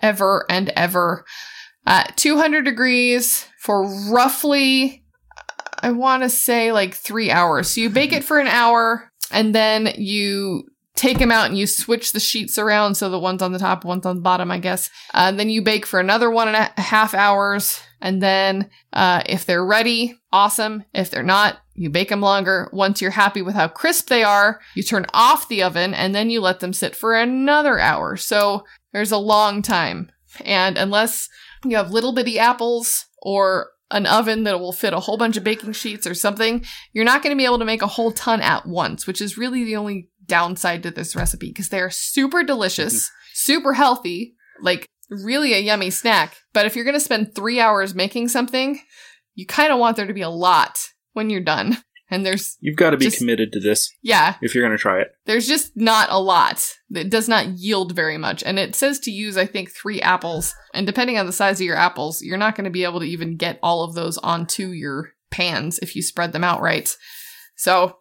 ever 0.00 0.46
and 0.48 0.68
ever 0.70 1.24
at 1.86 2.16
200 2.16 2.64
degrees 2.64 3.46
for 3.58 3.84
roughly 4.10 5.04
i 5.82 5.90
want 5.90 6.22
to 6.22 6.28
say 6.28 6.72
like 6.72 6.94
three 6.94 7.30
hours. 7.30 7.68
So 7.70 7.80
you 7.80 7.90
bake 7.90 8.12
it 8.12 8.24
for 8.24 8.38
an 8.38 8.46
hour 8.46 9.10
and 9.30 9.54
then 9.54 9.92
you 9.96 10.64
take 10.94 11.18
them 11.18 11.32
out 11.32 11.46
and 11.46 11.58
you 11.58 11.66
switch 11.66 12.12
the 12.12 12.20
sheets 12.20 12.58
around 12.58 12.94
so 12.94 13.08
the 13.08 13.18
ones 13.18 13.40
on 13.42 13.52
the 13.52 13.58
top 13.58 13.84
ones 13.84 14.04
on 14.06 14.16
the 14.16 14.22
bottom 14.22 14.50
i 14.50 14.58
guess. 14.58 14.90
Uh, 15.14 15.32
then 15.32 15.50
you 15.50 15.62
bake 15.62 15.86
for 15.86 15.98
another 15.98 16.30
one 16.30 16.48
and 16.48 16.56
a 16.56 16.80
half 16.80 17.14
hours 17.14 17.80
and 18.00 18.22
then 18.22 18.68
uh, 18.92 19.22
if 19.26 19.44
they're 19.44 19.64
ready 19.64 20.14
awesome. 20.32 20.84
If 20.94 21.10
they're 21.10 21.22
not 21.22 21.58
you 21.74 21.88
bake 21.90 22.10
them 22.10 22.20
longer. 22.20 22.68
Once 22.72 23.00
you're 23.00 23.10
happy 23.10 23.42
with 23.42 23.54
how 23.54 23.68
crisp 23.68 24.08
they 24.08 24.22
are 24.22 24.60
you 24.74 24.82
turn 24.82 25.06
off 25.14 25.48
the 25.48 25.62
oven 25.62 25.94
and 25.94 26.14
then 26.14 26.30
you 26.30 26.40
let 26.40 26.60
them 26.60 26.72
sit 26.72 26.94
for 26.94 27.14
another 27.14 27.78
hour. 27.78 28.16
So 28.16 28.64
there's 28.92 29.12
a 29.12 29.18
long 29.18 29.62
time. 29.62 30.10
And 30.44 30.78
unless 30.78 31.28
you 31.64 31.76
have 31.76 31.90
little 31.90 32.12
bitty 32.12 32.38
apples 32.38 33.06
or 33.20 33.68
an 33.90 34.06
oven 34.06 34.44
that 34.44 34.58
will 34.58 34.72
fit 34.72 34.94
a 34.94 35.00
whole 35.00 35.18
bunch 35.18 35.36
of 35.36 35.44
baking 35.44 35.72
sheets 35.72 36.06
or 36.06 36.14
something, 36.14 36.64
you're 36.92 37.04
not 37.04 37.22
going 37.22 37.34
to 37.34 37.38
be 37.38 37.44
able 37.44 37.58
to 37.58 37.64
make 37.64 37.82
a 37.82 37.86
whole 37.86 38.10
ton 38.10 38.40
at 38.40 38.66
once, 38.66 39.06
which 39.06 39.20
is 39.20 39.38
really 39.38 39.64
the 39.64 39.76
only 39.76 40.08
downside 40.26 40.82
to 40.82 40.90
this 40.90 41.14
recipe 41.14 41.48
because 41.48 41.68
they 41.68 41.80
are 41.80 41.90
super 41.90 42.42
delicious, 42.42 43.06
mm-hmm. 43.06 43.32
super 43.34 43.74
healthy, 43.74 44.34
like 44.60 44.86
really 45.10 45.52
a 45.52 45.60
yummy 45.60 45.90
snack. 45.90 46.36
But 46.52 46.66
if 46.66 46.74
you're 46.74 46.84
going 46.84 46.94
to 46.94 47.00
spend 47.00 47.34
three 47.34 47.60
hours 47.60 47.94
making 47.94 48.28
something, 48.28 48.80
you 49.34 49.46
kind 49.46 49.72
of 49.72 49.78
want 49.78 49.96
there 49.96 50.06
to 50.06 50.14
be 50.14 50.22
a 50.22 50.30
lot 50.30 50.78
when 51.12 51.30
you're 51.30 51.42
done. 51.42 51.78
And 52.12 52.24
there's, 52.26 52.56
You've 52.60 52.76
got 52.76 52.90
to 52.90 52.96
be 52.96 53.06
Just- 53.06 53.18
committed 53.18 53.52
to 53.52 53.60
this 53.60 53.90
yeah, 54.02 54.34
if 54.42 54.54
you're 54.54 54.62
going 54.66 54.76
to 54.76 54.80
try 54.80 55.00
it. 55.00 55.08
there's 55.24 55.48
just 55.48 55.72
not 55.76 56.08
a 56.10 56.20
lot. 56.20 56.74
It 56.94 57.08
does 57.10 57.28
not 57.28 57.48
yield 57.58 57.92
very 57.96 58.18
much. 58.18 58.42
And 58.44 58.58
it 58.58 58.74
says 58.74 58.98
to 59.00 59.10
use, 59.10 59.36
I 59.38 59.46
think, 59.46 59.70
three 59.70 60.00
apples. 60.02 60.54
And 60.74 60.86
depending 60.86 61.18
on 61.18 61.26
the 61.26 61.32
size 61.32 61.58
of 61.60 61.66
your 61.66 61.76
apples, 61.76 62.20
you're 62.22 62.36
not 62.36 62.54
going 62.54 62.66
to 62.66 62.70
be 62.70 62.84
able 62.84 63.00
to 63.00 63.06
even 63.06 63.36
get 63.36 63.58
all 63.62 63.82
of 63.82 63.94
those 63.94 64.18
onto 64.18 64.68
your 64.68 65.12
pans 65.30 65.78
if 65.78 65.96
you 65.96 66.02
spread 66.02 66.32
them 66.32 66.44
out 66.44 66.60
right. 66.60 66.94
So 67.56 67.96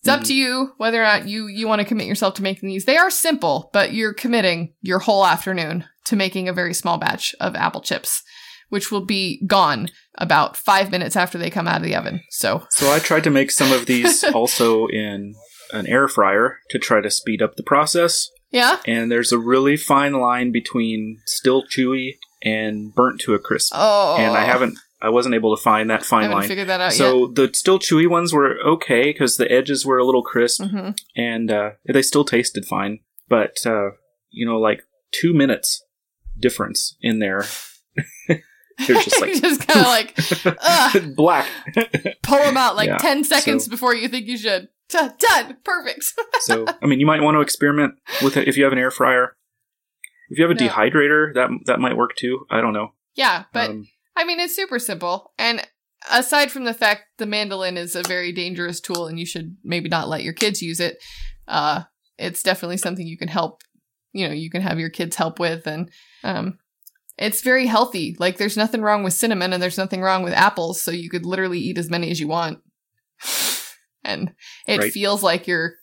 it's 0.00 0.08
up 0.08 0.20
Mhm. 0.22 0.26
to 0.26 0.34
you 0.34 0.72
whether 0.78 1.00
or 1.00 1.04
not 1.04 1.28
you, 1.28 1.46
you 1.46 1.68
want 1.68 1.80
to 1.80 1.86
commit 1.86 2.08
yourself 2.08 2.34
to 2.34 2.42
making 2.42 2.68
these. 2.68 2.84
They 2.84 2.96
are 2.96 3.10
simple, 3.10 3.70
but 3.72 3.92
you're 3.92 4.14
committing 4.14 4.74
your 4.80 4.98
whole 4.98 5.24
afternoon 5.24 5.84
to 6.06 6.16
making 6.16 6.48
a 6.48 6.52
very 6.52 6.74
small 6.74 6.98
batch 6.98 7.32
of 7.38 7.54
apple 7.54 7.80
chips, 7.80 8.24
which 8.72 8.90
will 8.90 9.04
be 9.04 9.38
gone 9.46 9.86
about 10.16 10.56
five 10.56 10.90
minutes 10.90 11.14
after 11.14 11.36
they 11.36 11.50
come 11.50 11.68
out 11.68 11.76
of 11.76 11.82
the 11.82 11.94
oven. 11.94 12.22
So 12.30 12.66
So 12.70 12.90
I 12.90 13.00
tried 13.00 13.22
to 13.24 13.30
make 13.30 13.50
some 13.50 13.70
of 13.70 13.84
these 13.84 14.24
also 14.34 14.86
in 14.86 15.34
an 15.74 15.86
air 15.86 16.08
fryer 16.08 16.56
to 16.70 16.78
try 16.78 17.02
to 17.02 17.10
speed 17.10 17.42
up 17.42 17.56
the 17.56 17.62
process. 17.62 18.30
yeah. 18.50 18.80
And 18.86 19.12
there's 19.12 19.30
a 19.30 19.38
really 19.38 19.76
fine 19.76 20.14
line 20.14 20.52
between 20.52 21.18
still 21.26 21.64
chewy 21.64 22.12
and 22.42 22.94
burnt 22.94 23.20
to 23.20 23.34
a 23.34 23.38
crisp. 23.38 23.74
Oh. 23.76 24.16
And 24.18 24.34
I 24.34 24.44
haven't, 24.44 24.78
I 25.02 25.10
wasn't 25.10 25.34
able 25.34 25.54
to 25.54 25.62
find 25.62 25.90
that 25.90 26.02
fine 26.02 26.30
line. 26.30 26.48
figured 26.48 26.68
that 26.68 26.80
out 26.80 26.92
yet. 26.92 26.98
So 26.98 27.26
the 27.26 27.50
still 27.52 27.78
chewy 27.78 28.08
ones 28.08 28.32
were 28.32 28.56
okay 28.66 29.12
because 29.12 29.36
the 29.36 29.52
edges 29.52 29.84
were 29.84 29.98
a 29.98 30.04
little 30.06 30.22
crisp 30.22 30.62
hmm 30.62 30.90
and 31.14 31.50
uh, 31.50 31.70
they 31.86 32.00
still 32.00 32.24
tasted 32.24 32.64
fine. 32.64 33.00
But 33.28 33.58
uh, 33.66 33.90
you 34.30 34.46
know, 34.46 34.58
like 34.58 34.80
two 35.10 35.34
minutes 35.34 35.84
difference 36.38 36.96
in 37.02 37.18
there. 37.18 37.44
They're 38.86 38.96
just 39.02 39.20
like 39.20 39.34
just 39.42 39.66
kind 39.66 39.80
of 39.80 39.86
like 39.86 40.58
ugh, 40.62 41.14
black. 41.16 41.46
pull 42.22 42.38
them 42.38 42.56
out 42.56 42.76
like 42.76 42.88
Yeah, 42.88 42.98
10 42.98 43.24
seconds 43.24 43.64
so- 43.64 43.70
before 43.70 43.94
you 43.94 44.08
think 44.08 44.26
you 44.26 44.36
should. 44.36 44.68
Done, 44.88 45.14
done. 45.18 45.56
perfect. 45.64 46.04
so 46.40 46.66
I 46.82 46.86
mean, 46.86 47.00
you 47.00 47.06
might 47.06 47.22
want 47.22 47.34
to 47.36 47.40
experiment 47.40 47.94
with 48.22 48.36
it 48.36 48.46
if 48.46 48.56
you 48.58 48.64
have 48.64 48.72
an 48.72 48.78
air 48.78 48.90
fryer. 48.90 49.36
If 50.28 50.38
you 50.38 50.46
have 50.46 50.54
a 50.54 50.62
Yeah. 50.62 50.70
dehydrator, 50.70 51.32
that 51.34 51.50
that 51.66 51.80
might 51.80 51.96
work 51.96 52.14
too. 52.16 52.46
I 52.50 52.60
don't 52.60 52.72
know. 52.74 52.92
yeah, 53.14 53.44
but 53.52 53.70
Um, 53.70 53.86
I 54.16 54.24
mean, 54.24 54.38
it's 54.40 54.54
super 54.54 54.78
simple. 54.78 55.32
And 55.38 55.66
aside 56.10 56.50
from 56.50 56.64
the 56.64 56.74
fact 56.74 57.04
the 57.18 57.24
mandolin 57.26 57.76
is 57.78 57.94
a 57.96 58.02
very 58.02 58.32
dangerous 58.32 58.80
tool 58.80 59.06
and 59.06 59.18
you 59.18 59.24
should 59.24 59.56
maybe 59.64 59.88
not 59.88 60.08
let 60.08 60.22
your 60.22 60.32
kids 60.34 60.60
use 60.60 60.80
it, 60.80 60.98
uh, 61.48 61.84
it's 62.18 62.42
definitely 62.42 62.76
something 62.76 63.06
you 63.06 63.16
can 63.16 63.28
help, 63.28 63.62
you 64.12 64.26
know, 64.28 64.34
you 64.34 64.50
can 64.50 64.60
have 64.62 64.78
your 64.78 64.90
kids 64.90 65.16
help 65.16 65.38
with. 65.38 65.66
And 65.66 65.90
um, 66.22 66.58
It's 67.18 67.42
very 67.42 67.66
healthy. 67.66 68.16
Like 68.18 68.38
there's 68.38 68.56
nothing 68.56 68.82
wrong 68.82 69.02
with 69.04 69.12
cinnamon 69.12 69.52
and 69.52 69.62
there's 69.62 69.78
nothing 69.78 70.00
wrong 70.02 70.22
with 70.22 70.32
apples, 70.32 70.80
so 70.82 70.90
you 70.90 71.10
could 71.10 71.26
literally 71.26 71.58
eat 71.58 71.78
as 71.78 71.90
many 71.90 72.10
as 72.10 72.18
you 72.20 72.28
want. 72.28 72.58
and 74.04 74.32
it 74.66 74.80
Right. 74.80 74.92
feels 74.92 75.22
like 75.22 75.46
you're, 75.46 75.74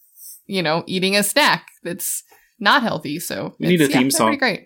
you 0.46 0.62
know, 0.64 0.84
eating 0.88 1.16
a 1.16 1.24
snack 1.24 1.68
that's 1.84 2.24
not 2.60 2.82
healthy. 2.84 3.20
So 3.20 3.56
We 3.60 3.68
need 3.68 3.76
it's- 3.82 3.90
a 3.90 3.94
theme 3.94 4.04
they're 4.10 4.12
song. 4.12 4.28
Pretty 4.28 4.40
great. 4.40 4.66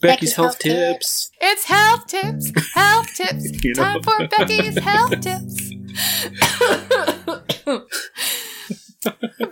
Becky's 0.00 0.34
health 0.34 0.58
tips. 0.58 1.30
It's 1.40 1.64
health 1.64 2.08
tips, 2.08 2.50
health 2.74 3.14
tips. 3.14 3.52
You 3.64 3.72
know. 3.74 3.82
Time 3.84 4.02
for 4.02 4.26
Becky's 4.26 4.76
health 4.78 5.20
tips. 5.20 5.70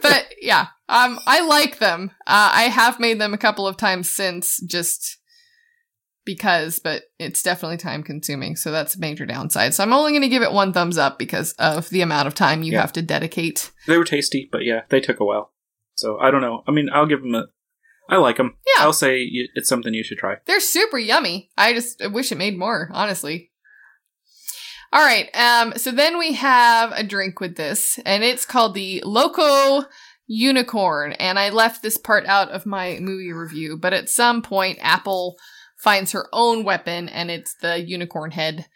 but 0.02 0.26
yeah, 0.40 0.66
um, 0.88 1.18
I 1.26 1.40
like 1.46 1.78
them. 1.78 2.10
Uh, 2.26 2.50
I 2.52 2.62
have 2.64 2.98
made 2.98 3.20
them 3.20 3.32
a 3.34 3.38
couple 3.38 3.66
of 3.66 3.76
times 3.76 4.10
since, 4.12 4.60
just 4.66 5.18
because, 6.24 6.78
but 6.78 7.02
it's 7.18 7.42
definitely 7.42 7.76
time 7.78 8.02
consuming. 8.02 8.56
So 8.56 8.70
that's 8.70 8.94
a 8.96 9.00
major 9.00 9.26
downside. 9.26 9.74
So 9.74 9.82
I'm 9.82 9.92
only 9.92 10.12
going 10.12 10.22
to 10.22 10.28
give 10.28 10.42
it 10.42 10.52
one 10.52 10.72
thumbs 10.72 10.98
up 10.98 11.18
because 11.18 11.52
of 11.54 11.88
the 11.90 12.02
amount 12.02 12.28
of 12.28 12.34
time 12.34 12.62
you 12.62 12.72
Yeah. 12.72 12.80
have 12.82 12.92
to 12.94 13.02
dedicate. 13.02 13.70
They 13.86 13.96
were 13.98 14.04
tasty, 14.04 14.48
but 14.52 14.64
yeah, 14.64 14.82
they 14.90 15.00
took 15.00 15.20
a 15.20 15.24
while. 15.24 15.52
So 15.94 16.18
I 16.18 16.30
don't 16.30 16.40
know. 16.42 16.62
I 16.68 16.70
mean, 16.72 16.88
I'll 16.92 17.06
give 17.06 17.22
them 17.22 17.34
a. 17.34 17.44
I 18.08 18.16
like 18.16 18.38
them. 18.38 18.56
Yeah. 18.76 18.82
I'll 18.84 18.92
say 18.92 19.20
it's 19.54 19.68
something 19.68 19.94
you 19.94 20.02
should 20.02 20.18
try. 20.18 20.36
They're 20.46 20.58
super 20.60 20.98
yummy. 20.98 21.50
I 21.56 21.72
just 21.72 22.02
I 22.02 22.08
wish 22.08 22.32
it 22.32 22.38
made 22.38 22.58
more, 22.58 22.90
honestly. 22.92 23.50
All 24.92 25.04
right. 25.04 25.28
Um 25.34 25.74
so 25.76 25.92
then 25.92 26.18
we 26.18 26.32
have 26.32 26.90
a 26.92 27.04
drink 27.04 27.38
with 27.40 27.56
this 27.56 27.98
and 28.04 28.24
it's 28.24 28.44
called 28.44 28.74
the 28.74 29.00
Loco 29.06 29.86
Unicorn 30.26 31.12
and 31.14 31.38
I 31.38 31.50
left 31.50 31.82
this 31.82 31.96
part 31.96 32.26
out 32.26 32.48
of 32.50 32.66
my 32.66 32.98
movie 33.00 33.32
review, 33.32 33.76
but 33.76 33.92
at 33.92 34.08
some 34.08 34.42
point 34.42 34.78
Apple 34.80 35.36
finds 35.82 36.12
her 36.12 36.26
own 36.32 36.64
weapon 36.64 37.08
and 37.08 37.30
it's 37.30 37.54
the 37.62 37.80
unicorn 37.80 38.30
head 38.32 38.66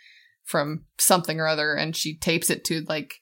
from 0.45 0.85
something 0.99 1.41
or 1.41 1.47
other 1.47 1.75
and 1.75 1.97
she 1.97 2.17
tapes 2.17 2.51
it 2.51 2.65
to 2.65 2.83
like 2.89 3.15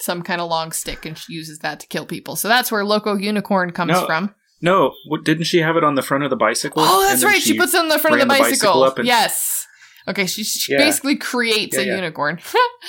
some 0.00 0.22
kind 0.22 0.40
of 0.40 0.48
long 0.48 0.70
stick 0.72 1.04
and 1.04 1.18
she 1.18 1.32
uses 1.32 1.58
that 1.60 1.80
to 1.80 1.86
kill 1.88 2.06
people. 2.06 2.36
So 2.36 2.48
that's 2.48 2.70
where 2.70 2.84
Loco 2.84 3.16
Unicorn 3.16 3.72
comes 3.72 3.92
No, 3.92 4.06
from. 4.06 4.34
No, 4.60 4.92
what, 5.06 5.24
didn't 5.24 5.44
she 5.44 5.58
have 5.58 5.76
it 5.76 5.84
on 5.84 5.94
the 5.94 6.02
front 6.02 6.24
of 6.24 6.30
the 6.30 6.36
bicycle? 6.36 6.82
Oh, 6.84 7.06
that's 7.08 7.24
right. 7.24 7.40
She, 7.40 7.56
puts 7.56 7.74
it 7.74 7.78
on 7.80 7.88
the 7.88 7.98
front 7.98 8.14
of 8.20 8.20
the 8.28 8.32
ran 8.32 8.38
the 8.38 8.50
bicycle. 8.50 8.80
bicycle 8.82 9.04
yes. 9.04 9.66
Okay. 10.06 10.26
She, 10.26 10.42
she 10.44 10.72
Yeah. 10.72 10.78
basically 10.78 11.16
creates 11.16 11.76
Yeah, 11.76 11.82
a 11.82 11.86
yeah. 11.86 11.94
unicorn. 11.96 12.38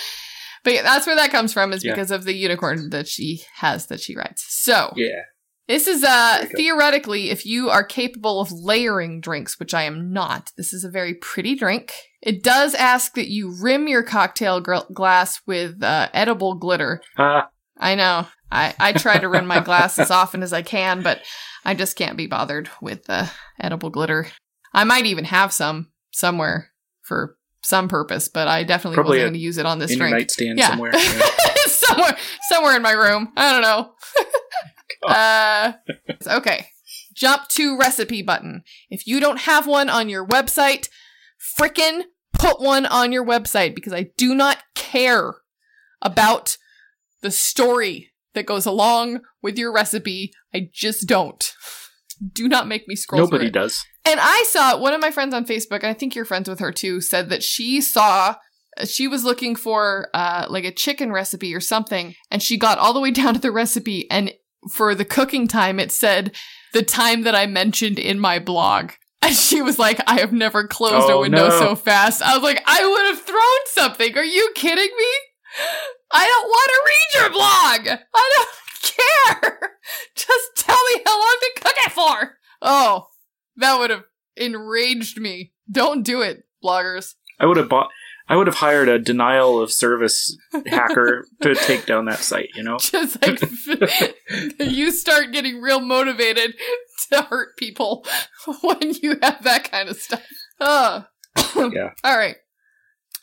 but 0.63 0.73
yeah, 0.73 0.81
that's 0.83 1.05
where 1.07 1.15
that 1.15 1.31
comes 1.31 1.51
from 1.53 1.73
is 1.73 1.83
because 1.83 2.11
of 2.11 2.23
the 2.25 2.33
unicorn 2.33 2.89
that 2.91 3.07
she 3.07 3.41
has 3.55 3.87
that 3.87 3.99
she 4.01 4.15
rides. 4.15 4.45
So 4.47 4.93
Yeah. 4.95 5.21
This 5.69 5.87
is 5.87 6.03
uh 6.03 6.45
theoretically, 6.57 7.29
if 7.29 7.45
you 7.45 7.69
are 7.69 7.83
capable 7.85 8.41
of 8.41 8.51
layering 8.51 9.21
drinks, 9.21 9.57
which 9.57 9.73
I 9.73 9.83
am 9.83 10.11
not, 10.11 10.51
this 10.57 10.73
is 10.73 10.83
a 10.83 10.89
very 10.89 11.13
pretty 11.13 11.55
drink. 11.55 11.93
It 12.21 12.43
does 12.43 12.75
ask 12.75 13.13
that 13.13 13.29
you 13.29 13.55
rim 13.61 13.87
your 13.87 14.03
cocktail 14.03 14.59
gr- 14.59 14.91
glass 14.93 15.39
with 15.47 15.81
uh, 15.81 16.09
edible 16.13 16.55
glitter. 16.55 17.01
Ah, 17.17 17.47
I 17.77 17.95
know. 17.95 18.27
I, 18.51 18.73
I 18.79 18.91
try 18.93 19.17
to 19.19 19.29
rim 19.29 19.47
my 19.47 19.61
glass 19.61 19.97
as 19.99 20.11
often 20.21 20.43
as 20.43 20.51
I 20.51 20.61
can, 20.63 21.01
but 21.01 21.21
I 21.63 21.75
just 21.75 21.95
can't 21.95 22.17
be 22.17 22.27
bothered 22.27 22.69
with 22.81 23.05
the 23.05 23.31
edible 23.59 23.89
glitter. 23.91 24.27
I 24.73 24.83
might 24.83 25.05
even 25.05 25.23
have 25.25 25.53
some 25.53 25.91
somewhere 26.11 26.71
for 27.03 27.37
some 27.61 27.87
purpose, 27.87 28.27
but 28.27 28.47
I 28.47 28.63
definitely 28.63 28.95
Probably 28.95 29.19
wasn't 29.19 29.25
going 29.27 29.33
to 29.33 29.39
use 29.39 29.57
it 29.57 29.65
on 29.65 29.79
this 29.79 29.91
in 29.91 29.99
drink. 29.99 30.13
nightstand 30.17 30.57
Yeah. 30.59 30.69
somewhere. 30.71 30.91
Yeah. 30.95 31.21
somewhere, 31.67 32.17
somewhere 32.49 32.75
in 32.75 32.81
my 32.81 32.91
room. 32.93 33.31
I 33.37 33.51
don't 33.51 33.61
know. 33.61 33.91
uh, 35.07 35.73
okay. 36.27 36.67
Jump 37.13 37.47
to 37.49 37.77
recipe 37.77 38.21
button. 38.21 38.63
If 38.89 39.05
you 39.05 39.19
don't 39.19 39.41
have 39.41 39.67
one 39.67 39.89
on 39.89 40.09
your 40.09 40.25
website, 40.25 40.89
frickin' 41.57 42.03
put 42.33 42.61
one 42.61 42.85
on 42.85 43.11
your 43.11 43.25
website 43.25 43.75
because 43.75 43.93
I 43.93 44.11
do 44.17 44.33
not 44.33 44.59
care 44.75 45.35
about 46.01 46.57
the 47.21 47.31
story 47.31 48.11
that 48.33 48.45
goes 48.45 48.65
along 48.65 49.21
with 49.41 49.57
your 49.57 49.71
recipe. 49.71 50.31
I 50.53 50.69
just 50.73 51.07
don't. 51.07 51.53
Do 52.33 52.47
not 52.47 52.67
make 52.67 52.87
me 52.87 52.95
scroll. 52.95 53.27
through 53.27 53.39
Nobody 53.39 53.51
does. 53.51 53.85
And 54.05 54.19
I 54.21 54.43
saw 54.47 54.77
one 54.77 54.93
of 54.93 55.01
my 55.01 55.11
friends 55.11 55.33
on 55.33 55.45
Facebook, 55.45 55.79
and 55.79 55.87
I 55.87 55.93
think 55.93 56.15
you're 56.15 56.25
friends 56.25 56.49
with 56.49 56.59
her 56.59 56.71
too, 56.71 57.01
said 57.01 57.29
that 57.29 57.43
she 57.43 57.81
saw 57.81 58.35
she 58.85 59.07
was 59.07 59.25
looking 59.25 59.55
for 59.55 60.09
uh 60.13 60.45
like 60.49 60.63
a 60.63 60.71
chicken 60.71 61.11
recipe 61.11 61.53
or 61.53 61.59
something, 61.59 62.15
and 62.31 62.41
she 62.41 62.57
got 62.57 62.77
all 62.77 62.93
the 62.93 62.99
way 62.99 63.11
down 63.19 63.33
to 63.33 63.39
the 63.39 63.51
recipe, 63.51 64.09
and 64.09 64.33
for 64.71 64.95
the 64.95 65.05
cooking 65.05 65.47
time, 65.47 65.79
it 65.79 65.91
said 65.91 66.35
the 66.73 66.83
time 66.83 67.23
that 67.23 67.35
I 67.35 67.45
mentioned 67.45 67.99
in 67.99 68.19
my 68.19 68.39
blog. 68.39 68.91
And 69.21 69.35
she 69.35 69.61
was 69.61 69.77
like, 69.77 69.99
I 70.07 70.21
have 70.21 70.31
never 70.31 70.65
closed 70.65 71.09
a 71.09 71.13
Oh, 71.13 71.21
window 71.21 71.49
no. 71.49 71.59
so 71.59 71.75
fast. 71.75 72.21
I 72.21 72.33
was 72.35 72.41
like, 72.41 72.63
I 72.65 72.85
would 72.87 73.07
have 73.15 73.25
thrown 73.25 73.65
something. 73.65 74.17
Are 74.17 74.23
you 74.23 74.49
kidding 74.55 74.77
me? 74.97 75.13
I 76.09 76.25
don't 76.25 76.47
want 76.47 76.71
to 76.71 76.81
read 76.85 77.21
your 77.21 77.29
blog. 77.31 77.99
I 78.15 78.29
don't 78.37 79.41
care. 79.41 79.71
Just 80.15 80.47
tell 80.55 80.77
me 80.95 81.01
how 81.05 81.19
long 81.19 81.37
to 81.41 81.61
cook 81.61 81.73
it 81.85 81.91
for. 81.91 82.37
Oh, 82.61 83.07
that 83.57 83.77
would 83.77 83.89
have 83.89 84.03
enraged 84.37 85.19
me. 85.19 85.51
Don't 85.69 86.03
do 86.03 86.21
it, 86.21 86.45
bloggers. 86.63 87.15
I 87.41 87.45
would 87.45 87.57
have 87.57 87.69
bought. 87.69 87.89
I 88.29 88.35
would 88.35 88.45
have 88.45 88.57
hired 88.57 88.87
a 88.87 88.99
denial 88.99 89.59
of 89.59 89.71
service 89.71 90.37
hacker 90.67 91.25
to 91.41 91.55
take 91.55 91.87
down 91.87 92.05
that 92.05 92.19
site. 92.19 92.49
You 92.53 92.61
know. 92.61 92.77
Just 92.79 93.19
like 93.21 93.41
you 94.59 94.91
start 94.91 95.31
getting 95.31 95.59
real 95.59 95.79
motivated 95.79 96.53
to 97.11 97.23
hurt 97.23 97.57
people 97.57 98.05
when 98.61 98.93
you 99.01 99.17
have 99.23 99.43
that 99.43 99.69
kind 99.69 99.89
of 99.89 99.97
stuff. 99.97 100.23
Oh. 100.59 101.05
Yeah. 101.55 101.91
All 102.03 102.17
right. 102.17 102.35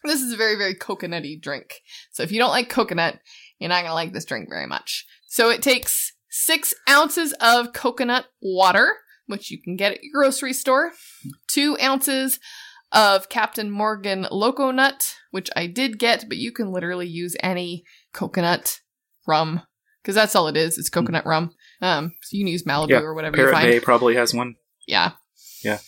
This 0.04 0.20
is 0.20 0.32
a 0.32 0.36
very, 0.36 0.57
very 0.57 0.74
coconutty 0.74 1.40
drink. 1.40 1.80
So 2.12 2.22
if 2.22 2.32
you 2.32 2.38
don't 2.38 2.50
like 2.50 2.68
coconut, 2.68 3.18
you're 3.59 3.68
not 3.68 3.80
going 3.80 3.90
to 3.90 3.94
like 3.94 4.12
this 4.12 4.24
drink 4.24 4.48
very 4.48 4.66
much. 4.66 5.07
So 5.26 5.50
it 5.50 5.62
takes 5.62 6.12
six 6.28 6.74
ounces 6.88 7.32
of 7.40 7.72
coconut 7.72 8.26
water, 8.42 8.96
which 9.26 9.50
you 9.50 9.61
can 9.61 9.76
get 9.76 9.92
at 9.92 10.02
your 10.02 10.12
grocery 10.12 10.52
store, 10.52 10.92
two 11.48 11.76
ounces 11.82 12.38
of 12.93 13.28
Captain 13.28 13.70
Morgan 13.70 14.26
Loco 14.30 14.70
Nut, 14.70 15.14
which 15.30 15.51
I 15.57 15.66
did 15.66 15.99
get, 15.99 16.24
but 16.28 16.39
you 16.39 16.53
can 16.53 16.70
literally 16.72 17.07
use 17.09 17.37
any 17.43 17.84
coconut 18.12 18.80
rum 19.26 19.62
because 20.03 20.14
that's 20.14 20.34
all 20.37 20.49
it 20.49 20.57
is. 20.57 20.78
It's 20.78 20.89
coconut 20.91 21.26
rum. 21.26 21.51
Um, 21.82 22.12
so 22.22 22.37
you 22.37 22.45
can 22.45 22.53
use 22.53 22.62
Malibu 22.64 22.91
Yeah, 22.91 23.01
or 23.01 23.14
whatever 23.14 23.37
you 23.37 23.43
Parrot 23.43 23.53
find. 23.55 23.68
Bay 23.68 23.80
probably 23.80 24.14
has 24.14 24.32
one. 24.32 24.55
Yeah. 24.87 25.12
Yeah. 25.64 25.78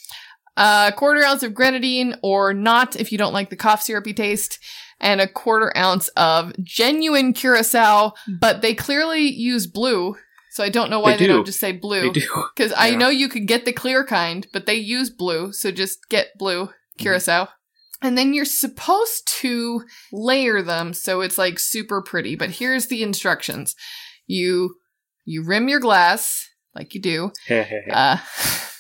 A 0.57 0.93
quarter 0.97 1.25
ounce 1.25 1.45
of 1.45 1.55
grenadine 1.55 2.17
or 2.23 2.53
not 2.53 2.97
if 2.97 3.13
you 3.13 3.19
don't 3.19 3.33
like 3.33 3.49
the 3.51 3.57
cough 3.57 3.83
syrupy 3.83 4.13
taste. 4.13 4.59
And 5.01 5.21
a 5.21 5.29
quarter 5.29 5.73
ounce 5.77 6.09
of 6.17 6.53
genuine 6.65 7.33
curacao, 7.33 8.15
but 8.41 8.63
they 8.63 8.75
clearly 8.75 9.29
use 9.33 9.69
blue. 9.69 10.17
So 10.51 10.65
I 10.65 10.71
don't 10.71 10.91
know 10.91 10.99
why 10.99 11.13
They 11.13 11.19
they, 11.19 11.27
do. 11.29 11.33
don't 11.35 11.47
just 11.47 11.61
say 11.61 11.71
They 11.71 11.79
blue. 11.79 12.13
do. 12.13 12.21
Because 12.57 12.73
I 12.77 12.97
know 12.97 13.09
you 13.09 13.29
could 13.29 13.47
get 13.47 13.65
the 13.65 13.73
clear 13.73 14.05
kind, 14.05 14.49
but 14.53 14.67
they 14.67 14.75
use 14.75 15.09
blue. 15.11 15.53
So 15.53 15.71
just 15.71 16.09
get 16.09 16.37
blue. 16.37 16.71
Curacao. 16.99 17.49
And 18.01 18.17
then 18.17 18.33
you're 18.33 18.45
supposed 18.45 19.29
to 19.41 19.83
layer 20.13 20.63
them 20.63 20.95
so 20.95 21.21
it's 21.21 21.39
like 21.39 21.59
super 21.59 22.01
pretty. 22.01 22.37
But 22.37 22.51
here's 22.51 22.87
the 22.87 23.03
instructions. 23.03 23.75
You 24.27 24.77
you 25.25 25.43
rim 25.43 25.69
your 25.69 25.81
glass 25.81 26.49
like 26.75 26.95
you 26.95 27.01
do. 27.01 27.33
Uh, 27.91 28.19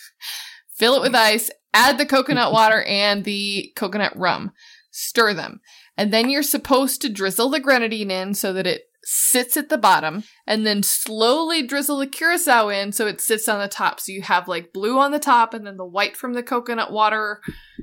fill 0.77 0.95
it 0.95 1.03
with 1.03 1.15
ice, 1.15 1.51
add 1.75 1.99
the 1.99 2.07
coconut 2.07 2.53
water 2.53 2.83
and 2.83 3.25
the 3.25 3.73
coconut 3.77 4.17
rum, 4.17 4.53
stir 4.91 5.35
them. 5.35 5.61
And 5.97 6.13
then 6.13 6.31
you're 6.31 6.45
supposed 6.45 7.03
to 7.03 7.09
drizzle 7.09 7.51
the 7.51 7.61
grenadine 7.61 8.11
in 8.11 8.35
so 8.35 8.53
that 8.53 8.67
it 8.67 8.83
sits 9.05 9.57
at 9.57 9.69
the 9.69 9.79
bottom, 9.79 10.25
and 10.47 10.67
then 10.67 10.83
slowly 10.83 11.67
drizzle 11.67 11.99
the 11.99 12.07
curacao 12.07 12.69
in 12.69 12.93
so 12.93 13.07
it 13.07 13.21
sits 13.21 13.49
on 13.49 13.61
the 13.61 13.69
top. 13.69 14.01
So 14.01 14.13
you 14.13 14.23
have 14.23 14.49
like 14.49 14.73
blue 14.73 14.99
on 14.99 15.13
the 15.13 15.19
top, 15.19 15.55
and 15.55 15.67
then 15.67 15.77
the 15.77 15.85
white 15.85 16.17
from 16.17 16.35
the 16.35 16.43
coconut 16.43 16.93
water 16.93 17.41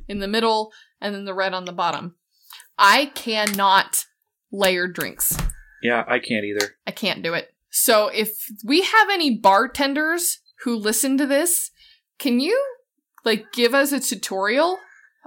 in 0.07 0.19
the 0.19 0.27
middle, 0.27 0.71
and 1.01 1.15
then 1.15 1.25
the 1.25 1.33
red 1.33 1.53
on 1.53 1.65
the 1.65 1.71
bottom. 1.71 2.15
I 2.77 3.07
cannot 3.15 4.05
layer 4.51 4.87
drinks. 4.87 5.37
yeah, 5.81 6.03
I 6.07 6.19
can't 6.19 6.45
either. 6.45 6.75
I 6.85 6.91
can't 6.91 7.23
do 7.23 7.33
it. 7.33 7.53
So 7.69 8.07
if 8.07 8.31
we 8.63 8.81
have 8.81 9.09
any 9.11 9.37
bartenders 9.37 10.39
who 10.63 10.75
listen 10.75 11.17
to 11.17 11.25
this, 11.25 11.71
can 12.19 12.39
you 12.39 12.59
like 13.23 13.51
give 13.53 13.73
us 13.73 13.91
a 13.91 13.99
tutorial 13.99 14.77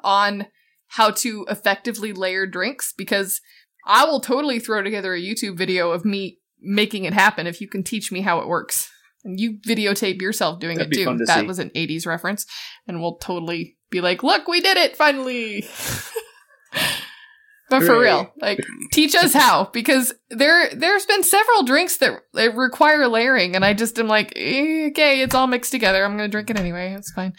on 0.02 0.46
how 0.88 1.10
to 1.10 1.44
effectively 1.50 2.12
layer 2.12 2.46
drinks? 2.46 2.94
Because 2.96 3.40
I 3.88 4.04
will 4.04 4.20
totally 4.20 4.60
throw 4.60 4.82
together 4.82 5.14
a 5.14 5.20
YouTube 5.20 5.56
video 5.56 5.90
of 5.90 6.04
me 6.04 6.38
making 6.60 7.04
it 7.04 7.14
happen 7.14 7.46
if 7.46 7.60
you 7.60 7.68
can 7.68 7.82
teach 7.82 8.12
me 8.12 8.20
how 8.20 8.38
it 8.40 8.46
works. 8.46 8.90
And 9.24 9.40
you 9.40 9.58
videotape 9.66 10.20
yourself 10.22 10.60
doing 10.60 10.78
That'd 10.78 10.92
it 10.92 10.96
too. 11.04 11.18
to 11.18 11.24
That 11.24 11.40
see. 11.40 11.46
was 11.46 11.58
an 11.58 11.70
80s 11.70 12.06
reference. 12.06 12.46
And 12.86 13.00
we'll 13.00 13.16
totally 13.16 13.76
be 13.90 14.00
like, 14.00 14.22
look, 14.22 14.46
we 14.46 14.60
did 14.60 14.76
it 14.76 14.96
finally. 14.96 15.66
but 17.70 17.82
for 17.82 17.98
real, 17.98 18.32
like 18.40 18.60
teach 18.92 19.14
us 19.14 19.32
how 19.34 19.68
because 19.72 20.12
there 20.30 20.70
there's 20.74 21.06
been 21.06 21.22
several 21.22 21.64
drinks 21.64 21.98
that 21.98 22.20
require 22.54 23.08
layering 23.08 23.56
and 23.56 23.64
I 23.64 23.74
just 23.74 23.98
am 23.98 24.08
like, 24.08 24.30
okay, 24.32 25.20
it's 25.22 25.34
all 25.34 25.46
mixed 25.46 25.72
together. 25.72 26.04
I'm 26.04 26.16
going 26.16 26.28
to 26.28 26.32
drink 26.32 26.50
it 26.50 26.58
anyway. 26.58 26.94
It's 26.94 27.12
fine. 27.12 27.32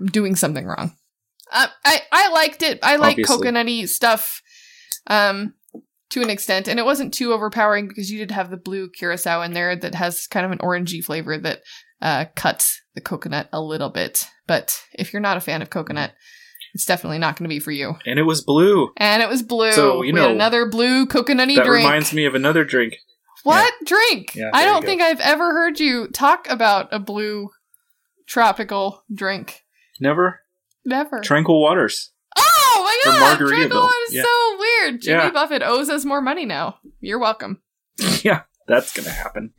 I'm 0.00 0.06
doing 0.06 0.34
something 0.36 0.66
wrong. 0.66 0.94
Uh, 1.52 1.68
I 1.84 2.00
I 2.10 2.30
liked 2.30 2.62
it. 2.62 2.78
I 2.82 2.96
like 2.96 3.12
Obviously. 3.12 3.50
coconutty 3.50 3.88
stuff, 3.88 4.40
um, 5.08 5.54
to 6.14 6.22
an 6.22 6.30
extent, 6.30 6.68
and 6.68 6.78
it 6.78 6.84
wasn't 6.84 7.12
too 7.12 7.32
overpowering 7.32 7.88
because 7.88 8.10
you 8.10 8.18
did 8.18 8.30
have 8.30 8.50
the 8.50 8.56
blue 8.56 8.88
curacao 8.88 9.42
in 9.42 9.52
there 9.52 9.76
that 9.76 9.94
has 9.94 10.26
kind 10.26 10.46
of 10.46 10.52
an 10.52 10.58
orangey 10.58 11.04
flavor 11.04 11.38
that 11.38 11.60
uh 12.00 12.24
cuts 12.34 12.80
the 12.94 13.00
coconut 13.00 13.48
a 13.52 13.60
little 13.60 13.90
bit. 13.90 14.24
But 14.46 14.80
if 14.94 15.12
you're 15.12 15.20
not 15.20 15.36
a 15.36 15.40
fan 15.40 15.62
of 15.62 15.70
coconut, 15.70 16.12
it's 16.74 16.84
definitely 16.84 17.18
not 17.18 17.36
going 17.36 17.48
to 17.48 17.54
be 17.54 17.60
for 17.60 17.70
you. 17.70 17.94
And 18.06 18.18
it 18.18 18.24
was 18.24 18.42
blue. 18.42 18.90
And 18.96 19.22
it 19.22 19.28
was 19.28 19.42
blue. 19.42 19.72
So, 19.72 20.02
you 20.02 20.12
we 20.12 20.20
know, 20.20 20.30
another 20.30 20.68
blue 20.68 21.06
coconutty 21.06 21.56
That 21.56 21.66
drink. 21.66 21.84
reminds 21.84 22.12
me 22.12 22.26
of 22.26 22.34
another 22.34 22.64
drink. 22.64 22.96
what 23.44 23.72
drink? 23.84 24.34
Yeah, 24.34 24.50
I 24.52 24.64
don't 24.64 24.84
think 24.84 25.00
I've 25.00 25.20
ever 25.20 25.52
heard 25.52 25.78
you 25.80 26.08
talk 26.08 26.48
about 26.50 26.88
a 26.92 26.98
blue 26.98 27.50
tropical 28.26 29.04
drink. 29.12 29.62
Never? 30.00 30.40
Never. 30.84 31.20
Tranquil 31.20 31.60
Waters. 31.60 32.12
Oh 32.66 32.82
my 33.04 33.10
god, 33.12 33.38
Margaritaville. 33.38 33.90
Is 34.08 34.14
Yeah. 34.14 34.22
so 34.22 34.56
weird. 34.58 35.00
Jimmy 35.00 35.22
Yeah. 35.24 35.30
Buffett 35.30 35.62
owes 35.62 35.88
us 35.90 36.04
more 36.04 36.20
money 36.22 36.44
now. 36.46 36.78
You're 37.00 37.18
welcome. 37.18 37.60
yeah, 38.22 38.42
that's 38.66 38.92
gonna 38.92 39.10
happen. 39.10 39.52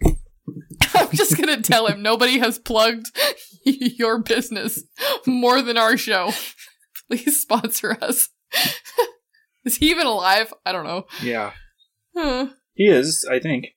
I'm 0.93 1.09
just 1.13 1.37
gonna 1.37 1.61
tell 1.61 1.87
him 1.87 2.01
nobody 2.01 2.39
has 2.39 2.57
plugged 2.59 3.07
your 3.63 4.19
business 4.19 4.83
more 5.25 5.61
than 5.61 5.77
our 5.77 5.97
show. 5.97 6.31
Please 7.09 7.41
sponsor 7.41 7.97
us. 8.01 8.29
is 9.63 9.77
he 9.77 9.89
even 9.91 10.07
alive? 10.07 10.53
I 10.65 10.71
don't 10.71 10.85
know. 10.85 11.05
Yeah. 11.21 11.51
Huh. 12.15 12.47
He 12.73 12.85
is, 12.87 13.27
I 13.29 13.39
think. 13.39 13.67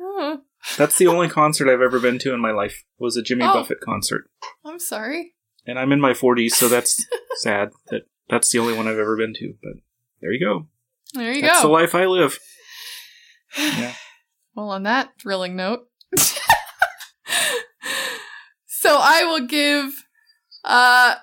Huh. 0.00 0.38
That's 0.76 0.96
the 0.98 1.06
only 1.06 1.28
concert 1.28 1.68
I've 1.72 1.80
ever 1.80 1.98
been 2.00 2.18
to 2.20 2.32
in 2.34 2.40
my 2.40 2.52
life. 2.52 2.84
Was 2.98 3.16
a 3.16 3.22
Jimmy 3.22 3.44
Oh. 3.44 3.52
Buffett 3.54 3.80
concert. 3.80 4.28
I'm 4.64 4.78
sorry. 4.78 5.34
And 5.66 5.78
I'm 5.78 5.92
in 5.92 6.00
my 6.00 6.12
40s, 6.12 6.52
so 6.52 6.68
that's 6.68 6.96
sad 7.38 7.70
that 7.88 8.02
that's 8.28 8.50
the 8.50 8.58
only 8.58 8.74
one 8.74 8.86
I've 8.88 8.98
ever 8.98 9.16
been 9.16 9.34
to, 9.34 9.54
but 9.62 9.74
there 10.20 10.32
you 10.32 10.40
go. 10.44 10.66
There 11.14 11.32
you 11.32 11.40
that's 11.42 11.52
go. 11.52 11.54
That's 11.54 11.62
the 11.62 11.68
life 11.68 11.94
I 11.94 12.06
live. 12.06 12.38
Yeah. 13.58 13.94
Well, 14.54 14.70
on 14.70 14.84
that 14.84 15.10
thrilling 15.20 15.54
note. 15.54 15.80
so 18.66 18.98
I 19.00 19.24
will 19.24 19.46
give 19.46 19.92
uh 20.64 21.16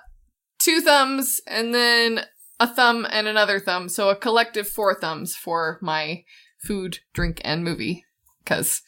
two 0.60 0.80
thumbs 0.80 1.40
and 1.46 1.74
then 1.74 2.20
a 2.60 2.68
thumb 2.68 3.06
and 3.10 3.26
another 3.26 3.58
thumb. 3.58 3.88
So 3.88 4.08
a 4.08 4.16
collective 4.16 4.68
four 4.68 4.94
thumbs 4.94 5.34
for 5.34 5.78
my 5.82 6.22
food, 6.58 7.00
drink, 7.12 7.40
and 7.44 7.64
movie. 7.64 8.04
Cause 8.46 8.82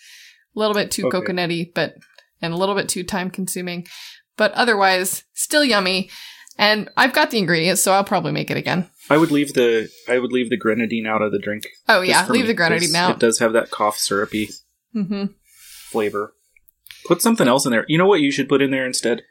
a 0.55 0.59
little 0.59 0.74
bit 0.74 0.90
too 0.90 1.09
Okay. 1.09 1.18
coconutty, 1.18 1.74
but 1.74 1.94
and 2.40 2.52
a 2.52 2.56
little 2.56 2.74
bit 2.74 2.88
too 2.88 3.02
time 3.02 3.30
consuming. 3.30 3.86
But 4.36 4.52
otherwise, 4.52 5.24
still 5.34 5.64
yummy. 5.64 6.09
And 6.58 6.88
I've 6.96 7.12
got 7.12 7.30
the 7.30 7.38
ingredients, 7.38 7.82
so 7.82 7.92
I'll 7.92 8.04
probably 8.04 8.32
make 8.32 8.50
it 8.50 8.56
again. 8.56 8.88
I 9.10 9.18
would 9.18 9.30
leave 9.30 9.54
the 9.54 9.88
I 10.08 10.18
would 10.18 10.32
leave 10.32 10.50
the 10.50 10.56
grenadine 10.56 11.06
out 11.06 11.22
of 11.22 11.32
the 11.32 11.38
drink. 11.38 11.66
Oh 11.88 12.00
yeah, 12.00 12.26
leave 12.28 12.42
me, 12.42 12.48
the 12.48 12.54
grenadine 12.54 12.94
out. 12.94 13.16
It 13.16 13.18
does 13.18 13.38
have 13.38 13.52
that 13.52 13.70
cough 13.70 13.98
syrupy 13.98 14.48
hmm 14.92 15.26
flavor. 15.90 16.34
Put 17.06 17.22
something 17.22 17.46
else 17.46 17.64
in 17.64 17.72
there. 17.72 17.84
You 17.88 17.98
know 17.98 18.06
what 18.06 18.20
you 18.20 18.32
should 18.32 18.48
put 18.48 18.60
in 18.60 18.70
there 18.70 18.86
instead? 18.86 19.22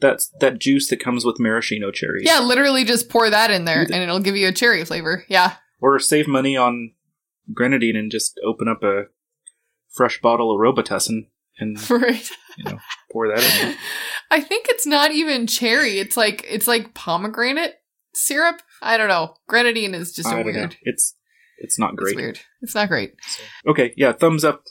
That's 0.00 0.30
that 0.40 0.58
juice 0.58 0.88
that 0.90 1.00
comes 1.00 1.24
with 1.24 1.40
maraschino 1.40 1.90
cherries. 1.90 2.24
Yeah, 2.26 2.40
literally 2.40 2.84
just 2.84 3.08
pour 3.08 3.28
that 3.30 3.50
in 3.50 3.64
there 3.64 3.82
and 3.82 3.94
it'll 3.94 4.20
give 4.20 4.36
you 4.36 4.48
a 4.48 4.52
cherry 4.52 4.84
flavor. 4.84 5.24
Yeah. 5.28 5.54
Or 5.80 5.98
save 5.98 6.28
money 6.28 6.56
on 6.56 6.92
grenadine 7.52 7.96
and 7.96 8.10
just 8.10 8.38
open 8.44 8.68
up 8.68 8.82
a 8.82 9.04
fresh 9.92 10.20
bottle 10.20 10.52
of 10.52 10.60
Robitussin 10.60 11.28
and 11.58 11.90
Right. 11.90 12.30
You 12.58 12.64
know 12.64 12.78
pour 13.12 13.28
that 13.28 13.42
in. 13.62 13.74
I 14.30 14.40
think 14.40 14.66
it's 14.68 14.86
not 14.86 15.12
even 15.12 15.46
cherry. 15.46 15.98
It's 15.98 16.16
like 16.16 16.44
it's 16.48 16.66
like 16.66 16.94
pomegranate 16.94 17.74
syrup. 18.14 18.60
I 18.82 18.96
don't 18.96 19.08
know. 19.08 19.34
Grenadine 19.48 19.94
is 19.94 20.12
just 20.12 20.28
don't 20.28 20.40
know. 20.40 20.44
weird. 20.52 20.76
It's 20.82 21.14
it's 21.58 21.78
not 21.78 21.92
It's 21.94 22.02
great. 22.02 22.16
weird. 22.16 22.40
It's 22.62 22.74
not 22.74 22.88
great. 22.88 23.14
Okay, 23.66 23.92
yeah, 23.96 24.12
thumbs 24.12 24.44
up 24.44 24.64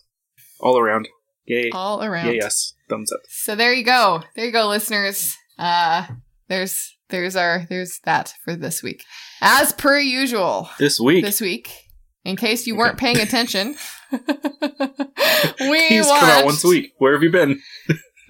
all 0.59 0.77
around. 0.77 1.07
Yay. 1.45 1.69
All 1.71 2.03
around. 2.03 2.27
Yay, 2.27 2.35
yes. 2.35 2.73
Thumbs 2.89 3.11
up. 3.11 3.19
So 3.29 3.55
there 3.55 3.73
you 3.73 3.83
go. 3.83 4.23
There 4.35 4.45
you 4.45 4.51
go, 4.51 4.67
listeners. 4.67 5.35
Uh 5.57 6.05
there's 6.49 6.97
there's 7.09 7.35
our 7.35 7.65
there's 7.69 7.99
that 8.05 8.33
for 8.43 8.55
this 8.55 8.81
week. 8.83 9.03
As 9.41 9.71
per 9.73 9.97
usual. 9.99 10.69
This 10.79 10.99
week 10.99 11.23
This 11.23 11.41
week, 11.41 11.82
in 12.25 12.35
case 12.35 12.65
you 12.67 12.75
weren't 12.75 12.97
paying 12.97 13.19
attention, 13.19 13.75
we 14.11 15.87
he's 15.87 16.07
come 16.07 16.29
out 16.29 16.45
once 16.45 16.63
a 16.63 16.67
week. 16.67 16.93
Where 16.97 17.13
have 17.13 17.23
you 17.23 17.31
been? 17.31 17.61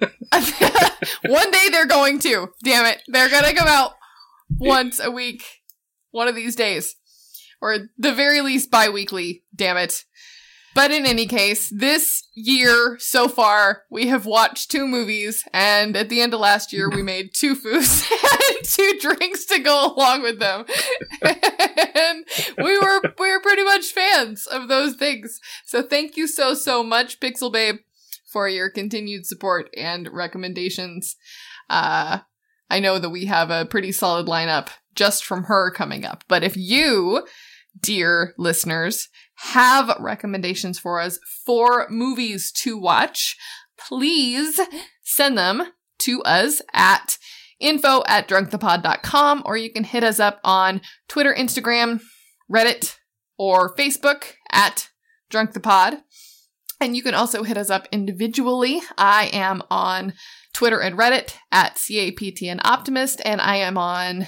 One 1.26 1.50
day 1.50 1.68
they're 1.70 1.86
going 1.86 2.18
to. 2.20 2.48
Damn 2.62 2.86
it. 2.86 3.02
They're 3.08 3.30
going 3.30 3.44
to 3.44 3.54
come 3.54 3.68
out 3.68 3.92
once 4.58 5.00
a 5.00 5.10
week. 5.10 5.42
One 6.10 6.28
of 6.28 6.34
these 6.34 6.56
days. 6.56 6.96
Or 7.60 7.88
the 7.96 8.12
very 8.12 8.40
least 8.40 8.70
bi 8.70 8.88
weekly. 8.88 9.44
Damn 9.54 9.76
it. 9.76 10.04
But 10.74 10.90
in 10.90 11.06
any 11.06 11.26
case, 11.26 11.70
this 11.70 12.28
year 12.34 12.96
so 12.98 13.28
far, 13.28 13.82
we 13.90 14.08
have 14.08 14.26
watched 14.26 14.70
two 14.70 14.88
movies, 14.88 15.44
and 15.52 15.96
at 15.96 16.08
the 16.08 16.20
end 16.20 16.34
of 16.34 16.40
last 16.40 16.72
year, 16.72 16.90
we 16.90 17.02
made 17.14 17.30
two 17.32 17.54
foods 17.54 18.04
and 18.10 18.64
two 18.64 18.98
drinks 19.00 19.44
to 19.46 19.60
go 19.60 19.94
along 19.94 20.22
with 20.22 20.40
them. 20.40 20.64
and 21.22 22.24
we 22.58 22.78
were 22.78 23.00
we 23.18 23.30
were 23.30 23.40
pretty 23.40 23.62
much 23.62 23.92
fans 23.92 24.46
of 24.46 24.68
those 24.68 24.96
things. 24.96 25.40
So 25.64 25.80
thank 25.82 26.16
you 26.16 26.26
so 26.26 26.54
so 26.54 26.82
much, 26.82 27.20
Pixel 27.20 27.52
Babe, 27.52 27.76
for 28.26 28.48
your 28.48 28.68
continued 28.68 29.26
support 29.26 29.70
and 29.76 30.08
recommendations. 30.12 31.16
Uh, 31.70 32.18
I 32.68 32.80
know 32.80 32.98
that 32.98 33.10
we 33.10 33.26
have 33.26 33.50
a 33.50 33.64
pretty 33.64 33.92
solid 33.92 34.26
lineup 34.26 34.68
just 34.94 35.24
from 35.24 35.44
her 35.44 35.70
coming 35.70 36.04
up. 36.04 36.24
But 36.28 36.42
if 36.42 36.56
you, 36.56 37.26
dear 37.80 38.34
listeners, 38.38 39.08
have 39.36 39.96
recommendations 40.00 40.78
for 40.78 41.00
us 41.00 41.18
for 41.44 41.86
movies 41.90 42.52
to 42.52 42.78
watch, 42.78 43.36
please 43.78 44.60
send 45.02 45.36
them 45.36 45.62
to 45.98 46.22
us 46.22 46.62
at 46.72 47.18
info 47.60 48.02
at 48.06 48.28
drunkthepod.com 48.28 49.42
or 49.44 49.56
you 49.56 49.72
can 49.72 49.84
hit 49.84 50.04
us 50.04 50.20
up 50.20 50.40
on 50.44 50.80
Twitter, 51.08 51.34
Instagram, 51.34 52.00
Reddit, 52.52 52.96
or 53.38 53.74
Facebook 53.74 54.34
at 54.52 54.90
drunkthepod. 55.32 56.00
And 56.80 56.96
you 56.96 57.02
can 57.02 57.14
also 57.14 57.42
hit 57.42 57.56
us 57.56 57.70
up 57.70 57.88
individually. 57.90 58.82
I 58.98 59.30
am 59.32 59.62
on 59.70 60.12
Twitter 60.52 60.80
and 60.80 60.98
Reddit 60.98 61.34
at 61.50 61.76
CAPTN 61.76 62.60
Optimist, 62.64 63.22
and 63.24 63.40
I 63.40 63.56
am 63.56 63.78
on 63.78 64.26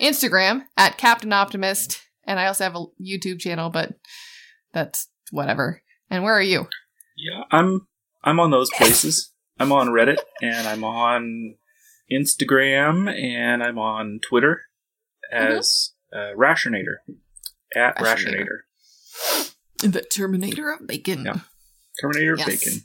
Instagram 0.00 0.64
at 0.76 0.98
Captain 0.98 1.32
Optimist. 1.32 2.02
And 2.26 2.40
I 2.40 2.46
also 2.46 2.64
have 2.64 2.74
a 2.74 2.86
YouTube 3.00 3.38
channel, 3.38 3.70
but 3.70 3.94
that's 4.74 5.08
whatever. 5.30 5.82
And 6.10 6.22
where 6.22 6.34
are 6.34 6.42
you? 6.42 6.66
Yeah, 7.16 7.44
I'm 7.50 7.86
I'm 8.22 8.40
on 8.40 8.50
those 8.50 8.70
places. 8.70 9.32
I'm 9.58 9.72
on 9.72 9.88
Reddit 9.88 10.18
and 10.42 10.66
I'm 10.66 10.82
on 10.84 11.54
Instagram 12.12 13.08
and 13.08 13.62
I'm 13.62 13.78
on 13.78 14.20
Twitter 14.28 14.62
as 15.32 15.92
uh, 16.12 16.34
Rationator 16.36 16.96
at 17.74 17.96
Rationator. 17.96 18.64
Rationator. 19.22 19.54
The 19.82 20.02
Terminator 20.02 20.72
of 20.72 20.86
Bacon. 20.86 21.24
Yeah. 21.24 21.38
Terminator 22.00 22.36
Yes. 22.36 22.46
Bacon. 22.46 22.80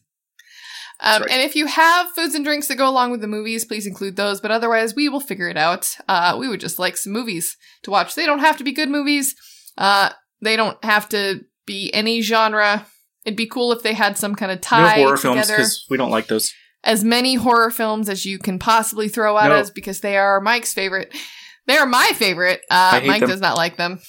Um, 1.02 1.22
right. 1.22 1.32
And 1.32 1.41
if 1.41 1.56
you 1.56 1.66
have 1.66 2.11
foods 2.11 2.36
and 2.36 2.44
drinks 2.44 2.68
that 2.68 2.76
go 2.76 2.90
along 2.90 3.11
with 3.11 3.22
the 3.22 3.28
movies, 3.28 3.64
please 3.66 3.88
include 3.88 4.16
those. 4.18 4.41
But 4.41 4.52
otherwise, 4.52 4.94
we 4.95 5.07
will 5.07 5.22
figure 5.22 5.48
it 5.48 5.57
out. 5.57 5.95
Uh, 6.07 6.36
we 6.38 6.49
would 6.49 6.60
just 6.60 6.78
like 6.78 6.98
some 6.98 7.14
movies 7.14 7.56
to 7.84 7.91
watch. 7.91 8.16
They 8.16 8.26
don't 8.26 8.40
have 8.40 8.57
to 8.57 8.64
be 8.66 8.74
good 8.74 8.90
movies. 8.90 9.34
Uh, 9.78 10.10
they 10.41 10.56
don't 10.57 10.84
have 10.84 11.07
to 11.10 11.45
be 11.70 11.94
any 11.94 12.22
genre. 12.22 12.86
It'd 13.26 13.38
be 13.38 13.46
cool 13.48 13.72
if 13.72 13.84
they 13.84 13.94
had 13.94 14.18
some 14.18 14.34
kind 14.36 14.52
of 14.52 14.58
No 14.58 14.62
tie 14.62 14.96
horror 14.96 15.18
films 15.18 15.41
together. 15.41 15.58
because 15.58 15.86
we 15.90 15.98
don't 15.98 16.10
like 16.12 16.28
those. 16.28 16.52
As 16.84 17.04
many 17.04 17.36
horror 17.36 17.70
films 17.72 18.10
as 18.10 18.26
you 18.26 18.40
can 18.40 18.58
possibly 18.60 19.08
throw 19.10 19.38
at 19.38 19.50
No. 19.50 19.56
us 19.56 19.70
because 19.70 20.00
they 20.00 20.18
are 20.18 20.40
Mike's 20.41 20.74
favorite. 20.74 21.14
They 21.68 21.78
are 21.78 21.86
my 21.86 22.12
favorite. 22.16 22.62
Uh, 22.72 23.02
Mike 23.06 23.20
them. 23.22 23.30
does 23.30 23.41
not 23.41 23.56
like 23.58 23.76
them. 23.78 24.00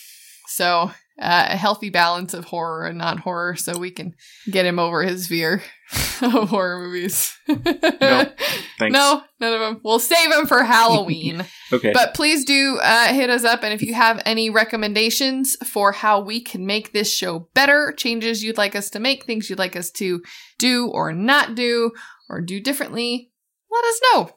So 0.49 0.91
uh, 1.21 1.49
a 1.51 1.57
healthy 1.57 1.91
balance 1.91 2.33
of 2.33 2.47
horror 2.47 2.87
and 2.87 2.97
not 2.97 3.21
horror, 3.21 3.55
so 3.55 3.79
we 3.79 3.91
can 3.91 4.15
get 4.51 4.65
him 4.65 4.79
over 4.79 5.03
his 5.03 5.27
fear 5.27 5.63
of 6.23 6.49
horror 6.49 6.79
movies. 6.79 7.37
Thanks. 7.47 8.93
No, 8.93 9.23
none 9.39 9.53
of 9.53 9.61
them. 9.61 9.81
We'll 9.85 9.99
save 9.99 10.31
them 10.31 10.47
for 10.47 10.63
Halloween. 10.63 11.45
Okay. 11.73 11.93
but 11.93 12.15
please 12.15 12.45
do 12.45 12.81
uh, 12.83 13.13
hit 13.13 13.31
us 13.31 13.45
up, 13.45 13.63
and 13.63 13.73
if 13.73 13.81
you 13.81 13.95
have 13.95 14.21
any 14.27 14.51
recommendations 14.51 15.55
for 15.69 15.93
how 15.93 16.19
we 16.19 16.41
can 16.41 16.67
make 16.67 16.93
this 16.93 17.13
show 17.13 17.49
better, 17.55 17.93
changes 17.97 18.43
you'd 18.43 18.59
like 18.59 18.75
us 18.75 18.91
to 18.91 18.99
make, 18.99 19.25
things 19.25 19.49
you'd 19.49 19.61
like 19.61 19.77
us 19.77 19.89
to 19.93 20.21
do 20.59 20.89
or 20.89 21.13
not 21.13 21.55
do, 21.55 21.93
or 22.29 22.41
do 22.41 22.59
differently, 22.59 23.31
let 23.71 23.85
us 23.85 24.01
know. 24.13 24.31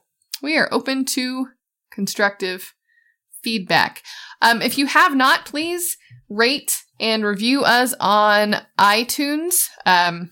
We 0.44 0.58
are 0.58 0.72
open 0.72 1.06
to 1.06 1.48
constructive 1.92 2.76
feedback. 3.44 4.04
Um, 4.42 4.62
if 4.62 4.78
you 4.78 4.86
have 4.86 5.16
not, 5.16 5.46
please 5.46 5.98
rate 6.30 6.84
and 7.00 7.26
review 7.26 7.64
us 7.64 7.94
on 8.00 8.56
iTunes. 8.80 9.68
Um, 9.86 10.32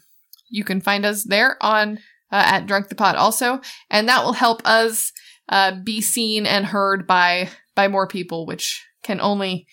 you 0.50 0.64
can 0.64 0.82
find 0.82 1.06
us 1.06 1.24
there 1.24 1.58
on 1.62 1.98
uh, 2.32 2.44
at 2.46 2.66
Drunk 2.66 2.90
the 2.90 2.96
Pod 2.96 3.16
also, 3.16 3.62
and 3.90 4.08
that 4.08 4.24
will 4.24 4.34
help 4.34 4.62
us 4.66 5.12
uh, 5.50 5.74
be 5.84 6.02
seen 6.02 6.46
and 6.46 6.66
heard 6.66 7.06
by 7.06 7.50
by 7.76 7.88
more 7.88 8.08
people, 8.08 8.46
which 8.46 8.84
can 9.04 9.20
only 9.22 9.68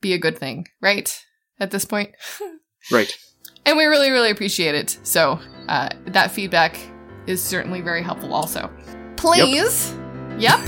be 0.00 0.12
a 0.12 0.18
good 0.18 0.38
thing, 0.38 0.66
right? 0.80 1.20
At 1.58 1.70
this 1.70 1.84
point. 1.84 2.10
Right. 2.90 3.14
And 3.66 3.76
we 3.76 3.84
really, 3.84 4.10
really 4.10 4.30
appreciate 4.30 4.74
it. 4.74 4.98
So 5.02 5.38
uh, 5.68 5.90
that 6.06 6.30
feedback 6.30 6.78
is 7.26 7.42
certainly 7.42 7.80
very 7.80 8.02
helpful 8.02 8.34
also. 8.34 8.70
Please. 9.16 9.94
Yep. 10.38 10.60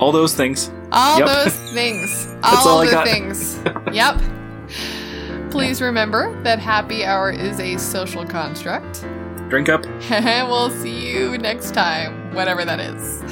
All 0.00 0.12
those 0.12 0.34
things. 0.34 0.70
All 0.92 1.18
Yep. 1.18 1.26
those 1.28 1.54
things. 1.74 2.34
All 2.42 2.68
all 2.68 2.84
the 2.86 3.02
things. 3.04 3.58
yep. 3.92 4.20
Please 5.50 5.80
remember 5.80 6.40
that 6.42 6.58
happy 6.58 7.04
hour 7.04 7.30
is 7.30 7.58
a 7.58 7.76
social 7.78 8.24
construct. 8.24 9.04
Drink 9.48 9.68
up. 9.68 9.84
And 10.10 10.48
we'll 10.50 10.70
see 10.70 11.10
you 11.10 11.38
next 11.38 11.72
time, 11.72 12.34
whatever 12.34 12.64
that 12.64 12.80
is. 12.80 13.22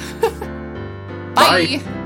Bye. 1.35 1.79
Bye. 1.83 2.03